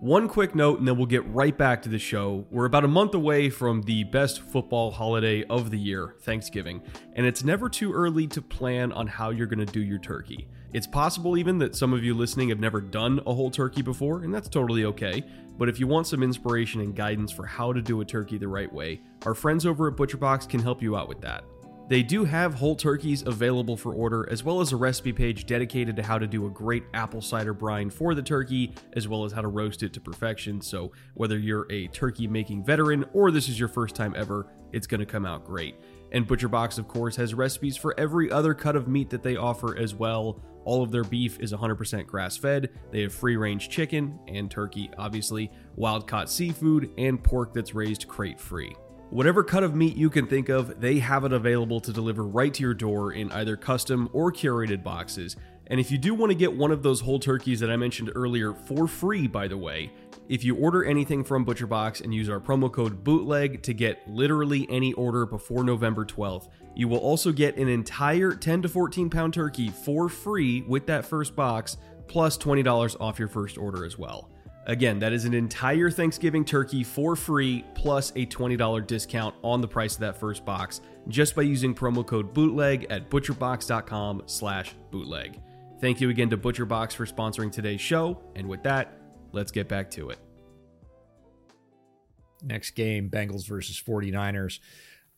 One 0.00 0.28
quick 0.28 0.56
note, 0.56 0.80
and 0.80 0.88
then 0.88 0.96
we'll 0.96 1.06
get 1.06 1.24
right 1.28 1.56
back 1.56 1.82
to 1.82 1.88
the 1.88 1.98
show. 1.98 2.44
We're 2.50 2.64
about 2.64 2.84
a 2.84 2.88
month 2.88 3.14
away 3.14 3.50
from 3.50 3.82
the 3.82 4.02
best 4.02 4.40
football 4.40 4.90
holiday 4.90 5.44
of 5.44 5.70
the 5.70 5.78
year, 5.78 6.16
Thanksgiving, 6.22 6.82
and 7.14 7.24
it's 7.24 7.44
never 7.44 7.68
too 7.68 7.92
early 7.92 8.26
to 8.26 8.42
plan 8.42 8.90
on 8.90 9.06
how 9.06 9.30
you're 9.30 9.46
going 9.46 9.64
to 9.64 9.72
do 9.72 9.80
your 9.80 10.00
turkey. 10.00 10.48
It's 10.72 10.88
possible 10.88 11.36
even 11.36 11.56
that 11.58 11.76
some 11.76 11.92
of 11.92 12.02
you 12.02 12.14
listening 12.14 12.48
have 12.48 12.58
never 12.58 12.80
done 12.80 13.20
a 13.28 13.32
whole 13.32 13.48
turkey 13.48 13.80
before, 13.80 14.24
and 14.24 14.34
that's 14.34 14.48
totally 14.48 14.86
okay. 14.86 15.22
But 15.56 15.68
if 15.68 15.78
you 15.78 15.86
want 15.86 16.08
some 16.08 16.24
inspiration 16.24 16.80
and 16.80 16.96
guidance 16.96 17.30
for 17.30 17.46
how 17.46 17.72
to 17.72 17.80
do 17.80 18.00
a 18.00 18.04
turkey 18.04 18.38
the 18.38 18.48
right 18.48 18.72
way, 18.72 19.02
our 19.24 19.34
friends 19.34 19.66
over 19.66 19.86
at 19.86 19.94
ButcherBox 19.94 20.48
can 20.48 20.58
help 20.58 20.82
you 20.82 20.96
out 20.96 21.08
with 21.08 21.20
that. 21.20 21.44
They 21.88 22.02
do 22.02 22.24
have 22.24 22.54
whole 22.54 22.76
turkeys 22.76 23.22
available 23.22 23.76
for 23.76 23.92
order, 23.92 24.26
as 24.30 24.42
well 24.44 24.60
as 24.60 24.72
a 24.72 24.76
recipe 24.76 25.12
page 25.12 25.46
dedicated 25.46 25.96
to 25.96 26.02
how 26.02 26.18
to 26.18 26.26
do 26.26 26.46
a 26.46 26.50
great 26.50 26.84
apple 26.94 27.20
cider 27.20 27.52
brine 27.52 27.90
for 27.90 28.14
the 28.14 28.22
turkey, 28.22 28.74
as 28.94 29.08
well 29.08 29.24
as 29.24 29.32
how 29.32 29.42
to 29.42 29.48
roast 29.48 29.82
it 29.82 29.92
to 29.94 30.00
perfection. 30.00 30.60
So, 30.60 30.92
whether 31.14 31.38
you're 31.38 31.66
a 31.70 31.88
turkey 31.88 32.26
making 32.26 32.64
veteran 32.64 33.04
or 33.12 33.30
this 33.30 33.48
is 33.48 33.58
your 33.58 33.68
first 33.68 33.94
time 33.94 34.14
ever, 34.16 34.46
it's 34.72 34.86
going 34.86 35.00
to 35.00 35.06
come 35.06 35.26
out 35.26 35.44
great. 35.44 35.74
And 36.12 36.26
ButcherBox, 36.26 36.78
of 36.78 36.88
course, 36.88 37.16
has 37.16 37.34
recipes 37.34 37.76
for 37.76 37.98
every 37.98 38.30
other 38.30 38.54
cut 38.54 38.76
of 38.76 38.86
meat 38.88 39.10
that 39.10 39.22
they 39.22 39.36
offer 39.36 39.76
as 39.76 39.94
well. 39.94 40.40
All 40.64 40.82
of 40.82 40.92
their 40.92 41.04
beef 41.04 41.40
is 41.40 41.52
100% 41.52 42.06
grass 42.06 42.36
fed. 42.36 42.70
They 42.90 43.02
have 43.02 43.12
free 43.12 43.36
range 43.36 43.68
chicken 43.68 44.18
and 44.28 44.50
turkey, 44.50 44.90
obviously, 44.96 45.50
wild 45.76 46.06
caught 46.06 46.30
seafood, 46.30 46.90
and 46.98 47.22
pork 47.22 47.52
that's 47.52 47.74
raised 47.74 48.06
crate 48.08 48.40
free. 48.40 48.74
Whatever 49.12 49.44
cut 49.44 49.62
of 49.62 49.74
meat 49.74 49.94
you 49.94 50.08
can 50.08 50.26
think 50.26 50.48
of, 50.48 50.80
they 50.80 50.98
have 50.98 51.26
it 51.26 51.34
available 51.34 51.80
to 51.80 51.92
deliver 51.92 52.24
right 52.24 52.54
to 52.54 52.62
your 52.62 52.72
door 52.72 53.12
in 53.12 53.30
either 53.32 53.58
custom 53.58 54.08
or 54.14 54.32
curated 54.32 54.82
boxes. 54.82 55.36
And 55.66 55.78
if 55.78 55.90
you 55.90 55.98
do 55.98 56.14
want 56.14 56.30
to 56.30 56.34
get 56.34 56.56
one 56.56 56.70
of 56.70 56.82
those 56.82 57.02
whole 57.02 57.18
turkeys 57.18 57.60
that 57.60 57.70
I 57.70 57.76
mentioned 57.76 58.10
earlier 58.14 58.54
for 58.54 58.88
free, 58.88 59.26
by 59.26 59.48
the 59.48 59.58
way, 59.58 59.92
if 60.30 60.44
you 60.44 60.56
order 60.56 60.82
anything 60.82 61.24
from 61.24 61.44
ButcherBox 61.44 62.00
and 62.00 62.14
use 62.14 62.30
our 62.30 62.40
promo 62.40 62.72
code 62.72 63.04
BOOTLEG 63.04 63.60
to 63.64 63.74
get 63.74 64.00
literally 64.08 64.66
any 64.70 64.94
order 64.94 65.26
before 65.26 65.62
November 65.62 66.06
12th, 66.06 66.48
you 66.74 66.88
will 66.88 66.96
also 66.96 67.32
get 67.32 67.58
an 67.58 67.68
entire 67.68 68.32
10 68.32 68.62
to 68.62 68.68
14 68.70 69.10
pound 69.10 69.34
turkey 69.34 69.68
for 69.68 70.08
free 70.08 70.62
with 70.62 70.86
that 70.86 71.04
first 71.04 71.36
box, 71.36 71.76
plus 72.06 72.38
$20 72.38 72.96
off 72.98 73.18
your 73.18 73.28
first 73.28 73.58
order 73.58 73.84
as 73.84 73.98
well. 73.98 74.31
Again, 74.66 74.98
that 75.00 75.12
is 75.12 75.24
an 75.24 75.34
entire 75.34 75.90
Thanksgiving 75.90 76.44
turkey 76.44 76.84
for 76.84 77.16
free 77.16 77.64
plus 77.74 78.10
a 78.10 78.26
$20 78.26 78.86
discount 78.86 79.34
on 79.42 79.60
the 79.60 79.66
price 79.66 79.94
of 79.94 80.00
that 80.00 80.16
first 80.16 80.44
box 80.44 80.80
just 81.08 81.34
by 81.34 81.42
using 81.42 81.74
promo 81.74 82.06
code 82.06 82.32
bootleg 82.32 82.86
at 82.90 83.10
butcherbox.com 83.10 84.22
slash 84.26 84.74
bootleg. 84.90 85.40
Thank 85.80 86.00
you 86.00 86.10
again 86.10 86.30
to 86.30 86.38
ButcherBox 86.38 86.92
for 86.92 87.06
sponsoring 87.06 87.50
today's 87.50 87.80
show, 87.80 88.22
and 88.36 88.48
with 88.48 88.62
that, 88.62 88.96
let's 89.32 89.50
get 89.50 89.66
back 89.66 89.90
to 89.92 90.10
it. 90.10 90.18
Next 92.40 92.70
game, 92.72 93.10
Bengals 93.10 93.48
versus 93.48 93.82
49ers. 93.84 94.60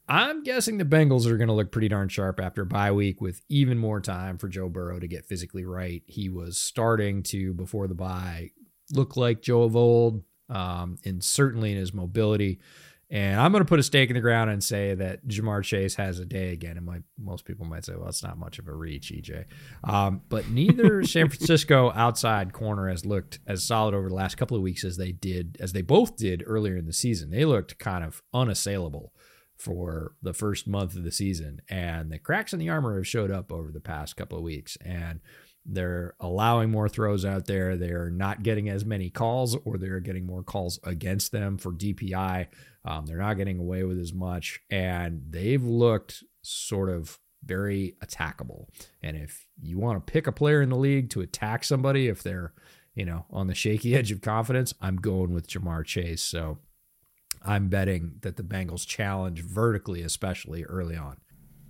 I'm 0.09 0.43
guessing 0.43 0.79
the 0.79 0.85
Bengals 0.87 1.27
are 1.27 1.37
going 1.37 1.49
to 1.49 1.55
look 1.55 1.71
pretty 1.71 1.89
darn 1.89 2.09
sharp 2.09 2.41
after 2.41 2.65
bye 2.65 2.93
week 2.93 3.21
with 3.21 3.43
even 3.51 3.77
more 3.77 4.01
time 4.01 4.39
for 4.39 4.49
Joe 4.49 4.71
Burrow 4.71 4.99
to 4.99 5.07
get 5.07 5.27
physically 5.27 5.67
right. 5.67 6.03
He 6.07 6.31
was 6.31 6.59
starting 6.59 7.23
to, 7.25 7.53
before 7.53 7.87
the 7.87 7.95
bye, 7.95 8.53
look 8.97 9.17
like 9.17 9.43
Joe 9.43 9.63
of 9.63 9.77
old, 9.77 10.23
um, 10.49 10.99
and 11.05 11.23
certainly 11.23 11.73
in 11.73 11.79
his 11.79 11.93
mobility. 11.95 12.61
And 13.11 13.41
I'm 13.41 13.53
going 13.53 13.63
to 13.63 13.69
put 13.69 13.79
a 13.79 13.83
stake 13.85 14.11
in 14.11 14.15
the 14.15 14.21
ground 14.21 14.51
and 14.51 14.65
say 14.65 14.95
that 14.95 15.27
Ja'Marr 15.29 15.63
Chase 15.63 15.95
has 15.97 16.19
a 16.19 16.25
day 16.25 16.53
again. 16.53 16.77
And 16.77 16.87
my, 16.87 16.99
most 17.19 17.45
people 17.45 17.67
might 17.67 17.85
say, 17.85 17.95
well, 17.95 18.09
it's 18.09 18.25
not 18.25 18.39
much 18.39 18.59
of 18.59 18.67
a 18.67 18.75
reach, 18.75 19.13
EJ. 19.13 19.45
Um, 19.85 20.23
but 20.29 20.49
neither 20.49 21.03
San 21.05 21.29
Francisco 21.29 21.93
outside 21.95 22.53
corner 22.53 22.89
has 22.89 23.05
looked 23.05 23.41
as 23.47 23.63
solid 23.63 23.95
over 23.95 24.09
the 24.09 24.15
last 24.15 24.37
couple 24.37 24.57
of 24.57 24.63
weeks 24.63 24.85
as 24.85 24.97
they 24.97 25.13
did, 25.13 25.59
as 25.61 25.73
they 25.73 25.83
both 25.83 26.17
did 26.17 26.43
earlier 26.47 26.77
in 26.77 26.87
the 26.87 26.93
season. 26.93 27.31
They 27.31 27.45
looked 27.45 27.79
kind 27.79 28.03
of 28.03 28.23
unassailable 28.33 29.13
for 29.57 30.15
the 30.23 30.35
first 30.35 30.67
month 30.67 30.97
of 30.97 31.05
the 31.05 31.13
season. 31.13 31.61
And 31.69 32.11
the 32.11 32.19
cracks 32.19 32.53
in 32.53 32.59
the 32.59 32.71
armor 32.71 32.97
have 32.97 33.07
showed 33.07 33.31
up 33.31 33.53
over 33.53 33.71
the 33.71 33.81
past 33.81 34.17
couple 34.17 34.39
of 34.39 34.45
weeks. 34.45 34.77
And 34.85 35.21
They're 35.67 36.15
allowing 36.21 36.71
more 36.71 36.89
throws 36.89 37.25
out 37.25 37.47
there. 37.47 37.77
They're 37.77 38.11
not 38.11 38.43
getting 38.43 38.69
as 38.69 38.85
many 38.85 39.09
calls, 39.09 39.57
or 39.65 39.79
they're 39.79 40.01
getting 40.01 40.27
more 40.27 40.43
calls 40.43 40.79
against 40.85 41.33
them 41.33 41.57
for 41.57 41.73
DPI. 41.73 42.49
Um, 42.85 43.07
they're 43.07 43.19
not 43.19 43.39
getting 43.39 43.59
away 43.59 43.83
with 43.85 43.99
as 43.99 44.13
much, 44.13 44.61
and 44.71 45.23
they've 45.31 45.63
looked 45.63 46.23
sort 46.43 46.91
of 46.91 47.19
very 47.43 47.97
attackable. 48.05 48.67
And 49.03 49.17
if 49.17 49.47
you 49.61 49.79
want 49.79 50.05
to 50.05 50.13
pick 50.13 50.27
a 50.27 50.33
player 50.33 50.61
in 50.61 50.69
the 50.69 50.77
league 50.77 51.11
to 51.11 51.21
attack 51.21 51.65
somebody, 51.65 52.09
if 52.09 52.23
they're 52.23 52.53
you 52.95 53.07
know 53.07 53.25
on 53.31 53.47
the 53.47 53.55
shaky 53.55 53.95
edge 53.97 54.13
of 54.13 54.21
confidence, 54.21 54.75
I'm 54.83 54.97
going 54.97 55.33
with 55.33 55.49
Ja'Marr 55.49 55.87
Chase. 55.87 56.23
So 56.23 56.59
I'm 57.43 57.69
betting 57.69 58.17
that 58.21 58.37
the 58.37 58.43
Bengals 58.43 58.87
challenge 58.87 59.43
vertically, 59.43 60.03
especially 60.03 60.65
early 60.65 60.97
on. 60.97 61.17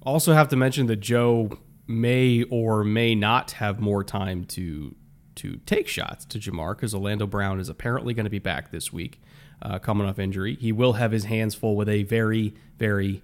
Also, 0.03 0.35
have 0.35 0.49
to 0.49 0.57
mention 0.57 0.87
that 0.87 1.01
Joe 1.01 1.59
may 1.87 2.43
or 2.45 2.85
may 2.85 3.15
not 3.15 3.53
have 3.53 3.81
more 3.81 4.03
time 4.05 4.45
to 4.45 4.95
to 5.37 5.57
take 5.67 5.89
shots 5.89 6.25
to 6.25 6.39
Ja'Marr 6.39 6.77
because 6.77 6.95
Orlando 6.95 7.27
Brown 7.27 7.59
is 7.59 7.69
apparently 7.69 8.15
going 8.15 8.25
to 8.25 8.31
be 8.31 8.39
back 8.39 8.71
this 8.71 8.93
week, 8.93 9.21
uh, 9.63 9.81
coming 9.81 10.07
off 10.07 10.19
injury. 10.19 10.55
He 10.55 10.71
will 10.71 10.95
have 10.95 11.11
his 11.11 11.25
hands 11.25 11.57
full 11.57 11.75
with 11.75 11.89
a 11.89 12.05
very, 12.05 12.55
very, 12.79 13.21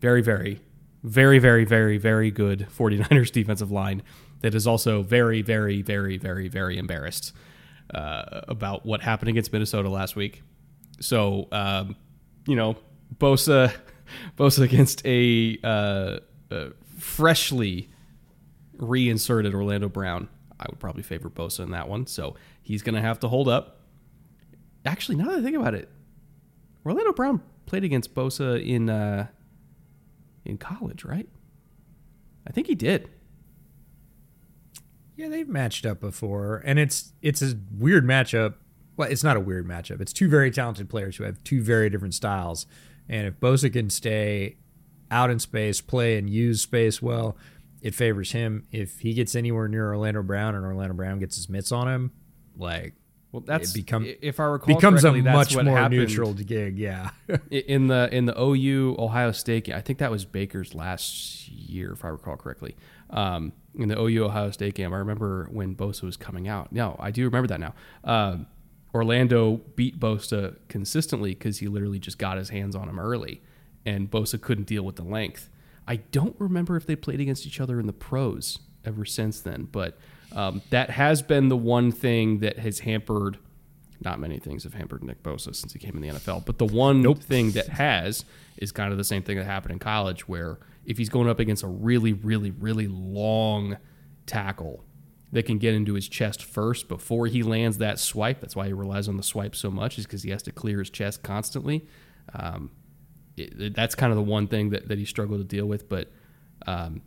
very, 0.00 0.20
very, 0.20 0.60
very, 1.02 1.38
very, 1.38 1.64
very, 1.64 1.98
very 1.98 2.30
good 2.30 2.68
49ers 2.76 3.32
defensive 3.32 3.72
line 3.72 4.02
that 4.40 4.54
is 4.54 4.68
also 4.68 5.02
very, 5.02 5.42
very, 5.42 5.82
very, 5.82 6.16
very, 6.16 6.46
very 6.48 6.78
embarrassed 6.78 7.32
uh, 7.92 8.42
about 8.46 8.86
what 8.86 9.02
happened 9.02 9.28
against 9.28 9.52
Minnesota 9.52 9.88
last 9.88 10.14
week. 10.14 10.42
So, 11.00 11.48
um, 11.50 11.96
you 12.46 12.54
know, 12.54 12.76
Bosa, 13.16 13.72
Bosa 14.38 14.62
against 14.62 15.04
a, 15.04 15.58
uh, 15.64 16.18
freshly 16.98 17.90
reinserted 18.78 19.54
Orlando 19.54 19.88
Brown. 19.88 20.28
I 20.58 20.66
would 20.68 20.78
probably 20.78 21.02
favor 21.02 21.30
Bosa 21.30 21.60
in 21.60 21.70
that 21.70 21.88
one. 21.88 22.06
So 22.06 22.34
he's 22.62 22.82
going 22.82 22.94
to 22.94 23.00
have 23.00 23.20
to 23.20 23.28
hold 23.28 23.48
up. 23.48 23.80
Actually, 24.84 25.16
now 25.16 25.26
that 25.26 25.38
I 25.38 25.42
think 25.42 25.56
about 25.56 25.74
it, 25.74 25.90
Orlando 26.84 27.12
Brown 27.12 27.42
played 27.66 27.84
against 27.84 28.14
Bosa 28.14 28.64
in 28.64 28.88
uh, 28.88 29.26
in 30.44 30.56
college, 30.56 31.04
right? 31.04 31.28
I 32.46 32.52
think 32.52 32.66
he 32.66 32.74
did. 32.74 33.10
Yeah, 35.16 35.28
they've 35.28 35.48
matched 35.48 35.84
up 35.84 36.00
before, 36.00 36.62
and 36.64 36.78
it's 36.78 37.12
it's 37.20 37.42
a 37.42 37.54
weird 37.76 38.04
matchup 38.04 38.54
well, 38.98 39.08
it's 39.08 39.22
not 39.22 39.36
a 39.36 39.40
weird 39.40 39.66
matchup. 39.66 40.00
It's 40.00 40.12
two 40.12 40.28
very 40.28 40.50
talented 40.50 40.90
players 40.90 41.16
who 41.16 41.24
have 41.24 41.42
two 41.44 41.62
very 41.62 41.88
different 41.88 42.14
styles. 42.14 42.66
And 43.08 43.28
if 43.28 43.38
Bosa 43.38 43.72
can 43.72 43.90
stay 43.90 44.56
out 45.08 45.30
in 45.30 45.38
space, 45.38 45.80
play 45.80 46.18
and 46.18 46.28
use 46.28 46.60
space 46.60 47.00
well, 47.00 47.36
it 47.82 47.94
favors 47.94 48.32
him. 48.32 48.66
If 48.72 49.00
he 49.00 49.14
gets 49.14 49.34
anywhere 49.34 49.68
near 49.68 49.88
Orlando 49.88 50.22
Brown 50.22 50.54
and 50.54 50.64
Orlando 50.64 50.94
Brown 50.94 51.18
gets 51.18 51.36
his 51.36 51.48
mitts 51.48 51.72
on 51.72 51.88
him, 51.88 52.12
like 52.56 52.94
well, 53.30 53.42
that's 53.46 53.72
become 53.72 54.06
if 54.22 54.40
I 54.40 54.44
recall 54.44 54.74
becomes 54.74 55.04
a 55.04 55.12
much 55.12 55.54
more 55.54 55.88
neutral 55.90 56.32
gig. 56.32 56.78
Yeah, 56.78 57.10
in 57.50 57.88
the 57.88 58.08
in 58.10 58.24
the 58.24 58.40
OU 58.40 58.96
Ohio 58.98 59.32
State, 59.32 59.64
game, 59.64 59.76
I 59.76 59.82
think 59.82 59.98
that 59.98 60.10
was 60.10 60.24
Baker's 60.24 60.74
last 60.74 61.48
year, 61.48 61.92
if 61.92 62.04
I 62.04 62.08
recall 62.08 62.36
correctly. 62.36 62.74
Um, 63.10 63.52
in 63.74 63.88
the 63.88 64.00
OU 64.00 64.26
Ohio 64.26 64.50
State 64.50 64.74
game, 64.74 64.94
I 64.94 64.96
remember 64.98 65.46
when 65.50 65.76
Bosa 65.76 66.04
was 66.04 66.16
coming 66.16 66.48
out. 66.48 66.72
No, 66.72 66.96
I 66.98 67.10
do 67.10 67.24
remember 67.24 67.48
that 67.48 67.60
now. 67.60 67.74
Um, 68.02 68.46
Orlando 68.94 69.60
beat 69.76 70.00
Bosa 70.00 70.56
consistently 70.68 71.34
because 71.34 71.58
he 71.58 71.68
literally 71.68 71.98
just 71.98 72.18
got 72.18 72.38
his 72.38 72.48
hands 72.48 72.74
on 72.74 72.88
him 72.88 72.98
early, 72.98 73.42
and 73.84 74.10
Bosa 74.10 74.40
couldn't 74.40 74.66
deal 74.66 74.84
with 74.84 74.96
the 74.96 75.04
length. 75.04 75.50
I 75.88 75.96
don't 75.96 76.36
remember 76.38 76.76
if 76.76 76.86
they 76.86 76.94
played 76.94 77.20
against 77.20 77.46
each 77.46 77.60
other 77.60 77.80
in 77.80 77.86
the 77.86 77.94
pros 77.94 78.58
ever 78.84 79.06
since 79.06 79.40
then, 79.40 79.68
but 79.72 79.98
um, 80.32 80.60
that 80.68 80.90
has 80.90 81.22
been 81.22 81.48
the 81.48 81.56
one 81.56 81.90
thing 81.90 82.40
that 82.40 82.58
has 82.58 82.80
hampered. 82.80 83.38
Not 84.00 84.20
many 84.20 84.38
things 84.38 84.64
have 84.64 84.74
hampered 84.74 85.02
Nick 85.02 85.22
Bosa 85.22 85.56
since 85.56 85.72
he 85.72 85.78
came 85.78 85.96
in 85.96 86.02
the 86.02 86.08
NFL, 86.08 86.44
but 86.44 86.58
the 86.58 86.66
one 86.66 87.02
nope. 87.02 87.20
thing 87.20 87.52
that 87.52 87.68
has 87.68 88.26
is 88.58 88.70
kind 88.70 88.92
of 88.92 88.98
the 88.98 89.04
same 89.04 89.22
thing 89.22 89.38
that 89.38 89.44
happened 89.44 89.72
in 89.72 89.78
college, 89.78 90.28
where 90.28 90.58
if 90.84 90.98
he's 90.98 91.08
going 91.08 91.28
up 91.28 91.40
against 91.40 91.62
a 91.62 91.66
really, 91.66 92.12
really, 92.12 92.50
really 92.50 92.86
long 92.86 93.78
tackle 94.26 94.84
that 95.32 95.44
can 95.46 95.58
get 95.58 95.74
into 95.74 95.94
his 95.94 96.06
chest 96.08 96.42
first 96.42 96.86
before 96.86 97.26
he 97.26 97.42
lands 97.42 97.78
that 97.78 97.98
swipe. 97.98 98.40
That's 98.40 98.54
why 98.54 98.66
he 98.66 98.72
relies 98.72 99.08
on 99.08 99.16
the 99.16 99.22
swipe 99.22 99.56
so 99.56 99.70
much, 99.70 99.98
is 99.98 100.06
because 100.06 100.22
he 100.22 100.30
has 100.30 100.42
to 100.44 100.52
clear 100.52 100.78
his 100.78 100.90
chest 100.90 101.22
constantly. 101.22 101.86
Um, 102.34 102.70
it, 103.38 103.74
that's 103.74 103.94
kind 103.94 104.12
of 104.12 104.16
the 104.16 104.22
one 104.22 104.46
thing 104.46 104.70
that, 104.70 104.88
that 104.88 104.98
he 104.98 105.04
struggled 105.04 105.40
to 105.40 105.44
deal 105.44 105.66
with. 105.66 105.88
But 105.88 106.10
um, 106.66 107.02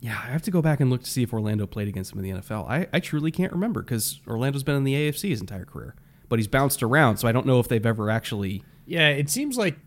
yeah, 0.00 0.12
I 0.12 0.30
have 0.30 0.42
to 0.42 0.50
go 0.50 0.62
back 0.62 0.80
and 0.80 0.90
look 0.90 1.02
to 1.04 1.10
see 1.10 1.22
if 1.22 1.32
Orlando 1.32 1.66
played 1.66 1.88
against 1.88 2.12
him 2.12 2.18
in 2.18 2.24
the 2.24 2.40
NFL. 2.40 2.68
I, 2.68 2.88
I 2.92 3.00
truly 3.00 3.30
can't 3.30 3.52
remember 3.52 3.82
because 3.82 4.20
Orlando's 4.26 4.62
been 4.62 4.76
in 4.76 4.84
the 4.84 4.94
AFC 4.94 5.30
his 5.30 5.40
entire 5.40 5.64
career, 5.64 5.94
but 6.28 6.38
he's 6.38 6.48
bounced 6.48 6.82
around, 6.82 7.18
so 7.18 7.28
I 7.28 7.32
don't 7.32 7.46
know 7.46 7.60
if 7.60 7.68
they've 7.68 7.84
ever 7.84 8.10
actually. 8.10 8.62
Yeah, 8.86 9.08
it 9.08 9.30
seems 9.30 9.56
like. 9.56 9.78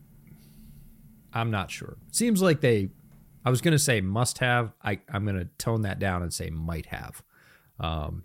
I'm 1.35 1.49
not 1.49 1.71
sure. 1.71 1.97
seems 2.11 2.43
like 2.43 2.61
they 2.61 2.89
I 3.45 3.49
was 3.49 3.61
going 3.61 3.73
to 3.73 3.79
say 3.79 4.01
must 4.01 4.37
have. 4.39 4.73
I, 4.81 4.99
I'm 5.11 5.25
going 5.25 5.37
to 5.37 5.45
tone 5.57 5.81
that 5.81 5.99
down 5.99 6.21
and 6.21 6.33
say 6.33 6.49
might 6.49 6.87
have. 6.87 7.23
Um, 7.79 8.23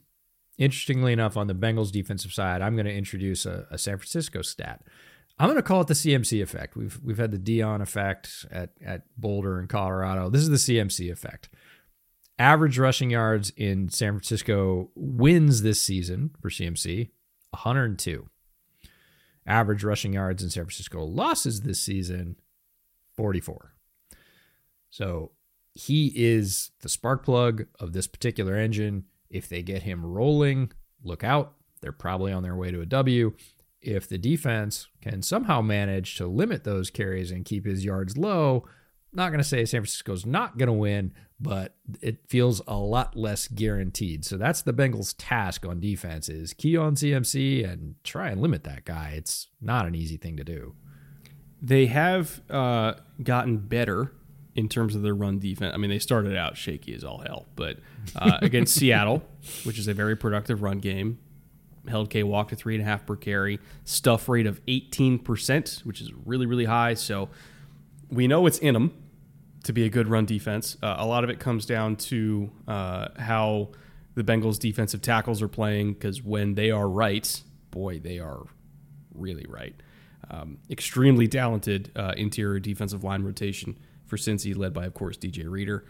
interestingly 0.59 1.13
enough, 1.13 1.37
on 1.37 1.49
the 1.49 1.55
Bengals 1.55 1.91
defensive 1.91 2.33
side, 2.33 2.63
I'm 2.63 2.75
going 2.75 2.87
to 2.87 2.95
introduce 2.95 3.45
a, 3.45 3.67
a 3.71 3.79
San 3.79 3.99
Francisco 3.99 4.43
stat. 4.43 4.83
I'm 5.39 5.47
going 5.47 5.57
to 5.57 5.63
call 5.63 5.81
it 5.81 5.87
the 5.87 5.95
CMC 5.95 6.43
effect. 6.43 6.77
We've 6.77 6.99
we've 7.03 7.19
had 7.19 7.31
the 7.31 7.39
Dion 7.39 7.81
effect 7.81 8.47
at 8.51 8.71
at 8.85 9.03
Boulder 9.17 9.59
and 9.59 9.69
Colorado. 9.69 10.31
This 10.31 10.43
is 10.43 10.49
the 10.51 10.57
CMC 10.57 11.11
effect. 11.11 11.49
Average 12.39 12.79
rushing 12.79 13.11
yards 13.11 13.51
in 13.57 13.89
San 13.89 14.13
Francisco 14.13 14.91
wins 14.95 15.63
this 15.63 15.81
season 15.81 16.31
for 16.41 16.51
CMC 16.51 17.11
102. 17.51 18.29
Average 19.47 19.83
rushing 19.83 20.13
yards 20.13 20.43
in 20.43 20.51
San 20.51 20.65
Francisco 20.65 21.05
losses 21.05 21.63
this 21.63 21.83
season 21.83 22.37
44. 23.17 23.75
So 24.91 25.33
he 25.75 26.13
is 26.15 26.71
the 26.81 26.89
spark 26.89 27.25
plug 27.25 27.67
of 27.81 27.93
this 27.93 28.07
particular 28.07 28.57
engine. 28.57 29.05
If 29.31 29.49
they 29.49 29.63
get 29.63 29.83
him 29.83 30.05
rolling, 30.05 30.73
look 31.03 31.25
out. 31.25 31.55
They're 31.81 31.93
probably 31.93 32.33
on 32.33 32.43
their 32.43 32.57
way 32.57 32.71
to 32.71 32.81
a 32.81 32.87
W. 32.87 33.35
If 33.81 34.09
the 34.09 34.19
defense 34.19 34.89
can 35.01 35.23
somehow 35.23 35.61
manage 35.61 36.17
to 36.17 36.27
limit 36.27 36.65
those 36.65 36.91
carries 36.91 37.31
and 37.31 37.45
keep 37.45 37.65
his 37.65 37.85
yards 37.85 38.17
low, 38.17 38.65
not 39.13 39.29
going 39.29 39.39
to 39.39 39.45
say 39.45 39.65
San 39.65 39.83
Francisco's 39.83 40.27
not 40.27 40.59
going 40.59 40.67
to 40.67 40.73
win, 40.73 41.13
but 41.41 41.77
it 42.03 42.29
feels 42.29 42.61
a 42.67 42.77
lot 42.77 43.17
less 43.17 43.49
guaranteed. 43.49 44.25
So 44.25 44.37
that's 44.37 44.63
the 44.63 44.73
Bengals' 44.73 45.15
task 45.17 45.65
on 45.65 45.81
defense 45.81 46.29
is 46.29 46.53
key 46.53 46.77
on 46.77 46.95
CMC 46.97 47.71
and 47.71 47.95
try 48.03 48.31
and 48.31 48.41
limit 48.41 48.65
that 48.65 48.85
guy. 48.85 49.15
It's 49.17 49.49
not 49.61 49.87
an 49.87 49.95
easy 49.95 50.17
thing 50.17 50.37
to 50.37 50.45
do. 50.45 50.75
They 51.63 51.87
have 51.87 52.43
uh, 52.51 52.95
gotten 53.23 53.59
better 53.59 54.13
in 54.55 54.69
terms 54.69 54.97
of 54.97 55.03
their 55.03 55.15
run 55.15 55.39
defense. 55.39 55.73
I 55.73 55.77
mean, 55.77 55.91
they 55.91 56.01
started 56.01 56.37
out 56.37 56.57
shaky 56.57 56.93
as 56.95 57.05
all 57.05 57.19
hell, 57.19 57.47
but 57.55 57.79
uh, 58.17 58.39
against 58.43 58.75
Seattle, 58.79 59.23
which 59.65 59.79
is 59.79 59.87
a 59.87 59.95
very 59.95 60.17
productive 60.17 60.63
run 60.63 60.81
game, 60.81 61.19
held 61.87 62.11
K 62.11 62.23
Walk 62.23 62.49
to 62.49 62.57
three 62.57 62.75
and 62.75 62.83
a 62.83 62.87
half 62.87 63.07
per 63.07 63.17
carry, 63.17 63.61
stuff 63.85 64.29
rate 64.29 64.47
of 64.47 64.65
18%, 64.67 65.85
which 65.85 66.01
is 66.01 66.13
really, 66.25 66.47
really 66.47 66.65
high. 66.65 66.95
So 66.95 67.29
we 68.11 68.27
know 68.27 68.47
it's 68.47 68.59
in 68.59 68.75
them 68.75 68.95
to 69.65 69.73
be 69.73 69.85
a 69.85 69.89
good 69.89 70.09
run 70.09 70.25
defense. 70.25 70.77
Uh, 70.83 70.97
a 70.99 71.07
lot 71.07 71.25
of 71.25 71.31
it 71.31 71.39
comes 71.39 71.67
down 71.67 71.97
to 71.97 72.51
uh, 72.67 73.09
how 73.19 73.69
the 74.15 74.25
Bengals' 74.25 74.59
defensive 74.59 75.03
tackles 75.03 75.43
are 75.43 75.49
playing 75.49 75.93
because 75.93 76.23
when 76.23 76.55
they 76.55 76.71
are 76.71 76.89
right, 76.89 77.43
boy, 77.71 77.99
they 77.99 78.19
are 78.19 78.45
really 79.15 79.47
right. 79.49 79.75
Um, 80.31 80.59
extremely 80.71 81.29
talented 81.29 81.91
uh, 81.97 82.15
interior 82.17 82.61
defensive 82.61 83.05
line 83.05 83.23
rotation 83.23 83.77
for 84.07 84.17
Cincy, 84.17 84.57
led 84.57 84.73
by, 84.73 84.87
of 84.87 84.95
course, 84.95 85.17
DJ 85.17 85.49
Reader. 85.49 85.85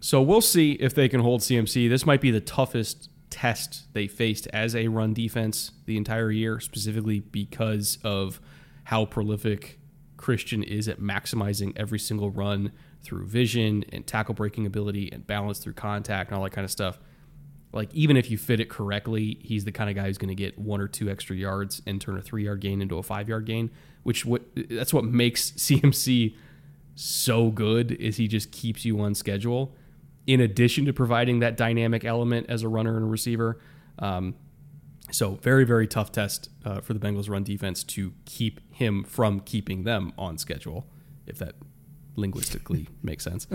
So 0.00 0.22
we'll 0.22 0.40
see 0.40 0.72
if 0.72 0.94
they 0.94 1.08
can 1.08 1.20
hold 1.20 1.40
CMC. 1.40 1.88
This 1.88 2.06
might 2.06 2.20
be 2.20 2.30
the 2.30 2.40
toughest 2.40 3.08
test 3.30 3.92
they 3.92 4.06
faced 4.06 4.46
as 4.48 4.74
a 4.74 4.88
run 4.88 5.14
defense 5.14 5.72
the 5.86 5.96
entire 5.96 6.30
year, 6.30 6.60
specifically 6.60 7.20
because 7.20 7.98
of 8.02 8.40
how 8.84 9.04
prolific 9.04 9.78
Christian 10.16 10.62
is 10.62 10.88
at 10.88 11.00
maximizing 11.00 11.72
every 11.76 11.98
single 11.98 12.30
run 12.30 12.72
through 13.02 13.26
vision 13.26 13.84
and 13.92 14.06
tackle 14.06 14.34
breaking 14.34 14.66
ability 14.66 15.10
and 15.12 15.26
balance 15.26 15.58
through 15.58 15.74
contact 15.74 16.30
and 16.30 16.36
all 16.36 16.44
that 16.44 16.50
kind 16.50 16.64
of 16.64 16.70
stuff. 16.70 16.98
Like 17.72 17.92
even 17.94 18.16
if 18.16 18.30
you 18.30 18.38
fit 18.38 18.60
it 18.60 18.68
correctly, 18.68 19.38
he's 19.40 19.64
the 19.64 19.72
kind 19.72 19.88
of 19.88 19.96
guy 19.96 20.06
who's 20.06 20.18
going 20.18 20.28
to 20.28 20.34
get 20.34 20.58
one 20.58 20.80
or 20.80 20.88
two 20.88 21.10
extra 21.10 21.36
yards 21.36 21.82
and 21.86 22.00
turn 22.00 22.16
a 22.16 22.22
three 22.22 22.44
yard 22.44 22.60
gain 22.60 22.80
into 22.82 22.98
a 22.98 23.02
five 23.02 23.28
yard 23.28 23.44
gain, 23.46 23.70
which 24.02 24.24
what 24.24 24.42
that's 24.70 24.92
what 24.92 25.04
makes 25.04 25.50
CMC 25.56 26.34
so 26.94 27.50
good 27.50 27.92
is 27.92 28.16
he 28.16 28.26
just 28.26 28.50
keeps 28.50 28.84
you 28.84 29.00
on 29.00 29.14
schedule. 29.14 29.74
In 30.28 30.40
addition 30.42 30.84
to 30.84 30.92
providing 30.92 31.38
that 31.40 31.56
dynamic 31.56 32.04
element 32.04 32.50
as 32.50 32.62
a 32.62 32.68
runner 32.68 32.96
and 32.96 33.04
a 33.06 33.08
receiver, 33.08 33.58
um, 33.98 34.34
so 35.10 35.36
very 35.42 35.64
very 35.64 35.86
tough 35.86 36.12
test 36.12 36.50
uh, 36.66 36.80
for 36.82 36.92
the 36.92 37.00
Bengals 37.00 37.30
run 37.30 37.42
defense 37.42 37.82
to 37.84 38.12
keep 38.26 38.60
him 38.72 39.04
from 39.04 39.40
keeping 39.40 39.84
them 39.84 40.12
on 40.18 40.36
schedule, 40.36 40.86
if 41.26 41.38
that 41.38 41.54
linguistically 42.14 42.88
makes 43.02 43.24
sense. 43.24 43.46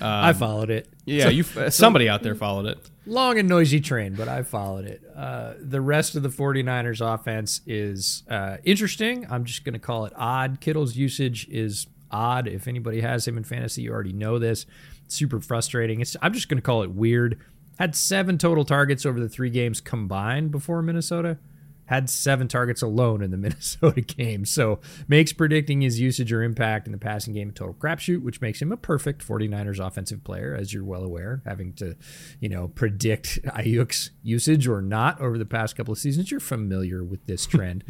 I 0.00 0.32
followed 0.32 0.70
it. 0.70 0.88
Yeah, 1.04 1.28
you 1.28 1.42
somebody 1.70 2.08
out 2.08 2.22
there 2.22 2.34
followed 2.34 2.66
it. 2.66 2.90
long 3.06 3.38
and 3.38 3.48
noisy 3.48 3.80
train, 3.80 4.14
but 4.14 4.28
I 4.28 4.42
followed 4.42 4.84
it. 4.86 5.02
Uh, 5.14 5.54
the 5.60 5.80
rest 5.80 6.16
of 6.16 6.22
the 6.22 6.28
49ers 6.28 7.00
offense 7.00 7.60
is 7.66 8.22
uh, 8.28 8.56
interesting. 8.64 9.26
I'm 9.30 9.44
just 9.44 9.64
going 9.64 9.74
to 9.74 9.78
call 9.78 10.06
it 10.06 10.12
odd. 10.16 10.60
Kittle's 10.60 10.96
usage 10.96 11.46
is 11.48 11.86
odd. 12.10 12.48
If 12.48 12.66
anybody 12.66 13.00
has 13.00 13.28
him 13.28 13.36
in 13.36 13.44
fantasy, 13.44 13.82
you 13.82 13.92
already 13.92 14.12
know 14.12 14.38
this. 14.38 14.66
Super 15.08 15.40
frustrating. 15.40 16.00
It's, 16.00 16.16
I'm 16.22 16.32
just 16.32 16.48
going 16.48 16.58
to 16.58 16.62
call 16.62 16.82
it 16.82 16.90
weird. 16.90 17.40
Had 17.78 17.94
seven 17.94 18.38
total 18.38 18.64
targets 18.64 19.04
over 19.04 19.20
the 19.20 19.28
three 19.28 19.50
games 19.50 19.80
combined 19.80 20.50
before 20.50 20.82
Minnesota 20.82 21.38
had 21.86 22.10
seven 22.10 22.48
targets 22.48 22.82
alone 22.82 23.22
in 23.22 23.30
the 23.30 23.36
Minnesota 23.36 24.00
game. 24.00 24.44
So 24.44 24.80
makes 25.08 25.32
predicting 25.32 25.80
his 25.80 25.98
usage 25.98 26.32
or 26.32 26.42
impact 26.42 26.86
in 26.86 26.92
the 26.92 26.98
passing 26.98 27.32
game 27.32 27.48
a 27.48 27.52
total 27.52 27.74
crapshoot, 27.74 28.22
which 28.22 28.40
makes 28.40 28.60
him 28.60 28.70
a 28.70 28.76
perfect 28.76 29.26
49ers 29.26 29.84
offensive 29.84 30.22
player, 30.22 30.54
as 30.54 30.72
you're 30.72 30.84
well 30.84 31.02
aware, 31.02 31.42
having 31.46 31.72
to, 31.74 31.96
you 32.40 32.48
know, 32.48 32.68
predict 32.68 33.40
Aiyuk's 33.44 34.10
usage 34.22 34.68
or 34.68 34.82
not 34.82 35.20
over 35.20 35.38
the 35.38 35.46
past 35.46 35.76
couple 35.76 35.92
of 35.92 35.98
seasons. 35.98 36.30
You're 36.30 36.40
familiar 36.40 37.02
with 37.02 37.24
this 37.26 37.46
trend. 37.46 37.84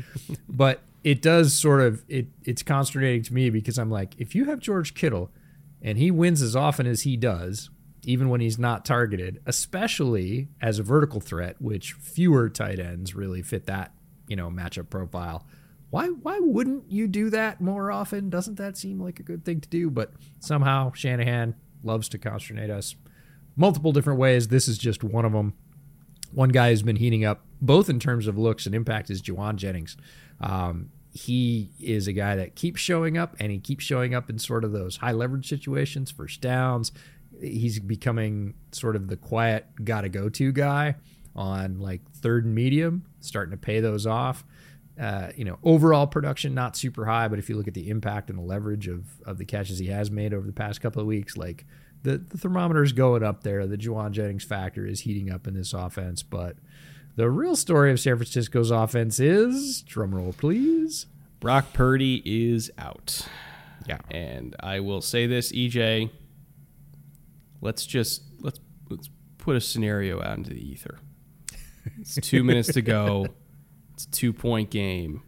but 0.48 0.82
it 1.04 1.22
does 1.22 1.54
sort 1.54 1.80
of 1.82 2.02
it 2.08 2.26
it's 2.44 2.64
consternating 2.64 3.22
to 3.22 3.34
me 3.34 3.48
because 3.48 3.78
I'm 3.78 3.90
like, 3.90 4.14
if 4.18 4.34
you 4.34 4.46
have 4.46 4.58
George 4.58 4.94
Kittle 4.94 5.30
and 5.82 5.98
he 5.98 6.10
wins 6.10 6.42
as 6.42 6.56
often 6.56 6.86
as 6.86 7.02
he 7.02 7.16
does, 7.16 7.70
even 8.04 8.28
when 8.28 8.40
he's 8.40 8.58
not 8.58 8.84
targeted, 8.84 9.40
especially 9.46 10.48
as 10.60 10.78
a 10.78 10.82
vertical 10.82 11.20
threat, 11.20 11.56
which 11.60 11.92
fewer 11.92 12.48
tight 12.48 12.78
ends 12.78 13.14
really 13.14 13.42
fit 13.42 13.66
that, 13.66 13.92
you 14.28 14.36
know, 14.36 14.48
matchup 14.48 14.90
profile. 14.90 15.46
Why 15.90 16.08
why 16.08 16.38
wouldn't 16.40 16.90
you 16.90 17.06
do 17.06 17.30
that 17.30 17.60
more 17.60 17.90
often? 17.90 18.28
Doesn't 18.30 18.56
that 18.56 18.76
seem 18.76 19.00
like 19.00 19.20
a 19.20 19.22
good 19.22 19.44
thing 19.44 19.60
to 19.60 19.68
do? 19.68 19.90
But 19.90 20.12
somehow 20.40 20.92
Shanahan 20.92 21.54
loves 21.82 22.08
to 22.10 22.18
consternate 22.18 22.70
us 22.70 22.96
multiple 23.56 23.92
different 23.92 24.18
ways. 24.18 24.48
This 24.48 24.68
is 24.68 24.78
just 24.78 25.02
one 25.04 25.24
of 25.24 25.32
them. 25.32 25.54
One 26.32 26.50
guy 26.50 26.70
who's 26.70 26.82
been 26.82 26.96
heating 26.96 27.24
up 27.24 27.46
both 27.60 27.88
in 27.88 28.00
terms 28.00 28.26
of 28.26 28.36
looks 28.36 28.66
and 28.66 28.74
impact 28.74 29.10
is 29.10 29.22
Jauan 29.22 29.56
Jennings. 29.56 29.96
Um, 30.40 30.90
he 31.16 31.70
is 31.80 32.06
a 32.06 32.12
guy 32.12 32.36
that 32.36 32.54
keeps 32.54 32.80
showing 32.80 33.16
up 33.16 33.34
and 33.40 33.50
he 33.50 33.58
keeps 33.58 33.84
showing 33.84 34.14
up 34.14 34.28
in 34.28 34.38
sort 34.38 34.64
of 34.64 34.72
those 34.72 34.98
high 34.98 35.12
leverage 35.12 35.48
situations, 35.48 36.10
first 36.10 36.40
downs, 36.40 36.92
he's 37.40 37.78
becoming 37.78 38.54
sort 38.72 38.96
of 38.96 39.08
the 39.08 39.16
quiet 39.16 39.66
gotta 39.82 40.08
go 40.08 40.28
to 40.28 40.52
guy 40.52 40.94
on 41.34 41.78
like 41.78 42.02
third 42.12 42.44
and 42.44 42.54
medium, 42.54 43.04
starting 43.20 43.50
to 43.50 43.56
pay 43.56 43.80
those 43.80 44.06
off. 44.06 44.44
Uh, 45.00 45.30
you 45.36 45.44
know, 45.44 45.58
overall 45.62 46.06
production 46.06 46.54
not 46.54 46.76
super 46.76 47.04
high, 47.04 47.28
but 47.28 47.38
if 47.38 47.48
you 47.48 47.56
look 47.56 47.68
at 47.68 47.74
the 47.74 47.90
impact 47.90 48.30
and 48.30 48.38
the 48.38 48.42
leverage 48.42 48.88
of 48.88 49.04
of 49.24 49.38
the 49.38 49.44
catches 49.44 49.78
he 49.78 49.86
has 49.86 50.10
made 50.10 50.32
over 50.32 50.46
the 50.46 50.52
past 50.52 50.80
couple 50.80 51.00
of 51.00 51.06
weeks, 51.06 51.36
like 51.36 51.64
the 52.02 52.18
the 52.18 52.38
thermometer 52.38 52.82
is 52.82 52.92
going 52.92 53.22
up 53.22 53.42
there. 53.42 53.66
The 53.66 53.76
Jauan 53.76 54.12
Jennings 54.12 54.44
factor 54.44 54.86
is 54.86 55.00
heating 55.00 55.30
up 55.30 55.46
in 55.46 55.54
this 55.54 55.72
offense, 55.72 56.22
but 56.22 56.56
the 57.16 57.30
real 57.30 57.56
story 57.56 57.90
of 57.90 58.00
San 58.00 58.16
Francisco's 58.16 58.70
offense 58.70 59.18
is 59.18 59.82
drumroll, 59.88 60.36
please. 60.36 61.06
Brock 61.40 61.72
Purdy 61.72 62.22
is 62.24 62.70
out. 62.78 63.26
Yeah, 63.86 63.98
and 64.10 64.56
I 64.60 64.80
will 64.80 65.00
say 65.00 65.26
this, 65.26 65.52
EJ 65.52 66.10
let's 67.60 67.86
just 67.86 68.22
let's 68.40 68.60
let's 68.88 69.10
put 69.38 69.56
a 69.56 69.60
scenario 69.60 70.22
out 70.22 70.38
into 70.38 70.50
the 70.50 70.70
ether. 70.70 70.98
It's 71.98 72.14
two 72.14 72.44
minutes 72.50 72.72
to 72.72 72.82
go. 72.82 73.26
It's 73.94 74.04
a 74.04 74.10
two 74.10 74.32
point 74.32 74.70
game. 74.70 75.22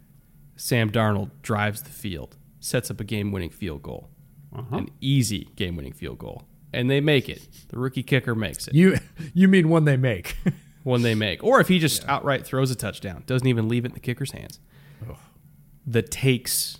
Sam 0.56 0.90
Darnold 0.90 1.30
drives 1.42 1.82
the 1.82 1.90
field, 1.90 2.36
sets 2.58 2.90
up 2.90 3.00
a 3.00 3.04
game 3.04 3.30
winning 3.30 3.50
field 3.50 3.82
goal, 3.82 4.10
uh-huh. 4.54 4.78
an 4.78 4.88
easy 5.00 5.48
game 5.54 5.76
winning 5.76 5.92
field 5.92 6.18
goal, 6.18 6.44
and 6.72 6.90
they 6.90 7.00
make 7.00 7.28
it. 7.28 7.46
The 7.68 7.78
rookie 7.78 8.02
kicker 8.02 8.34
makes 8.34 8.66
it. 8.68 8.74
You 8.74 8.98
you 9.34 9.48
mean 9.48 9.68
one 9.68 9.84
they 9.84 9.96
make? 9.96 10.36
one 10.88 11.02
they 11.02 11.14
make, 11.14 11.44
or 11.44 11.60
if 11.60 11.68
he 11.68 11.78
just 11.78 12.02
yeah. 12.02 12.14
outright 12.14 12.44
throws 12.44 12.70
a 12.70 12.74
touchdown, 12.74 13.22
doesn't 13.26 13.46
even 13.46 13.68
leave 13.68 13.84
it 13.84 13.88
in 13.88 13.94
the 13.94 14.00
kicker's 14.00 14.32
hands. 14.32 14.58
Ugh. 15.08 15.16
The 15.86 16.02
takes 16.02 16.78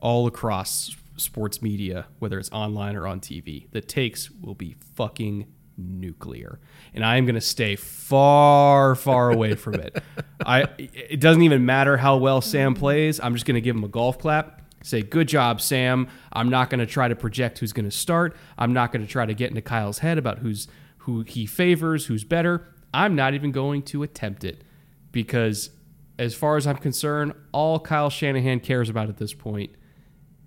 all 0.00 0.26
across 0.26 0.96
sports 1.16 1.62
media, 1.62 2.06
whether 2.18 2.38
it's 2.38 2.50
online 2.50 2.96
or 2.96 3.06
on 3.06 3.20
TV. 3.20 3.70
The 3.70 3.80
takes 3.80 4.30
will 4.30 4.54
be 4.54 4.76
fucking 4.96 5.46
nuclear, 5.76 6.58
and 6.94 7.04
I 7.04 7.16
am 7.16 7.24
going 7.24 7.36
to 7.36 7.40
stay 7.40 7.76
far, 7.76 8.94
far 8.94 9.30
away 9.30 9.54
from 9.56 9.74
it. 9.74 10.02
I 10.44 10.66
it 10.78 11.20
doesn't 11.20 11.42
even 11.42 11.64
matter 11.64 11.96
how 11.96 12.16
well 12.16 12.40
Sam 12.40 12.74
plays. 12.74 13.20
I'm 13.20 13.34
just 13.34 13.46
going 13.46 13.54
to 13.54 13.60
give 13.60 13.76
him 13.76 13.84
a 13.84 13.88
golf 13.88 14.18
clap. 14.18 14.60
Say, 14.84 15.02
good 15.02 15.28
job, 15.28 15.60
Sam. 15.60 16.08
I'm 16.32 16.48
not 16.48 16.68
going 16.68 16.80
to 16.80 16.86
try 16.86 17.06
to 17.06 17.14
project 17.14 17.60
who's 17.60 17.72
going 17.72 17.84
to 17.84 17.96
start. 17.96 18.36
I'm 18.58 18.72
not 18.72 18.90
going 18.90 19.06
to 19.06 19.10
try 19.10 19.24
to 19.24 19.34
get 19.34 19.50
into 19.50 19.62
Kyle's 19.62 19.98
head 19.98 20.18
about 20.18 20.40
who's 20.40 20.66
who 20.98 21.22
he 21.22 21.46
favors, 21.46 22.06
who's 22.06 22.24
better. 22.24 22.68
I'm 22.94 23.14
not 23.14 23.34
even 23.34 23.52
going 23.52 23.82
to 23.84 24.02
attempt 24.02 24.44
it 24.44 24.64
because, 25.12 25.70
as 26.18 26.34
far 26.34 26.56
as 26.56 26.66
I'm 26.66 26.76
concerned, 26.76 27.34
all 27.52 27.80
Kyle 27.80 28.10
Shanahan 28.10 28.60
cares 28.60 28.88
about 28.88 29.08
at 29.08 29.16
this 29.16 29.34
point 29.34 29.70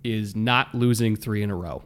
is 0.04 0.36
not 0.36 0.76
losing 0.76 1.16
three 1.16 1.42
in 1.42 1.50
a 1.50 1.56
row. 1.56 1.84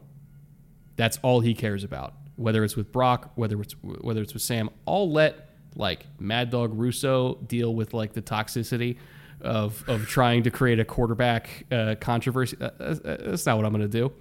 That's 0.96 1.18
all 1.22 1.40
he 1.40 1.54
cares 1.54 1.84
about. 1.84 2.14
Whether 2.36 2.64
it's 2.64 2.76
with 2.76 2.92
Brock, 2.92 3.32
whether 3.34 3.60
it's 3.60 3.74
whether 3.82 4.22
it's 4.22 4.32
with 4.32 4.42
Sam, 4.42 4.70
I'll 4.86 5.10
let 5.10 5.50
like 5.76 6.06
Mad 6.18 6.50
Dog 6.50 6.72
Russo 6.74 7.34
deal 7.46 7.74
with 7.74 7.94
like 7.94 8.12
the 8.12 8.22
toxicity 8.22 8.96
of 9.40 9.84
of 9.88 10.06
trying 10.06 10.42
to 10.44 10.50
create 10.50 10.78
a 10.78 10.84
quarterback 10.84 11.66
uh, 11.70 11.94
controversy. 12.00 12.56
Uh, 12.60 12.70
uh, 12.78 12.82
uh 12.82 13.16
that's 13.30 13.46
not 13.46 13.56
what 13.56 13.66
I'm 13.66 13.72
going 13.72 13.82
to 13.82 13.88
do. 13.88 14.12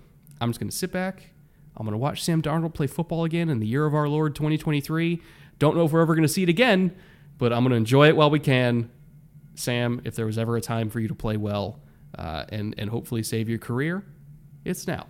I'm 0.42 0.50
just 0.50 0.60
going 0.60 0.70
to 0.70 0.76
sit 0.76 0.92
back. 0.92 1.30
I'm 1.76 1.86
going 1.86 1.94
to 1.94 1.98
watch 1.98 2.24
Sam 2.24 2.42
Darnold 2.42 2.74
play 2.74 2.88
football 2.88 3.24
again 3.24 3.50
in 3.50 3.60
the 3.60 3.68
year 3.68 3.86
of 3.86 3.94
our 3.94 4.08
Lord 4.08 4.36
2023. 4.36 5.22
Don't 5.60 5.76
know 5.76 5.86
if 5.86 5.92
we're 5.92 6.02
ever 6.02 6.16
going 6.16 6.28
to 6.28 6.34
see 6.34 6.44
it 6.44 6.50
again, 6.50 6.96
but 7.38 7.54
I'm 7.54 7.64
going 7.64 7.72
to 7.72 7.78
enjoy 7.78 8.08
it 8.08 8.16
while 8.16 8.30
we 8.30 8.40
can. 8.40 8.90
Sam, 9.56 10.02
if 10.06 10.16
there 10.16 10.26
was 10.26 10.38
ever 10.38 10.56
a 10.56 10.62
time 10.62 10.90
for 10.90 11.00
you 11.00 11.10
to 11.10 11.16
play 11.16 11.38
well, 11.38 11.82
uh, 12.18 12.46
and 12.50 12.74
and 12.78 12.90
hopefully 12.90 13.24
save 13.24 13.50
your 13.50 13.60
career, 13.60 14.04
it's 14.66 14.88
now. 14.88 15.08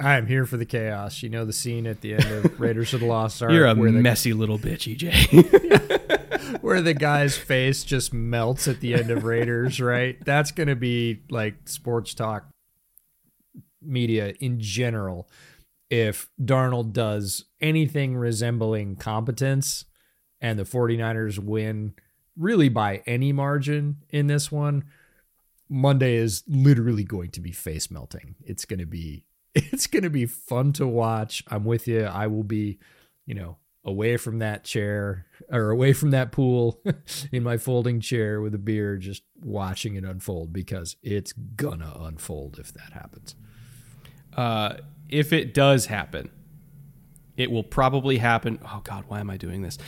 I'm 0.00 0.26
here 0.26 0.44
for 0.44 0.56
the 0.56 0.64
chaos. 0.64 1.22
You 1.22 1.28
know 1.28 1.44
the 1.44 1.52
scene 1.52 1.86
at 1.86 2.02
the 2.02 2.14
end 2.14 2.24
of 2.24 2.60
Raiders 2.60 2.94
of 2.94 3.00
the 3.00 3.06
Lost 3.06 3.42
Ark. 3.42 3.50
You're 3.50 3.66
a 3.66 3.74
messy 3.74 4.30
the, 4.30 4.36
little 4.36 4.58
bitch, 4.58 4.96
EJ. 4.96 6.62
where 6.62 6.80
the 6.80 6.94
guy's 6.94 7.36
face 7.36 7.82
just 7.82 8.12
melts 8.12 8.68
at 8.68 8.80
the 8.80 8.94
end 8.94 9.10
of 9.10 9.24
Raiders, 9.24 9.80
right? 9.80 10.22
That's 10.24 10.52
going 10.52 10.68
to 10.68 10.76
be 10.76 11.22
like 11.30 11.68
sports 11.68 12.14
talk 12.14 12.48
media 13.82 14.34
in 14.40 14.60
general. 14.60 15.28
If 15.90 16.28
Darnold 16.40 16.92
does 16.92 17.44
anything 17.60 18.16
resembling 18.16 18.96
competence 18.96 19.84
and 20.40 20.58
the 20.58 20.64
49ers 20.64 21.38
win 21.38 21.94
really 22.36 22.68
by 22.68 23.02
any 23.06 23.32
margin 23.32 23.96
in 24.10 24.26
this 24.26 24.52
one, 24.52 24.84
Monday 25.68 26.16
is 26.16 26.42
literally 26.46 27.04
going 27.04 27.30
to 27.30 27.40
be 27.40 27.52
face 27.52 27.90
melting. 27.90 28.36
It's 28.44 28.64
going 28.64 28.80
to 28.80 28.86
be 28.86 29.24
it's 29.54 29.86
going 29.86 30.02
to 30.02 30.10
be 30.10 30.26
fun 30.26 30.72
to 30.74 30.86
watch. 30.86 31.42
I'm 31.48 31.64
with 31.64 31.88
you. 31.88 32.04
I 32.04 32.26
will 32.26 32.44
be, 32.44 32.78
you 33.26 33.34
know, 33.34 33.56
away 33.84 34.16
from 34.16 34.38
that 34.38 34.64
chair 34.64 35.26
or 35.50 35.70
away 35.70 35.92
from 35.92 36.10
that 36.10 36.32
pool 36.32 36.80
in 37.32 37.42
my 37.42 37.56
folding 37.56 38.00
chair 38.00 38.40
with 38.40 38.54
a 38.54 38.58
beer 38.58 38.96
just 38.96 39.22
watching 39.40 39.94
it 39.94 40.04
unfold 40.04 40.52
because 40.52 40.96
it's 41.02 41.32
gonna 41.32 41.96
unfold 42.00 42.58
if 42.58 42.72
that 42.74 42.92
happens. 42.92 43.34
Uh 44.36 44.76
if 45.08 45.32
it 45.32 45.54
does 45.54 45.86
happen, 45.86 46.30
it 47.36 47.50
will 47.50 47.64
probably 47.64 48.18
happen. 48.18 48.58
Oh 48.64 48.80
God, 48.84 49.04
why 49.08 49.20
am 49.20 49.30
I 49.30 49.36
doing 49.36 49.62
this? 49.62 49.78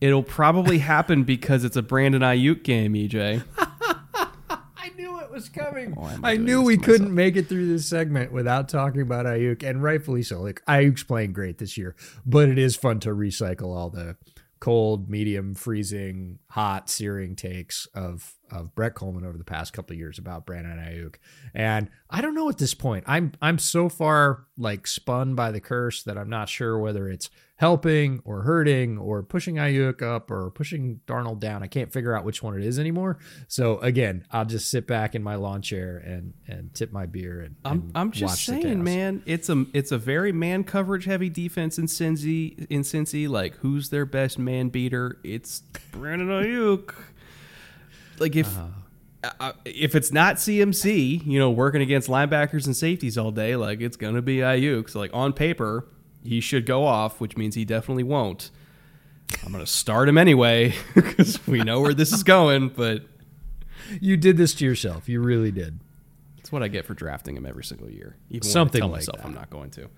It'll 0.00 0.22
probably 0.22 0.78
happen 0.92 1.24
because 1.24 1.64
it's 1.64 1.76
a 1.76 1.82
Brandon 1.82 2.22
Aiyuk 2.22 2.62
game, 2.62 2.94
EJ. 2.94 3.44
I 3.58 4.90
knew 4.96 5.20
it 5.20 5.30
was 5.30 5.48
coming. 5.48 5.94
Oh, 5.96 6.18
I 6.22 6.36
knew 6.36 6.62
we 6.62 6.76
couldn't 6.76 7.14
make 7.14 7.36
it 7.36 7.48
through 7.48 7.66
this 7.66 7.86
segment 7.86 8.32
without 8.32 8.68
talking 8.68 9.00
about 9.00 9.26
Aiyuk, 9.26 9.62
and 9.62 9.82
rightfully 9.82 10.22
so. 10.22 10.40
Like 10.40 10.62
Aiyuk's 10.68 11.02
playing 11.04 11.32
great 11.32 11.58
this 11.58 11.76
year, 11.76 11.94
but 12.26 12.48
it 12.48 12.58
is 12.58 12.76
fun 12.76 13.00
to 13.00 13.10
recycle 13.10 13.76
all 13.76 13.90
the 13.90 14.16
cold, 14.60 15.10
medium, 15.10 15.54
freezing, 15.54 16.38
hot, 16.50 16.88
searing 16.88 17.34
takes 17.34 17.86
of 17.94 18.34
of 18.52 18.74
Brett 18.74 18.94
Kollmann 18.94 19.26
over 19.26 19.38
the 19.38 19.44
past 19.44 19.72
couple 19.72 19.94
of 19.94 19.98
years 19.98 20.18
about 20.18 20.46
Brandon 20.46 20.78
Aiyuk. 20.78 21.16
And 21.54 21.88
I 22.10 22.20
don't 22.20 22.34
know 22.34 22.48
at 22.48 22.58
this 22.58 22.74
point. 22.74 23.04
I'm 23.06 23.32
I'm 23.40 23.58
so 23.58 23.88
far 23.88 24.46
like 24.58 24.86
spun 24.86 25.34
by 25.34 25.50
the 25.50 25.60
curse 25.60 26.02
that 26.04 26.18
I'm 26.18 26.28
not 26.28 26.48
sure 26.48 26.78
whether 26.78 27.08
it's 27.08 27.30
helping 27.56 28.20
or 28.24 28.42
hurting 28.42 28.98
or 28.98 29.22
pushing 29.22 29.54
Aiyuk 29.54 30.02
up 30.02 30.32
or 30.32 30.50
pushing 30.50 31.00
Darnold 31.06 31.38
down. 31.38 31.62
I 31.62 31.68
can't 31.68 31.92
figure 31.92 32.12
out 32.12 32.24
which 32.24 32.42
one 32.42 32.56
it 32.58 32.64
is 32.64 32.76
anymore. 32.78 33.18
So 33.46 33.78
again, 33.78 34.26
I'll 34.32 34.44
just 34.44 34.68
sit 34.68 34.86
back 34.86 35.14
in 35.14 35.22
my 35.22 35.36
lawn 35.36 35.62
chair 35.62 35.96
and 35.98 36.34
and 36.46 36.74
tip 36.74 36.92
my 36.92 37.06
beer 37.06 37.40
and, 37.40 37.56
I'm 37.64 37.80
and 37.80 37.92
I'm 37.94 38.10
just 38.10 38.44
saying, 38.44 38.82
man, 38.82 39.22
it's 39.26 39.48
a 39.48 39.64
it's 39.72 39.92
a 39.92 39.98
very 39.98 40.32
man 40.32 40.64
coverage 40.64 41.04
heavy 41.04 41.30
defense 41.30 41.78
in 41.78 41.86
Cincy 41.86 42.66
in 42.68 42.82
Cincy. 42.82 43.28
Like 43.28 43.54
who's 43.56 43.88
their 43.90 44.06
best 44.06 44.38
man 44.38 44.68
beater? 44.68 45.18
It's 45.24 45.60
Brandon 45.92 46.28
Aiyuk. 46.28 46.94
Like 48.18 48.36
if 48.36 48.56
uh, 49.24 49.30
uh, 49.38 49.52
if 49.64 49.94
it's 49.94 50.12
not 50.12 50.36
CMC, 50.36 51.24
you 51.26 51.38
know, 51.38 51.50
working 51.50 51.80
against 51.80 52.08
linebackers 52.08 52.66
and 52.66 52.76
safeties 52.76 53.16
all 53.16 53.30
day, 53.30 53.56
like 53.56 53.80
it's 53.80 53.96
going 53.96 54.14
to 54.14 54.22
be 54.22 54.38
Aiyuk. 54.38 54.90
So, 54.90 54.98
like 54.98 55.10
on 55.14 55.32
paper, 55.32 55.86
he 56.24 56.40
should 56.40 56.66
go 56.66 56.84
off, 56.84 57.20
which 57.20 57.36
means 57.36 57.54
he 57.54 57.64
definitely 57.64 58.02
won't. 58.02 58.50
I'm 59.44 59.52
going 59.52 59.64
to 59.64 59.70
start 59.70 60.08
him 60.08 60.18
anyway 60.18 60.74
because 60.94 61.44
we 61.46 61.60
know 61.60 61.80
where 61.80 61.94
this 61.94 62.12
is 62.12 62.22
going. 62.22 62.68
But 62.70 63.04
you 64.00 64.16
did 64.16 64.36
this 64.36 64.54
to 64.54 64.64
yourself. 64.64 65.08
You 65.08 65.20
really 65.20 65.52
did. 65.52 65.80
That's 66.36 66.50
what 66.50 66.62
I 66.62 66.68
get 66.68 66.84
for 66.84 66.94
drafting 66.94 67.36
him 67.36 67.46
every 67.46 67.64
single 67.64 67.90
year. 67.90 68.16
Even 68.28 68.48
Something 68.48 68.80
tell 68.80 68.88
like 68.88 68.98
myself 68.98 69.18
that. 69.18 69.26
I'm 69.26 69.34
not 69.34 69.50
going 69.50 69.70
to. 69.70 69.88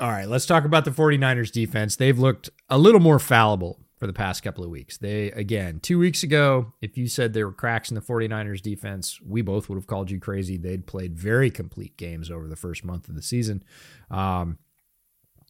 All 0.00 0.08
right, 0.08 0.26
let's 0.26 0.46
talk 0.46 0.64
about 0.64 0.84
the 0.84 0.90
49ers 0.90 1.52
defense. 1.52 1.94
They've 1.94 2.18
looked 2.18 2.48
a 2.68 2.78
little 2.78 3.00
more 3.00 3.18
fallible 3.18 3.78
for 4.00 4.06
the 4.06 4.12
past 4.14 4.42
couple 4.42 4.64
of 4.64 4.70
weeks. 4.70 4.96
They, 4.96 5.30
again, 5.32 5.78
two 5.78 5.98
weeks 5.98 6.22
ago, 6.22 6.72
if 6.80 6.96
you 6.96 7.06
said 7.06 7.34
there 7.34 7.46
were 7.46 7.52
cracks 7.52 7.90
in 7.90 7.94
the 7.94 8.00
49ers 8.00 8.62
defense, 8.62 9.20
we 9.20 9.42
both 9.42 9.68
would 9.68 9.76
have 9.76 9.86
called 9.86 10.10
you 10.10 10.18
crazy. 10.18 10.56
They'd 10.56 10.86
played 10.86 11.14
very 11.14 11.50
complete 11.50 11.98
games 11.98 12.30
over 12.30 12.48
the 12.48 12.56
first 12.56 12.82
month 12.82 13.10
of 13.10 13.14
the 13.14 13.22
season. 13.22 13.62
Um, 14.10 14.56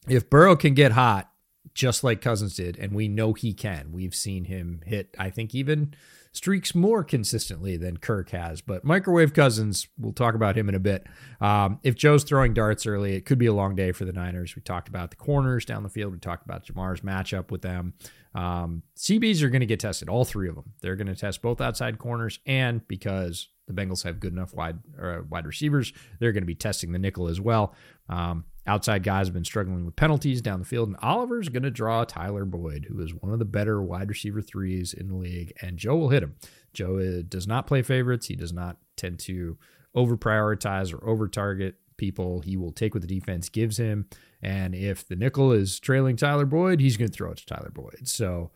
if 0.08 0.28
Burrow 0.28 0.56
can 0.56 0.74
get 0.74 0.92
hot, 0.92 1.30
just 1.74 2.02
like 2.02 2.20
Cousins 2.20 2.56
did, 2.56 2.76
and 2.76 2.92
we 2.92 3.06
know 3.06 3.34
he 3.34 3.54
can, 3.54 3.92
we've 3.92 4.16
seen 4.16 4.46
him 4.46 4.80
hit, 4.84 5.14
I 5.16 5.30
think, 5.30 5.54
even 5.54 5.94
streaks 6.32 6.74
more 6.74 7.04
consistently 7.04 7.76
than 7.76 7.98
Kirk 7.98 8.30
has. 8.30 8.60
But 8.60 8.84
microwave 8.84 9.32
Cousins, 9.32 9.86
we'll 9.96 10.12
talk 10.12 10.34
about 10.34 10.56
him 10.56 10.68
in 10.68 10.74
a 10.74 10.80
bit. 10.80 11.06
Um, 11.40 11.78
if 11.84 11.94
Joe's 11.94 12.24
throwing 12.24 12.52
darts 12.54 12.84
early, 12.84 13.14
it 13.14 13.26
could 13.26 13.38
be 13.38 13.46
a 13.46 13.52
long 13.52 13.76
day 13.76 13.92
for 13.92 14.04
the 14.04 14.12
Niners. 14.12 14.56
We 14.56 14.62
talked 14.62 14.88
about 14.88 15.10
the 15.10 15.16
corners 15.16 15.64
down 15.64 15.84
the 15.84 15.88
field. 15.88 16.12
We 16.12 16.18
talked 16.18 16.44
about 16.44 16.64
Ja'Marr's 16.64 17.02
matchup 17.02 17.52
with 17.52 17.62
them. 17.62 17.94
Um, 18.34 18.82
CBs 18.96 19.42
are 19.42 19.50
going 19.50 19.60
to 19.60 19.66
get 19.66 19.80
tested, 19.80 20.08
all 20.08 20.24
three 20.24 20.48
of 20.48 20.54
them. 20.54 20.72
They're 20.80 20.96
going 20.96 21.08
to 21.08 21.16
test 21.16 21.42
both 21.42 21.60
outside 21.60 21.98
corners, 21.98 22.38
and 22.46 22.86
because 22.86 23.48
the 23.66 23.72
Bengals 23.72 24.04
have 24.04 24.20
good 24.20 24.32
enough 24.32 24.54
wide 24.54 24.78
uh, 25.00 25.18
wide 25.28 25.46
receivers, 25.46 25.92
they're 26.18 26.32
going 26.32 26.42
to 26.42 26.46
be 26.46 26.54
testing 26.54 26.92
the 26.92 26.98
nickel 26.98 27.28
as 27.28 27.40
well. 27.40 27.74
Um, 28.08 28.44
outside 28.66 29.02
guys 29.02 29.26
have 29.26 29.34
been 29.34 29.44
struggling 29.44 29.84
with 29.84 29.96
penalties 29.96 30.40
down 30.40 30.60
the 30.60 30.64
field, 30.64 30.88
and 30.88 30.96
Oliver's 31.02 31.48
going 31.48 31.64
to 31.64 31.70
draw 31.70 32.04
Tyler 32.04 32.44
Boyd, 32.44 32.86
who 32.88 33.00
is 33.00 33.14
one 33.14 33.32
of 33.32 33.38
the 33.38 33.44
better 33.44 33.82
wide 33.82 34.08
receiver 34.08 34.42
threes 34.42 34.92
in 34.92 35.08
the 35.08 35.16
league, 35.16 35.52
and 35.60 35.76
Joe 35.76 35.96
will 35.96 36.10
hit 36.10 36.22
him. 36.22 36.36
Joe 36.72 36.98
uh, 36.98 37.22
does 37.28 37.48
not 37.48 37.66
play 37.66 37.82
favorites. 37.82 38.26
He 38.26 38.36
does 38.36 38.52
not 38.52 38.76
tend 38.96 39.18
to 39.20 39.58
over 39.94 40.16
prioritize 40.16 40.94
or 40.94 41.04
over 41.08 41.26
target 41.26 41.79
people. 42.00 42.40
He 42.40 42.56
will 42.56 42.72
take 42.72 42.94
what 42.94 43.02
the 43.02 43.06
defense 43.06 43.48
gives 43.48 43.78
him. 43.78 44.06
And 44.42 44.74
if 44.74 45.06
the 45.06 45.14
nickel 45.14 45.52
is 45.52 45.78
trailing 45.78 46.16
Tyler 46.16 46.46
Boyd, 46.46 46.80
he's 46.80 46.96
going 46.96 47.10
to 47.10 47.16
throw 47.16 47.30
it 47.30 47.36
to 47.38 47.46
Tyler 47.46 47.70
Boyd. 47.72 48.08
So 48.08 48.50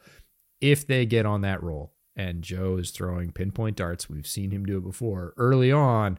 if 0.60 0.86
they 0.86 1.04
get 1.04 1.26
on 1.26 1.42
that 1.42 1.62
roll 1.62 1.92
and 2.16 2.42
Joe 2.42 2.78
is 2.78 2.90
throwing 2.90 3.30
pinpoint 3.30 3.76
darts, 3.76 4.08
we've 4.08 4.26
seen 4.26 4.50
him 4.50 4.64
do 4.64 4.78
it 4.78 4.84
before 4.84 5.34
early 5.36 5.70
on. 5.70 6.18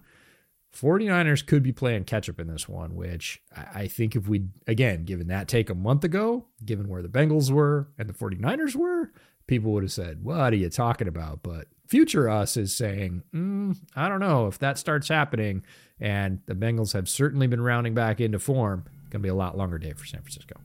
49ers 0.73 1.45
could 1.45 1.63
be 1.63 1.71
playing 1.71 2.03
catch 2.03 2.29
up 2.29 2.39
in 2.39 2.47
this 2.47 2.69
one, 2.69 2.95
which 2.95 3.41
I 3.55 3.87
think 3.87 4.15
if 4.15 4.27
we, 4.27 4.43
again, 4.67 5.05
given 5.05 5.27
that 5.27 5.47
take 5.47 5.69
a 5.69 5.75
month 5.75 6.03
ago, 6.03 6.45
given 6.63 6.89
where 6.89 7.01
the 7.01 7.07
Bengals 7.07 7.49
were 7.49 7.87
and 7.97 8.07
the 8.07 8.13
49ers 8.13 8.75
were, 8.75 9.11
people 9.47 9.71
would 9.71 9.83
have 9.83 9.91
said, 9.91 10.23
What 10.23 10.53
are 10.53 10.57
you 10.57 10.69
talking 10.69 11.07
about? 11.07 11.43
But 11.43 11.67
future 11.87 12.29
us 12.29 12.57
is 12.57 12.75
saying, 12.75 13.23
mm, 13.33 13.77
I 13.95 14.09
don't 14.09 14.19
know 14.19 14.47
if 14.47 14.59
that 14.59 14.77
starts 14.77 15.07
happening. 15.07 15.63
And 15.99 16.41
the 16.45 16.55
Bengals 16.55 16.93
have 16.93 17.07
certainly 17.07 17.47
been 17.47 17.61
rounding 17.61 17.93
back 17.93 18.19
into 18.19 18.39
form. 18.39 18.83
Going 19.09 19.21
to 19.21 19.23
be 19.23 19.29
a 19.29 19.35
lot 19.35 19.57
longer 19.57 19.77
day 19.77 19.93
for 19.93 20.05
San 20.05 20.21
Francisco. 20.21 20.55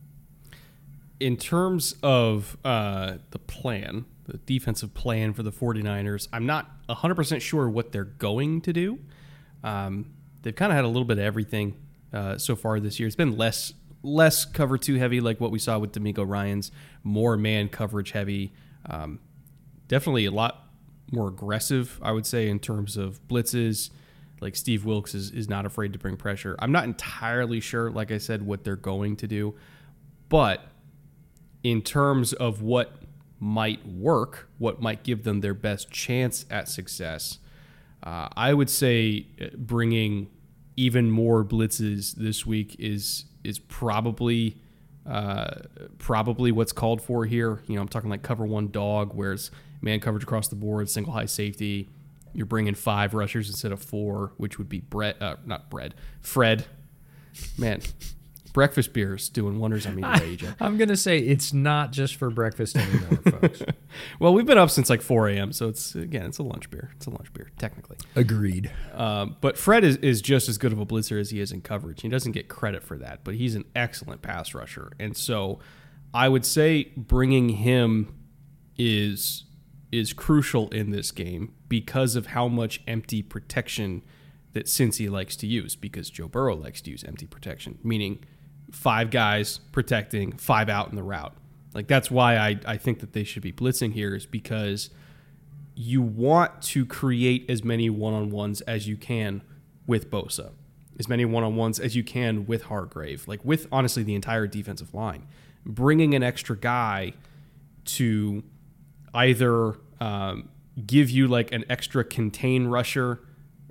in 1.21 1.37
terms 1.37 1.95
of 2.03 2.57
uh, 2.65 3.19
the 3.31 3.39
plan, 3.39 4.07
the 4.27 4.39
defensive 4.39 4.95
plan 4.95 5.33
for 5.35 5.43
the 5.43 5.53
49ers, 5.53 6.29
I'm 6.33 6.47
not 6.47 6.71
100% 6.89 7.41
sure 7.43 7.69
what 7.69 7.93
they're 7.93 8.05
going 8.05 8.63
to 8.63 8.73
do. 8.73 8.99
Um, 9.63 10.15
they've 10.43 10.55
kind 10.55 10.73
of 10.73 10.77
had 10.77 10.85
a 10.85 10.89
little 10.89 11.05
bit 11.05 11.19
of 11.19 11.25
everything 11.25 11.77
uh, 12.13 12.39
so 12.39 12.57
far 12.57 12.81
this 12.81 12.99
year. 12.99 13.07
It's 13.07 13.17
been 13.17 13.37
less 13.37 13.75
less 14.03 14.47
cover 14.47 14.79
two 14.79 14.95
heavy, 14.95 15.21
like 15.21 15.41
what 15.43 15.51
we 15.51 15.59
saw 15.59 15.79
with 15.79 15.93
DeMeco 15.93 16.27
Ryans, 16.27 16.73
more 17.05 17.37
man 17.37 17.69
coverage 17.69 18.13
heavy. 18.13 18.51
Um, 18.89 19.21
definitely 19.89 20.25
a 20.25 20.31
lot 20.31 20.69
more 21.13 21.29
aggressive, 21.29 21.99
I 22.01 22.13
would 22.13 22.25
say, 22.25 22.49
in 22.49 22.61
terms 22.61 22.97
of 22.97 23.21
blitzes. 23.29 23.91
Like 24.41 24.57
Steve 24.57 24.85
Wilks 24.85 25.15
is, 25.15 25.31
is 25.31 25.49
not 25.49 25.67
afraid 25.67 25.93
to 25.93 25.99
bring 25.99 26.17
pressure. 26.17 26.57
I'm 26.59 26.73
not 26.73 26.85
entirely 26.85 27.61
sure, 27.61 27.91
like 27.91 28.11
I 28.11 28.19
said, 28.19 28.47
what 28.47 28.65
they're 28.65 28.77
going 28.77 29.17
to 29.17 29.27
do. 29.27 29.55
But 30.29 30.65
in 31.63 31.83
terms 31.83 32.33
of 32.33 32.63
what 32.63 33.03
might 33.39 33.87
work, 33.87 34.49
what 34.59 34.81
might 34.81 35.03
give 35.03 35.25
them 35.25 35.41
their 35.41 35.55
best 35.55 35.91
chance 35.91 36.47
at 36.51 36.69
success, 36.69 37.39
uh, 38.03 38.29
I 38.37 38.55
would 38.55 38.71
say 38.71 39.27
uh, 39.41 39.49
bringing 39.57 40.29
even 40.77 41.11
more 41.11 41.45
blitzes 41.45 42.15
this 42.15 42.47
week 42.47 42.77
is 42.79 43.27
is 43.45 43.59
probably 43.59 44.57
uh, 45.07 45.51
probably 45.99 46.53
what's 46.53 46.73
called 46.73 47.03
for 47.03 47.27
here. 47.27 47.63
You 47.67 47.75
know, 47.75 47.83
I'm 47.83 47.89
talking 47.89 48.11
like 48.11 48.23
cover 48.23 48.47
one 48.47 48.71
dog, 48.71 49.15
where 49.15 49.33
it's 49.33 49.51
man 49.83 50.01
coverage 50.01 50.23
across 50.23 50.49
the 50.49 50.57
board, 50.57 50.89
single 50.89 51.13
high 51.13 51.27
safety. 51.27 51.91
You're 52.33 52.47
bringing 52.47 52.75
five 52.75 53.15
rushers 53.15 53.49
instead 53.49 53.73
of 53.73 53.83
four, 53.83 54.33
which 54.37 54.59
would 54.59 54.69
be 54.69 54.81
Brett, 54.81 55.21
uh, 55.21 55.37
not 55.45 55.71
bread, 55.71 55.95
Fred. 56.21 56.65
Man, 57.57 57.81
breakfast 58.53 58.93
beers 58.93 59.29
doing 59.29 59.59
wonders 59.59 59.87
on 59.87 59.95
me 59.95 60.03
today, 60.03 60.37
EJ. 60.37 60.57
I'm 60.61 60.77
going 60.77 60.89
to 60.89 60.97
say 60.97 61.19
it's 61.19 61.53
not 61.53 61.93
just 61.93 62.17
for 62.17 62.31
breakfast 62.31 62.77
anymore, 62.77 63.17
folks. 63.41 63.63
Well, 64.19 64.35
we've 64.35 64.47
been 64.47 64.59
up 64.59 64.71
since 64.71 64.91
like 64.91 65.03
4 65.03 65.29
a.m., 65.31 65.53
so 65.53 65.69
it's 65.69 65.95
again, 65.95 66.27
it's 66.27 66.39
a 66.39 66.43
lunch 66.43 66.71
beer. 66.71 66.91
It's 66.97 67.07
a 67.07 67.11
lunch 67.11 67.33
beer, 67.33 67.51
technically. 67.59 67.97
Agreed. 68.17 68.71
Um, 68.95 69.37
but 69.41 69.57
Fred 69.57 69.85
is, 69.85 69.97
is 69.99 70.21
just 70.21 70.49
as 70.49 70.59
good 70.59 70.73
of 70.73 70.79
a 70.79 70.87
blitzer 70.87 71.21
as 71.21 71.31
he 71.31 71.41
is 71.41 71.53
in 71.53 71.61
coverage. 71.61 72.03
He 72.03 72.09
doesn't 72.09 72.33
get 72.33 72.49
credit 72.49 72.83
for 72.83 72.99
that, 72.99 73.21
but 73.25 73.35
he's 73.35 73.55
an 73.55 73.65
excellent 73.75 74.23
pass 74.23 74.55
rusher. 74.55 74.93
And 74.99 75.17
so 75.17 75.61
I 76.13 76.29
would 76.29 76.45
say 76.45 76.93
bringing 76.97 77.51
him 77.51 78.15
is 78.77 79.45
is 79.93 80.13
crucial 80.13 80.69
in 80.71 80.91
this 80.91 81.11
game 81.11 81.53
because 81.69 82.17
of 82.17 82.29
how 82.29 82.49
much 82.49 82.81
empty 82.87 83.23
protection 83.23 84.03
that 84.53 84.67
Cincy 84.67 85.11
likes 85.11 85.37
to 85.37 85.47
use 85.47 85.77
because 85.77 86.11
Joe 86.11 86.29
Burrow 86.29 86.57
likes 86.57 86.81
to 86.83 86.91
use 86.91 87.05
empty 87.05 87.27
protection, 87.27 87.79
meaning 87.83 88.25
five 88.71 89.11
guys 89.11 89.59
protecting, 89.73 90.33
five 90.33 90.69
out 90.69 90.91
in 90.91 90.97
the 90.97 91.03
route. 91.03 91.37
Like 91.75 91.87
that's 91.87 92.11
why 92.11 92.37
I, 92.37 92.59
I 92.67 92.77
think 92.77 93.01
that 93.01 93.13
they 93.13 93.25
should 93.25 93.43
be 93.43 93.53
blitzing 93.53 93.93
here 93.93 94.15
is 94.15 94.27
because 94.27 94.91
you 95.75 96.03
want 96.03 96.63
to 96.63 96.85
create 96.85 97.49
as 97.49 97.65
many 97.65 97.89
one-on-ones 97.89 98.61
as 98.63 98.89
you 98.89 98.97
can 98.97 99.43
with 99.87 100.11
Bosa, 100.11 100.51
as 100.99 101.09
many 101.09 101.25
one-on-ones 101.25 101.79
as 101.79 101.97
you 101.97 102.03
can 102.03 102.47
with 102.47 102.65
Hargrave, 102.65 103.27
like 103.29 103.45
with 103.45 103.67
honestly 103.71 104.03
the 104.03 104.15
entire 104.15 104.47
defensive 104.47 104.95
line. 104.95 105.27
Bringing 105.65 106.15
an 106.15 106.23
extra 106.23 106.57
guy 106.57 107.13
to 107.85 108.43
either 109.15 109.77
um, 110.01 110.49
give 110.87 111.11
you 111.11 111.29
like 111.29 111.53
an 111.53 111.65
extra 111.69 112.05
contain 112.05 112.67
rusher, 112.67 113.21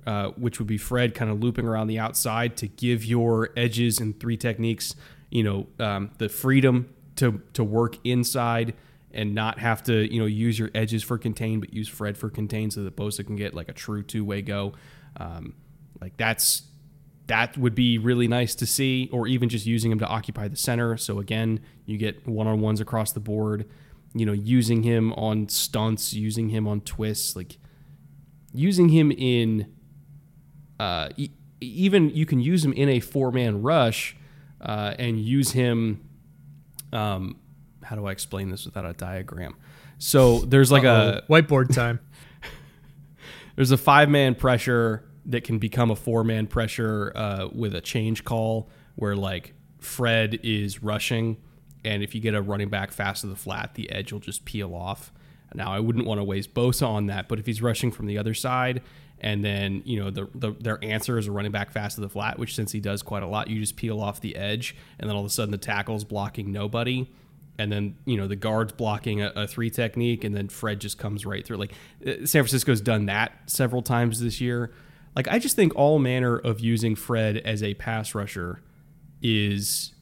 uh, 0.06 0.28
which 0.30 0.58
would 0.58 0.68
be 0.68 0.78
Fred 0.78 1.14
kind 1.14 1.30
of 1.30 1.40
looping 1.40 1.66
around 1.66 1.88
the 1.88 1.98
outside 1.98 2.56
to 2.58 2.68
give 2.68 3.04
your 3.04 3.50
edges 3.56 3.98
and 3.98 4.18
three 4.18 4.36
techniques, 4.36 4.94
you 5.30 5.42
know, 5.42 5.66
um, 5.78 6.10
the 6.18 6.28
freedom 6.28 6.94
to 7.16 7.42
to 7.52 7.64
work 7.64 7.96
inside 8.04 8.74
and 9.12 9.34
not 9.34 9.58
have 9.58 9.82
to 9.82 10.12
you 10.12 10.20
know 10.20 10.26
use 10.26 10.58
your 10.58 10.70
edges 10.74 11.02
for 11.02 11.18
contain, 11.18 11.60
but 11.60 11.72
use 11.72 11.88
Fred 11.88 12.16
for 12.16 12.30
contain 12.30 12.70
so 12.70 12.84
that 12.84 12.96
Bosa 12.96 13.26
can 13.26 13.36
get 13.36 13.54
like 13.54 13.68
a 13.68 13.72
true 13.72 14.02
two 14.02 14.24
way 14.24 14.42
go. 14.42 14.72
Um, 15.16 15.54
like 16.00 16.16
that's 16.16 16.62
that 17.26 17.56
would 17.56 17.76
be 17.76 17.96
really 17.98 18.26
nice 18.26 18.56
to 18.56 18.66
see, 18.66 19.08
or 19.12 19.28
even 19.28 19.48
just 19.48 19.64
using 19.64 19.92
him 19.92 20.00
to 20.00 20.06
occupy 20.06 20.48
the 20.48 20.56
center. 20.56 20.96
So 20.96 21.20
again, 21.20 21.60
you 21.86 21.96
get 21.96 22.26
one 22.26 22.48
on 22.48 22.60
ones 22.60 22.80
across 22.80 23.12
the 23.12 23.20
board. 23.20 23.68
You 24.14 24.26
know, 24.26 24.32
using 24.32 24.82
him 24.82 25.12
on 25.12 25.48
stunts, 25.48 26.12
using 26.12 26.48
him 26.48 26.66
on 26.66 26.80
twists, 26.80 27.36
like 27.36 27.58
using 28.52 28.88
him 28.88 29.12
in. 29.12 29.72
Uh, 30.78 31.10
e- 31.16 31.30
even 31.60 32.08
you 32.10 32.24
can 32.24 32.40
use 32.40 32.64
him 32.64 32.72
in 32.72 32.88
a 32.88 33.00
four 33.00 33.30
man 33.30 33.62
rush, 33.62 34.16
uh, 34.60 34.94
and 34.98 35.18
use 35.20 35.52
him. 35.52 36.08
Um, 36.92 37.36
how 37.82 37.96
do 37.96 38.06
I 38.06 38.12
explain 38.12 38.50
this 38.50 38.64
without 38.64 38.84
a 38.84 38.92
diagram? 38.92 39.54
So 39.98 40.38
there's 40.38 40.72
like 40.72 40.84
a 40.84 40.88
Uh-oh. 40.88 41.20
whiteboard 41.28 41.74
time. 41.74 42.00
there's 43.56 43.70
a 43.70 43.76
five 43.76 44.08
man 44.08 44.34
pressure 44.34 45.04
that 45.26 45.44
can 45.44 45.58
become 45.58 45.90
a 45.90 45.96
four 45.96 46.24
man 46.24 46.46
pressure 46.46 47.12
uh, 47.14 47.48
with 47.52 47.74
a 47.74 47.80
change 47.80 48.24
call 48.24 48.70
where 48.96 49.14
like 49.14 49.54
Fred 49.78 50.40
is 50.42 50.82
rushing, 50.82 51.36
and 51.84 52.02
if 52.02 52.14
you 52.14 52.20
get 52.20 52.34
a 52.34 52.42
running 52.42 52.68
back 52.68 52.92
fast 52.92 53.22
to 53.22 53.26
the 53.26 53.36
flat, 53.36 53.74
the 53.74 53.90
edge 53.90 54.12
will 54.12 54.20
just 54.20 54.44
peel 54.44 54.74
off. 54.74 55.12
Now 55.54 55.72
I 55.72 55.80
wouldn't 55.80 56.06
want 56.06 56.20
to 56.20 56.24
waste 56.24 56.54
Bosa 56.54 56.86
on 56.86 57.06
that, 57.06 57.28
but 57.28 57.38
if 57.38 57.46
he's 57.46 57.60
rushing 57.60 57.90
from 57.90 58.06
the 58.06 58.18
other 58.18 58.34
side, 58.34 58.82
and 59.20 59.44
then 59.44 59.82
you 59.84 59.98
know 59.98 60.10
the, 60.10 60.28
the 60.34 60.52
their 60.52 60.82
answer 60.84 61.18
is 61.18 61.26
a 61.26 61.32
running 61.32 61.52
back 61.52 61.70
fast 61.70 61.96
to 61.96 62.00
the 62.00 62.08
flat, 62.08 62.38
which 62.38 62.54
since 62.54 62.72
he 62.72 62.80
does 62.80 63.02
quite 63.02 63.22
a 63.22 63.26
lot, 63.26 63.48
you 63.48 63.60
just 63.60 63.76
peel 63.76 64.00
off 64.00 64.20
the 64.20 64.36
edge, 64.36 64.76
and 64.98 65.08
then 65.08 65.16
all 65.16 65.22
of 65.22 65.26
a 65.26 65.30
sudden 65.30 65.50
the 65.50 65.58
tackle's 65.58 66.04
blocking 66.04 66.52
nobody 66.52 67.08
and 67.60 67.70
then 67.70 67.94
you 68.06 68.16
know 68.16 68.26
the 68.26 68.36
guards 68.36 68.72
blocking 68.72 69.20
a, 69.20 69.32
a, 69.36 69.46
three 69.46 69.68
technique, 69.68 70.24
and 70.24 70.34
then 70.34 70.48
Fred 70.48 70.80
just 70.80 70.96
comes 70.96 71.26
right 71.26 71.44
through. 71.44 71.58
Like 71.58 71.74
uh, 72.06 72.24
San 72.24 72.42
Francisco's 72.42 72.80
done 72.80 73.06
that 73.06 73.32
several 73.46 73.82
times 73.82 74.20
this 74.20 74.40
year. 74.40 74.72
Like 75.14 75.28
I 75.28 75.38
just 75.38 75.56
think 75.56 75.76
all 75.76 75.98
manner 75.98 76.38
of 76.38 76.60
using 76.60 76.96
Fred 76.96 77.36
as 77.36 77.62
a 77.62 77.74
pass 77.74 78.14
rusher 78.14 78.62
is 79.20 79.92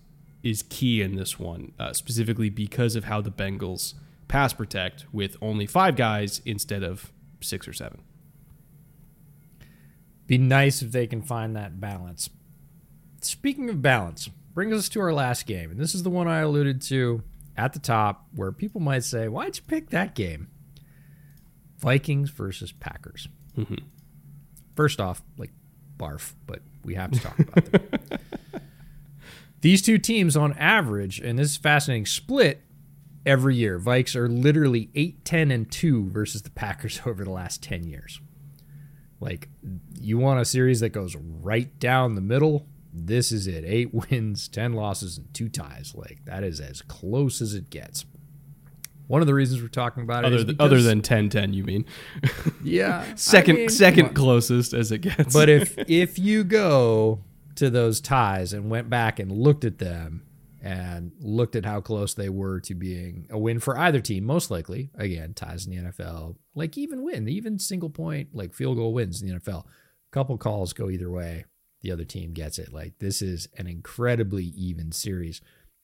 is 0.48 0.62
key 0.62 1.02
in 1.02 1.16
this 1.16 1.38
one, 1.38 1.72
uh, 1.78 1.92
specifically 1.92 2.50
because 2.50 2.96
of 2.96 3.04
how 3.04 3.20
the 3.20 3.30
Bengals 3.30 3.94
pass 4.28 4.52
protect 4.52 5.06
with 5.12 5.36
only 5.40 5.66
five 5.66 5.96
guys 5.96 6.40
instead 6.44 6.82
of 6.82 7.12
six 7.40 7.66
or 7.66 7.72
seven. 7.72 8.00
Be 10.26 10.38
nice 10.38 10.82
if 10.82 10.92
they 10.92 11.06
can 11.06 11.22
find 11.22 11.56
that 11.56 11.80
balance. 11.80 12.28
Speaking 13.20 13.70
of 13.70 13.80
balance, 13.80 14.28
brings 14.54 14.76
us 14.76 14.88
to 14.90 15.00
our 15.00 15.12
last 15.12 15.46
game, 15.46 15.70
and 15.70 15.80
this 15.80 15.94
is 15.94 16.02
the 16.02 16.10
one 16.10 16.28
I 16.28 16.40
alluded 16.40 16.82
to 16.82 17.22
at 17.56 17.72
the 17.72 17.78
top, 17.78 18.26
where 18.34 18.52
people 18.52 18.80
might 18.80 19.04
say, 19.04 19.28
"Why'd 19.28 19.56
you 19.56 19.62
pick 19.66 19.90
that 19.90 20.14
game?" 20.14 20.48
Vikings 21.78 22.30
versus 22.30 22.72
Packers. 22.72 23.28
Mm-hmm. 23.56 23.86
First 24.76 25.00
off, 25.00 25.22
like 25.36 25.52
barf, 25.96 26.34
but 26.46 26.60
we 26.84 26.94
have 26.94 27.10
to 27.12 27.20
talk 27.20 27.38
about 27.38 27.64
them. 27.64 28.18
These 29.60 29.82
two 29.82 29.98
teams, 29.98 30.36
on 30.36 30.52
average, 30.54 31.18
and 31.18 31.38
this 31.38 31.50
is 31.50 31.56
fascinating, 31.56 32.06
split 32.06 32.62
every 33.26 33.56
year. 33.56 33.78
Vikes 33.78 34.14
are 34.14 34.28
literally 34.28 34.90
8, 34.94 35.24
10, 35.24 35.50
and 35.50 35.70
2 35.70 36.10
versus 36.10 36.42
the 36.42 36.50
Packers 36.50 37.00
over 37.06 37.24
the 37.24 37.30
last 37.30 37.62
10 37.62 37.84
years. 37.84 38.20
Like, 39.20 39.48
you 40.00 40.16
want 40.16 40.40
a 40.40 40.44
series 40.44 40.80
that 40.80 40.90
goes 40.90 41.16
right 41.16 41.76
down 41.80 42.14
the 42.14 42.20
middle? 42.20 42.66
This 42.92 43.32
is 43.32 43.46
it. 43.46 43.64
Eight 43.66 43.92
wins, 44.10 44.48
10 44.48 44.74
losses, 44.74 45.18
and 45.18 45.32
two 45.34 45.48
ties. 45.48 45.92
Like, 45.94 46.24
that 46.24 46.44
is 46.44 46.60
as 46.60 46.82
close 46.82 47.40
as 47.40 47.54
it 47.54 47.68
gets. 47.68 48.04
One 49.08 49.22
of 49.22 49.26
the 49.26 49.34
reasons 49.34 49.62
we're 49.62 49.68
talking 49.68 50.02
about 50.02 50.26
other 50.26 50.36
it 50.36 50.46
than, 50.46 50.56
other 50.60 50.82
than 50.82 51.00
10-10, 51.00 51.54
you 51.54 51.64
mean? 51.64 51.86
Yeah. 52.62 53.04
second 53.16 53.56
I 53.56 53.58
mean, 53.60 53.68
second 53.70 54.14
closest 54.14 54.74
as 54.74 54.92
it 54.92 54.98
gets. 54.98 55.32
but 55.32 55.48
if 55.48 55.78
if 55.88 56.18
you 56.18 56.44
go 56.44 57.24
to 57.58 57.70
those 57.70 58.00
ties 58.00 58.52
and 58.52 58.70
went 58.70 58.88
back 58.88 59.18
and 59.18 59.30
looked 59.30 59.64
at 59.64 59.78
them 59.78 60.22
and 60.62 61.12
looked 61.20 61.54
at 61.54 61.64
how 61.64 61.80
close 61.80 62.14
they 62.14 62.28
were 62.28 62.60
to 62.60 62.74
being 62.74 63.26
a 63.30 63.38
win 63.38 63.60
for 63.60 63.78
either 63.78 64.00
team, 64.00 64.24
most 64.24 64.50
likely, 64.50 64.90
again, 64.96 65.34
ties 65.34 65.66
in 65.66 65.72
the 65.72 65.90
NFL, 65.90 66.36
like 66.54 66.76
even 66.76 67.04
win, 67.04 67.28
even 67.28 67.58
single 67.58 67.90
point, 67.90 68.30
like 68.32 68.54
field 68.54 68.76
goal 68.76 68.92
wins 68.92 69.22
in 69.22 69.28
the 69.28 69.38
NFL. 69.38 69.64
A 69.64 70.10
couple 70.12 70.36
calls 70.36 70.72
go 70.72 70.90
either 70.90 71.10
way. 71.10 71.44
The 71.82 71.92
other 71.92 72.04
team 72.04 72.32
gets 72.32 72.58
it. 72.58 72.72
Like 72.72 72.94
this 72.98 73.22
is 73.22 73.48
an 73.56 73.66
incredibly 73.66 74.44
even 74.44 74.90
series. 74.90 75.40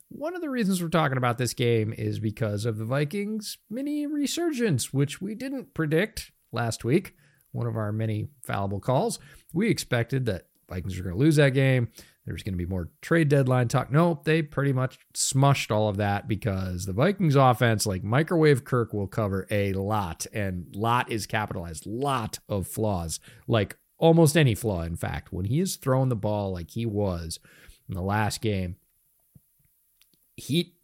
One 0.09 0.35
of 0.35 0.43
the 0.43 0.51
reasons 0.51 0.83
we're 0.83 0.89
talking 0.89 1.19
about 1.19 1.39
this 1.39 1.55
game 1.55 1.93
is 1.97 2.19
because 2.19 2.67
of 2.67 2.79
the 2.79 2.85
Vikings 2.85 3.59
mini 3.71 4.07
resurgence, 4.07 4.93
which 4.93 5.21
we 5.21 5.35
didn't 5.35 5.75
predict 5.75 6.33
last 6.53 6.85
week. 6.85 7.15
One 7.53 7.67
of 7.67 7.77
our 7.77 7.93
many 7.93 8.29
fallible 8.43 8.81
calls. 8.81 9.21
We 9.53 9.69
expected 9.71 10.27
that 10.27 10.47
Vikings 10.69 10.99
are 10.99 11.03
going 11.03 11.15
to 11.15 11.21
lose 11.21 11.37
that 11.37 11.55
game. 11.55 11.89
There's 12.27 12.43
going 12.43 12.55
to 12.55 12.59
be 12.59 12.67
more 12.67 12.89
trade 13.03 13.29
deadline 13.29 13.69
talk. 13.69 13.93
Nope, 13.93 14.25
they 14.25 14.41
pretty 14.41 14.73
much 14.73 14.99
smushed 15.13 15.71
all 15.71 15.89
of 15.89 15.99
that 15.99 16.27
because 16.27 16.87
the 16.87 16.93
Vikings 16.93 17.37
offense, 17.37 17.87
like 17.87 18.03
microwave 18.03 18.65
Kirk, 18.65 18.95
will 18.95 19.07
cover 19.07 19.47
a 19.51 19.75
lot, 19.75 20.27
and 20.33 20.75
lot 20.75 21.11
is 21.13 21.27
capitalized, 21.27 21.87
lot 21.87 22.39
of 22.49 22.67
flaws, 22.67 23.21
like 23.47 23.77
almost 23.99 24.37
any 24.37 24.55
flaw. 24.55 24.83
In 24.83 24.97
fact, 24.97 25.33
when 25.33 25.45
he 25.45 25.61
is 25.61 25.77
throwing 25.77 26.09
the 26.09 26.17
ball 26.17 26.53
like 26.53 26.71
he 26.71 26.87
was 26.87 27.39
in 27.89 27.95
the 27.95 28.03
last 28.03 28.41
game, 28.41 28.77
he, 30.37 30.75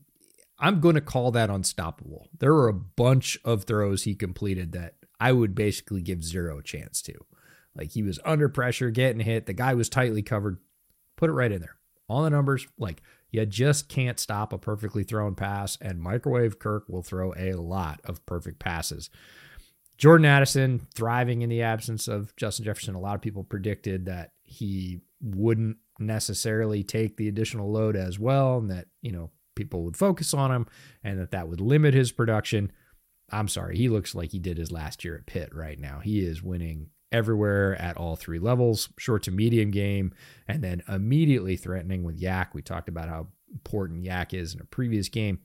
I'm 0.59 0.81
going 0.81 0.95
to 0.95 1.01
call 1.01 1.31
that 1.31 1.49
unstoppable. 1.49 2.29
There 2.39 2.53
were 2.53 2.69
a 2.69 2.75
bunch 2.75 3.39
of 3.45 3.65
throws 3.65 4.03
he 4.03 4.15
completed 4.15 4.73
that 4.73 4.95
I 5.19 5.33
would 5.33 5.55
basically 5.55 6.03
give 6.03 6.23
zero 6.23 6.61
chance 6.61 7.01
to. 7.03 7.15
Like 7.77 7.93
he 7.93 8.03
was 8.03 8.19
under 8.25 8.49
pressure, 8.49 8.91
getting 8.91 9.21
hit. 9.21 9.47
The 9.47 9.53
guy 9.53 9.75
was 9.75 9.89
tightly 9.89 10.23
covered. 10.23 10.59
Put 11.17 11.31
it 11.31 11.35
right 11.35 11.53
in 11.53 11.61
there. 11.61 11.77
All 12.09 12.23
the 12.23 12.31
numbers, 12.31 12.67
like 12.79 13.03
you 13.31 13.47
just 13.47 13.89
can't 13.89 14.19
stop 14.19 14.53
a 14.53 14.59
perfectly 14.59 15.05
thrown 15.05 15.35
pass, 15.35 15.79
and 15.81 16.01
Microwave 16.01 16.59
Kirk 16.59 16.89
will 16.89 17.03
throw 17.03 17.33
a 17.37 17.53
lot 17.53 18.01
of 18.05 18.25
perfect 18.27 18.59
passes. 18.59 19.11
Jordan 19.97 20.25
Addison 20.25 20.87
thriving 20.95 21.43
in 21.43 21.51
the 21.51 21.63
absence 21.63 22.09
of 22.09 22.35
Justin 22.37 22.65
Jefferson. 22.65 22.95
A 22.95 23.01
lot 23.01 23.15
of 23.15 23.21
people 23.21 23.45
predicted 23.45 24.07
that 24.07 24.33
he 24.43 25.01
wouldn't 25.21 25.77
necessarily 25.99 26.83
take 26.83 27.17
the 27.17 27.29
additional 27.29 27.71
load 27.71 27.97
as 27.97 28.19
well, 28.19 28.59
and 28.59 28.71
that, 28.71 28.87
you 29.03 29.13
know, 29.13 29.31
people 29.55 29.85
would 29.85 29.97
focus 29.97 30.33
on 30.33 30.51
him 30.51 30.67
and 31.05 31.21
that 31.21 31.33
that 31.33 31.49
would 31.49 31.61
limit 31.61 31.93
his 31.93 32.13
production. 32.13 32.73
I'm 33.31 33.47
sorry, 33.47 33.77
he 33.77 33.89
looks 33.89 34.15
like 34.15 34.33
he 34.33 34.39
did 34.39 34.57
his 34.57 34.73
last 34.73 35.05
year 35.05 35.17
at 35.17 35.27
Pitt 35.27 35.55
right 35.55 35.79
now. 35.79 36.01
He 36.01 36.21
is 36.21 36.43
winning 36.43 36.89
everywhere 37.13 37.81
at 37.81 37.97
all 37.97 38.17
three 38.17 38.39
levels, 38.39 38.89
short 38.99 39.23
to 39.25 39.31
medium 39.31 39.71
game, 39.71 40.13
and 40.47 40.63
then 40.63 40.83
immediately 40.89 41.57
threatening 41.57 42.03
with 42.03 42.21
YAC. 42.21 42.49
We 42.53 42.63
talked 42.63 42.89
about 42.89 43.09
how 43.09 43.29
important 43.53 44.05
YAC 44.05 44.35
is 44.35 44.55
in 44.55 44.61
a 44.61 44.65
previous 44.65 45.09
game. 45.09 45.41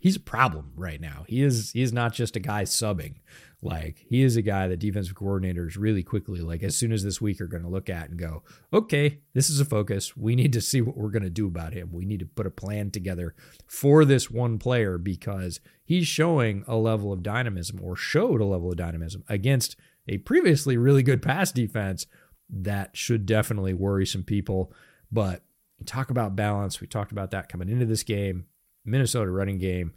He's 0.00 0.16
a 0.16 0.20
problem 0.20 0.72
right 0.76 1.00
now. 1.00 1.24
He 1.26 1.42
is 1.42 1.72
he 1.72 1.82
is 1.82 1.92
not 1.92 2.12
just 2.12 2.36
a 2.36 2.40
guy 2.40 2.64
subbing. 2.64 3.16
Like 3.62 4.04
he 4.08 4.22
is 4.22 4.36
a 4.36 4.42
guy 4.42 4.68
that 4.68 4.78
defensive 4.78 5.16
coordinators 5.16 5.76
really 5.78 6.02
quickly, 6.02 6.40
like 6.40 6.62
as 6.62 6.76
soon 6.76 6.92
as 6.92 7.02
this 7.02 7.20
week, 7.20 7.40
are 7.40 7.46
going 7.48 7.62
to 7.62 7.68
look 7.68 7.88
at 7.88 8.10
and 8.10 8.18
go, 8.18 8.42
okay, 8.72 9.20
this 9.32 9.48
is 9.48 9.58
a 9.58 9.64
focus. 9.64 10.16
We 10.16 10.36
need 10.36 10.52
to 10.52 10.60
see 10.60 10.82
what 10.82 10.96
we're 10.96 11.10
going 11.10 11.22
to 11.22 11.30
do 11.30 11.46
about 11.46 11.72
him. 11.72 11.90
We 11.92 12.04
need 12.04 12.20
to 12.20 12.26
put 12.26 12.46
a 12.46 12.50
plan 12.50 12.90
together 12.90 13.34
for 13.66 14.04
this 14.04 14.30
one 14.30 14.58
player 14.58 14.98
because 14.98 15.60
he's 15.84 16.06
showing 16.06 16.62
a 16.68 16.76
level 16.76 17.12
of 17.12 17.22
dynamism 17.22 17.80
or 17.82 17.96
showed 17.96 18.40
a 18.40 18.44
level 18.44 18.70
of 18.70 18.76
dynamism 18.76 19.24
against 19.28 19.76
a 20.08 20.18
previously 20.18 20.76
really 20.76 21.02
good 21.02 21.22
pass 21.22 21.52
defense 21.52 22.06
that 22.48 22.96
should 22.96 23.26
definitely 23.26 23.74
worry 23.74 24.06
some 24.06 24.22
people. 24.22 24.72
But 25.10 25.42
talk 25.84 26.10
about 26.10 26.36
balance. 26.36 26.80
We 26.80 26.86
talked 26.86 27.12
about 27.12 27.30
that 27.32 27.48
coming 27.48 27.68
into 27.68 27.86
this 27.86 28.02
game. 28.02 28.46
Minnesota 28.84 29.30
running 29.30 29.58
game 29.58 29.94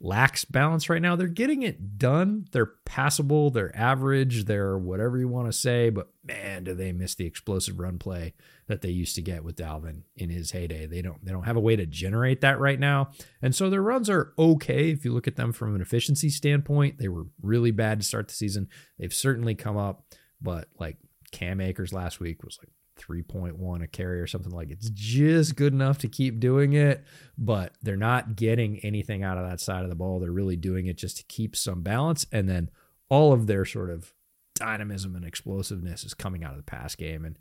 lacks 0.00 0.44
balance 0.44 0.88
right 0.88 1.00
now. 1.00 1.16
They're 1.16 1.28
getting 1.28 1.62
it 1.62 1.98
done. 1.98 2.46
They're 2.52 2.72
passable, 2.84 3.50
they're 3.50 3.76
average, 3.76 4.44
they're 4.44 4.76
whatever 4.76 5.18
you 5.18 5.28
want 5.28 5.46
to 5.46 5.52
say, 5.52 5.90
but 5.90 6.08
man, 6.24 6.64
do 6.64 6.74
they 6.74 6.92
miss 6.92 7.14
the 7.14 7.26
explosive 7.26 7.78
run 7.78 7.98
play 7.98 8.34
that 8.66 8.80
they 8.80 8.90
used 8.90 9.14
to 9.16 9.22
get 9.22 9.44
with 9.44 9.56
Dalvin 9.56 10.02
in 10.16 10.30
his 10.30 10.50
heyday. 10.52 10.86
They 10.86 11.02
don't 11.02 11.24
they 11.24 11.32
don't 11.32 11.44
have 11.44 11.56
a 11.56 11.60
way 11.60 11.76
to 11.76 11.86
generate 11.86 12.40
that 12.40 12.58
right 12.58 12.80
now. 12.80 13.10
And 13.42 13.54
so 13.54 13.68
their 13.68 13.82
runs 13.82 14.08
are 14.08 14.32
okay 14.38 14.90
if 14.90 15.04
you 15.04 15.12
look 15.12 15.28
at 15.28 15.36
them 15.36 15.52
from 15.52 15.74
an 15.74 15.80
efficiency 15.80 16.30
standpoint. 16.30 16.98
They 16.98 17.08
were 17.08 17.26
really 17.42 17.70
bad 17.70 18.00
to 18.00 18.06
start 18.06 18.28
the 18.28 18.34
season. 18.34 18.68
They've 18.98 19.12
certainly 19.12 19.54
come 19.54 19.76
up, 19.76 20.04
but 20.40 20.68
like 20.78 20.96
Cam 21.30 21.60
Akers 21.60 21.92
last 21.92 22.20
week 22.20 22.42
was 22.42 22.58
like 22.60 22.70
3.1 23.00 23.82
a 23.82 23.86
carry 23.86 24.20
or 24.20 24.26
something 24.26 24.52
like 24.52 24.70
it's 24.70 24.90
just 24.90 25.56
good 25.56 25.72
enough 25.72 25.98
to 25.98 26.08
keep 26.08 26.38
doing 26.38 26.74
it 26.74 27.04
but 27.36 27.72
they're 27.82 27.96
not 27.96 28.36
getting 28.36 28.78
anything 28.80 29.22
out 29.22 29.38
of 29.38 29.48
that 29.48 29.60
side 29.60 29.82
of 29.82 29.88
the 29.88 29.94
ball. 29.94 30.20
They're 30.20 30.30
really 30.30 30.56
doing 30.56 30.86
it 30.86 30.96
just 30.96 31.16
to 31.18 31.24
keep 31.24 31.56
some 31.56 31.82
balance. 31.82 32.26
And 32.30 32.48
then 32.48 32.70
all 33.08 33.32
of 33.32 33.46
their 33.46 33.64
sort 33.64 33.90
of 33.90 34.12
dynamism 34.54 35.16
and 35.16 35.24
explosiveness 35.24 36.04
is 36.04 36.14
coming 36.14 36.44
out 36.44 36.52
of 36.52 36.58
the 36.58 36.62
pass 36.62 36.94
game. 36.94 37.24
And 37.24 37.38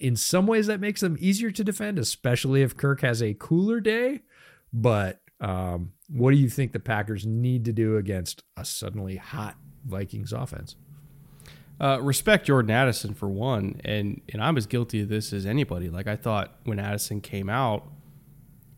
in 0.00 0.14
some 0.14 0.46
ways 0.46 0.68
that 0.68 0.80
makes 0.80 1.00
them 1.00 1.16
easier 1.18 1.50
to 1.50 1.64
defend 1.64 1.98
especially 1.98 2.62
if 2.62 2.76
Kirk 2.76 3.00
has 3.00 3.22
a 3.22 3.34
cooler 3.34 3.80
day. 3.80 4.20
But 4.72 5.20
um, 5.40 5.92
what 6.08 6.30
do 6.30 6.36
you 6.36 6.48
think 6.48 6.72
the 6.72 6.80
Packers 6.80 7.26
need 7.26 7.64
to 7.64 7.72
do 7.72 7.96
against 7.96 8.42
a 8.56 8.64
suddenly 8.64 9.16
hot 9.16 9.56
Vikings 9.84 10.32
offense 10.32 10.76
uh, 11.80 12.00
respect 12.00 12.46
Jordan 12.46 12.70
Addison 12.70 13.14
for 13.14 13.28
one, 13.28 13.80
and 13.84 14.20
and 14.32 14.42
I'm 14.42 14.56
as 14.56 14.66
guilty 14.66 15.02
of 15.02 15.08
this 15.08 15.32
as 15.32 15.46
anybody. 15.46 15.88
Like 15.88 16.06
I 16.06 16.16
thought 16.16 16.54
when 16.64 16.78
Addison 16.78 17.20
came 17.20 17.48
out, 17.48 17.86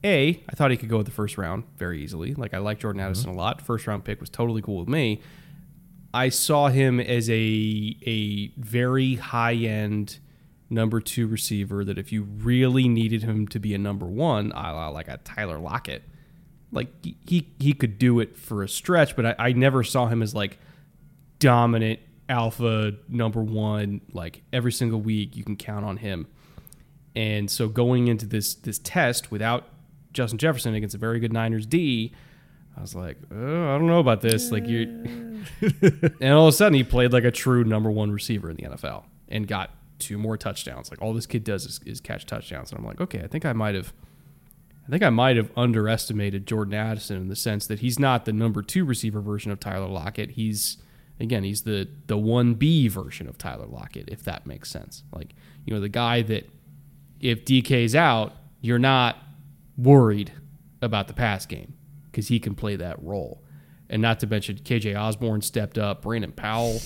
a 0.04 0.42
I 0.48 0.52
thought 0.54 0.70
he 0.70 0.76
could 0.76 0.88
go 0.88 0.98
with 0.98 1.06
the 1.06 1.12
first 1.12 1.38
round 1.38 1.64
very 1.76 2.02
easily. 2.02 2.34
Like 2.34 2.52
I 2.52 2.58
like 2.58 2.78
Jordan 2.78 3.00
Addison 3.00 3.30
mm-hmm. 3.30 3.38
a 3.38 3.42
lot. 3.42 3.62
First 3.62 3.86
round 3.86 4.04
pick 4.04 4.20
was 4.20 4.30
totally 4.30 4.60
cool 4.62 4.80
with 4.80 4.88
me. 4.88 5.20
I 6.12 6.28
saw 6.28 6.68
him 6.68 7.00
as 7.00 7.30
a 7.30 7.96
a 8.06 8.48
very 8.58 9.14
high 9.14 9.54
end 9.54 10.18
number 10.68 11.00
two 11.00 11.26
receiver 11.26 11.84
that 11.84 11.98
if 11.98 12.12
you 12.12 12.22
really 12.22 12.88
needed 12.88 13.22
him 13.22 13.48
to 13.48 13.58
be 13.58 13.74
a 13.74 13.78
number 13.78 14.06
one, 14.06 14.50
like 14.50 15.08
a 15.08 15.18
Tyler 15.18 15.58
Lockett, 15.58 16.02
like 16.70 16.88
he 17.02 17.48
he 17.58 17.72
could 17.72 17.98
do 17.98 18.20
it 18.20 18.36
for 18.36 18.62
a 18.62 18.68
stretch, 18.68 19.16
but 19.16 19.24
I, 19.26 19.34
I 19.38 19.52
never 19.52 19.82
saw 19.82 20.06
him 20.06 20.22
as 20.22 20.34
like 20.34 20.58
dominant 21.38 22.00
alpha 22.30 22.92
number 23.08 23.42
one 23.42 24.00
like 24.12 24.42
every 24.52 24.70
single 24.72 25.00
week 25.00 25.36
you 25.36 25.44
can 25.44 25.56
count 25.56 25.84
on 25.84 25.98
him. 25.98 26.26
And 27.16 27.50
so 27.50 27.68
going 27.68 28.06
into 28.06 28.24
this 28.24 28.54
this 28.54 28.78
test 28.78 29.30
without 29.30 29.66
justin 30.12 30.38
jefferson 30.38 30.74
against 30.74 30.94
a 30.94 30.98
very 30.98 31.20
good 31.20 31.32
niners 31.32 31.64
d 31.66 32.12
i 32.76 32.80
was 32.80 32.96
like 32.96 33.16
oh, 33.32 33.74
i 33.74 33.78
don't 33.78 33.86
know 33.86 33.98
about 33.98 34.20
this. 34.20 34.50
Like 34.52 34.66
you 34.66 34.82
and 35.60 36.32
all 36.32 36.46
of 36.46 36.54
a 36.54 36.56
sudden 36.56 36.74
he 36.74 36.84
played 36.84 37.12
like 37.12 37.24
a 37.24 37.30
true 37.30 37.64
number 37.64 37.90
one 37.90 38.12
receiver 38.12 38.48
in 38.48 38.56
the 38.56 38.62
nfl 38.62 39.04
and 39.28 39.46
got 39.46 39.70
two 39.98 40.16
more 40.16 40.38
touchdowns. 40.38 40.90
Like 40.90 41.02
all 41.02 41.12
this 41.12 41.26
kid 41.26 41.44
does 41.44 41.66
is, 41.66 41.80
is 41.84 42.00
catch 42.00 42.26
touchdowns. 42.26 42.70
And 42.70 42.78
i'm 42.78 42.86
like 42.86 43.00
okay 43.00 43.22
i 43.22 43.26
think 43.26 43.44
i 43.44 43.52
might 43.52 43.74
have 43.74 43.92
I 44.86 44.90
think 44.90 45.04
I 45.04 45.10
might 45.10 45.36
have 45.36 45.52
underestimated 45.56 46.48
Jordan 46.48 46.74
Addison 46.74 47.16
in 47.16 47.28
the 47.28 47.36
sense 47.36 47.64
that 47.68 47.78
he's 47.78 47.96
not 48.00 48.24
the 48.24 48.32
number 48.32 48.60
two 48.60 48.84
receiver 48.84 49.20
version 49.20 49.52
of 49.52 49.60
Tyler 49.60 49.86
Lockett. 49.86 50.32
He's 50.32 50.78
again, 51.20 51.44
he's 51.44 51.62
the 51.62 51.88
the 52.06 52.16
one 52.18 52.54
B 52.54 52.88
version 52.88 53.28
of 53.28 53.38
Tyler 53.38 53.66
Lockett, 53.66 54.08
if 54.08 54.22
that 54.24 54.46
makes 54.46 54.70
sense. 54.70 55.04
Like 55.14 55.34
you 55.64 55.74
know, 55.74 55.80
the 55.80 55.88
guy 55.88 56.22
that 56.22 56.48
if 57.20 57.44
DK's 57.44 57.94
out, 57.94 58.32
you're 58.60 58.78
not 58.78 59.16
worried 59.76 60.32
about 60.82 61.08
the 61.08 61.14
pass 61.14 61.46
game 61.46 61.74
because 62.10 62.28
he 62.28 62.38
can 62.40 62.54
play 62.54 62.76
that 62.76 63.02
role. 63.02 63.42
And 63.88 64.00
not 64.00 64.20
to 64.20 64.26
mention 64.26 64.56
KJ 64.56 64.98
Osborn 64.98 65.42
stepped 65.42 65.76
up, 65.76 66.02
Brandon 66.02 66.32
Powell 66.32 66.80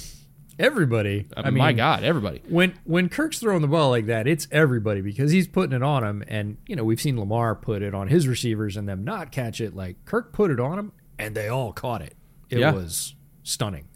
Everybody. 0.59 1.27
I 1.37 1.51
mean, 1.51 1.59
my 1.59 1.73
God, 1.73 2.05
everybody. 2.05 2.41
When 2.49 2.75
when 2.85 3.09
Kirk's 3.09 3.41
throwing 3.41 3.63
the 3.63 3.67
ball 3.69 3.91
like 3.91 4.07
that, 4.07 4.29
it's 4.29 4.47
everybody 4.53 5.01
because 5.01 5.33
he's 5.33 5.49
putting 5.49 5.75
it 5.75 5.83
on 5.83 6.05
him. 6.05 6.23
And 6.29 6.59
you 6.69 6.77
know, 6.77 6.85
we've 6.85 7.01
seen 7.01 7.19
Lamar 7.19 7.55
put 7.57 7.83
it 7.83 7.93
on 7.95 8.07
his 8.09 8.29
receivers 8.29 8.77
and 8.77 8.89
them 8.89 9.03
not 9.05 9.33
catch 9.33 9.61
it. 9.61 9.75
Like 9.75 10.05
Kirk 10.05 10.33
put 10.33 10.51
it 10.53 10.61
on 10.61 10.79
him, 10.79 10.93
and 11.19 11.35
they 11.35 11.49
all 11.49 11.73
caught 11.73 12.03
it. 12.03 12.15
It 12.51 12.61
Yeah. 12.61 12.73
was 12.73 13.15
stunning. 13.43 13.89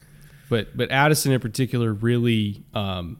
But 0.48 0.76
but 0.76 0.90
Addison 0.90 1.32
in 1.32 1.40
particular 1.40 1.92
really 1.92 2.64
um 2.74 3.18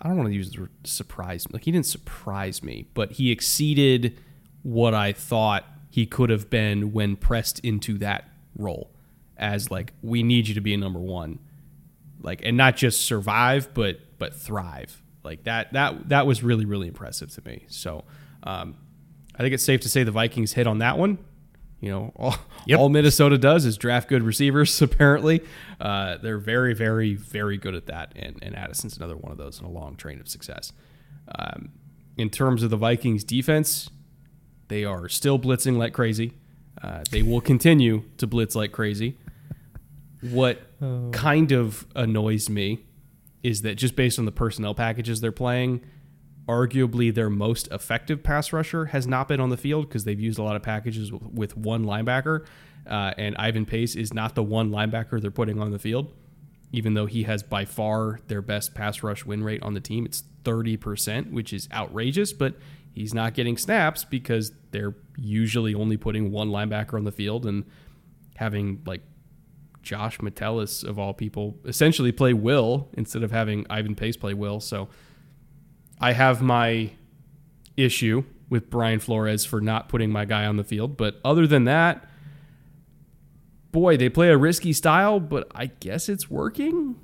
I 0.00 0.08
don't 0.08 0.16
want 0.16 0.28
to 0.28 0.34
use 0.34 0.50
the 0.50 0.62
word 0.62 0.70
surprise 0.84 1.46
like 1.52 1.64
he 1.64 1.70
didn't 1.72 1.86
surprise 1.86 2.62
me, 2.62 2.88
but 2.94 3.12
he 3.12 3.30
exceeded 3.30 4.18
what 4.62 4.94
I 4.94 5.12
thought 5.12 5.64
he 5.90 6.06
could 6.06 6.30
have 6.30 6.50
been 6.50 6.92
when 6.92 7.16
pressed 7.16 7.60
into 7.60 7.98
that 7.98 8.28
role 8.56 8.90
as 9.36 9.70
like 9.70 9.92
we 10.02 10.22
need 10.22 10.48
you 10.48 10.54
to 10.54 10.60
be 10.60 10.74
a 10.74 10.76
number 10.76 10.98
1 10.98 11.38
like 12.20 12.40
and 12.44 12.56
not 12.56 12.76
just 12.76 13.02
survive 13.06 13.72
but 13.74 14.00
but 14.18 14.34
thrive. 14.34 15.02
Like 15.22 15.44
that 15.44 15.72
that 15.72 16.08
that 16.08 16.26
was 16.26 16.42
really 16.42 16.64
really 16.64 16.88
impressive 16.88 17.30
to 17.34 17.42
me. 17.44 17.64
So 17.68 18.04
um 18.42 18.76
i 19.34 19.38
think 19.38 19.54
it's 19.54 19.64
safe 19.64 19.80
to 19.80 19.88
say 19.88 20.02
the 20.02 20.10
vikings 20.10 20.52
hit 20.52 20.66
on 20.66 20.78
that 20.78 20.98
one 20.98 21.18
you 21.80 21.90
know 21.90 22.12
all, 22.16 22.36
Yep. 22.66 22.78
all 22.80 22.88
minnesota 22.88 23.38
does 23.38 23.64
is 23.64 23.76
draft 23.76 24.08
good 24.08 24.22
receivers 24.22 24.80
apparently. 24.88 25.40
Uh, 25.80 26.16
they're 26.18 26.38
very 26.38 26.74
very 26.74 27.14
very 27.14 27.56
good 27.56 27.74
at 27.74 27.86
that 27.86 28.12
and, 28.16 28.38
and 28.42 28.56
addison's 28.56 28.96
another 28.96 29.16
one 29.16 29.30
of 29.32 29.38
those 29.38 29.58
in 29.60 29.64
a 29.66 29.70
long 29.70 29.96
train 29.96 30.20
of 30.20 30.28
success. 30.28 30.72
Um, 31.38 31.70
in 32.16 32.30
terms 32.30 32.62
of 32.62 32.70
the 32.70 32.76
vikings 32.76 33.22
defense 33.24 33.90
they 34.68 34.84
are 34.84 35.08
still 35.08 35.38
blitzing 35.38 35.76
like 35.78 35.92
crazy. 35.94 36.32
Uh, 36.82 37.02
they 37.10 37.22
will 37.22 37.40
continue 37.40 38.02
to 38.18 38.26
blitz 38.26 38.54
like 38.54 38.70
crazy. 38.70 39.16
What 40.20 40.60
kind 41.12 41.52
of 41.52 41.86
annoys 41.94 42.50
me 42.50 42.84
is 43.42 43.62
that 43.62 43.76
just 43.76 43.94
based 43.96 44.18
on 44.18 44.24
the 44.24 44.32
personnel 44.32 44.74
packages 44.74 45.20
they're 45.20 45.32
playing, 45.32 45.80
arguably 46.48 47.14
their 47.14 47.28
most 47.28 47.68
effective 47.70 48.22
pass 48.22 48.52
rusher 48.52 48.86
has 48.86 49.06
not 49.06 49.28
been 49.28 49.38
on 49.38 49.50
the 49.50 49.56
field 49.56 49.86
because 49.88 50.04
they've 50.04 50.18
used 50.18 50.38
a 50.38 50.42
lot 50.42 50.56
of 50.56 50.62
packages 50.62 51.12
with, 51.12 51.56
one 51.56 51.84
linebacker. 51.84 52.46
Uh, 52.86 53.12
and 53.18 53.36
Ivan 53.36 53.66
Pace 53.66 53.94
is 53.94 54.14
not 54.14 54.34
the 54.34 54.42
one 54.42 54.70
linebacker 54.70 55.20
they're 55.20 55.30
putting 55.30 55.60
on 55.60 55.72
the 55.72 55.78
field, 55.78 56.10
even 56.72 56.94
though 56.94 57.04
he 57.04 57.24
has 57.24 57.42
by 57.42 57.66
far 57.66 58.20
their 58.28 58.40
best 58.40 58.74
pass 58.74 59.02
rush 59.02 59.26
win 59.26 59.44
rate 59.44 59.62
on 59.62 59.74
the 59.74 59.80
team. 59.80 60.06
It's 60.06 60.22
30%, 60.44 61.32
which 61.32 61.52
is 61.52 61.68
outrageous, 61.70 62.32
but 62.32 62.54
he's 62.94 63.12
not 63.12 63.34
getting 63.34 63.58
snaps 63.58 64.04
because 64.04 64.52
they're 64.70 64.94
usually 65.18 65.74
only 65.74 65.98
putting 65.98 66.32
one 66.32 66.48
linebacker 66.48 66.94
on 66.94 67.04
the 67.04 67.12
field 67.12 67.44
and 67.44 67.64
having 68.36 68.80
like 68.86 69.02
Josh 69.82 70.20
Metellus 70.22 70.82
of 70.82 70.98
all 70.98 71.12
people 71.12 71.58
essentially 71.66 72.12
play 72.12 72.32
Will 72.32 72.88
instead 72.94 73.22
of 73.22 73.32
having 73.32 73.66
Ivan 73.68 73.94
Pace 73.94 74.16
play 74.16 74.32
Will. 74.32 74.60
So 74.60 74.88
I 76.00 76.12
have 76.12 76.42
my 76.42 76.90
issue 77.76 78.24
with 78.48 78.70
Brian 78.70 78.98
Flores 78.98 79.44
for 79.44 79.60
not 79.60 79.88
putting 79.88 80.10
my 80.10 80.24
guy 80.24 80.46
on 80.46 80.56
the 80.56 80.64
field, 80.64 80.96
but 80.96 81.20
other 81.24 81.46
than 81.46 81.64
that, 81.64 82.08
boy, 83.72 83.96
they 83.96 84.08
play 84.08 84.30
a 84.30 84.36
risky 84.36 84.72
style, 84.72 85.20
but 85.20 85.48
I 85.54 85.66
guess 85.66 86.08
it's 86.08 86.30
working. 86.30 86.96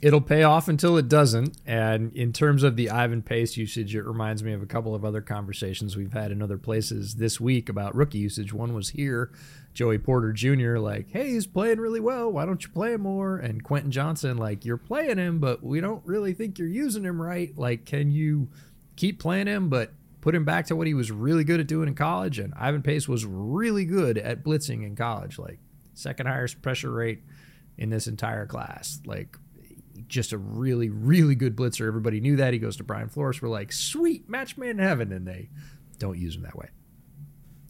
It'll 0.00 0.20
pay 0.20 0.44
off 0.44 0.68
until 0.68 0.96
it 0.96 1.08
doesn't. 1.08 1.56
And 1.66 2.12
in 2.14 2.32
terms 2.32 2.62
of 2.62 2.76
the 2.76 2.90
Ivan 2.90 3.20
Pace 3.20 3.56
usage, 3.56 3.96
it 3.96 4.04
reminds 4.04 4.44
me 4.44 4.52
of 4.52 4.62
a 4.62 4.66
couple 4.66 4.94
of 4.94 5.04
other 5.04 5.20
conversations 5.20 5.96
we've 5.96 6.12
had 6.12 6.30
in 6.30 6.40
other 6.40 6.58
places 6.58 7.16
this 7.16 7.40
week 7.40 7.68
about 7.68 7.96
rookie 7.96 8.18
usage. 8.18 8.52
One 8.52 8.74
was 8.74 8.90
here, 8.90 9.32
Joey 9.78 9.98
Porter 9.98 10.32
Jr., 10.32 10.78
like, 10.78 11.08
hey, 11.08 11.28
he's 11.28 11.46
playing 11.46 11.78
really 11.78 12.00
well. 12.00 12.32
Why 12.32 12.44
don't 12.44 12.60
you 12.64 12.68
play 12.68 12.94
him 12.94 13.02
more? 13.02 13.36
And 13.36 13.62
Quentin 13.62 13.92
Johnston, 13.92 14.36
like, 14.36 14.64
you're 14.64 14.76
playing 14.76 15.18
him, 15.18 15.38
but 15.38 15.62
we 15.62 15.80
don't 15.80 16.04
really 16.04 16.34
think 16.34 16.58
you're 16.58 16.66
using 16.66 17.04
him 17.04 17.22
right. 17.22 17.56
Like, 17.56 17.84
can 17.84 18.10
you 18.10 18.48
keep 18.96 19.20
playing 19.20 19.46
him, 19.46 19.68
but 19.68 19.92
put 20.20 20.34
him 20.34 20.44
back 20.44 20.66
to 20.66 20.74
what 20.74 20.88
he 20.88 20.94
was 20.94 21.12
really 21.12 21.44
good 21.44 21.60
at 21.60 21.68
doing 21.68 21.86
in 21.86 21.94
college? 21.94 22.40
And 22.40 22.52
Ivan 22.54 22.82
Pace 22.82 23.06
was 23.06 23.24
really 23.24 23.84
good 23.84 24.18
at 24.18 24.42
blitzing 24.42 24.84
in 24.84 24.96
college, 24.96 25.38
like, 25.38 25.60
second 25.94 26.26
highest 26.26 26.60
pressure 26.60 26.90
rate 26.90 27.22
in 27.76 27.88
this 27.88 28.08
entire 28.08 28.46
class. 28.46 29.00
Like, 29.06 29.36
just 30.08 30.32
a 30.32 30.38
really, 30.38 30.88
really 30.88 31.36
good 31.36 31.54
blitzer. 31.54 31.86
Everybody 31.86 32.18
knew 32.18 32.34
that. 32.34 32.52
He 32.52 32.58
goes 32.58 32.78
to 32.78 32.82
Brian 32.82 33.10
Flores. 33.10 33.40
We're 33.40 33.48
like, 33.48 33.70
sweet, 33.70 34.28
match 34.28 34.58
made 34.58 34.70
in 34.70 34.78
heaven. 34.80 35.12
And 35.12 35.24
they 35.24 35.50
don't 35.98 36.18
use 36.18 36.34
him 36.34 36.42
that 36.42 36.56
way. 36.56 36.70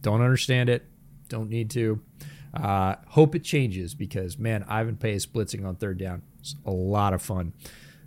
Don't 0.01 0.21
understand 0.21 0.69
it. 0.69 0.87
Don't 1.29 1.49
need 1.49 1.69
to. 1.71 2.01
Uh, 2.53 2.95
hope 3.09 3.35
it 3.35 3.43
changes 3.43 3.93
because, 3.93 4.37
man, 4.37 4.65
Ivan 4.67 4.97
Pace 4.97 5.25
blitzing 5.25 5.65
on 5.65 5.75
third 5.75 5.99
down 5.99 6.23
is 6.41 6.55
a 6.65 6.71
lot 6.71 7.13
of 7.13 7.21
fun. 7.21 7.53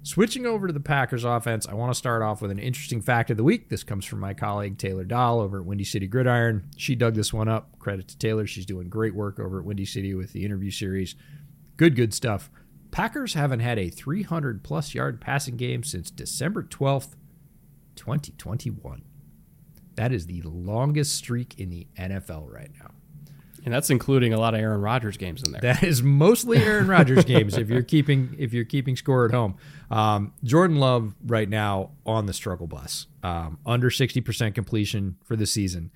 Switching 0.05 0.47
over 0.47 0.67
to 0.67 0.73
the 0.73 0.81
Packers 0.81 1.23
offense, 1.23 1.69
I 1.69 1.75
want 1.75 1.93
to 1.93 1.99
start 1.99 2.23
off 2.23 2.43
with 2.43 2.51
an 2.51 2.59
interesting 2.59 3.01
fact 3.01 3.31
of 3.31 3.37
the 3.37 3.45
week. 3.45 3.69
This 3.69 3.85
comes 3.85 4.05
from 4.05 4.19
my 4.19 4.35
colleague 4.35 4.77
Taylor 4.77 5.05
Dahl 5.05 5.39
over 5.39 5.61
at 5.61 5.65
Windy 5.65 5.85
City 5.85 6.09
Gridiron. 6.09 6.65
She 6.77 6.97
dug 6.97 7.15
this 7.15 7.33
one 7.33 7.49
up. 7.49 7.79
Credit 7.79 8.09
to 8.09 8.19
Taylor. 8.19 8.45
She's 8.45 8.67
doing 8.67 8.89
great 8.89 9.15
work 9.15 9.39
over 9.39 9.61
at 9.61 9.65
Windy 9.65 9.85
City 9.85 10.13
with 10.15 10.33
the 10.33 10.45
interview 10.45 10.73
series. 10.73 11.15
Good, 11.77 11.95
good 11.95 12.13
stuff. 12.13 12.51
Packers 12.91 13.35
haven't 13.35 13.61
had 13.61 13.79
a 13.79 13.91
300 13.91 14.65
plus 14.65 14.93
yard 14.93 15.21
passing 15.21 15.57
game 15.57 15.85
since 15.85 16.11
December 16.11 16.65
12th, 16.65 17.15
2021. 17.95 19.05
That 19.95 20.13
is 20.13 20.27
the 20.27 20.43
longest 20.43 21.15
streak 21.15 21.61
in 21.61 21.71
the 21.71 21.87
NFL 21.97 22.53
right 22.53 22.71
now. 22.81 22.91
And 23.65 23.73
that's 23.73 23.91
including 23.91 24.33
a 24.33 24.41
lot 24.41 24.55
of 24.55 24.61
Aaron 24.61 24.81
Rodgers 24.81 25.17
games 25.17 25.43
in 25.43 25.53
there. 25.53 25.61
That 25.61 25.85
is 25.85 26.03
mostly 26.03 26.59
Aaron 26.59 26.89
Rodgers 26.89 27.25
games 27.25 27.57
if 27.57 27.69
you're 27.69 27.83
keeping 27.83 28.35
if 28.39 28.53
you're 28.53 28.65
keeping 28.65 28.97
score 28.97 29.25
at 29.25 29.31
home. 29.31 29.57
Um, 29.91 30.33
Jordan 30.43 30.79
Love 30.79 31.15
right 31.25 31.49
now 31.49 31.93
on 32.05 32.27
the 32.27 32.33
struggle 32.33 32.67
bus, 32.67 33.07
um, 33.23 33.59
under 33.65 33.89
60% 33.89 34.55
completion 34.55 35.17
for 35.23 35.37
the 35.37 35.47
season 35.47 35.93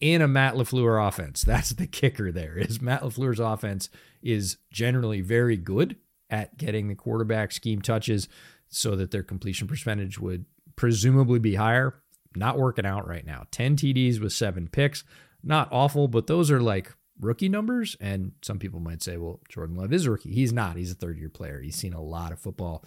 in 0.00 0.20
a 0.20 0.28
Matt 0.28 0.54
Lafleur 0.54 1.06
offense. 1.06 1.42
That's 1.42 1.70
the 1.70 1.86
kicker. 1.86 2.32
There 2.32 2.58
is 2.58 2.80
Matt 2.82 3.02
Lafleur's 3.02 3.40
offense 3.40 3.88
is 4.22 4.58
generally 4.70 5.20
very 5.20 5.56
good 5.56 5.96
at 6.28 6.56
getting 6.58 6.88
the 6.88 6.94
quarterback 6.94 7.52
scheme 7.52 7.80
touches 7.80 8.28
so 8.68 8.96
that 8.96 9.10
their 9.10 9.22
completion 9.22 9.68
percentage 9.68 10.18
would 10.18 10.44
presumably 10.76 11.38
be 11.38 11.54
higher. 11.54 11.94
Not 12.34 12.58
working 12.58 12.86
out 12.86 13.06
right 13.06 13.24
now. 13.24 13.44
10 13.50 13.76
TDs 13.76 14.20
with 14.20 14.32
seven 14.32 14.66
picks. 14.66 15.04
Not 15.44 15.68
awful, 15.70 16.08
but 16.08 16.26
those 16.26 16.50
are 16.50 16.60
like 16.60 16.94
rookie 17.22 17.48
numbers. 17.48 17.96
And 18.00 18.32
some 18.42 18.58
people 18.58 18.80
might 18.80 19.02
say, 19.02 19.16
well, 19.16 19.40
Jordan 19.48 19.76
Love 19.76 19.92
is 19.92 20.06
a 20.06 20.10
rookie. 20.10 20.34
He's 20.34 20.52
not. 20.52 20.76
He's 20.76 20.92
a 20.92 20.96
third 20.96 21.18
year 21.18 21.30
player. 21.30 21.60
He's 21.62 21.76
seen 21.76 21.94
a 21.94 22.02
lot 22.02 22.32
of 22.32 22.40
football, 22.40 22.84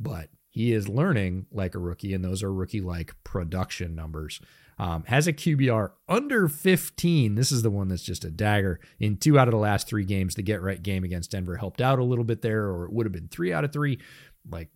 but 0.00 0.30
he 0.48 0.72
is 0.72 0.88
learning 0.88 1.46
like 1.50 1.74
a 1.74 1.78
rookie. 1.78 2.14
And 2.14 2.24
those 2.24 2.42
are 2.42 2.52
rookie 2.52 2.80
like 2.80 3.14
production 3.24 3.94
numbers. 3.94 4.40
Um, 4.78 5.04
has 5.06 5.26
a 5.26 5.32
QBR 5.32 5.90
under 6.08 6.48
15. 6.48 7.34
This 7.34 7.52
is 7.52 7.62
the 7.62 7.70
one 7.70 7.88
that's 7.88 8.02
just 8.02 8.24
a 8.24 8.30
dagger. 8.30 8.80
In 8.98 9.16
two 9.16 9.38
out 9.38 9.46
of 9.46 9.52
the 9.52 9.58
last 9.58 9.86
three 9.86 10.04
games, 10.04 10.34
the 10.34 10.42
get 10.42 10.62
right 10.62 10.82
game 10.82 11.04
against 11.04 11.30
Denver 11.30 11.56
helped 11.56 11.80
out 11.80 11.98
a 11.98 12.04
little 12.04 12.24
bit 12.24 12.42
there, 12.42 12.64
or 12.64 12.86
it 12.86 12.92
would 12.92 13.06
have 13.06 13.12
been 13.12 13.28
three 13.28 13.52
out 13.52 13.64
of 13.64 13.72
three. 13.72 14.00
Like 14.50 14.70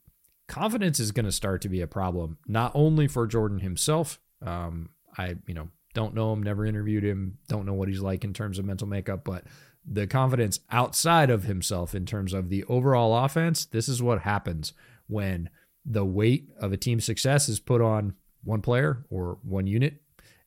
confidence 0.48 1.00
is 1.00 1.12
going 1.12 1.26
to 1.26 1.32
start 1.32 1.62
to 1.62 1.68
be 1.68 1.80
a 1.80 1.86
problem, 1.86 2.38
not 2.46 2.72
only 2.74 3.08
for 3.08 3.26
Jordan 3.26 3.60
himself. 3.60 4.20
Um, 4.42 4.90
I, 5.18 5.36
you 5.46 5.54
know, 5.54 5.70
don't 5.96 6.14
know 6.14 6.30
him, 6.30 6.42
never 6.42 6.66
interviewed 6.66 7.02
him, 7.02 7.38
don't 7.48 7.64
know 7.64 7.72
what 7.72 7.88
he's 7.88 8.02
like 8.02 8.22
in 8.22 8.34
terms 8.34 8.58
of 8.58 8.66
mental 8.66 8.86
makeup, 8.86 9.24
but 9.24 9.44
the 9.82 10.06
confidence 10.06 10.60
outside 10.70 11.30
of 11.30 11.44
himself 11.44 11.94
in 11.94 12.04
terms 12.04 12.34
of 12.34 12.50
the 12.50 12.64
overall 12.64 13.24
offense. 13.24 13.64
This 13.64 13.88
is 13.88 14.02
what 14.02 14.20
happens 14.20 14.74
when 15.06 15.48
the 15.86 16.04
weight 16.04 16.50
of 16.60 16.70
a 16.70 16.76
team's 16.76 17.06
success 17.06 17.48
is 17.48 17.60
put 17.60 17.80
on 17.80 18.12
one 18.44 18.60
player 18.60 19.06
or 19.08 19.38
one 19.42 19.66
unit 19.66 20.02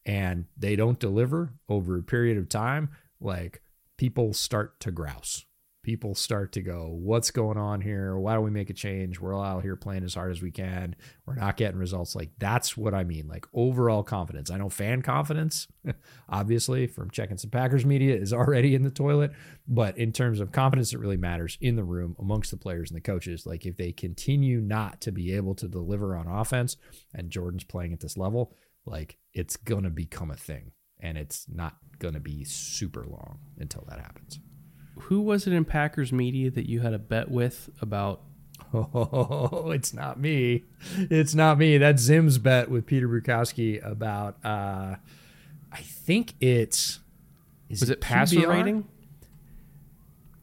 and 0.06 0.46
they 0.56 0.76
don't 0.76 1.00
deliver 1.00 1.52
over 1.68 1.98
a 1.98 2.04
period 2.04 2.38
of 2.38 2.48
time. 2.48 2.90
Like 3.20 3.64
people 3.98 4.34
start 4.34 4.80
to 4.82 4.92
grouse 4.92 5.46
people 5.90 6.14
start 6.14 6.52
to 6.52 6.62
go, 6.62 6.88
What's 7.02 7.32
going 7.32 7.58
on 7.58 7.82
here? 7.82 8.16
Why 8.16 8.36
don't 8.36 8.44
we 8.44 8.52
make 8.52 8.70
a 8.70 8.74
change? 8.74 9.20
We're 9.20 9.34
all 9.34 9.42
out 9.42 9.64
here 9.64 9.76
playing 9.76 10.04
as 10.04 10.14
hard 10.14 10.30
as 10.30 10.40
we 10.40 10.52
can. 10.52 10.96
We're 11.26 11.34
not 11.34 11.58
getting 11.58 11.80
results. 11.80 12.16
Like, 12.16 12.30
that's 12.38 12.78
what 12.78 12.94
I 12.94 13.04
mean. 13.04 13.28
Like, 13.28 13.48
overall 13.56 14.04
confidence. 14.04 14.52
I 14.52 14.58
know 14.58 14.70
fan 14.70 15.02
confidence, 15.02 15.68
obviously, 16.30 16.86
from 16.86 17.10
checking 17.10 17.40
some 17.40 17.50
Packers 17.50 17.88
media, 17.88 18.16
is 18.16 18.32
already 18.32 18.76
in 18.76 18.84
the 18.84 18.92
toilet. 18.92 19.32
But 19.68 19.98
in 19.98 20.12
terms 20.12 20.40
of 20.40 20.52
confidence, 20.52 20.94
it 20.94 21.00
really 21.00 21.18
matters 21.18 21.58
in 21.60 21.76
the 21.76 21.84
room 21.84 22.16
amongst 22.20 22.52
the 22.52 22.58
players 22.58 22.92
and 22.92 22.98
the 22.98 23.02
coaches. 23.02 23.48
Like, 23.48 23.66
if 23.66 23.76
they 23.76 23.92
continue 23.92 24.62
not 24.62 25.02
to 25.02 25.12
be 25.12 25.34
able 25.34 25.56
to 25.56 25.68
deliver 25.68 26.16
on 26.16 26.28
offense 26.28 26.78
and 27.16 27.32
Jordan's 27.32 27.64
playing 27.64 27.94
at 27.94 28.00
this 28.00 28.16
level, 28.16 28.54
like 28.86 29.18
it's 29.34 29.58
to 29.84 29.90
become 29.90 30.30
a 30.30 30.36
thing 30.36 30.72
and 31.00 31.18
it's 31.18 31.46
not 31.50 31.78
to 32.14 32.20
be 32.20 32.44
super 32.44 33.06
long 33.06 33.40
until 33.58 33.86
that 33.90 34.00
happens. 34.00 34.40
Who 35.04 35.22
was 35.22 35.48
it 35.48 35.54
in 35.54 35.66
Packers 35.66 36.12
media 36.12 36.52
that 36.52 36.70
you 36.70 36.82
had 36.82 36.94
a 36.94 37.00
bet 37.00 37.30
with 37.30 37.70
about? 37.82 38.22
Oh, 38.72 39.72
it's 39.72 39.96
not 39.96 40.20
me. 40.20 40.66
It's 40.96 41.34
not 41.34 41.58
me. 41.58 41.80
That's 41.80 42.04
Zim's 42.04 42.38
bet 42.38 42.70
with 42.70 42.86
Peter 42.86 43.08
Bukowski 43.08 43.84
about. 43.84 44.38
uh 44.46 44.98
I 45.72 45.78
think 45.82 46.34
it's. 46.40 47.00
Is 47.70 47.82
was 47.82 47.90
it, 47.90 47.94
it 47.94 48.02
passer 48.02 48.48
rating? 48.48 48.88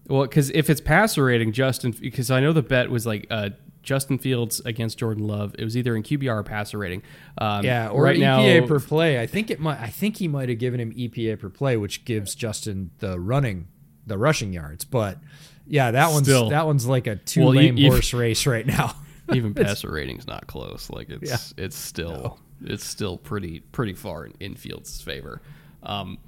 Well, 0.08 0.22
because 0.22 0.50
if 0.50 0.70
it's 0.70 0.80
passer 0.80 1.24
rating, 1.24 1.52
Justin, 1.52 1.90
because 1.92 2.30
I 2.30 2.40
know 2.40 2.52
the 2.52 2.62
bet 2.62 2.90
was 2.90 3.06
like 3.06 3.26
uh, 3.30 3.50
Justin 3.82 4.18
Fields 4.18 4.60
against 4.64 4.98
Jordan 4.98 5.26
Love. 5.26 5.54
It 5.58 5.64
was 5.64 5.76
either 5.76 5.96
in 5.96 6.02
QBR 6.02 6.36
or 6.36 6.42
passer 6.44 6.78
rating. 6.78 7.02
Um, 7.38 7.64
yeah, 7.64 7.88
or 7.88 8.02
right 8.02 8.16
EPA 8.16 8.60
now, 8.60 8.66
per 8.66 8.78
play. 8.78 9.20
I 9.20 9.26
think 9.26 9.50
it 9.50 9.58
might. 9.58 9.80
I 9.80 9.88
think 9.88 10.18
he 10.18 10.28
might 10.28 10.48
have 10.48 10.58
given 10.58 10.78
him 10.78 10.92
EPA 10.92 11.40
per 11.40 11.48
play, 11.48 11.76
which 11.76 12.04
gives 12.04 12.34
Justin 12.34 12.90
the 12.98 13.18
running, 13.18 13.68
the 14.06 14.18
rushing 14.18 14.52
yards. 14.52 14.84
But 14.84 15.18
yeah, 15.66 15.90
that 15.90 16.12
one's 16.12 16.26
Still, 16.26 16.50
that 16.50 16.66
one's 16.66 16.86
like 16.86 17.06
a 17.06 17.16
two 17.16 17.40
well, 17.40 17.54
lane 17.54 17.78
e- 17.78 17.88
horse 17.88 18.14
race 18.14 18.46
right 18.46 18.66
now. 18.66 18.94
even 19.34 19.54
passer 19.54 19.90
rating's 19.90 20.26
not 20.26 20.46
close. 20.46 20.88
Like 20.90 21.10
it's 21.10 21.30
yeah. 21.30 21.64
it's 21.64 21.76
still 21.76 22.38
no. 22.60 22.72
it's 22.72 22.84
still 22.84 23.16
pretty 23.16 23.60
pretty 23.60 23.94
far 23.94 24.26
in, 24.26 24.34
in 24.40 24.54
Fields' 24.54 25.00
favor. 25.00 25.42
Um, 25.82 26.18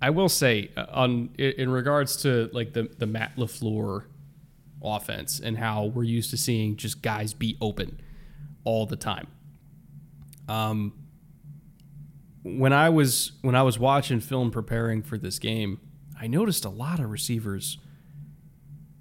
I 0.00 0.10
will 0.10 0.28
say 0.28 0.70
uh, 0.76 0.86
on 0.90 1.30
in 1.38 1.70
regards 1.70 2.16
to 2.22 2.50
like 2.52 2.72
the 2.72 2.90
the 2.98 3.06
Matt 3.06 3.36
LaFleur 3.36 4.04
offense 4.82 5.38
and 5.38 5.56
how 5.56 5.86
we're 5.86 6.02
used 6.02 6.30
to 6.30 6.36
seeing 6.36 6.76
just 6.76 7.02
guys 7.02 7.34
be 7.34 7.56
open 7.60 8.00
all 8.64 8.84
the 8.84 8.96
time. 8.96 9.28
Um, 10.48 10.92
when 12.42 12.72
I 12.72 12.88
was 12.88 13.32
when 13.42 13.54
I 13.54 13.62
was 13.62 13.78
watching 13.78 14.20
film 14.20 14.50
preparing 14.50 15.02
for 15.02 15.16
this 15.16 15.38
game, 15.38 15.78
I 16.22 16.28
noticed 16.28 16.64
a 16.64 16.70
lot 16.70 17.00
of 17.00 17.10
receivers. 17.10 17.78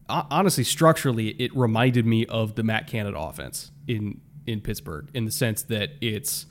Honestly, 0.09 0.63
structurally, 0.63 1.29
it 1.29 1.55
reminded 1.55 2.05
me 2.05 2.25
of 2.25 2.55
the 2.55 2.63
Matt 2.63 2.87
Canada 2.87 3.17
offense 3.19 3.71
in 3.87 4.19
in 4.47 4.59
Pittsburgh 4.59 5.07
in 5.13 5.25
the 5.25 5.31
sense 5.31 5.61
that 5.63 5.91
it's 6.01 6.47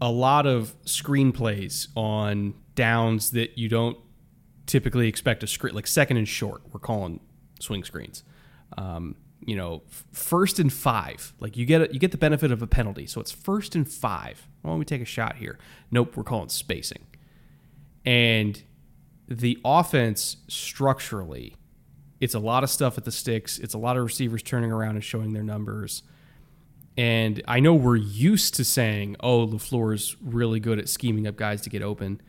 a 0.00 0.10
lot 0.10 0.46
of 0.46 0.74
screenplays 0.84 1.88
on 1.94 2.54
downs 2.74 3.32
that 3.32 3.58
you 3.58 3.68
don't 3.68 3.98
typically 4.66 5.06
expect 5.06 5.42
a 5.42 5.46
screen 5.46 5.74
like 5.74 5.86
second 5.86 6.16
and 6.16 6.26
short. 6.26 6.62
We're 6.72 6.80
calling 6.80 7.20
swing 7.60 7.84
screens 7.84 8.24
um, 8.76 9.16
you 9.46 9.56
know, 9.56 9.82
first 10.12 10.58
and 10.58 10.72
five. 10.72 11.34
Like 11.40 11.56
you 11.56 11.66
get 11.66 11.82
a, 11.82 11.92
you 11.92 11.98
get 11.98 12.10
the 12.10 12.18
benefit 12.18 12.50
of 12.50 12.62
a 12.62 12.66
penalty, 12.66 13.06
so 13.06 13.20
it's 13.20 13.32
first 13.32 13.74
and 13.74 13.88
five. 13.88 14.48
Why 14.62 14.70
don't 14.70 14.78
we 14.78 14.84
take 14.84 15.02
a 15.02 15.06
shot 15.06 15.36
here? 15.36 15.58
Nope, 15.90 16.16
we're 16.16 16.24
calling 16.24 16.48
spacing. 16.48 17.06
And 18.04 18.62
the 19.28 19.58
offense 19.64 20.38
structurally, 20.48 21.56
it's 22.20 22.34
a 22.34 22.38
lot 22.38 22.64
of 22.64 22.70
stuff 22.70 22.98
at 22.98 23.04
the 23.04 23.12
sticks. 23.12 23.58
It's 23.58 23.74
a 23.74 23.78
lot 23.78 23.96
of 23.96 24.04
receivers 24.04 24.42
turning 24.42 24.72
around 24.72 24.96
and 24.96 25.04
showing 25.04 25.32
their 25.32 25.42
numbers. 25.42 26.02
And 26.96 27.42
I 27.48 27.60
know 27.60 27.74
we're 27.74 27.96
used 27.96 28.54
to 28.54 28.64
saying, 28.64 29.16
"Oh, 29.20 29.46
LaFleur 29.46 29.94
is 29.94 30.16
really 30.22 30.60
good 30.60 30.78
at 30.78 30.88
scheming 30.88 31.26
up 31.26 31.36
guys 31.36 31.60
to 31.62 31.70
get 31.70 31.82
open," 31.82 32.20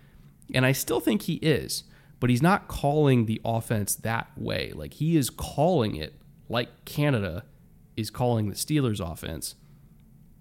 and 0.53 0.65
I 0.65 0.71
still 0.71 0.99
think 0.99 1.23
he 1.23 1.35
is. 1.35 1.83
But 2.19 2.29
he's 2.29 2.41
not 2.41 2.67
calling 2.67 3.25
the 3.25 3.41
offense 3.45 3.95
that 3.95 4.31
way. 4.37 4.71
Like 4.73 4.95
he 4.95 5.17
is 5.17 5.29
calling 5.29 5.95
it 5.95 6.15
like 6.49 6.85
Canada 6.85 7.43
is 7.95 8.09
calling 8.09 8.49
the 8.49 8.55
Steelers 8.55 8.99
offense. 8.99 9.55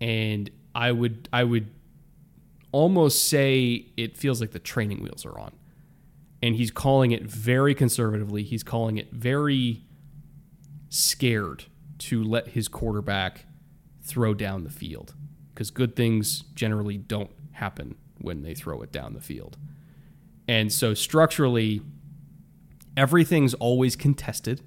And 0.01 0.51
I 0.75 0.93
would 0.93 1.29
I 1.33 1.45
would 1.45 1.71
almost 2.73 3.29
say 3.29 3.87
it 3.97 4.17
feels 4.17 4.41
like 4.41 4.53
the 4.53 4.59
training 4.59 5.03
wheels 5.03 5.25
are 5.25 5.39
on. 5.39 5.53
And 6.45 6.57
he's 6.57 6.71
calling 6.71 7.13
it 7.13 7.23
very 7.23 7.75
conservatively. 7.75 8.43
He's 8.43 8.63
calling 8.63 8.99
it 8.99 9.11
very 9.11 9.81
scared 10.91 11.65
to 12.01 12.23
let 12.23 12.49
his 12.49 12.69
quarterback 12.69 13.47
throw 14.03 14.35
down 14.35 14.63
the 14.63 14.71
field 14.71 15.15
because 15.55 15.71
good 15.71 15.97
things 15.97 16.43
generally 16.55 16.99
don't 16.99 17.31
happen 17.53 17.95
when 18.19 18.43
they 18.43 18.53
throw 18.53 18.83
it 18.83 18.93
down 18.93 19.15
the 19.15 19.23
field. 19.23 19.57
And 20.47 20.71
so 20.71 20.93
structurally, 20.93 21.81
everything's 22.95 23.55
always 23.55 23.97
contested 23.97 24.61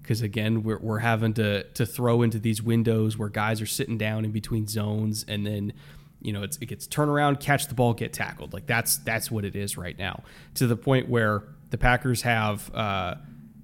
because 0.00 0.22
again 0.22 0.62
we're, 0.62 0.78
we're 0.78 1.00
having 1.00 1.34
to 1.34 1.64
to 1.64 1.84
throw 1.84 2.22
into 2.22 2.38
these 2.38 2.62
windows 2.62 3.18
where 3.18 3.28
guys 3.28 3.60
are 3.60 3.66
sitting 3.66 3.98
down 3.98 4.24
in 4.24 4.30
between 4.30 4.66
zones 4.66 5.22
and 5.28 5.46
then 5.46 5.74
you 6.20 6.32
know 6.32 6.42
it 6.42 6.58
gets 6.66 6.86
turn 6.86 7.08
around 7.08 7.40
catch 7.40 7.68
the 7.68 7.74
ball 7.74 7.94
get 7.94 8.12
tackled. 8.12 8.52
Like 8.52 8.66
that's 8.66 8.98
that's 8.98 9.30
what 9.30 9.44
it 9.44 9.56
is 9.56 9.76
right 9.76 9.98
now. 9.98 10.22
To 10.54 10.66
the 10.66 10.76
point 10.76 11.08
where 11.08 11.44
the 11.70 11.78
packers 11.78 12.22
have 12.22 12.74
uh, 12.74 13.16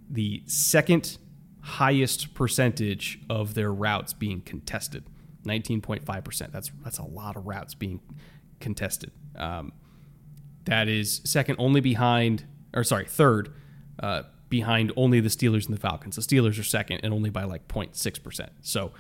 the 0.09 0.43
second 0.47 1.19
highest 1.61 2.33
percentage 2.35 3.19
of 3.29 3.55
their 3.55 3.73
routes 3.73 4.13
being 4.13 4.41
contested. 4.41 5.05
19.5% 5.45 6.53
that's 6.53 6.71
that's 6.83 6.99
a 6.99 7.05
lot 7.05 7.37
of 7.37 7.47
routes 7.47 7.75
being 7.75 8.01
contested. 8.61 9.13
Um, 9.37 9.73
that 10.65 10.89
is 10.89 11.21
second 11.25 11.57
only 11.59 11.81
behind 11.81 12.45
or 12.75 12.85
sorry 12.85 13.07
third 13.07 13.53
uh, 14.01 14.23
behind 14.49 14.93
only 14.97 15.21
the 15.21 15.29
Steelers 15.29 15.67
and 15.67 15.77
the 15.77 15.81
Falcons. 15.81 16.17
The 16.17 16.23
Steelers 16.23 16.59
are 16.59 16.65
second 16.65 17.01
and 17.03 17.13
only 17.13 17.31
by 17.31 17.45
like 17.45 17.67
0.6%. 17.69 18.49
So 18.61 18.93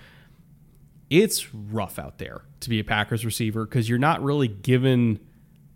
it's 1.11 1.55
rough 1.55 1.99
out 1.99 2.19
there 2.19 2.43
to 2.61 2.69
be 2.69 2.81
a 2.81 2.85
Packers 2.85 3.24
receiver 3.24 3.65
because 3.65 3.89
you're 3.89 3.99
not 3.99 4.23
really 4.23 4.49
given 4.49 5.20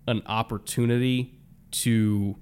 an 0.08 0.22
opportunity 0.26 1.38
to, 1.70 2.36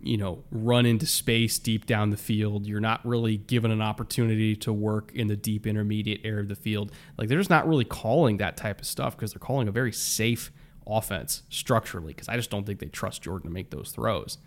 you 0.00 0.16
know, 0.16 0.44
run 0.50 0.86
into 0.86 1.06
space 1.06 1.58
deep 1.58 1.86
down 1.86 2.10
the 2.10 2.16
field. 2.16 2.66
You're 2.66 2.80
not 2.80 3.04
really 3.04 3.36
given 3.36 3.70
an 3.70 3.82
opportunity 3.82 4.54
to 4.56 4.72
work 4.72 5.10
in 5.14 5.26
the 5.26 5.36
deep 5.36 5.66
intermediate 5.66 6.20
area 6.24 6.42
of 6.42 6.48
the 6.48 6.54
field. 6.54 6.92
Like 7.18 7.28
they're 7.28 7.38
just 7.38 7.50
not 7.50 7.66
really 7.66 7.84
calling 7.84 8.36
that 8.36 8.56
type 8.56 8.80
of 8.80 8.86
stuff 8.86 9.16
because 9.16 9.32
they're 9.32 9.40
calling 9.40 9.66
a 9.66 9.72
very 9.72 9.92
safe 9.92 10.52
offense 10.86 11.42
structurally 11.48 12.12
because 12.12 12.28
I 12.28 12.36
just 12.36 12.50
don't 12.50 12.64
think 12.66 12.78
they 12.78 12.86
trust 12.86 13.22
Jordan 13.22 13.50
to 13.50 13.54
make 13.54 13.70
those 13.70 13.90
throws. 13.90 14.38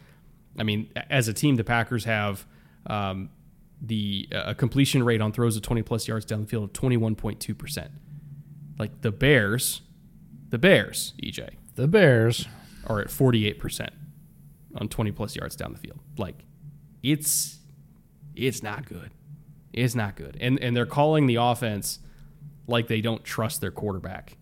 I 0.57 0.63
mean, 0.63 0.89
as 1.09 1.27
a 1.27 1.33
team, 1.33 1.55
the 1.55 1.63
Packers 1.65 2.05
have 2.05 2.45
um, 2.87 3.29
the 3.81 4.27
uh, 4.33 4.53
completion 4.53 5.03
rate 5.03 5.21
on 5.21 5.31
throws 5.31 5.55
of 5.55 5.61
20 5.61 5.83
plus 5.83 6.07
yards 6.07 6.25
down 6.25 6.41
the 6.41 6.47
field 6.47 6.63
of 6.63 6.73
21.2%. 6.73 7.89
Like 8.77 9.01
the 9.01 9.11
Bears, 9.11 9.81
the 10.49 10.57
Bears, 10.57 11.13
EJ. 11.23 11.49
The 11.75 11.87
Bears 11.87 12.47
are 12.87 12.99
at 12.99 13.07
48% 13.07 13.89
on 14.75 14.87
20 14.87 15.11
plus 15.11 15.35
yards 15.35 15.55
down 15.55 15.73
the 15.73 15.79
field. 15.79 15.99
Like 16.17 16.43
it's 17.03 17.59
it's 18.35 18.61
not 18.61 18.85
good. 18.85 19.11
It's 19.73 19.95
not 19.95 20.15
good. 20.15 20.37
And 20.39 20.59
and 20.59 20.75
they're 20.75 20.85
calling 20.85 21.27
the 21.27 21.35
offense 21.35 21.99
like 22.67 22.87
they 22.87 23.01
don't 23.01 23.23
trust 23.23 23.61
their 23.61 23.71
quarterback. 23.71 24.37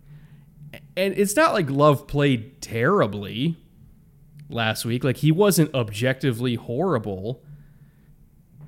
And 0.97 1.13
it's 1.17 1.35
not 1.35 1.53
like 1.53 1.69
Love 1.69 2.07
played 2.07 2.61
terribly 2.61 3.57
last 4.49 4.85
week. 4.85 5.03
Like 5.03 5.17
he 5.17 5.31
wasn't 5.31 5.73
objectively 5.73 6.55
horrible, 6.55 7.43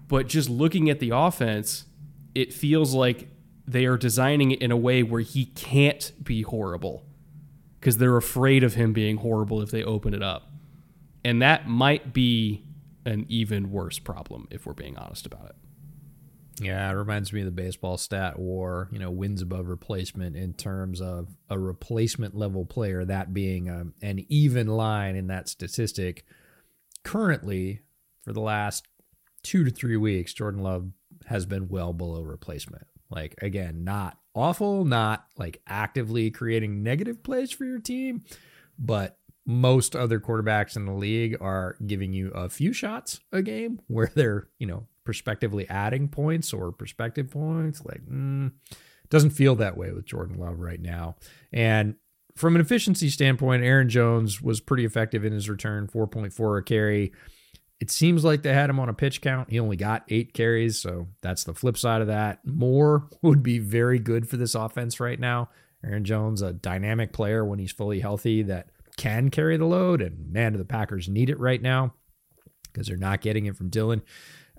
but 0.07 0.27
just 0.27 0.49
looking 0.49 0.89
at 0.89 0.99
the 0.99 1.11
offense, 1.11 1.85
it 2.33 2.53
feels 2.53 2.93
like 2.93 3.29
they 3.67 3.85
are 3.85 3.97
designing 3.97 4.51
it 4.51 4.61
in 4.61 4.71
a 4.71 4.77
way 4.77 5.03
where 5.03 5.21
he 5.21 5.45
can't 5.45 6.11
be 6.23 6.43
horrible 6.43 7.05
because 7.79 7.97
they're 7.97 8.17
afraid 8.17 8.63
of 8.63 8.75
him 8.75 8.93
being 8.93 9.17
horrible 9.17 9.61
if 9.61 9.71
they 9.71 9.83
open 9.83 10.13
it 10.13 10.21
up. 10.21 10.51
And 11.23 11.41
that 11.41 11.67
might 11.67 12.13
be 12.13 12.65
an 13.05 13.25
even 13.29 13.71
worse 13.71 13.99
problem 13.99 14.47
if 14.51 14.65
we're 14.65 14.73
being 14.73 14.97
honest 14.97 15.25
about 15.25 15.45
it. 15.45 15.55
Yeah, 16.61 16.89
it 16.89 16.93
reminds 16.93 17.33
me 17.33 17.41
of 17.41 17.45
the 17.45 17.51
baseball 17.51 17.97
stat 17.97 18.39
war, 18.39 18.87
you 18.91 18.99
know, 18.99 19.11
wins 19.11 19.41
above 19.41 19.67
replacement 19.67 20.37
in 20.37 20.53
terms 20.53 21.01
of 21.01 21.35
a 21.49 21.59
replacement 21.59 22.35
level 22.35 22.65
player, 22.65 23.03
that 23.03 23.33
being 23.33 23.67
a, 23.67 23.81
um, 23.81 23.93
an 24.01 24.25
even 24.29 24.67
line 24.67 25.15
in 25.15 25.27
that 25.27 25.49
statistic. 25.49 26.25
Currently, 27.03 27.81
for 28.23 28.31
the 28.31 28.41
last 28.41 28.87
two 29.45 29.63
to 29.63 29.69
three 29.69 29.95
weeks, 29.95 30.33
Jordan 30.33 30.63
Love 30.63 30.89
has 31.27 31.45
been 31.45 31.69
well 31.69 31.93
below 31.93 32.21
replacement. 32.23 32.87
Like, 33.11 33.35
again, 33.41 33.83
not 33.83 34.17
awful, 34.33 34.83
not 34.83 35.27
like 35.37 35.61
actively 35.67 36.31
creating 36.31 36.81
negative 36.81 37.21
plays 37.21 37.51
for 37.51 37.63
your 37.63 37.79
team, 37.79 38.23
but 38.79 39.19
most 39.45 39.95
other 39.95 40.19
quarterbacks 40.19 40.75
in 40.75 40.85
the 40.85 40.91
league 40.91 41.37
are 41.39 41.77
giving 41.85 42.11
you 42.11 42.29
a 42.31 42.49
few 42.49 42.73
shots 42.73 43.19
a 43.31 43.43
game 43.43 43.79
where 43.87 44.11
they're, 44.15 44.47
you 44.57 44.65
know, 44.65 44.87
prospectively 45.03 45.69
adding 45.69 46.07
points 46.07 46.51
or 46.51 46.71
perspective 46.71 47.29
points. 47.29 47.85
Like, 47.85 48.03
mm, 48.03 48.51
doesn't 49.09 49.29
feel 49.29 49.53
that 49.57 49.77
way 49.77 49.91
with 49.91 50.05
Jordan 50.05 50.39
Love 50.39 50.59
right 50.59 50.81
now. 50.81 51.17
And 51.53 51.95
from 52.35 52.55
an 52.55 52.61
efficiency 52.61 53.09
standpoint, 53.09 53.63
Aaron 53.63 53.89
Jones 53.89 54.41
was 54.41 54.59
pretty 54.59 54.85
effective 54.85 55.23
in 55.23 55.33
his 55.33 55.47
return, 55.47 55.87
4.4 55.87 56.59
a 56.59 56.63
carry. 56.63 57.13
It 57.79 57.91
seems 57.91 58.23
like 58.23 58.41
they 58.41 58.53
had 58.53 58.69
him 58.69 58.79
on 58.79 58.89
a 58.89 58.93
pitch 58.93 59.21
count. 59.21 59.49
He 59.49 59.59
only 59.59 59.75
got 59.75 60.05
eight 60.09 60.33
carries, 60.33 60.79
so 60.79 61.07
that's 61.21 61.43
the 61.43 61.53
flip 61.53 61.77
side 61.77 62.01
of 62.01 62.07
that. 62.07 62.39
More 62.45 63.09
would 63.21 63.43
be 63.43 63.59
very 63.59 63.99
good 63.99 64.29
for 64.29 64.37
this 64.37 64.55
offense 64.55 64.99
right 64.99 65.19
now. 65.19 65.49
Aaron 65.83 66.05
Jones, 66.05 66.41
a 66.41 66.53
dynamic 66.53 67.11
player 67.11 67.45
when 67.45 67.59
he's 67.59 67.71
fully 67.71 67.99
healthy 67.99 68.41
that 68.43 68.69
can 68.97 69.29
carry 69.29 69.57
the 69.57 69.65
load. 69.65 70.01
And 70.01 70.31
man, 70.31 70.53
do 70.53 70.57
the 70.57 70.65
Packers 70.65 71.09
need 71.09 71.29
it 71.29 71.39
right 71.39 71.61
now 71.61 71.93
because 72.71 72.87
they're 72.87 72.97
not 72.97 73.21
getting 73.21 73.45
it 73.45 73.55
from 73.55 73.69
Dillon. 73.69 74.01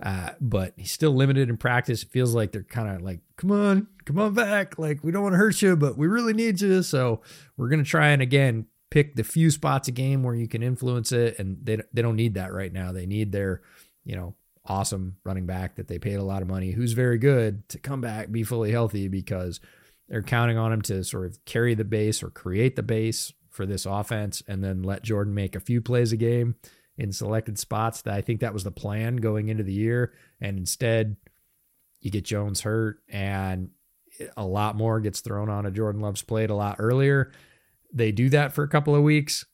Uh, 0.01 0.30
but 0.40 0.74
he's 0.76 0.93
still 0.93 1.12
limited 1.12 1.48
in 1.48 1.56
practice. 1.56 2.02
It 2.02 2.10
feels 2.10 2.34
like 2.34 2.52
they're 2.52 2.62
kind 2.62 2.94
of 2.94 3.02
like, 3.02 3.20
come 3.36 3.51
on, 3.51 3.88
come 4.05 4.18
on 4.18 4.34
back. 4.34 4.78
Like, 4.78 5.02
we 5.02 5.10
don't 5.10 5.22
want 5.22 5.32
to 5.32 5.38
hurt 5.38 5.62
you, 5.62 5.74
but 5.74 5.97
we 5.97 6.06
really 6.06 6.34
need 6.34 6.60
you. 6.60 6.82
So 6.82 7.22
we're 7.56 7.68
going 7.68 7.82
to 7.82 7.90
try 7.90 8.09
and 8.09 8.20
again 8.20 8.66
pick 8.91 9.17
the 9.17 9.25
few 9.25 9.51
spots 9.51 9.89
a 9.89 9.93
game 9.93 10.23
where 10.23 10.35
you 10.35 10.49
can 10.49 10.63
influence 10.63 11.13
it. 11.13 11.39
And 11.39 11.59
they, 11.63 11.81
they 11.93 12.03
don't 12.03 12.17
need 12.17 12.35
that 12.35 12.53
right 12.53 12.73
now. 12.73 12.93
They 12.93 13.07
need 13.07 13.33
their, 13.33 13.63
you 14.05 14.17
know, 14.17 14.35
awesome 14.65 15.17
running 15.25 15.47
back 15.47 15.77
that 15.77 15.89
they 15.89 15.99
paid 15.99 16.17
a 16.17 16.25
lot 16.25 16.43
of 16.43 16.49
money, 16.49 16.73
who's 16.73 16.93
very 16.93 17.19
good 17.19 17.69
to 17.69 17.79
come 17.79 18.01
back, 18.01 18.31
be 18.31 18.43
fully 18.43 18.71
healthy 18.71 19.09
because 19.09 19.61
they're 20.09 20.23
counting 20.23 20.59
on 20.59 20.73
him 20.73 20.83
to 20.83 21.05
sort 21.05 21.27
of 21.27 21.45
carry 21.45 21.75
the 21.75 21.85
base 21.85 22.23
or 22.23 22.31
create 22.31 22.77
the 22.77 22.83
base 22.83 23.33
for 23.51 23.67
this 23.67 23.87
offense 23.87 24.43
and 24.47 24.63
then 24.63 24.83
let 24.83 25.03
Jordan 25.03 25.35
make 25.35 25.57
a 25.57 25.61
few 25.61 25.81
plays 25.81 26.13
a 26.13 26.17
game 26.17 26.57
in 26.99 27.13
selected 27.13 27.59
spots. 27.59 28.03
That 28.03 28.15
I 28.15 28.21
think 28.21 28.41
that 28.41 28.55
was 28.55 28.65
the 28.65 28.71
plan 28.71 29.17
going 29.17 29.49
into 29.49 29.65
the 29.65 29.73
year. 29.73 30.13
And 30.41 30.59
instead, 30.59 31.17
you 32.01 32.11
get 32.11 32.25
Jones 32.25 32.61
hurt 32.61 32.99
and 33.09 33.71
a 34.37 34.45
lot 34.45 34.77
more 34.77 35.01
gets 35.01 35.21
thrown 35.21 35.49
on 35.49 35.67
a 35.67 35.71
Jordan 35.71 36.01
Love's 36.01 36.23
plate 36.23 36.51
a 36.51 36.55
lot 36.55 36.77
earlier. 36.79 37.33
They 37.97 38.12
do 38.12 38.28
that 38.28 38.52
for 38.52 38.62
a 38.62 38.68
couple 38.68 38.94
of 38.94 39.02
weeks. 39.02 39.47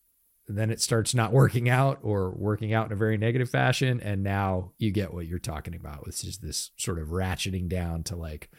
Then 0.49 0.71
it 0.71 0.81
starts 0.81 1.15
not 1.15 1.33
working 1.33 1.69
out 1.69 2.01
or 2.03 2.33
working 2.33 2.75
out 2.75 2.87
in 2.87 2.93
a 2.93 2.97
very 2.97 3.17
negative 3.17 3.49
fashion. 3.49 4.01
And 4.01 4.25
now 4.25 4.73
you 4.79 4.91
get 4.91 5.15
what 5.15 5.27
you're 5.27 5.39
talking 5.39 5.77
about, 5.77 6.05
which 6.05 6.25
is 6.25 6.39
this 6.39 6.73
sort 6.77 6.99
of 6.99 7.09
ratcheting 7.09 7.69
down 7.69 8.03
to 8.05 8.17
like, 8.17 8.51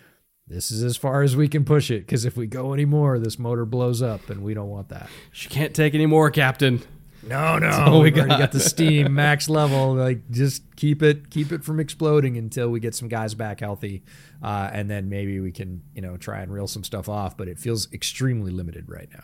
this 0.48 0.72
is 0.72 0.84
as 0.84 0.96
far 0.96 1.22
as 1.22 1.36
we 1.36 1.50
can 1.50 1.66
push 1.66 1.92
it. 1.92 2.06
Because 2.06 2.24
if 2.24 2.38
we 2.38 2.48
go 2.48 2.74
anymore, 2.74 3.20
this 3.20 3.38
motor 3.38 3.66
blows 3.66 4.02
up 4.02 4.30
and 4.30 4.42
we 4.42 4.54
don't 4.54 4.70
want 4.70 4.88
that. 4.90 5.10
She 5.34 5.50
can't 5.50 5.76
take 5.76 5.94
any 5.94 6.06
more, 6.06 6.32
Captain. 6.32 6.82
No, 7.26 7.58
no, 7.58 8.00
we 8.00 8.12
got. 8.12 8.28
got 8.28 8.52
the 8.52 8.60
steam 8.62 9.14
max 9.14 9.48
level. 9.48 9.96
Like, 9.96 10.30
just 10.30 10.76
keep 10.76 11.02
it, 11.02 11.30
keep 11.30 11.52
it 11.52 11.64
from 11.64 11.80
exploding 11.80 12.38
until 12.38 12.70
we 12.70 12.80
get 12.80 12.96
some 12.96 13.08
guys 13.08 13.34
back 13.34 13.62
healthy, 13.62 14.04
uh, 14.42 14.70
and 14.74 14.90
then 14.90 15.08
maybe 15.08 15.40
we 15.40 15.52
can, 15.52 15.84
you 15.94 16.02
know, 16.02 16.18
try 16.18 16.42
and 16.42 16.54
reel 16.54 16.68
some 16.68 16.84
stuff 16.84 17.08
off. 17.08 17.38
But 17.38 17.48
it 17.48 17.60
feels 17.60 17.92
extremely 17.94 18.52
limited 18.52 18.90
right 18.90 19.08
now. 19.14 19.24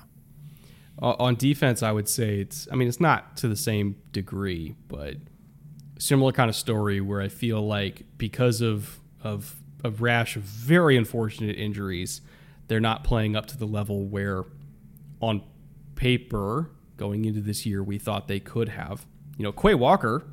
On 1.02 1.36
defense, 1.36 1.82
I 1.82 1.94
would 1.94 2.10
say 2.10 2.40
it's. 2.40 2.68
I 2.72 2.76
mean, 2.76 2.90
it's 2.90 3.00
not 3.00 3.38
to 3.38 3.48
the 3.48 3.56
same 3.56 3.96
degree, 4.12 4.76
but 4.90 5.16
similar 5.98 6.34
kind 6.34 6.50
of 6.50 6.56
story 6.56 7.00
where 7.00 7.22
I 7.22 7.30
feel 7.30 7.66
like 7.66 8.04
because 8.18 8.60
of 8.60 9.00
of 9.22 9.56
a 9.84 9.92
rash 9.92 10.36
of 10.36 10.44
very 10.44 10.98
unfortunate 10.98 11.56
injuries, 11.58 12.22
they're 12.68 12.82
not 12.82 13.06
playing 13.06 13.36
up 13.36 13.46
to 13.48 13.58
the 13.58 13.66
level 13.66 14.08
where, 14.08 14.44
on 15.22 15.42
paper, 15.96 16.70
going 16.98 17.24
into 17.24 17.40
this 17.40 17.66
year, 17.66 17.82
we 17.82 17.98
thought 17.98 18.28
they 18.28 18.40
could 18.42 18.70
have. 18.70 19.06
You 19.38 19.44
know, 19.44 19.54
Quay 19.54 19.76
Walker, 19.76 20.24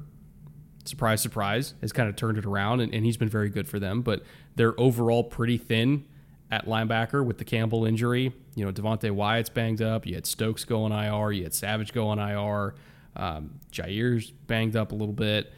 surprise, 0.85 1.21
surprise, 1.21 1.75
has 1.81 1.93
kind 1.93 2.09
of 2.09 2.17
turned 2.17 2.39
it 2.39 2.45
around, 2.45 2.81
and, 2.81 2.93
and 2.93 3.05
he's 3.05 3.17
been 3.17 3.29
very 3.29 3.49
good 3.49 3.69
for 3.69 3.79
them. 3.79 4.03
But 4.03 4.23
they're 4.57 4.79
overall 4.81 5.23
pretty 5.23 5.59
thin 5.59 6.07
at 6.51 6.67
linebacker 6.67 7.25
with 7.25 7.39
the 7.39 7.45
Campbell 7.45 7.85
injury. 7.85 8.33
You 8.55 8.65
know, 8.65 8.73
Devonte 8.73 9.11
Wyatt's 9.11 9.49
banged 9.49 9.83
up. 9.83 10.07
You 10.07 10.15
had 10.15 10.27
Stokes 10.27 10.65
going 10.65 10.93
IR. 10.93 11.33
You 11.33 11.45
had 11.45 11.55
Savage 11.55 11.93
going 11.93 12.19
IR. 12.19 12.75
Um, 13.17 13.59
Jaire's 13.73 14.31
banged 14.31 14.77
up 14.77 14.93
a 14.93 14.95
little 14.95 15.15
bit. 15.15 15.53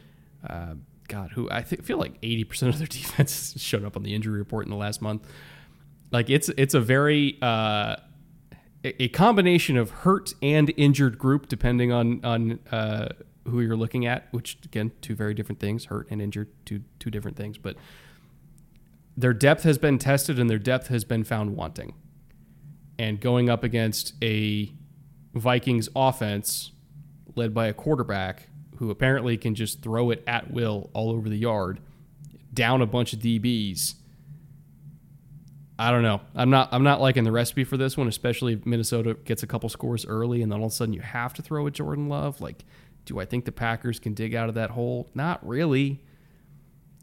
Uh, 0.47 0.75
God, 1.07 1.31
who 1.31 1.49
I 1.49 1.63
feel 1.63 1.97
like 1.97 2.19
80% 2.21 2.69
of 2.69 2.77
their 2.77 2.87
defense 2.87 3.55
showed 3.57 3.83
up 3.83 3.97
on 3.97 4.03
the 4.03 4.13
injury 4.13 4.37
report 4.37 4.65
in 4.65 4.71
the 4.71 4.77
last 4.77 5.01
month. 5.01 5.27
Like 6.11 6.29
it's 6.29 6.49
it's 6.49 6.73
a 6.73 6.79
very 6.79 7.37
uh, 7.41 7.97
a 8.83 9.09
combination 9.09 9.77
of 9.77 9.89
hurt 9.89 10.33
and 10.41 10.71
injured 10.77 11.19
group, 11.19 11.47
depending 11.49 11.91
on 11.91 12.23
on 12.23 12.59
uh, 12.71 13.09
who 13.45 13.61
you're 13.61 13.75
looking 13.75 14.05
at. 14.05 14.27
Which 14.31 14.57
again, 14.63 14.91
two 15.01 15.15
very 15.15 15.33
different 15.33 15.59
things: 15.59 15.85
hurt 15.85 16.07
and 16.09 16.21
injured, 16.21 16.49
two 16.65 16.81
two 16.97 17.11
different 17.11 17.37
things. 17.37 17.57
But 17.57 17.75
their 19.17 19.33
depth 19.33 19.63
has 19.63 19.77
been 19.77 19.97
tested, 19.97 20.39
and 20.39 20.49
their 20.49 20.59
depth 20.59 20.87
has 20.87 21.03
been 21.03 21.23
found 21.23 21.55
wanting. 21.55 21.93
And 22.97 23.19
going 23.19 23.49
up 23.49 23.63
against 23.63 24.13
a 24.21 24.71
Vikings 25.33 25.89
offense 25.95 26.71
led 27.35 27.53
by 27.53 27.67
a 27.67 27.73
quarterback 27.73 28.49
who 28.77 28.89
apparently 28.89 29.37
can 29.37 29.55
just 29.55 29.81
throw 29.81 30.09
it 30.09 30.23
at 30.25 30.51
will 30.51 30.89
all 30.93 31.11
over 31.11 31.29
the 31.29 31.37
yard, 31.37 31.79
down 32.53 32.81
a 32.81 32.85
bunch 32.85 33.13
of 33.13 33.19
DBs 33.19 33.95
I 35.79 35.91
don't 35.91 36.03
know. 36.03 36.19
I'm 36.35 36.49
not. 36.49 36.67
I'm 36.73 36.83
not 36.83 36.99
liking 36.99 37.23
the 37.23 37.31
recipe 37.31 37.63
for 37.63 37.77
this 37.77 37.95
one, 37.95 38.09
especially 38.09 38.51
if 38.51 38.65
Minnesota 38.65 39.13
gets 39.13 39.43
a 39.43 39.47
couple 39.47 39.69
scores 39.69 40.05
early, 40.05 40.41
and 40.41 40.51
then 40.51 40.59
all 40.59 40.65
of 40.65 40.73
a 40.73 40.75
sudden 40.75 40.93
you 40.93 40.99
have 40.99 41.33
to 41.35 41.41
throw 41.41 41.65
at 41.67 41.73
Jordan 41.73 42.09
Love. 42.09 42.41
Like, 42.41 42.65
do 43.05 43.17
I 43.17 43.23
think 43.23 43.45
the 43.45 43.53
Packers 43.53 43.97
can 43.97 44.13
dig 44.13 44.35
out 44.35 44.49
of 44.49 44.55
that 44.55 44.71
hole? 44.71 45.09
Not 45.15 45.45
really. 45.47 46.03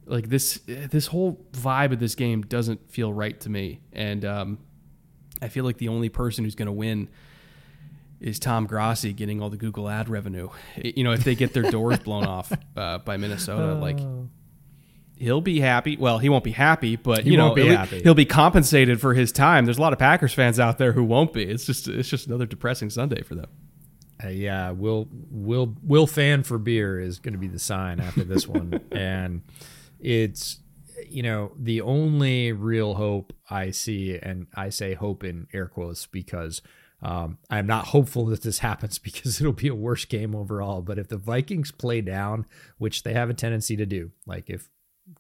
Like 0.07 0.29
this, 0.29 0.61
this 0.67 1.07
whole 1.07 1.45
vibe 1.53 1.93
of 1.93 1.99
this 1.99 2.15
game 2.15 2.43
doesn't 2.43 2.91
feel 2.91 3.13
right 3.13 3.39
to 3.41 3.51
me, 3.51 3.81
and 3.93 4.25
um, 4.25 4.59
I 5.43 5.49
feel 5.49 5.65
like 5.65 5.79
the 5.79 5.89
only 5.89 6.09
person 6.09 6.45
who's 6.45 6.55
going 6.55 6.67
to 6.67 6.73
win 6.73 7.09
is 8.21 8.39
Tom 8.39 8.67
Grossi 8.67 9.13
getting 9.13 9.43
all 9.43 9.51
the 9.51 9.57
Google 9.57 9.89
ad 9.89 10.09
revenue. 10.09 10.49
You 10.77 11.03
know, 11.03 11.13
if 11.13 11.25
they 11.25 11.35
get 11.35 11.53
their 11.53 11.65
doors 11.65 11.99
blown 11.99 12.25
off 12.27 12.53
uh, 12.77 12.99
by 12.99 13.17
Minnesota, 13.17 13.75
like 13.75 13.99
oh 14.01 14.29
he'll 15.17 15.41
be 15.41 15.61
happy. 15.61 15.97
Well, 15.97 16.19
he 16.19 16.29
won't 16.29 16.45
be 16.45 16.53
happy, 16.53 16.97
but 16.97 17.25
he 17.25 17.31
you 17.31 17.37
know, 17.37 17.55
be 17.55 17.75
he'll 18.03 18.15
be 18.15 18.25
compensated 18.25 19.01
for 19.01 19.15
his 19.15 19.33
time. 19.33 19.65
There's 19.65 19.79
a 19.79 19.81
lot 19.81 19.93
of 19.93 19.99
Packers 19.99 20.33
fans 20.33 20.61
out 20.61 20.79
there 20.79 20.93
who 20.93 21.05
won't 21.05 21.33
be. 21.33 21.45
It's 21.45 21.65
just 21.65 21.89
it's 21.89 22.09
just 22.09 22.27
another 22.27 22.47
depressing 22.47 22.91
Sunday 22.91 23.23
for 23.23 23.35
them. 23.35 23.49
Uh, 24.23 24.29
yeah, 24.29 24.71
will 24.71 25.09
will 25.31 25.75
will 25.83 26.07
fan 26.07 26.43
for 26.43 26.59
beer 26.59 27.01
is 27.01 27.19
going 27.19 27.35
to 27.35 27.39
be 27.39 27.49
the 27.49 27.59
sign 27.59 28.01
after 28.01 28.25
this 28.25 28.47
one, 28.47 28.81
and 28.93 29.43
it's 30.01 30.59
you 31.09 31.23
know 31.23 31.53
the 31.59 31.81
only 31.81 32.53
real 32.53 32.95
hope 32.95 33.33
I 33.51 33.71
see, 33.71 34.19
and 34.19 34.47
I 34.55 34.71
say 34.71 34.95
hope 34.95 35.25
in 35.25 35.47
air 35.53 35.67
quotes 35.67 36.07
because. 36.07 36.63
Um, 37.03 37.37
I'm 37.51 37.67
not 37.67 37.85
hopeful 37.89 38.25
that 38.27 38.43
this 38.43 38.61
happens 38.61 38.99
because 38.99 39.39
it'll 39.39 39.53
be 39.53 39.69
a 39.69 39.75
worse 39.75 40.07
game 40.07 40.35
overall. 40.35 40.81
But 40.81 40.99
if 40.99 41.09
the 41.09 41.19
Vikings 41.19 41.71
play 41.71 42.01
down, 42.01 42.47
which 42.79 43.03
they 43.03 43.13
have 43.13 43.29
a 43.29 43.35
tendency 43.35 43.77
to 43.77 43.85
do, 43.85 44.13
like 44.27 44.49
if 44.49 44.71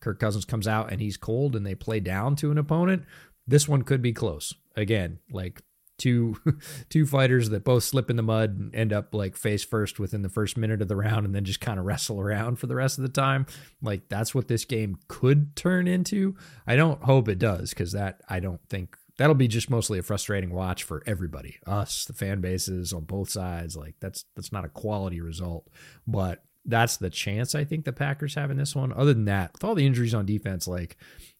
Kirk 0.00 0.18
Cousins 0.18 0.46
comes 0.46 0.66
out 0.66 0.90
and 0.90 1.02
he's 1.02 1.18
cold 1.18 1.54
and 1.54 1.66
they 1.66 1.74
play 1.74 2.00
down 2.00 2.34
to 2.36 2.50
an 2.50 2.56
opponent, 2.56 3.04
this 3.46 3.68
one 3.68 3.82
could 3.82 4.02
be 4.02 4.14
close. 4.14 4.54
Again, 4.74 5.18
like 5.30 5.62
two 5.98 6.36
two 6.88 7.06
fighters 7.06 7.50
that 7.50 7.64
both 7.64 7.84
slip 7.84 8.10
in 8.10 8.16
the 8.16 8.22
mud 8.22 8.58
and 8.58 8.74
end 8.74 8.92
up 8.92 9.14
like 9.14 9.36
face 9.36 9.64
first 9.64 9.98
within 9.98 10.22
the 10.22 10.28
first 10.28 10.56
minute 10.56 10.82
of 10.82 10.88
the 10.88 10.96
round 10.96 11.26
and 11.26 11.34
then 11.34 11.44
just 11.44 11.60
kind 11.60 11.78
of 11.78 11.84
wrestle 11.84 12.20
around 12.20 12.56
for 12.58 12.66
the 12.66 12.74
rest 12.74 12.98
of 12.98 13.02
the 13.02 13.08
time. 13.08 13.46
Like 13.82 14.08
that's 14.08 14.34
what 14.34 14.48
this 14.48 14.64
game 14.64 14.98
could 15.08 15.56
turn 15.56 15.88
into. 15.88 16.36
I 16.66 16.76
don't 16.76 17.02
hope 17.02 17.28
it 17.28 17.38
does 17.38 17.72
cuz 17.74 17.92
that 17.92 18.20
I 18.28 18.40
don't 18.40 18.60
think 18.68 18.96
that'll 19.18 19.34
be 19.34 19.48
just 19.48 19.70
mostly 19.70 19.98
a 19.98 20.02
frustrating 20.02 20.50
watch 20.50 20.82
for 20.82 21.02
everybody. 21.06 21.56
Us, 21.66 22.04
the 22.04 22.12
fan 22.12 22.40
bases 22.40 22.92
on 22.92 23.04
both 23.04 23.30
sides, 23.30 23.76
like 23.76 23.94
that's 24.00 24.24
that's 24.34 24.52
not 24.52 24.64
a 24.64 24.70
quality 24.70 25.20
result, 25.20 25.68
but 26.06 26.42
that's 26.64 26.96
the 26.96 27.10
chance 27.10 27.54
I 27.54 27.64
think 27.64 27.84
the 27.84 27.92
Packers 27.92 28.34
have 28.34 28.50
in 28.50 28.56
this 28.56 28.74
one. 28.74 28.92
Other 28.92 29.14
than 29.14 29.26
that, 29.26 29.52
with 29.52 29.64
all 29.64 29.74
the 29.74 29.86
injuries 29.86 30.14
on 30.14 30.26
defense, 30.26 30.66
like 30.66 30.96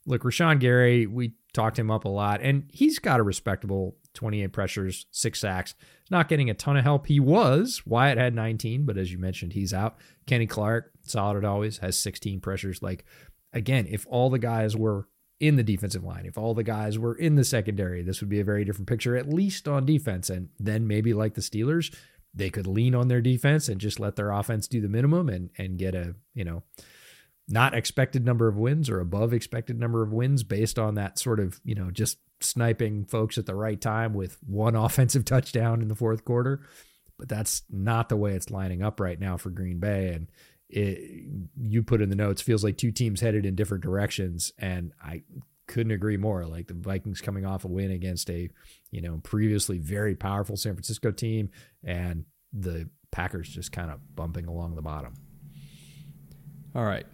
look, 0.07 0.23
Rashan 0.23 0.61
Gary, 0.61 1.07
we 1.07 1.35
talked 1.53 1.79
him 1.79 1.91
up 1.91 2.05
a 2.05 2.09
lot, 2.09 2.41
and 2.43 2.71
he's 2.73 2.99
got 2.99 3.21
a 3.21 3.25
respectable 3.25 3.97
28 4.15 4.53
pressures, 4.53 5.07
six 5.11 5.41
sacks. 5.41 5.75
Not 6.11 6.29
getting 6.29 6.49
a 6.49 6.55
ton 6.55 6.77
of 6.77 6.85
help. 6.85 7.07
He 7.07 7.21
was. 7.21 7.83
Wyatt 7.85 8.19
had 8.19 8.35
19, 8.35 8.87
but 8.87 8.97
as 8.97 9.13
you 9.13 9.19
mentioned, 9.19 9.53
he's 9.53 9.75
out. 9.75 9.97
Kenny 10.27 10.47
Clark, 10.47 10.93
solid 11.03 11.45
always, 11.45 11.79
has 11.79 11.99
16 11.99 12.41
pressures. 12.41 12.83
Like 12.83 13.05
again, 13.53 13.87
if 13.89 14.07
all 14.09 14.31
the 14.31 14.39
guys 14.39 14.77
were 14.77 15.09
in 15.39 15.57
the 15.57 15.63
defensive 15.63 16.05
line, 16.05 16.25
if 16.25 16.39
all 16.39 16.55
the 16.55 16.63
guys 16.63 16.99
were 16.99 17.15
in 17.15 17.35
the 17.35 17.45
secondary, 17.45 18.03
this 18.03 18.21
would 18.21 18.31
be 18.31 18.41
a 18.41 18.45
very 18.45 18.65
different 18.65 18.89
picture, 18.89 19.17
at 19.17 19.29
least 19.29 19.69
on 19.69 19.85
defense. 19.85 20.31
And 20.31 20.49
then 20.59 20.87
maybe 20.87 21.13
like 21.13 21.35
the 21.35 21.41
Steelers, 21.41 21.95
they 22.33 22.51
could 22.51 22.67
lean 22.67 22.95
on 22.95 23.09
their 23.09 23.21
defense 23.21 23.69
and 23.69 23.81
just 23.81 24.01
let 24.01 24.17
their 24.17 24.31
offense 24.31 24.69
do 24.69 24.81
the 24.81 24.89
minimum 24.89 25.29
and 25.29 25.51
and 25.59 25.79
get 25.79 25.95
a 25.95 26.15
you 26.35 26.45
know 26.45 26.63
not 27.49 27.75
expected 27.75 28.25
number 28.25 28.49
of 28.49 28.57
wins 28.57 28.91
or 28.91 29.01
above 29.01 29.33
expected 29.33 29.79
number 29.79 30.03
of 30.03 30.13
wins 30.13 30.43
based 30.43 30.79
on 30.79 30.95
that 30.95 31.19
sort 31.19 31.41
of 31.41 31.61
you 31.65 31.75
know 31.75 31.91
just 31.91 32.19
sniping 32.41 33.05
folks 33.05 33.39
at 33.39 33.47
the 33.47 33.55
right 33.55 33.81
time 33.81 34.13
with 34.13 34.39
one 34.47 34.75
offensive 34.77 35.25
touchdown 35.25 35.81
in 35.83 35.89
the 35.89 35.95
fourth 35.95 36.25
quarter 36.25 36.61
but 37.19 37.29
that's 37.29 37.63
not 37.71 38.09
the 38.09 38.17
way 38.17 38.33
it's 38.33 38.51
lining 38.51 38.83
up 38.83 39.01
right 39.01 39.19
now 39.19 39.37
for 39.37 39.51
Green 39.51 39.79
Bay 39.79 40.13
and 40.13 40.29
it, 40.69 41.25
you 41.57 41.83
put 41.83 42.03
in 42.03 42.11
the 42.11 42.17
notes 42.17 42.43
feels 42.43 42.65
like 42.65 42.77
two 42.77 42.91
teams 42.91 43.21
headed 43.21 43.47
in 43.47 43.55
different 43.55 43.85
directions 43.85 44.53
and 44.59 44.93
I 45.03 45.23
couldn't 45.67 45.93
agree 45.93 46.17
more. 46.17 46.47
Like 46.47 46.69
the 46.69 46.75
Vikings 46.75 47.21
coming 47.21 47.45
off 47.45 47.65
a 47.65 47.69
win 47.69 47.91
against 47.91 48.31
a, 48.31 48.49
you 48.91 49.01
know, 49.01 49.21
previously 49.23 49.79
very 49.79 50.15
powerful 50.15 50.57
San 50.57 50.75
Francisco 50.75 51.11
team, 51.11 51.51
and 51.85 52.25
the 52.53 52.89
Packers 53.11 53.49
just 53.49 53.73
kind 53.73 53.91
of 53.91 54.01
bumping 54.15 54.47
along 54.47 54.75
the 54.75 54.83
bottom. 54.83 55.15
All 56.75 56.85
right, 56.85 57.07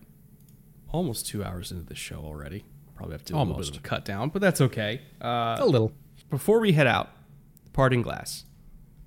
almost 0.93 1.27
two 1.27 1.43
hours 1.43 1.73
into 1.73 1.85
the 1.85 1.95
show 1.95 2.19
already. 2.19 2.65
Probably 2.95 3.15
have 3.15 3.25
to 3.25 3.33
do 3.33 3.39
almost. 3.39 3.57
a 3.57 3.59
little 3.59 3.73
bit 3.73 3.79
of 3.79 3.85
a 3.85 3.89
cut 3.89 4.05
down, 4.05 4.29
but 4.29 4.41
that's 4.41 4.61
okay. 4.61 5.01
Uh, 5.21 5.57
a 5.59 5.67
little. 5.67 5.93
before 6.31 6.61
we 6.61 6.73
head 6.73 6.87
out, 6.87 7.11
parting 7.73 8.03
glass 8.03 8.45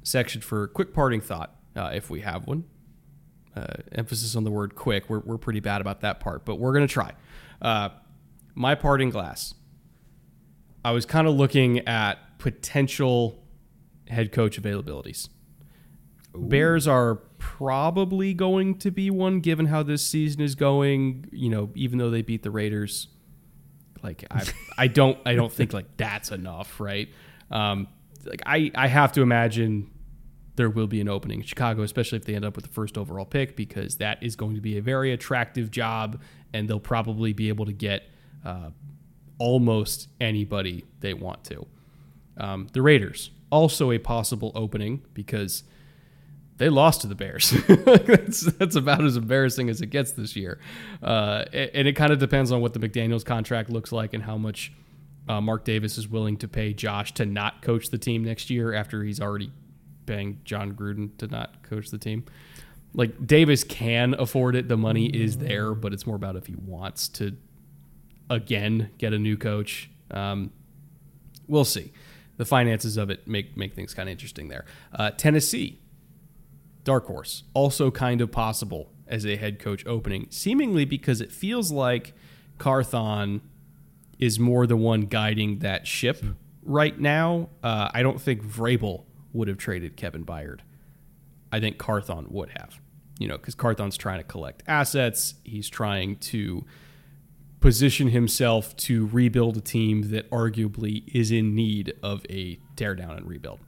section 0.03 0.41
for 0.41 0.67
quick 0.67 0.93
parting 0.93 1.21
thought, 1.21 1.55
uh, 1.75 1.91
if 1.93 2.09
we 2.09 2.21
have 2.21 2.47
one. 2.47 2.65
Uh, 3.55 3.67
emphasis 3.93 4.35
on 4.35 4.43
the 4.43 4.51
word 4.51 4.75
quick. 4.75 5.09
We're, 5.09 5.19
we're 5.19 5.37
pretty 5.37 5.61
bad 5.61 5.79
about 5.79 6.01
that 6.01 6.19
part, 6.19 6.43
but 6.43 6.55
we're 6.55 6.73
going 6.73 6.85
to 6.85 6.93
try. 6.93 7.13
Uh, 7.61 7.89
my 8.53 8.75
parting 8.75 9.09
glass. 9.09 9.53
I 10.83 10.91
was 10.91 11.05
kind 11.05 11.25
of 11.25 11.35
looking 11.35 11.79
at 11.87 12.37
potential 12.37 13.41
head 14.07 14.31
coach 14.31 14.61
availabilities. 14.61 15.29
Ooh. 16.35 16.41
Bears 16.41 16.85
are 16.87 17.19
probably 17.37 18.33
going 18.33 18.77
to 18.79 18.91
be 18.91 19.09
one 19.09 19.39
given 19.39 19.67
how 19.67 19.83
this 19.83 20.05
season 20.05 20.41
is 20.41 20.55
going, 20.55 21.25
you 21.31 21.49
know, 21.49 21.69
even 21.75 21.99
though 21.99 22.09
they 22.09 22.21
beat 22.21 22.43
the 22.43 22.51
Raiders. 22.51 23.07
Like 24.03 24.25
I 24.31 24.43
I 24.77 24.87
don't 24.87 25.17
I 25.25 25.33
don't 25.33 25.51
think 25.51 25.73
like 25.73 25.97
that's 25.97 26.31
enough, 26.31 26.79
right? 26.79 27.09
Um, 27.51 27.87
like 28.25 28.41
I 28.45 28.71
I 28.75 28.87
have 28.87 29.11
to 29.13 29.21
imagine 29.21 29.91
there 30.55 30.69
will 30.69 30.87
be 30.87 31.01
an 31.01 31.09
opening 31.09 31.39
in 31.41 31.45
Chicago, 31.45 31.81
especially 31.83 32.17
if 32.17 32.25
they 32.25 32.35
end 32.35 32.45
up 32.45 32.55
with 32.55 32.65
the 32.65 32.71
first 32.71 32.97
overall 32.97 33.25
pick, 33.25 33.55
because 33.55 33.97
that 33.97 34.21
is 34.23 34.35
going 34.35 34.55
to 34.55 34.61
be 34.61 34.77
a 34.77 34.81
very 34.81 35.11
attractive 35.11 35.69
job, 35.69 36.21
and 36.53 36.69
they'll 36.69 36.79
probably 36.79 37.33
be 37.33 37.49
able 37.49 37.65
to 37.65 37.73
get 37.73 38.03
uh, 38.45 38.69
almost 39.37 40.07
anybody 40.21 40.85
they 41.01 41.13
want 41.13 41.43
to. 41.45 41.67
Um, 42.37 42.67
the 42.73 42.81
Raiders, 42.81 43.31
also 43.49 43.91
a 43.91 43.97
possible 43.97 44.51
opening 44.55 45.01
because 45.13 45.63
they 46.57 46.69
lost 46.69 47.01
to 47.01 47.07
the 47.07 47.15
Bears. 47.15 47.51
that's, 47.67 48.41
that's 48.41 48.75
about 48.75 49.03
as 49.03 49.17
embarrassing 49.17 49.69
as 49.69 49.81
it 49.81 49.87
gets 49.87 50.13
this 50.13 50.35
year. 50.35 50.59
Uh, 51.03 51.45
and 51.51 51.87
it 51.87 51.93
kind 51.93 52.13
of 52.13 52.19
depends 52.19 52.51
on 52.51 52.61
what 52.61 52.73
the 52.73 52.79
McDaniels 52.79 53.25
contract 53.25 53.69
looks 53.69 53.91
like 53.91 54.13
and 54.13 54.23
how 54.23 54.37
much 54.37 54.71
uh, 55.27 55.41
Mark 55.41 55.65
Davis 55.65 55.97
is 55.97 56.07
willing 56.07 56.37
to 56.37 56.47
pay 56.47 56.73
Josh 56.73 57.13
to 57.15 57.25
not 57.25 57.61
coach 57.61 57.89
the 57.89 57.97
team 57.97 58.23
next 58.23 58.49
year 58.49 58.73
after 58.73 59.03
he's 59.03 59.19
already 59.19 59.51
paying 60.05 60.39
Jon 60.43 60.73
Gruden 60.73 61.17
to 61.17 61.27
not 61.27 61.63
coach 61.63 61.89
the 61.89 61.97
team. 61.97 62.25
Like 62.93 63.27
Davis 63.27 63.63
can 63.63 64.13
afford 64.13 64.55
it. 64.55 64.67
The 64.67 64.77
money 64.77 65.07
is 65.07 65.39
there, 65.39 65.73
but 65.73 65.93
it's 65.93 66.07
more 66.07 66.15
about 66.15 66.35
if 66.35 66.47
he 66.47 66.55
wants 66.55 67.09
to 67.09 67.35
again 68.29 68.91
get 68.97 69.13
a 69.13 69.19
new 69.19 69.35
coach. 69.35 69.89
Um, 70.11 70.51
we'll 71.47 71.65
see. 71.65 71.91
The 72.37 72.45
finances 72.45 72.97
of 72.97 73.09
it 73.09 73.27
make 73.27 73.57
make 73.57 73.75
things 73.75 73.93
kind 73.93 74.07
of 74.07 74.11
interesting 74.11 74.47
there. 74.47 74.65
Uh, 74.93 75.11
Tennessee, 75.11 75.79
dark 76.85 77.07
horse, 77.07 77.43
also 77.53 77.91
kind 77.91 78.21
of 78.21 78.31
possible 78.31 78.89
as 79.07 79.25
a 79.25 79.35
head 79.35 79.59
coach 79.59 79.85
opening, 79.85 80.27
seemingly 80.29 80.85
because 80.85 81.19
it 81.19 81.31
feels 81.31 81.71
like 81.71 82.13
Carthon 82.57 83.41
is 84.17 84.39
more 84.39 84.65
the 84.65 84.77
one 84.77 85.01
guiding 85.01 85.59
that 85.59 85.85
ship 85.85 86.23
right 86.63 86.97
now. 86.97 87.49
Uh, 87.61 87.89
I 87.93 88.01
don't 88.01 88.21
think 88.21 88.43
Vrabel 88.43 89.03
would 89.33 89.49
have 89.49 89.57
traded 89.57 89.97
Kevin 89.97 90.25
Byard. 90.25 90.61
I 91.51 91.59
think 91.59 91.77
Carthon 91.77 92.27
would 92.29 92.51
have, 92.57 92.79
you 93.19 93.27
know, 93.27 93.37
because 93.37 93.55
Carthon's 93.55 93.97
trying 93.97 94.19
to 94.19 94.23
collect 94.23 94.63
assets. 94.67 95.35
He's 95.43 95.69
trying 95.69 96.15
to 96.17 96.65
position 97.59 98.09
himself 98.09 98.75
to 98.77 99.07
rebuild 99.07 99.57
a 99.57 99.61
team 99.61 100.11
that 100.11 100.29
arguably 100.29 101.03
is 101.13 101.31
in 101.31 101.55
need 101.55 101.93
of 102.03 102.25
a 102.29 102.59
teardown 102.75 103.17
and 103.17 103.27
rebuild. 103.27 103.59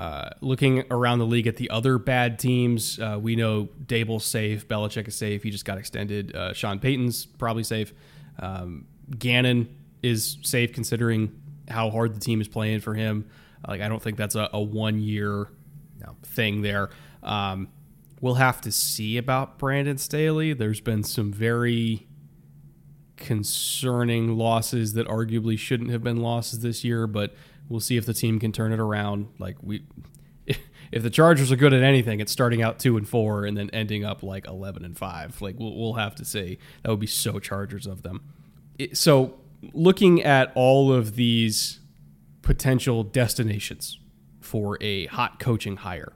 Uh, 0.00 0.30
looking 0.40 0.82
around 0.90 1.18
the 1.18 1.26
league 1.26 1.46
at 1.46 1.56
the 1.56 1.68
other 1.68 1.98
bad 1.98 2.38
teams, 2.38 2.98
uh, 3.00 3.18
we 3.20 3.36
know 3.36 3.68
Daboll's 3.84 4.24
safe, 4.24 4.66
Belichick 4.66 5.06
is 5.06 5.14
safe. 5.14 5.42
He 5.42 5.50
just 5.50 5.66
got 5.66 5.76
extended. 5.76 6.34
Uh, 6.34 6.54
Sean 6.54 6.78
Payton's 6.78 7.26
probably 7.26 7.64
safe. 7.64 7.92
Um, 8.38 8.86
Gannon 9.18 9.76
is 10.02 10.38
safe 10.40 10.72
considering 10.72 11.38
how 11.68 11.90
hard 11.90 12.14
the 12.14 12.20
team 12.20 12.40
is 12.40 12.48
playing 12.48 12.80
for 12.80 12.94
him. 12.94 13.28
Like 13.68 13.82
I 13.82 13.88
don't 13.88 14.00
think 14.00 14.16
that's 14.16 14.36
a, 14.36 14.48
a 14.54 14.62
one 14.62 15.00
year 15.00 15.48
no. 15.98 16.16
thing 16.22 16.62
there. 16.62 16.88
Um, 17.22 17.68
we'll 18.22 18.36
have 18.36 18.62
to 18.62 18.72
see 18.72 19.18
about 19.18 19.58
Brandon 19.58 19.98
Staley. 19.98 20.54
There's 20.54 20.80
been 20.80 21.04
some 21.04 21.30
very 21.30 22.08
concerning 23.18 24.38
losses 24.38 24.94
that 24.94 25.06
arguably 25.08 25.58
shouldn't 25.58 25.90
have 25.90 26.02
been 26.02 26.22
losses 26.22 26.60
this 26.60 26.84
year, 26.84 27.06
but 27.06 27.34
we'll 27.70 27.80
see 27.80 27.96
if 27.96 28.04
the 28.04 28.12
team 28.12 28.38
can 28.38 28.52
turn 28.52 28.72
it 28.72 28.80
around. 28.80 29.28
Like 29.38 29.56
we, 29.62 29.84
if 30.92 31.02
the 31.02 31.08
Chargers 31.08 31.50
are 31.50 31.56
good 31.56 31.72
at 31.72 31.82
anything, 31.82 32.20
it's 32.20 32.32
starting 32.32 32.60
out 32.60 32.78
two 32.78 32.98
and 32.98 33.08
four 33.08 33.46
and 33.46 33.56
then 33.56 33.70
ending 33.70 34.04
up 34.04 34.22
like 34.22 34.46
eleven 34.46 34.84
and 34.84 34.98
five. 34.98 35.40
Like 35.40 35.58
we'll 35.58 35.74
we'll 35.74 35.94
have 35.94 36.14
to 36.16 36.24
see. 36.26 36.58
That 36.82 36.90
would 36.90 37.00
be 37.00 37.06
so 37.06 37.38
Chargers 37.38 37.86
of 37.86 38.02
them. 38.02 38.20
It, 38.78 38.98
so 38.98 39.38
looking 39.72 40.22
at 40.22 40.52
all 40.54 40.92
of 40.92 41.14
these 41.16 41.80
potential 42.42 43.04
destinations 43.04 43.98
for 44.40 44.76
a 44.80 45.06
hot 45.06 45.38
coaching 45.38 45.76
hire. 45.76 46.12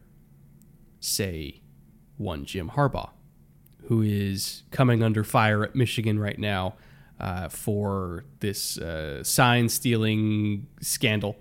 Say 1.01 1.61
one 2.17 2.45
Jim 2.45 2.71
Harbaugh, 2.71 3.11
who 3.89 4.03
is 4.03 4.63
coming 4.71 5.03
under 5.03 5.23
fire 5.23 5.63
at 5.63 5.75
Michigan 5.75 6.19
right 6.19 6.39
now 6.39 6.75
uh, 7.21 7.49
for 7.49 8.25
this 8.41 8.79
uh, 8.79 9.23
sign 9.23 9.69
stealing 9.69 10.67
scandal. 10.81 11.37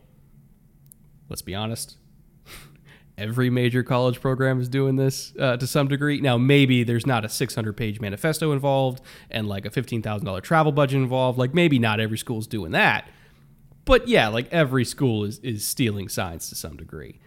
Let's 1.33 1.41
be 1.41 1.55
honest. 1.55 1.97
Every 3.17 3.49
major 3.49 3.83
college 3.83 4.21
program 4.21 4.61
is 4.61 4.69
doing 4.69 4.95
this 4.95 5.33
uh, 5.37 5.57
to 5.57 5.67
some 5.67 5.87
degree. 5.87 6.21
Now, 6.21 6.37
maybe 6.37 6.83
there's 6.83 7.05
not 7.05 7.25
a 7.25 7.29
600 7.29 7.75
page 7.75 7.99
manifesto 7.99 8.53
involved 8.53 9.01
and 9.29 9.47
like 9.47 9.65
a 9.65 9.69
$15,000 9.69 10.41
travel 10.43 10.71
budget 10.71 11.01
involved. 11.01 11.37
Like, 11.37 11.53
maybe 11.53 11.77
not 11.79 11.99
every 11.99 12.17
school's 12.17 12.47
doing 12.47 12.71
that 12.71 13.09
but 13.85 14.07
yeah, 14.07 14.27
like 14.29 14.51
every 14.51 14.85
school 14.85 15.23
is 15.23 15.39
is 15.39 15.65
stealing 15.65 16.09
signs 16.09 16.49
to 16.49 16.55
some 16.55 16.77
degree. 16.77 17.19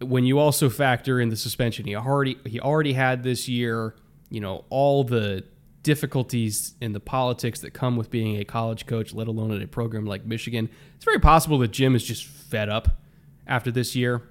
When 0.00 0.24
you 0.24 0.38
also 0.38 0.68
factor 0.68 1.20
in 1.20 1.30
the 1.30 1.36
suspension 1.36 1.86
he 1.86 1.96
already 1.96 2.38
he 2.44 2.60
already 2.60 2.92
had 2.92 3.22
this 3.22 3.48
year, 3.48 3.96
you 4.30 4.40
know, 4.40 4.64
all 4.70 5.04
the 5.04 5.44
difficulties 5.86 6.74
in 6.80 6.92
the 6.92 6.98
politics 6.98 7.60
that 7.60 7.72
come 7.72 7.96
with 7.96 8.10
being 8.10 8.38
a 8.38 8.44
college 8.44 8.86
coach, 8.86 9.14
let 9.14 9.28
alone 9.28 9.52
at 9.52 9.62
a 9.62 9.68
program 9.68 10.04
like 10.04 10.26
Michigan, 10.26 10.68
it's 10.96 11.04
very 11.04 11.20
possible 11.20 11.58
that 11.58 11.70
Jim 11.70 11.94
is 11.94 12.02
just 12.02 12.26
fed 12.26 12.68
up 12.68 13.00
after 13.46 13.70
this 13.70 13.94
year. 13.94 14.28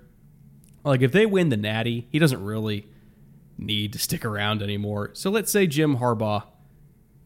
Like 0.84 1.02
if 1.02 1.14
they 1.14 1.26
win 1.26 1.48
the 1.48 1.56
Natty, 1.56 2.10
he 2.12 2.20
doesn't 2.20 2.44
really 2.44 2.90
need 3.58 3.94
to 3.94 4.00
stick 4.00 4.26
around 4.26 4.62
anymore. 4.62 5.12
So 5.14 5.30
let's 5.30 5.50
say 5.50 5.66
Jim 5.66 6.00
Harbaugh 6.00 6.44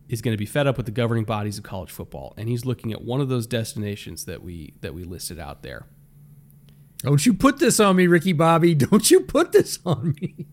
is 0.07 0.22
going 0.22 0.34
to 0.34 0.38
be 0.38 0.45
fed 0.45 0.68
up 0.68 0.77
with 0.77 0.85
the 0.85 0.91
governing 0.91 1.23
bodies 1.23 1.57
of 1.57 1.64
college 1.64 1.89
football, 1.89 2.35
and 2.38 2.47
he's 2.47 2.65
looking 2.65 2.93
at 2.93 3.01
one 3.01 3.22
of 3.22 3.30
those 3.30 3.47
destinations 3.47 4.26
that 4.26 4.43
we 4.43 4.76
that 4.81 4.93
we 4.93 5.03
listed 5.03 5.39
out 5.39 5.64
there. 5.64 5.88
Don't 6.99 7.26
you 7.26 7.34
put 7.34 7.57
this 7.57 7.80
on 7.80 7.95
me, 7.95 8.06
Ricky 8.06 8.34
Bobby? 8.34 8.76
Don't 8.89 9.10
you 9.10 9.22
put 9.22 9.53
this 9.53 9.80
on 9.88 10.15
me? 10.22 10.45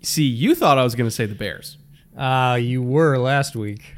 See, 0.00 0.24
you 0.24 0.54
thought 0.54 0.78
I 0.78 0.84
was 0.84 0.94
going 0.94 1.08
to 1.08 1.14
say 1.14 1.26
the 1.26 1.34
Bears. 1.34 1.76
Uh, 2.16 2.58
you 2.60 2.82
were 2.82 3.18
last 3.18 3.56
week. 3.56 3.94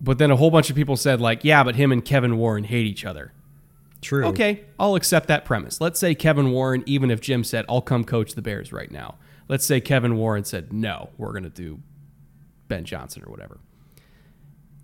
But 0.00 0.18
then 0.18 0.30
a 0.30 0.36
whole 0.36 0.50
bunch 0.50 0.68
of 0.68 0.76
people 0.76 0.96
said, 0.96 1.20
like, 1.20 1.42
yeah, 1.42 1.64
but 1.64 1.76
him 1.76 1.90
and 1.90 2.04
Kevin 2.04 2.36
Warren 2.36 2.64
hate 2.64 2.86
each 2.86 3.04
other. 3.04 3.32
True. 4.02 4.26
Okay, 4.26 4.64
I'll 4.78 4.94
accept 4.94 5.26
that 5.28 5.44
premise. 5.44 5.80
Let's 5.80 5.98
say 5.98 6.14
Kevin 6.14 6.52
Warren, 6.52 6.82
even 6.86 7.10
if 7.10 7.20
Jim 7.20 7.42
said, 7.42 7.64
I'll 7.68 7.80
come 7.80 8.04
coach 8.04 8.34
the 8.34 8.42
Bears 8.42 8.72
right 8.72 8.90
now. 8.90 9.16
Let's 9.48 9.64
say 9.64 9.80
Kevin 9.80 10.16
Warren 10.16 10.44
said, 10.44 10.72
no, 10.72 11.10
we're 11.16 11.32
going 11.32 11.44
to 11.44 11.50
do 11.50 11.80
Ben 12.68 12.84
Johnson 12.84 13.22
or 13.24 13.30
whatever 13.30 13.58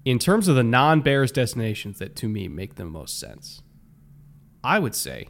in 0.04 0.18
terms 0.18 0.48
of 0.48 0.56
the 0.56 0.62
non 0.62 1.00
Bears 1.00 1.32
destinations 1.32 1.98
that 1.98 2.16
to 2.16 2.28
me 2.28 2.48
make 2.48 2.74
the 2.74 2.84
most 2.84 3.18
sense, 3.18 3.62
I 4.62 4.78
would 4.78 4.94
say 4.94 5.28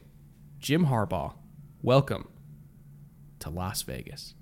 Jim 0.58 0.86
Harbaugh, 0.86 1.34
welcome 1.82 2.28
to 3.40 3.50
Las 3.50 3.82
Vegas. 3.82 4.34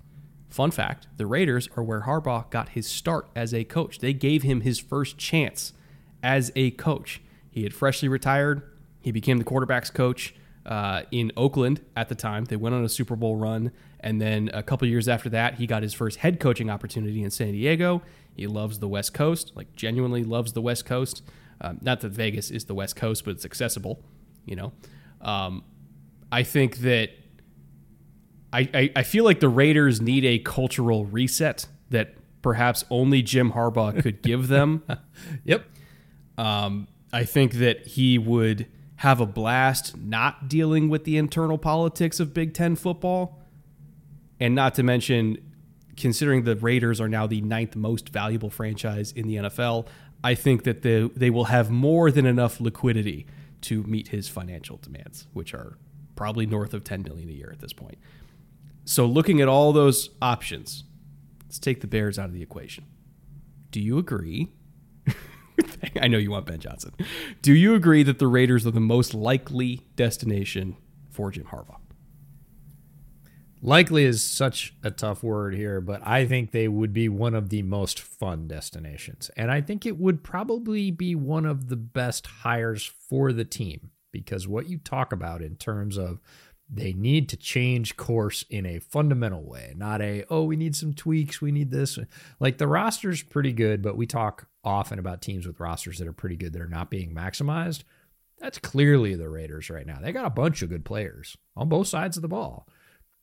Fun 0.51 0.69
fact 0.69 1.07
the 1.17 1.25
Raiders 1.25 1.67
are 1.75 1.83
where 1.83 2.01
Harbaugh 2.01 2.49
got 2.51 2.69
his 2.69 2.85
start 2.85 3.27
as 3.35 3.53
a 3.53 3.63
coach. 3.63 3.99
They 3.99 4.13
gave 4.13 4.43
him 4.43 4.61
his 4.61 4.79
first 4.79 5.17
chance 5.17 5.73
as 6.21 6.51
a 6.55 6.71
coach. 6.71 7.21
He 7.49 7.63
had 7.63 7.73
freshly 7.73 8.07
retired, 8.07 8.61
he 9.01 9.11
became 9.11 9.37
the 9.37 9.43
quarterback's 9.43 9.89
coach. 9.89 10.35
Uh, 10.63 11.01
in 11.09 11.31
Oakland 11.35 11.81
at 11.95 12.07
the 12.07 12.13
time. 12.13 12.45
They 12.45 12.55
went 12.55 12.75
on 12.75 12.83
a 12.83 12.89
Super 12.89 13.15
Bowl 13.15 13.35
run. 13.35 13.71
And 13.99 14.21
then 14.21 14.51
a 14.53 14.61
couple 14.61 14.87
years 14.87 15.07
after 15.07 15.27
that, 15.29 15.55
he 15.55 15.65
got 15.65 15.81
his 15.81 15.91
first 15.91 16.19
head 16.19 16.39
coaching 16.39 16.69
opportunity 16.69 17.23
in 17.23 17.31
San 17.31 17.53
Diego. 17.53 18.03
He 18.35 18.45
loves 18.45 18.77
the 18.77 18.87
West 18.87 19.11
Coast, 19.11 19.53
like 19.55 19.75
genuinely 19.75 20.23
loves 20.23 20.53
the 20.53 20.61
West 20.61 20.85
Coast. 20.85 21.23
Um, 21.61 21.79
not 21.81 22.01
that 22.01 22.09
Vegas 22.09 22.51
is 22.51 22.65
the 22.65 22.75
West 22.75 22.95
Coast, 22.95 23.25
but 23.25 23.31
it's 23.31 23.43
accessible. 23.43 24.03
You 24.45 24.55
know, 24.55 24.73
um, 25.21 25.63
I 26.31 26.43
think 26.43 26.77
that 26.77 27.09
I, 28.53 28.69
I, 28.73 28.91
I 28.97 29.03
feel 29.03 29.23
like 29.23 29.39
the 29.39 29.49
Raiders 29.49 30.01
need 30.01 30.25
a 30.25 30.39
cultural 30.39 31.05
reset 31.05 31.67
that 31.89 32.15
perhaps 32.41 32.83
only 32.89 33.21
Jim 33.21 33.51
Harbaugh 33.53 34.01
could 34.01 34.21
give 34.21 34.47
them. 34.47 34.83
yep. 35.43 35.65
Um, 36.37 36.87
I 37.13 37.23
think 37.23 37.53
that 37.53 37.87
he 37.87 38.17
would 38.17 38.67
have 38.97 39.19
a 39.19 39.25
blast 39.25 39.97
not 39.97 40.47
dealing 40.47 40.89
with 40.89 41.03
the 41.05 41.17
internal 41.17 41.57
politics 41.57 42.19
of 42.19 42.33
Big 42.33 42.53
Ten 42.53 42.75
football. 42.75 43.39
And 44.39 44.55
not 44.55 44.75
to 44.75 44.83
mention, 44.83 45.37
considering 45.97 46.43
the 46.43 46.55
Raiders 46.55 46.99
are 46.99 47.09
now 47.09 47.27
the 47.27 47.41
ninth 47.41 47.75
most 47.75 48.09
valuable 48.09 48.49
franchise 48.49 49.11
in 49.11 49.27
the 49.27 49.35
NFL, 49.35 49.87
I 50.23 50.35
think 50.35 50.63
that 50.63 50.81
they, 50.81 51.09
they 51.15 51.29
will 51.29 51.45
have 51.45 51.69
more 51.69 52.11
than 52.11 52.25
enough 52.25 52.59
liquidity 52.59 53.25
to 53.61 53.83
meet 53.83 54.09
his 54.09 54.27
financial 54.27 54.77
demands, 54.77 55.27
which 55.33 55.53
are 55.53 55.77
probably 56.15 56.45
north 56.45 56.73
of 56.73 56.83
10 56.83 57.03
million 57.03 57.29
a 57.29 57.33
year 57.33 57.49
at 57.51 57.59
this 57.59 57.73
point. 57.73 57.97
So 58.85 59.05
looking 59.05 59.41
at 59.41 59.47
all 59.47 59.73
those 59.73 60.09
options, 60.21 60.83
let's 61.43 61.59
take 61.59 61.81
the 61.81 61.87
Bears 61.87 62.17
out 62.17 62.25
of 62.25 62.33
the 62.33 62.41
equation. 62.41 62.85
Do 63.69 63.79
you 63.79 63.97
agree? 63.97 64.51
I 66.01 66.07
know 66.07 66.17
you 66.17 66.31
want 66.31 66.45
Ben 66.45 66.59
Johnson. 66.59 66.93
Do 67.41 67.53
you 67.53 67.75
agree 67.75 68.03
that 68.03 68.19
the 68.19 68.27
Raiders 68.27 68.65
are 68.65 68.71
the 68.71 68.79
most 68.79 69.13
likely 69.13 69.81
destination 69.95 70.75
for 71.09 71.31
Jim 71.31 71.45
Harbaugh? 71.45 71.77
Likely 73.63 74.05
is 74.05 74.23
such 74.23 74.73
a 74.83 74.89
tough 74.89 75.21
word 75.21 75.53
here, 75.53 75.81
but 75.81 76.01
I 76.05 76.25
think 76.25 76.49
they 76.49 76.67
would 76.67 76.93
be 76.93 77.07
one 77.07 77.35
of 77.35 77.49
the 77.49 77.61
most 77.61 77.99
fun 77.99 78.47
destinations. 78.47 79.29
And 79.37 79.51
I 79.51 79.61
think 79.61 79.85
it 79.85 79.99
would 79.99 80.23
probably 80.23 80.89
be 80.89 81.13
one 81.13 81.45
of 81.45 81.69
the 81.69 81.75
best 81.75 82.25
hires 82.25 82.83
for 82.85 83.31
the 83.31 83.45
team 83.45 83.91
because 84.11 84.47
what 84.47 84.67
you 84.67 84.79
talk 84.79 85.13
about 85.13 85.43
in 85.43 85.57
terms 85.57 85.95
of 85.95 86.19
they 86.73 86.93
need 86.93 87.27
to 87.29 87.37
change 87.37 87.97
course 87.97 88.45
in 88.49 88.65
a 88.65 88.79
fundamental 88.79 89.43
way, 89.43 89.73
not 89.75 90.01
a, 90.01 90.23
oh, 90.29 90.43
we 90.43 90.55
need 90.55 90.75
some 90.75 90.93
tweaks, 90.93 91.41
we 91.41 91.51
need 91.51 91.69
this. 91.69 91.99
Like 92.39 92.57
the 92.57 92.67
roster's 92.67 93.23
pretty 93.23 93.51
good, 93.51 93.81
but 93.81 93.97
we 93.97 94.05
talk 94.05 94.47
often 94.63 94.97
about 94.97 95.21
teams 95.21 95.45
with 95.45 95.59
rosters 95.59 95.99
that 95.99 96.07
are 96.07 96.13
pretty 96.13 96.37
good 96.37 96.53
that 96.53 96.61
are 96.61 96.67
not 96.67 96.89
being 96.89 97.13
maximized. 97.13 97.83
That's 98.39 98.57
clearly 98.57 99.15
the 99.15 99.29
Raiders 99.29 99.69
right 99.69 99.85
now. 99.85 99.99
They 100.01 100.11
got 100.11 100.25
a 100.25 100.31
bunch 100.31 100.61
of 100.61 100.69
good 100.69 100.85
players 100.85 101.37
on 101.55 101.69
both 101.69 101.87
sides 101.87 102.17
of 102.17 102.21
the 102.21 102.27
ball 102.27 102.67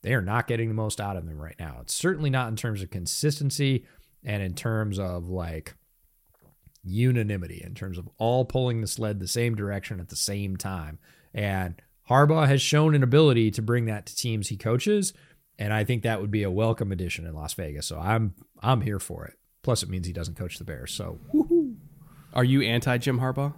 they 0.01 0.13
are 0.13 0.21
not 0.21 0.47
getting 0.47 0.69
the 0.69 0.75
most 0.75 1.01
out 1.01 1.17
of 1.17 1.25
them 1.25 1.41
right 1.41 1.55
now. 1.59 1.79
It's 1.81 1.93
certainly 1.93 2.29
not 2.29 2.47
in 2.47 2.55
terms 2.55 2.81
of 2.81 2.89
consistency 2.89 3.85
and 4.23 4.41
in 4.41 4.53
terms 4.53 4.99
of 4.99 5.29
like 5.29 5.75
unanimity, 6.83 7.61
in 7.63 7.75
terms 7.75 7.97
of 7.97 8.07
all 8.17 8.45
pulling 8.45 8.81
the 8.81 8.87
sled 8.87 9.19
the 9.19 9.27
same 9.27 9.55
direction 9.55 9.99
at 9.99 10.09
the 10.09 10.15
same 10.15 10.55
time. 10.55 10.99
And 11.33 11.81
Harbaugh 12.09 12.47
has 12.47 12.61
shown 12.61 12.95
an 12.95 13.03
ability 13.03 13.51
to 13.51 13.61
bring 13.61 13.85
that 13.85 14.05
to 14.07 14.15
teams 14.15 14.47
he 14.47 14.57
coaches, 14.57 15.13
and 15.57 15.73
I 15.73 15.83
think 15.83 16.03
that 16.03 16.21
would 16.21 16.31
be 16.31 16.43
a 16.43 16.51
welcome 16.51 16.91
addition 16.91 17.25
in 17.25 17.33
Las 17.35 17.53
Vegas. 17.53 17.85
So 17.85 17.99
I'm 17.99 18.33
I'm 18.61 18.81
here 18.81 18.99
for 18.99 19.25
it. 19.25 19.35
Plus, 19.61 19.83
it 19.83 19.89
means 19.89 20.07
he 20.07 20.13
doesn't 20.13 20.37
coach 20.37 20.57
the 20.57 20.63
Bears. 20.63 20.91
So, 20.93 21.19
woo-hoo. 21.33 21.75
are 22.33 22.43
you 22.43 22.61
anti 22.61 22.97
Jim 22.97 23.19
Harbaugh? 23.19 23.53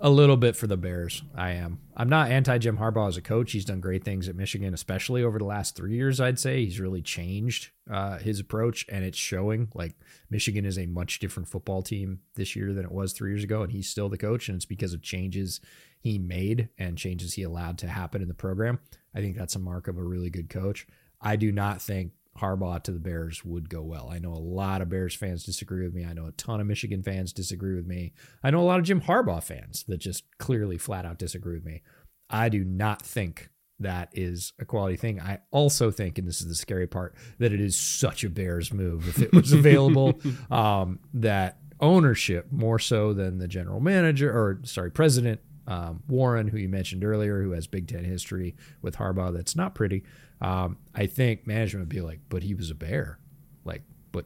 A 0.00 0.10
little 0.10 0.36
bit 0.36 0.54
for 0.54 0.68
the 0.68 0.76
Bears. 0.76 1.22
I 1.34 1.50
am. 1.50 1.80
I'm 1.96 2.08
not 2.08 2.30
anti 2.30 2.58
Jim 2.58 2.78
Harbaugh 2.78 3.08
as 3.08 3.16
a 3.16 3.22
coach. 3.22 3.52
He's 3.52 3.64
done 3.64 3.80
great 3.80 4.04
things 4.04 4.28
at 4.28 4.36
Michigan, 4.36 4.72
especially 4.72 5.22
over 5.22 5.38
the 5.38 5.44
last 5.44 5.76
three 5.76 5.94
years. 5.94 6.20
I'd 6.20 6.38
say 6.38 6.64
he's 6.64 6.80
really 6.80 7.02
changed 7.02 7.70
uh, 7.90 8.18
his 8.18 8.40
approach, 8.40 8.86
and 8.88 9.04
it's 9.04 9.18
showing. 9.18 9.68
Like 9.74 9.94
Michigan 10.30 10.64
is 10.64 10.78
a 10.78 10.86
much 10.86 11.18
different 11.18 11.48
football 11.48 11.82
team 11.82 12.20
this 12.36 12.56
year 12.56 12.72
than 12.72 12.84
it 12.84 12.92
was 12.92 13.12
three 13.12 13.30
years 13.30 13.44
ago, 13.44 13.62
and 13.62 13.72
he's 13.72 13.88
still 13.88 14.08
the 14.08 14.18
coach, 14.18 14.48
and 14.48 14.56
it's 14.56 14.64
because 14.64 14.94
of 14.94 15.02
changes 15.02 15.60
he 16.00 16.18
made 16.18 16.68
and 16.78 16.96
changes 16.96 17.34
he 17.34 17.42
allowed 17.42 17.78
to 17.78 17.88
happen 17.88 18.22
in 18.22 18.28
the 18.28 18.34
program. 18.34 18.78
I 19.14 19.20
think 19.20 19.36
that's 19.36 19.56
a 19.56 19.60
mark 19.60 19.88
of 19.88 19.98
a 19.98 20.02
really 20.02 20.30
good 20.30 20.48
coach. 20.48 20.86
I 21.20 21.36
do 21.36 21.50
not 21.50 21.82
think 21.82 22.12
Harbaugh 22.38 22.82
to 22.84 22.92
the 22.92 23.00
Bears 23.00 23.44
would 23.44 23.68
go 23.68 23.82
well. 23.82 24.08
I 24.10 24.18
know 24.18 24.32
a 24.32 24.38
lot 24.38 24.80
of 24.80 24.88
Bears 24.88 25.14
fans 25.14 25.44
disagree 25.44 25.84
with 25.84 25.94
me. 25.94 26.04
I 26.04 26.12
know 26.12 26.26
a 26.26 26.32
ton 26.32 26.60
of 26.60 26.66
Michigan 26.66 27.02
fans 27.02 27.32
disagree 27.32 27.74
with 27.74 27.86
me. 27.86 28.12
I 28.42 28.50
know 28.50 28.60
a 28.60 28.62
lot 28.62 28.78
of 28.78 28.84
Jim 28.84 29.00
Harbaugh 29.00 29.42
fans 29.42 29.84
that 29.88 29.98
just 29.98 30.24
clearly 30.38 30.78
flat 30.78 31.04
out 31.04 31.18
disagree 31.18 31.54
with 31.54 31.64
me. 31.64 31.82
I 32.30 32.48
do 32.48 32.64
not 32.64 33.02
think 33.02 33.50
that 33.80 34.10
is 34.12 34.52
a 34.58 34.64
quality 34.64 34.96
thing. 34.96 35.20
I 35.20 35.38
also 35.50 35.90
think, 35.90 36.18
and 36.18 36.26
this 36.26 36.40
is 36.40 36.48
the 36.48 36.54
scary 36.54 36.86
part, 36.86 37.14
that 37.38 37.52
it 37.52 37.60
is 37.60 37.76
such 37.76 38.24
a 38.24 38.30
Bears 38.30 38.72
move 38.72 39.08
if 39.08 39.20
it 39.22 39.32
was 39.32 39.52
available. 39.52 40.20
um, 40.50 41.00
that 41.14 41.58
ownership, 41.80 42.50
more 42.50 42.78
so 42.78 43.12
than 43.12 43.38
the 43.38 43.48
general 43.48 43.80
manager 43.80 44.30
or 44.30 44.60
sorry, 44.64 44.90
president 44.90 45.40
um, 45.68 46.02
Warren, 46.08 46.48
who 46.48 46.56
you 46.56 46.68
mentioned 46.68 47.04
earlier, 47.04 47.42
who 47.42 47.52
has 47.52 47.66
Big 47.66 47.86
Ten 47.86 48.02
history 48.02 48.56
with 48.80 48.96
Harbaugh, 48.96 49.32
that's 49.32 49.54
not 49.54 49.74
pretty. 49.74 50.02
Um, 50.40 50.78
I 50.94 51.06
think 51.06 51.46
management 51.46 51.82
would 51.82 51.88
be 51.94 52.00
like, 52.00 52.20
but 52.30 52.42
he 52.42 52.54
was 52.54 52.70
a 52.70 52.74
bear, 52.74 53.18
like, 53.64 53.82
but 54.10 54.24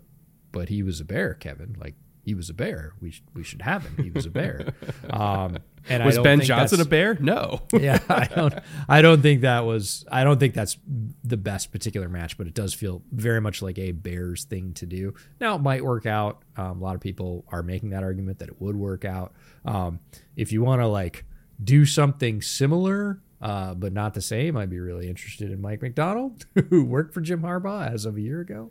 but 0.53 0.69
he 0.69 0.85
was 0.85 1.01
a 1.01 1.05
bear, 1.05 1.35
Kevin. 1.35 1.77
Like 1.81 1.97
he 2.25 2.35
was 2.35 2.49
a 2.49 2.55
bear. 2.55 2.93
We 3.01 3.11
sh- 3.11 3.25
we 3.35 3.43
should 3.43 3.63
have 3.63 3.85
him. 3.85 4.05
He 4.05 4.11
was 4.11 4.25
a 4.25 4.31
bear. 4.31 4.73
Um, 5.11 5.59
and 5.89 6.05
was 6.05 6.19
Ben 6.19 6.41
Johnson 6.41 6.81
a 6.81 6.85
bear? 6.85 7.17
No. 7.21 7.63
yeah, 7.73 7.99
I 8.09 8.27
don't. 8.27 8.55
I 8.89 9.03
don't 9.03 9.21
think 9.21 9.41
that 9.41 9.65
was. 9.67 10.05
I 10.11 10.23
don't 10.23 10.39
think 10.39 10.55
that's 10.55 10.79
the 11.25 11.37
best 11.37 11.73
particular 11.73 12.09
match, 12.09 12.39
but 12.39 12.47
it 12.47 12.55
does 12.55 12.73
feel 12.73 13.03
very 13.11 13.41
much 13.41 13.63
like 13.63 13.79
a 13.79 13.91
Bears 13.91 14.45
thing 14.45 14.75
to 14.75 14.87
do. 14.87 15.15
Now 15.41 15.57
it 15.57 15.61
might 15.61 15.85
work 15.85 16.07
out. 16.07 16.43
Um, 16.57 16.81
a 16.81 16.85
lot 16.85 16.95
of 16.95 17.01
people 17.01 17.45
are 17.49 17.65
making 17.65 17.91
that 17.91 18.05
argument 18.05 18.39
that 18.39 18.49
it 18.49 18.61
would 18.61 18.77
work 18.77 19.05
out. 19.05 19.33
Um, 19.65 19.99
if 20.37 20.53
you 20.53 20.63
want 20.63 20.81
to 20.83 20.87
like 20.87 21.25
do 21.63 21.85
something 21.85 22.43
similar 22.43 23.21
uh, 23.43 23.75
but 23.75 23.93
not 23.93 24.15
the 24.15 24.21
same. 24.21 24.57
I'd 24.57 24.71
be 24.71 24.79
really 24.79 25.09
interested 25.09 25.51
in 25.51 25.61
Mike 25.61 25.83
Macdonald, 25.83 26.47
who 26.71 26.85
worked 26.85 27.13
for 27.13 27.21
Jim 27.21 27.43
Harbaugh 27.43 27.93
as 27.93 28.07
of 28.07 28.17
a 28.17 28.21
year 28.21 28.41
ago. 28.41 28.71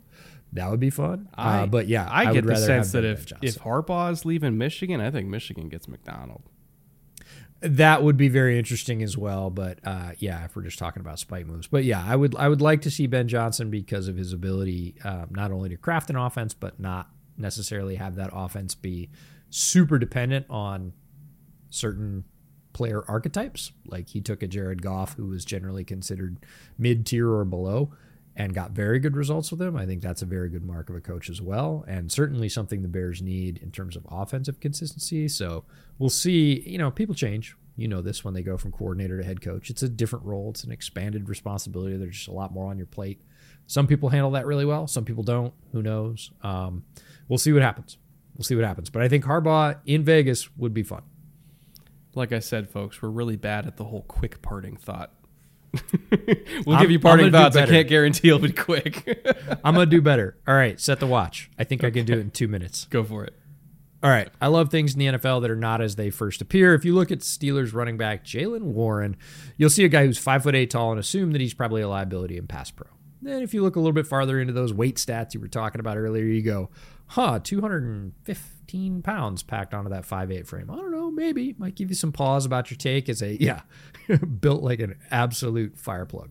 That 0.54 0.70
would 0.70 0.80
be 0.80 0.90
fun. 0.90 1.28
Uh, 1.36 1.40
I, 1.40 1.58
uh, 1.60 1.66
but 1.66 1.88
yeah, 1.88 2.08
I, 2.08 2.24
I 2.24 2.32
get 2.32 2.46
the 2.46 2.56
sense 2.56 2.92
that 2.92 3.04
if 3.04 3.30
if 3.42 3.58
Harbaugh 3.58 4.10
is 4.10 4.24
leaving 4.24 4.58
Michigan, 4.58 5.00
I 5.00 5.10
think 5.10 5.28
Michigan 5.28 5.68
gets 5.68 5.88
McDonald. 5.88 6.42
That 7.60 8.02
would 8.02 8.16
be 8.16 8.28
very 8.28 8.58
interesting 8.58 9.02
as 9.02 9.16
well. 9.16 9.48
But 9.50 9.78
uh, 9.84 10.12
yeah, 10.18 10.44
if 10.44 10.56
we're 10.56 10.62
just 10.62 10.78
talking 10.78 11.00
about 11.00 11.18
spike 11.18 11.46
moves, 11.46 11.68
but 11.68 11.84
yeah, 11.84 12.04
I 12.06 12.16
would 12.16 12.34
I 12.36 12.48
would 12.48 12.60
like 12.60 12.82
to 12.82 12.90
see 12.90 13.06
Ben 13.06 13.28
Johnson 13.28 13.70
because 13.70 14.08
of 14.08 14.16
his 14.16 14.32
ability 14.32 14.96
um, 15.04 15.28
not 15.30 15.52
only 15.52 15.68
to 15.70 15.76
craft 15.76 16.10
an 16.10 16.16
offense, 16.16 16.54
but 16.54 16.80
not 16.80 17.10
necessarily 17.36 17.96
have 17.96 18.16
that 18.16 18.30
offense 18.32 18.74
be 18.74 19.10
super 19.48 19.98
dependent 19.98 20.46
on 20.50 20.92
certain 21.70 22.24
player 22.72 23.04
archetypes. 23.08 23.72
Like 23.86 24.08
he 24.08 24.20
took 24.20 24.42
a 24.42 24.46
Jared 24.46 24.82
Goff, 24.82 25.14
who 25.14 25.26
was 25.26 25.44
generally 25.44 25.84
considered 25.84 26.38
mid 26.78 27.06
tier 27.06 27.30
or 27.30 27.44
below, 27.44 27.92
and 28.36 28.54
got 28.54 28.70
very 28.72 28.98
good 28.98 29.16
results 29.16 29.50
with 29.50 29.60
him. 29.60 29.76
I 29.76 29.86
think 29.86 30.02
that's 30.02 30.22
a 30.22 30.26
very 30.26 30.48
good 30.48 30.64
mark 30.64 30.88
of 30.88 30.96
a 30.96 31.00
coach 31.00 31.28
as 31.28 31.40
well, 31.40 31.84
and 31.86 32.10
certainly 32.10 32.48
something 32.48 32.82
the 32.82 32.88
Bears 32.88 33.22
need 33.22 33.58
in 33.58 33.70
terms 33.70 33.96
of 33.96 34.06
offensive 34.10 34.60
consistency. 34.60 35.28
So 35.28 35.64
we'll 35.98 36.10
see. 36.10 36.60
You 36.66 36.78
know, 36.78 36.90
people 36.90 37.14
change. 37.14 37.56
You 37.76 37.88
know 37.88 38.02
this 38.02 38.22
when 38.22 38.34
they 38.34 38.42
go 38.42 38.58
from 38.58 38.70
coordinator 38.70 39.18
to 39.18 39.24
head 39.24 39.40
coach. 39.40 39.70
It's 39.70 39.82
a 39.82 39.88
different 39.88 40.26
role. 40.26 40.50
It's 40.50 40.64
an 40.64 40.72
expanded 40.72 41.28
responsibility. 41.28 41.96
There's 41.96 42.16
just 42.16 42.28
a 42.28 42.32
lot 42.32 42.52
more 42.52 42.70
on 42.70 42.76
your 42.76 42.86
plate. 42.86 43.22
Some 43.66 43.86
people 43.86 44.10
handle 44.10 44.32
that 44.32 44.44
really 44.44 44.66
well. 44.66 44.86
Some 44.86 45.04
people 45.04 45.22
don't. 45.22 45.54
Who 45.72 45.82
knows? 45.82 46.30
Um, 46.42 46.84
we'll 47.28 47.38
see 47.38 47.52
what 47.52 47.62
happens. 47.62 47.96
We'll 48.36 48.44
see 48.44 48.54
what 48.54 48.64
happens. 48.64 48.90
But 48.90 49.02
I 49.02 49.08
think 49.08 49.24
Harbaugh 49.24 49.78
in 49.86 50.04
Vegas 50.04 50.54
would 50.56 50.74
be 50.74 50.82
fun 50.82 51.02
like 52.14 52.32
I 52.32 52.38
said, 52.38 52.68
folks, 52.68 53.00
we're 53.00 53.10
really 53.10 53.36
bad 53.36 53.66
at 53.66 53.76
the 53.76 53.84
whole 53.84 54.02
quick 54.02 54.42
parting 54.42 54.76
thought. 54.76 55.12
we'll 56.66 56.76
I'm, 56.76 56.82
give 56.82 56.90
you 56.90 57.00
parting 57.00 57.32
thoughts. 57.32 57.56
I 57.56 57.66
can't 57.66 57.88
guarantee 57.88 58.28
it'll 58.28 58.40
be 58.40 58.52
quick. 58.52 59.06
I'm 59.64 59.74
gonna 59.74 59.86
do 59.86 60.02
better. 60.02 60.36
All 60.46 60.54
right, 60.54 60.78
set 60.78 61.00
the 61.00 61.06
watch. 61.06 61.50
I 61.58 61.64
think 61.64 61.80
okay. 61.80 61.88
I 61.88 61.90
can 61.90 62.04
do 62.04 62.14
it 62.14 62.20
in 62.20 62.30
two 62.30 62.48
minutes. 62.48 62.86
Go 62.90 63.02
for 63.02 63.24
it. 63.24 63.34
All 64.02 64.10
right. 64.10 64.28
I 64.40 64.48
love 64.48 64.70
things 64.70 64.94
in 64.94 64.98
the 64.98 65.18
NFL 65.18 65.42
that 65.42 65.50
are 65.50 65.56
not 65.56 65.80
as 65.80 65.94
they 65.94 66.10
first 66.10 66.40
appear. 66.42 66.74
If 66.74 66.84
you 66.84 66.92
look 66.92 67.12
at 67.12 67.20
Steelers 67.20 67.72
running 67.72 67.96
back 67.96 68.24
Jaylen 68.24 68.62
Warren, 68.62 69.16
you'll 69.56 69.70
see 69.70 69.84
a 69.84 69.88
guy 69.88 70.04
who's 70.04 70.18
five 70.18 70.42
foot 70.42 70.56
eight 70.56 70.70
tall 70.70 70.90
and 70.90 70.98
assume 70.98 71.30
that 71.32 71.40
he's 71.40 71.54
probably 71.54 71.82
a 71.82 71.88
liability 71.88 72.36
in 72.36 72.48
pass 72.48 72.72
pro. 72.72 72.88
Then 73.22 73.42
if 73.42 73.54
you 73.54 73.62
look 73.62 73.76
a 73.76 73.78
little 73.78 73.92
bit 73.92 74.08
farther 74.08 74.40
into 74.40 74.52
those 74.52 74.74
weight 74.74 74.96
stats 74.96 75.34
you 75.34 75.40
were 75.40 75.46
talking 75.46 75.78
about 75.78 75.96
earlier, 75.96 76.24
you 76.24 76.42
go, 76.42 76.70
huh, 77.12 77.38
215 77.38 79.02
pounds 79.02 79.42
packed 79.42 79.74
onto 79.74 79.90
that 79.90 80.06
five 80.06 80.30
eight 80.30 80.46
frame. 80.46 80.70
I 80.70 80.76
don't 80.76 80.90
know, 80.90 81.10
maybe. 81.10 81.54
Might 81.58 81.74
give 81.74 81.90
you 81.90 81.94
some 81.94 82.10
pause 82.10 82.46
about 82.46 82.70
your 82.70 82.78
take 82.78 83.08
as 83.08 83.22
a, 83.22 83.36
yeah, 83.40 83.60
built 84.40 84.62
like 84.62 84.80
an 84.80 84.96
absolute 85.10 85.78
fire 85.78 86.06
plug. 86.06 86.30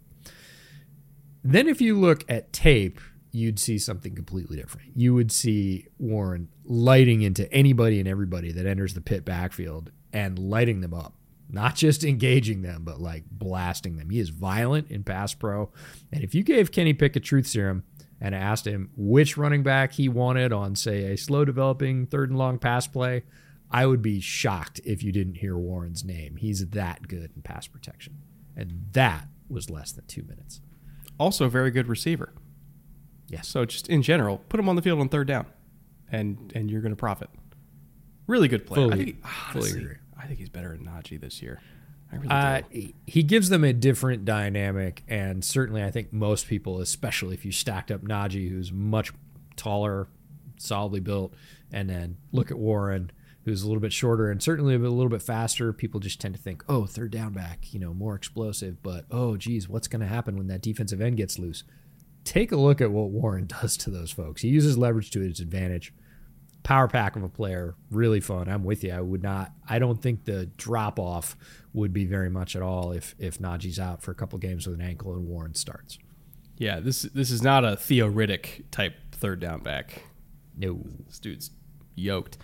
Then 1.43 1.67
if 1.67 1.81
you 1.81 1.99
look 1.99 2.23
at 2.29 2.51
tape, 2.51 2.99
you'd 3.31 3.59
see 3.59 3.77
something 3.77 4.15
completely 4.15 4.57
different. 4.57 4.91
You 4.95 5.13
would 5.13 5.31
see 5.31 5.87
Warren 5.99 6.49
lighting 6.65 7.21
into 7.21 7.51
anybody 7.53 7.99
and 7.99 8.07
everybody 8.07 8.51
that 8.51 8.65
enters 8.65 8.95
the 8.95 9.01
pit 9.01 9.23
backfield 9.23 9.91
and 10.11 10.37
lighting 10.37 10.81
them 10.81 10.95
up. 10.95 11.13
Not 11.47 11.75
just 11.75 12.03
engaging 12.03 12.63
them, 12.63 12.83
but 12.83 12.99
like 12.99 13.25
blasting 13.29 13.97
them. 13.97 14.09
He 14.09 14.19
is 14.19 14.29
violent 14.29 14.89
in 14.89 15.03
pass 15.03 15.35
pro. 15.35 15.71
And 16.11 16.23
if 16.23 16.33
you 16.33 16.43
gave 16.43 16.71
Kenny 16.71 16.93
Pickett 16.93 17.23
truth 17.23 17.45
serum, 17.45 17.83
and 18.21 18.35
asked 18.35 18.67
him 18.67 18.91
which 18.95 19.35
running 19.35 19.63
back 19.63 19.93
he 19.93 20.07
wanted 20.07 20.53
on, 20.53 20.75
say, 20.75 21.11
a 21.11 21.17
slow 21.17 21.43
developing 21.43 22.05
third 22.05 22.29
and 22.29 22.37
long 22.37 22.59
pass 22.59 22.85
play, 22.85 23.23
I 23.71 23.87
would 23.87 24.01
be 24.01 24.21
shocked 24.21 24.79
if 24.85 25.01
you 25.01 25.11
didn't 25.11 25.35
hear 25.35 25.57
Warren's 25.57 26.05
name. 26.05 26.35
He's 26.35 26.69
that 26.69 27.07
good 27.07 27.31
in 27.35 27.41
pass 27.41 27.65
protection. 27.67 28.19
And 28.55 28.85
that 28.91 29.27
was 29.49 29.69
less 29.69 29.91
than 29.91 30.05
two 30.05 30.23
minutes. 30.23 30.61
Also, 31.17 31.45
a 31.45 31.49
very 31.49 31.71
good 31.71 31.87
receiver. 31.87 32.33
Yes. 33.27 33.47
So, 33.47 33.65
just 33.65 33.87
in 33.87 34.01
general, 34.01 34.39
put 34.49 34.59
him 34.59 34.69
on 34.69 34.75
the 34.75 34.81
field 34.81 34.99
on 34.99 35.09
third 35.09 35.27
down, 35.27 35.45
and 36.11 36.51
and 36.53 36.69
you're 36.69 36.81
going 36.81 36.91
to 36.91 36.97
profit. 36.97 37.29
Really 38.27 38.47
good 38.47 38.65
player. 38.65 38.89
Fully, 38.89 39.01
I 39.01 39.05
think, 39.05 39.25
honestly. 39.55 39.87
I 40.17 40.27
think 40.27 40.39
he's 40.39 40.49
better 40.49 40.69
than 40.69 40.85
Najee 40.85 41.19
this 41.19 41.41
year. 41.41 41.61
Really 42.11 42.27
uh, 42.29 42.61
he 43.07 43.23
gives 43.23 43.49
them 43.49 43.63
a 43.63 43.73
different 43.73 44.25
dynamic, 44.25 45.03
and 45.07 45.43
certainly 45.43 45.83
I 45.83 45.91
think 45.91 46.11
most 46.11 46.47
people, 46.47 46.79
especially 46.81 47.33
if 47.33 47.45
you 47.45 47.51
stacked 47.51 47.89
up 47.89 48.01
Najee, 48.01 48.49
who's 48.49 48.71
much 48.71 49.13
taller, 49.55 50.07
solidly 50.57 50.99
built, 50.99 51.33
and 51.71 51.89
then 51.89 52.17
look 52.31 52.51
at 52.51 52.57
Warren, 52.57 53.11
who's 53.45 53.63
a 53.63 53.67
little 53.67 53.81
bit 53.81 53.93
shorter 53.93 54.29
and 54.29 54.41
certainly 54.41 54.75
a 54.75 54.77
little 54.77 55.09
bit 55.09 55.21
faster. 55.21 55.73
People 55.73 55.99
just 55.99 56.21
tend 56.21 56.35
to 56.35 56.41
think, 56.41 56.63
oh, 56.69 56.85
third 56.85 57.11
down 57.11 57.33
back, 57.33 57.73
you 57.73 57.79
know, 57.79 57.93
more 57.93 58.15
explosive. 58.15 58.83
But 58.83 59.05
oh, 59.09 59.37
geez, 59.37 59.67
what's 59.67 59.87
going 59.87 60.01
to 60.01 60.07
happen 60.07 60.37
when 60.37 60.47
that 60.47 60.61
defensive 60.61 61.01
end 61.01 61.17
gets 61.17 61.39
loose? 61.39 61.63
Take 62.23 62.51
a 62.51 62.57
look 62.57 62.81
at 62.81 62.91
what 62.91 63.09
Warren 63.09 63.47
does 63.61 63.77
to 63.77 63.89
those 63.89 64.11
folks. 64.11 64.41
He 64.41 64.49
uses 64.49 64.77
leverage 64.77 65.11
to 65.11 65.21
his 65.21 65.39
advantage. 65.39 65.93
Power 66.63 66.87
pack 66.87 67.15
of 67.15 67.23
a 67.23 67.29
player, 67.29 67.73
really 67.89 68.19
fun. 68.19 68.47
I'm 68.47 68.63
with 68.63 68.83
you. 68.83 68.91
I 68.91 69.01
would 69.01 69.23
not. 69.23 69.51
I 69.67 69.79
don't 69.79 69.99
think 69.99 70.25
the 70.25 70.45
drop 70.57 70.99
off 70.99 71.35
would 71.73 71.93
be 71.93 72.05
very 72.05 72.29
much 72.29 72.55
at 72.55 72.61
all 72.61 72.91
if 72.91 73.15
if 73.17 73.39
Najee's 73.39 73.79
out 73.79 74.01
for 74.01 74.11
a 74.11 74.15
couple 74.15 74.37
games 74.39 74.67
with 74.67 74.79
an 74.79 74.85
ankle 74.85 75.13
and 75.13 75.27
Warren 75.27 75.55
starts. 75.55 75.97
Yeah, 76.57 76.79
this 76.79 77.03
this 77.03 77.31
is 77.31 77.41
not 77.41 77.65
a 77.65 77.75
Theo 77.75 78.09
Riddick 78.09 78.65
type 78.71 78.93
third 79.11 79.39
down 79.39 79.61
back. 79.61 80.03
No, 80.57 80.81
this 81.07 81.19
dude's 81.19 81.51
yoked. 81.95 82.37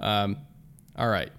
Um, 0.00 0.38
all 0.96 1.08
right. 1.08 1.30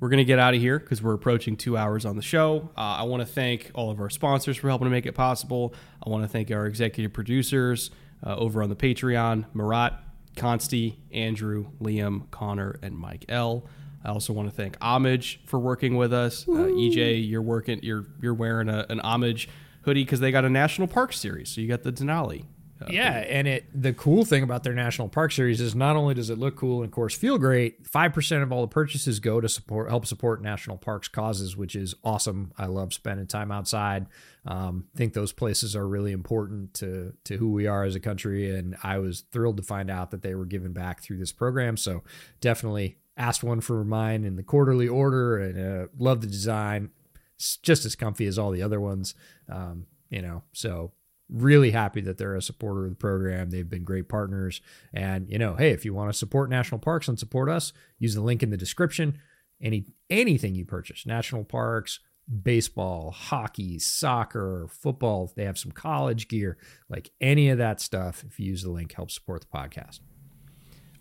We're 0.00 0.10
going 0.10 0.18
to 0.18 0.24
get 0.24 0.38
out 0.38 0.54
of 0.54 0.60
here 0.60 0.78
because 0.78 1.02
we're 1.02 1.14
approaching 1.14 1.56
two 1.56 1.78
hours 1.78 2.04
on 2.04 2.16
the 2.16 2.22
show. 2.22 2.68
Uh, 2.76 2.80
I 2.80 3.02
want 3.04 3.22
to 3.22 3.26
thank 3.26 3.70
all 3.74 3.90
of 3.90 4.00
our 4.00 4.10
sponsors 4.10 4.56
for 4.56 4.68
helping 4.68 4.84
to 4.84 4.90
make 4.90 5.06
it 5.06 5.12
possible. 5.12 5.74
I 6.04 6.10
want 6.10 6.24
to 6.24 6.28
thank 6.28 6.50
our 6.50 6.66
executive 6.66 7.12
producers 7.14 7.90
uh, 8.22 8.36
over 8.36 8.62
on 8.62 8.68
the 8.68 8.76
Patreon 8.76 9.46
Marat, 9.54 9.92
Consti, 10.36 10.96
Andrew, 11.10 11.68
Liam, 11.80 12.30
Connor, 12.30 12.78
and 12.82 12.98
Mike 12.98 13.24
L. 13.30 13.66
I 14.04 14.10
also 14.10 14.32
want 14.32 14.50
to 14.50 14.54
thank 14.54 14.76
Homage 14.80 15.40
for 15.46 15.58
working 15.58 15.96
with 15.96 16.12
us. 16.12 16.46
Uh, 16.46 16.52
EJ, 16.52 17.28
you're 17.28 17.42
working. 17.42 17.80
You're 17.82 18.06
you're 18.20 18.34
wearing 18.34 18.68
a, 18.68 18.86
an 18.88 19.00
Homage 19.00 19.48
hoodie 19.82 20.04
because 20.04 20.20
they 20.20 20.30
got 20.30 20.44
a 20.44 20.50
national 20.50 20.88
park 20.88 21.12
series. 21.12 21.50
So 21.50 21.60
you 21.60 21.68
got 21.68 21.82
the 21.82 21.92
Denali 21.92 22.44
uh, 22.82 22.86
yeah, 22.90 23.12
and 23.12 23.46
it 23.46 23.66
the 23.72 23.92
cool 23.92 24.24
thing 24.24 24.42
about 24.42 24.64
their 24.64 24.74
national 24.74 25.08
park 25.08 25.30
series 25.30 25.60
is 25.60 25.76
not 25.76 25.94
only 25.94 26.12
does 26.12 26.28
it 26.28 26.38
look 26.38 26.56
cool 26.56 26.78
and 26.78 26.86
of 26.86 26.90
course 26.90 27.14
feel 27.14 27.38
great, 27.38 27.86
five 27.86 28.12
percent 28.12 28.42
of 28.42 28.52
all 28.52 28.62
the 28.62 28.68
purchases 28.68 29.20
go 29.20 29.40
to 29.40 29.48
support 29.48 29.88
help 29.88 30.06
support 30.06 30.42
national 30.42 30.76
parks 30.76 31.06
causes, 31.06 31.56
which 31.56 31.76
is 31.76 31.94
awesome. 32.02 32.52
I 32.58 32.66
love 32.66 32.92
spending 32.92 33.26
time 33.26 33.52
outside. 33.52 34.06
Um, 34.44 34.86
think 34.96 35.14
those 35.14 35.32
places 35.32 35.76
are 35.76 35.86
really 35.86 36.10
important 36.10 36.74
to 36.74 37.14
to 37.24 37.36
who 37.36 37.52
we 37.52 37.68
are 37.68 37.84
as 37.84 37.94
a 37.94 38.00
country, 38.00 38.54
and 38.54 38.76
I 38.82 38.98
was 38.98 39.20
thrilled 39.32 39.56
to 39.58 39.62
find 39.62 39.88
out 39.88 40.10
that 40.10 40.22
they 40.22 40.34
were 40.34 40.46
given 40.46 40.72
back 40.72 41.00
through 41.00 41.18
this 41.18 41.32
program. 41.32 41.76
So 41.76 42.02
definitely 42.40 42.98
asked 43.16 43.44
one 43.44 43.60
for 43.60 43.84
mine 43.84 44.24
in 44.24 44.36
the 44.36 44.42
quarterly 44.42 44.88
order, 44.88 45.38
and 45.38 45.58
uh, 45.58 45.86
love 45.98 46.20
the 46.20 46.26
design. 46.26 46.90
It's 47.36 47.56
just 47.58 47.84
as 47.84 47.96
comfy 47.96 48.26
as 48.26 48.38
all 48.38 48.50
the 48.50 48.62
other 48.62 48.80
ones. 48.80 49.14
Um, 49.48 49.86
you 50.10 50.22
know, 50.22 50.42
so 50.52 50.92
really 51.28 51.70
happy 51.70 52.00
that 52.02 52.18
they're 52.18 52.36
a 52.36 52.42
supporter 52.42 52.84
of 52.84 52.90
the 52.90 52.96
program. 52.96 53.50
They've 53.50 53.68
been 53.68 53.84
great 53.84 54.08
partners. 54.08 54.60
And, 54.92 55.28
you 55.28 55.38
know, 55.38 55.54
hey, 55.56 55.70
if 55.70 55.84
you 55.84 55.94
want 55.94 56.12
to 56.12 56.18
support 56.18 56.50
national 56.50 56.80
parks 56.80 57.08
and 57.08 57.18
support 57.18 57.48
us, 57.48 57.72
use 57.98 58.14
the 58.14 58.20
link 58.20 58.42
in 58.42 58.50
the 58.50 58.56
description. 58.56 59.18
Any 59.60 59.86
anything 60.10 60.54
you 60.54 60.64
purchase, 60.64 61.06
national 61.06 61.44
parks, 61.44 62.00
baseball, 62.42 63.10
hockey, 63.10 63.78
soccer, 63.78 64.66
football, 64.68 65.32
they 65.36 65.44
have 65.44 65.58
some 65.58 65.72
college 65.72 66.28
gear, 66.28 66.58
like 66.88 67.10
any 67.20 67.48
of 67.48 67.58
that 67.58 67.80
stuff. 67.80 68.24
If 68.28 68.38
you 68.38 68.46
use 68.46 68.62
the 68.62 68.70
link, 68.70 68.92
help 68.92 69.10
support 69.10 69.42
the 69.42 69.58
podcast. 69.58 70.00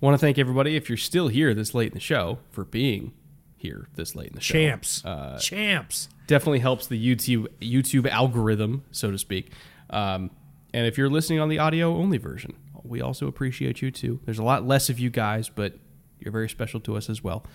Want 0.03 0.15
to 0.15 0.17
thank 0.17 0.37
everybody 0.37 0.75
if 0.75 0.89
you're 0.89 0.97
still 0.97 1.29
here 1.29 1.53
this 1.53 1.73
late 1.73 1.87
in 1.87 1.93
the 1.93 2.01
show 2.01 2.39
for 2.51 2.65
being 2.65 3.13
here 3.55 3.87
this 3.95 4.17
late 4.17 4.27
in 4.27 4.35
the 4.35 4.41
show. 4.41 4.51
Champs. 4.51 5.05
Uh, 5.05 5.39
Champs. 5.39 6.09
Definitely 6.27 6.59
helps 6.59 6.87
the 6.87 7.01
YouTube 7.01 7.47
YouTube 7.61 8.09
algorithm, 8.09 8.83
so 8.91 9.11
to 9.11 9.17
speak. 9.17 9.53
Um, 9.89 10.29
and 10.73 10.85
if 10.85 10.97
you're 10.97 11.09
listening 11.09 11.39
on 11.39 11.47
the 11.47 11.57
audio 11.57 11.95
only 11.95 12.17
version, 12.17 12.53
we 12.83 12.99
also 12.99 13.27
appreciate 13.27 13.81
you 13.81 13.91
too. 13.91 14.19
There's 14.25 14.39
a 14.39 14.43
lot 14.43 14.67
less 14.67 14.89
of 14.89 14.99
you 14.99 15.09
guys, 15.09 15.47
but 15.47 15.75
you're 16.19 16.33
very 16.33 16.49
special 16.49 16.81
to 16.81 16.97
us 16.97 17.09
as 17.09 17.23
well. 17.23 17.45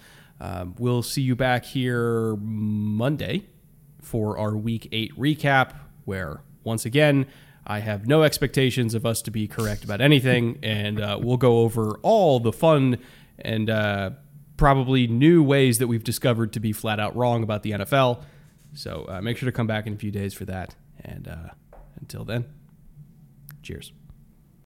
Um, 0.40 0.74
we'll 0.78 1.02
see 1.02 1.20
you 1.20 1.36
back 1.36 1.66
here 1.66 2.34
Monday 2.36 3.44
for 4.00 4.38
our 4.38 4.56
week 4.56 4.88
eight 4.90 5.14
recap, 5.18 5.74
where 6.06 6.40
once 6.64 6.86
again, 6.86 7.26
I 7.68 7.80
have 7.80 8.06
no 8.06 8.22
expectations 8.22 8.94
of 8.94 9.04
us 9.04 9.20
to 9.22 9.30
be 9.30 9.46
correct 9.46 9.84
about 9.84 10.00
anything, 10.00 10.58
and 10.62 10.98
uh, 10.98 11.18
we'll 11.20 11.36
go 11.36 11.58
over 11.58 11.98
all 12.02 12.40
the 12.40 12.52
fun 12.52 12.98
and 13.38 13.68
uh, 13.68 14.10
probably 14.56 15.06
new 15.06 15.42
ways 15.42 15.78
that 15.78 15.86
we've 15.86 16.02
discovered 16.02 16.54
to 16.54 16.60
be 16.60 16.72
flat 16.72 16.98
out 16.98 17.14
wrong 17.14 17.42
about 17.42 17.62
the 17.62 17.72
NFL. 17.72 18.22
So 18.72 19.04
uh, 19.08 19.20
make 19.20 19.36
sure 19.36 19.46
to 19.46 19.52
come 19.52 19.66
back 19.66 19.86
in 19.86 19.92
a 19.92 19.96
few 19.96 20.10
days 20.10 20.32
for 20.32 20.46
that. 20.46 20.74
And 21.04 21.28
uh, 21.28 21.50
until 22.00 22.24
then, 22.24 22.46
cheers. 23.62 23.92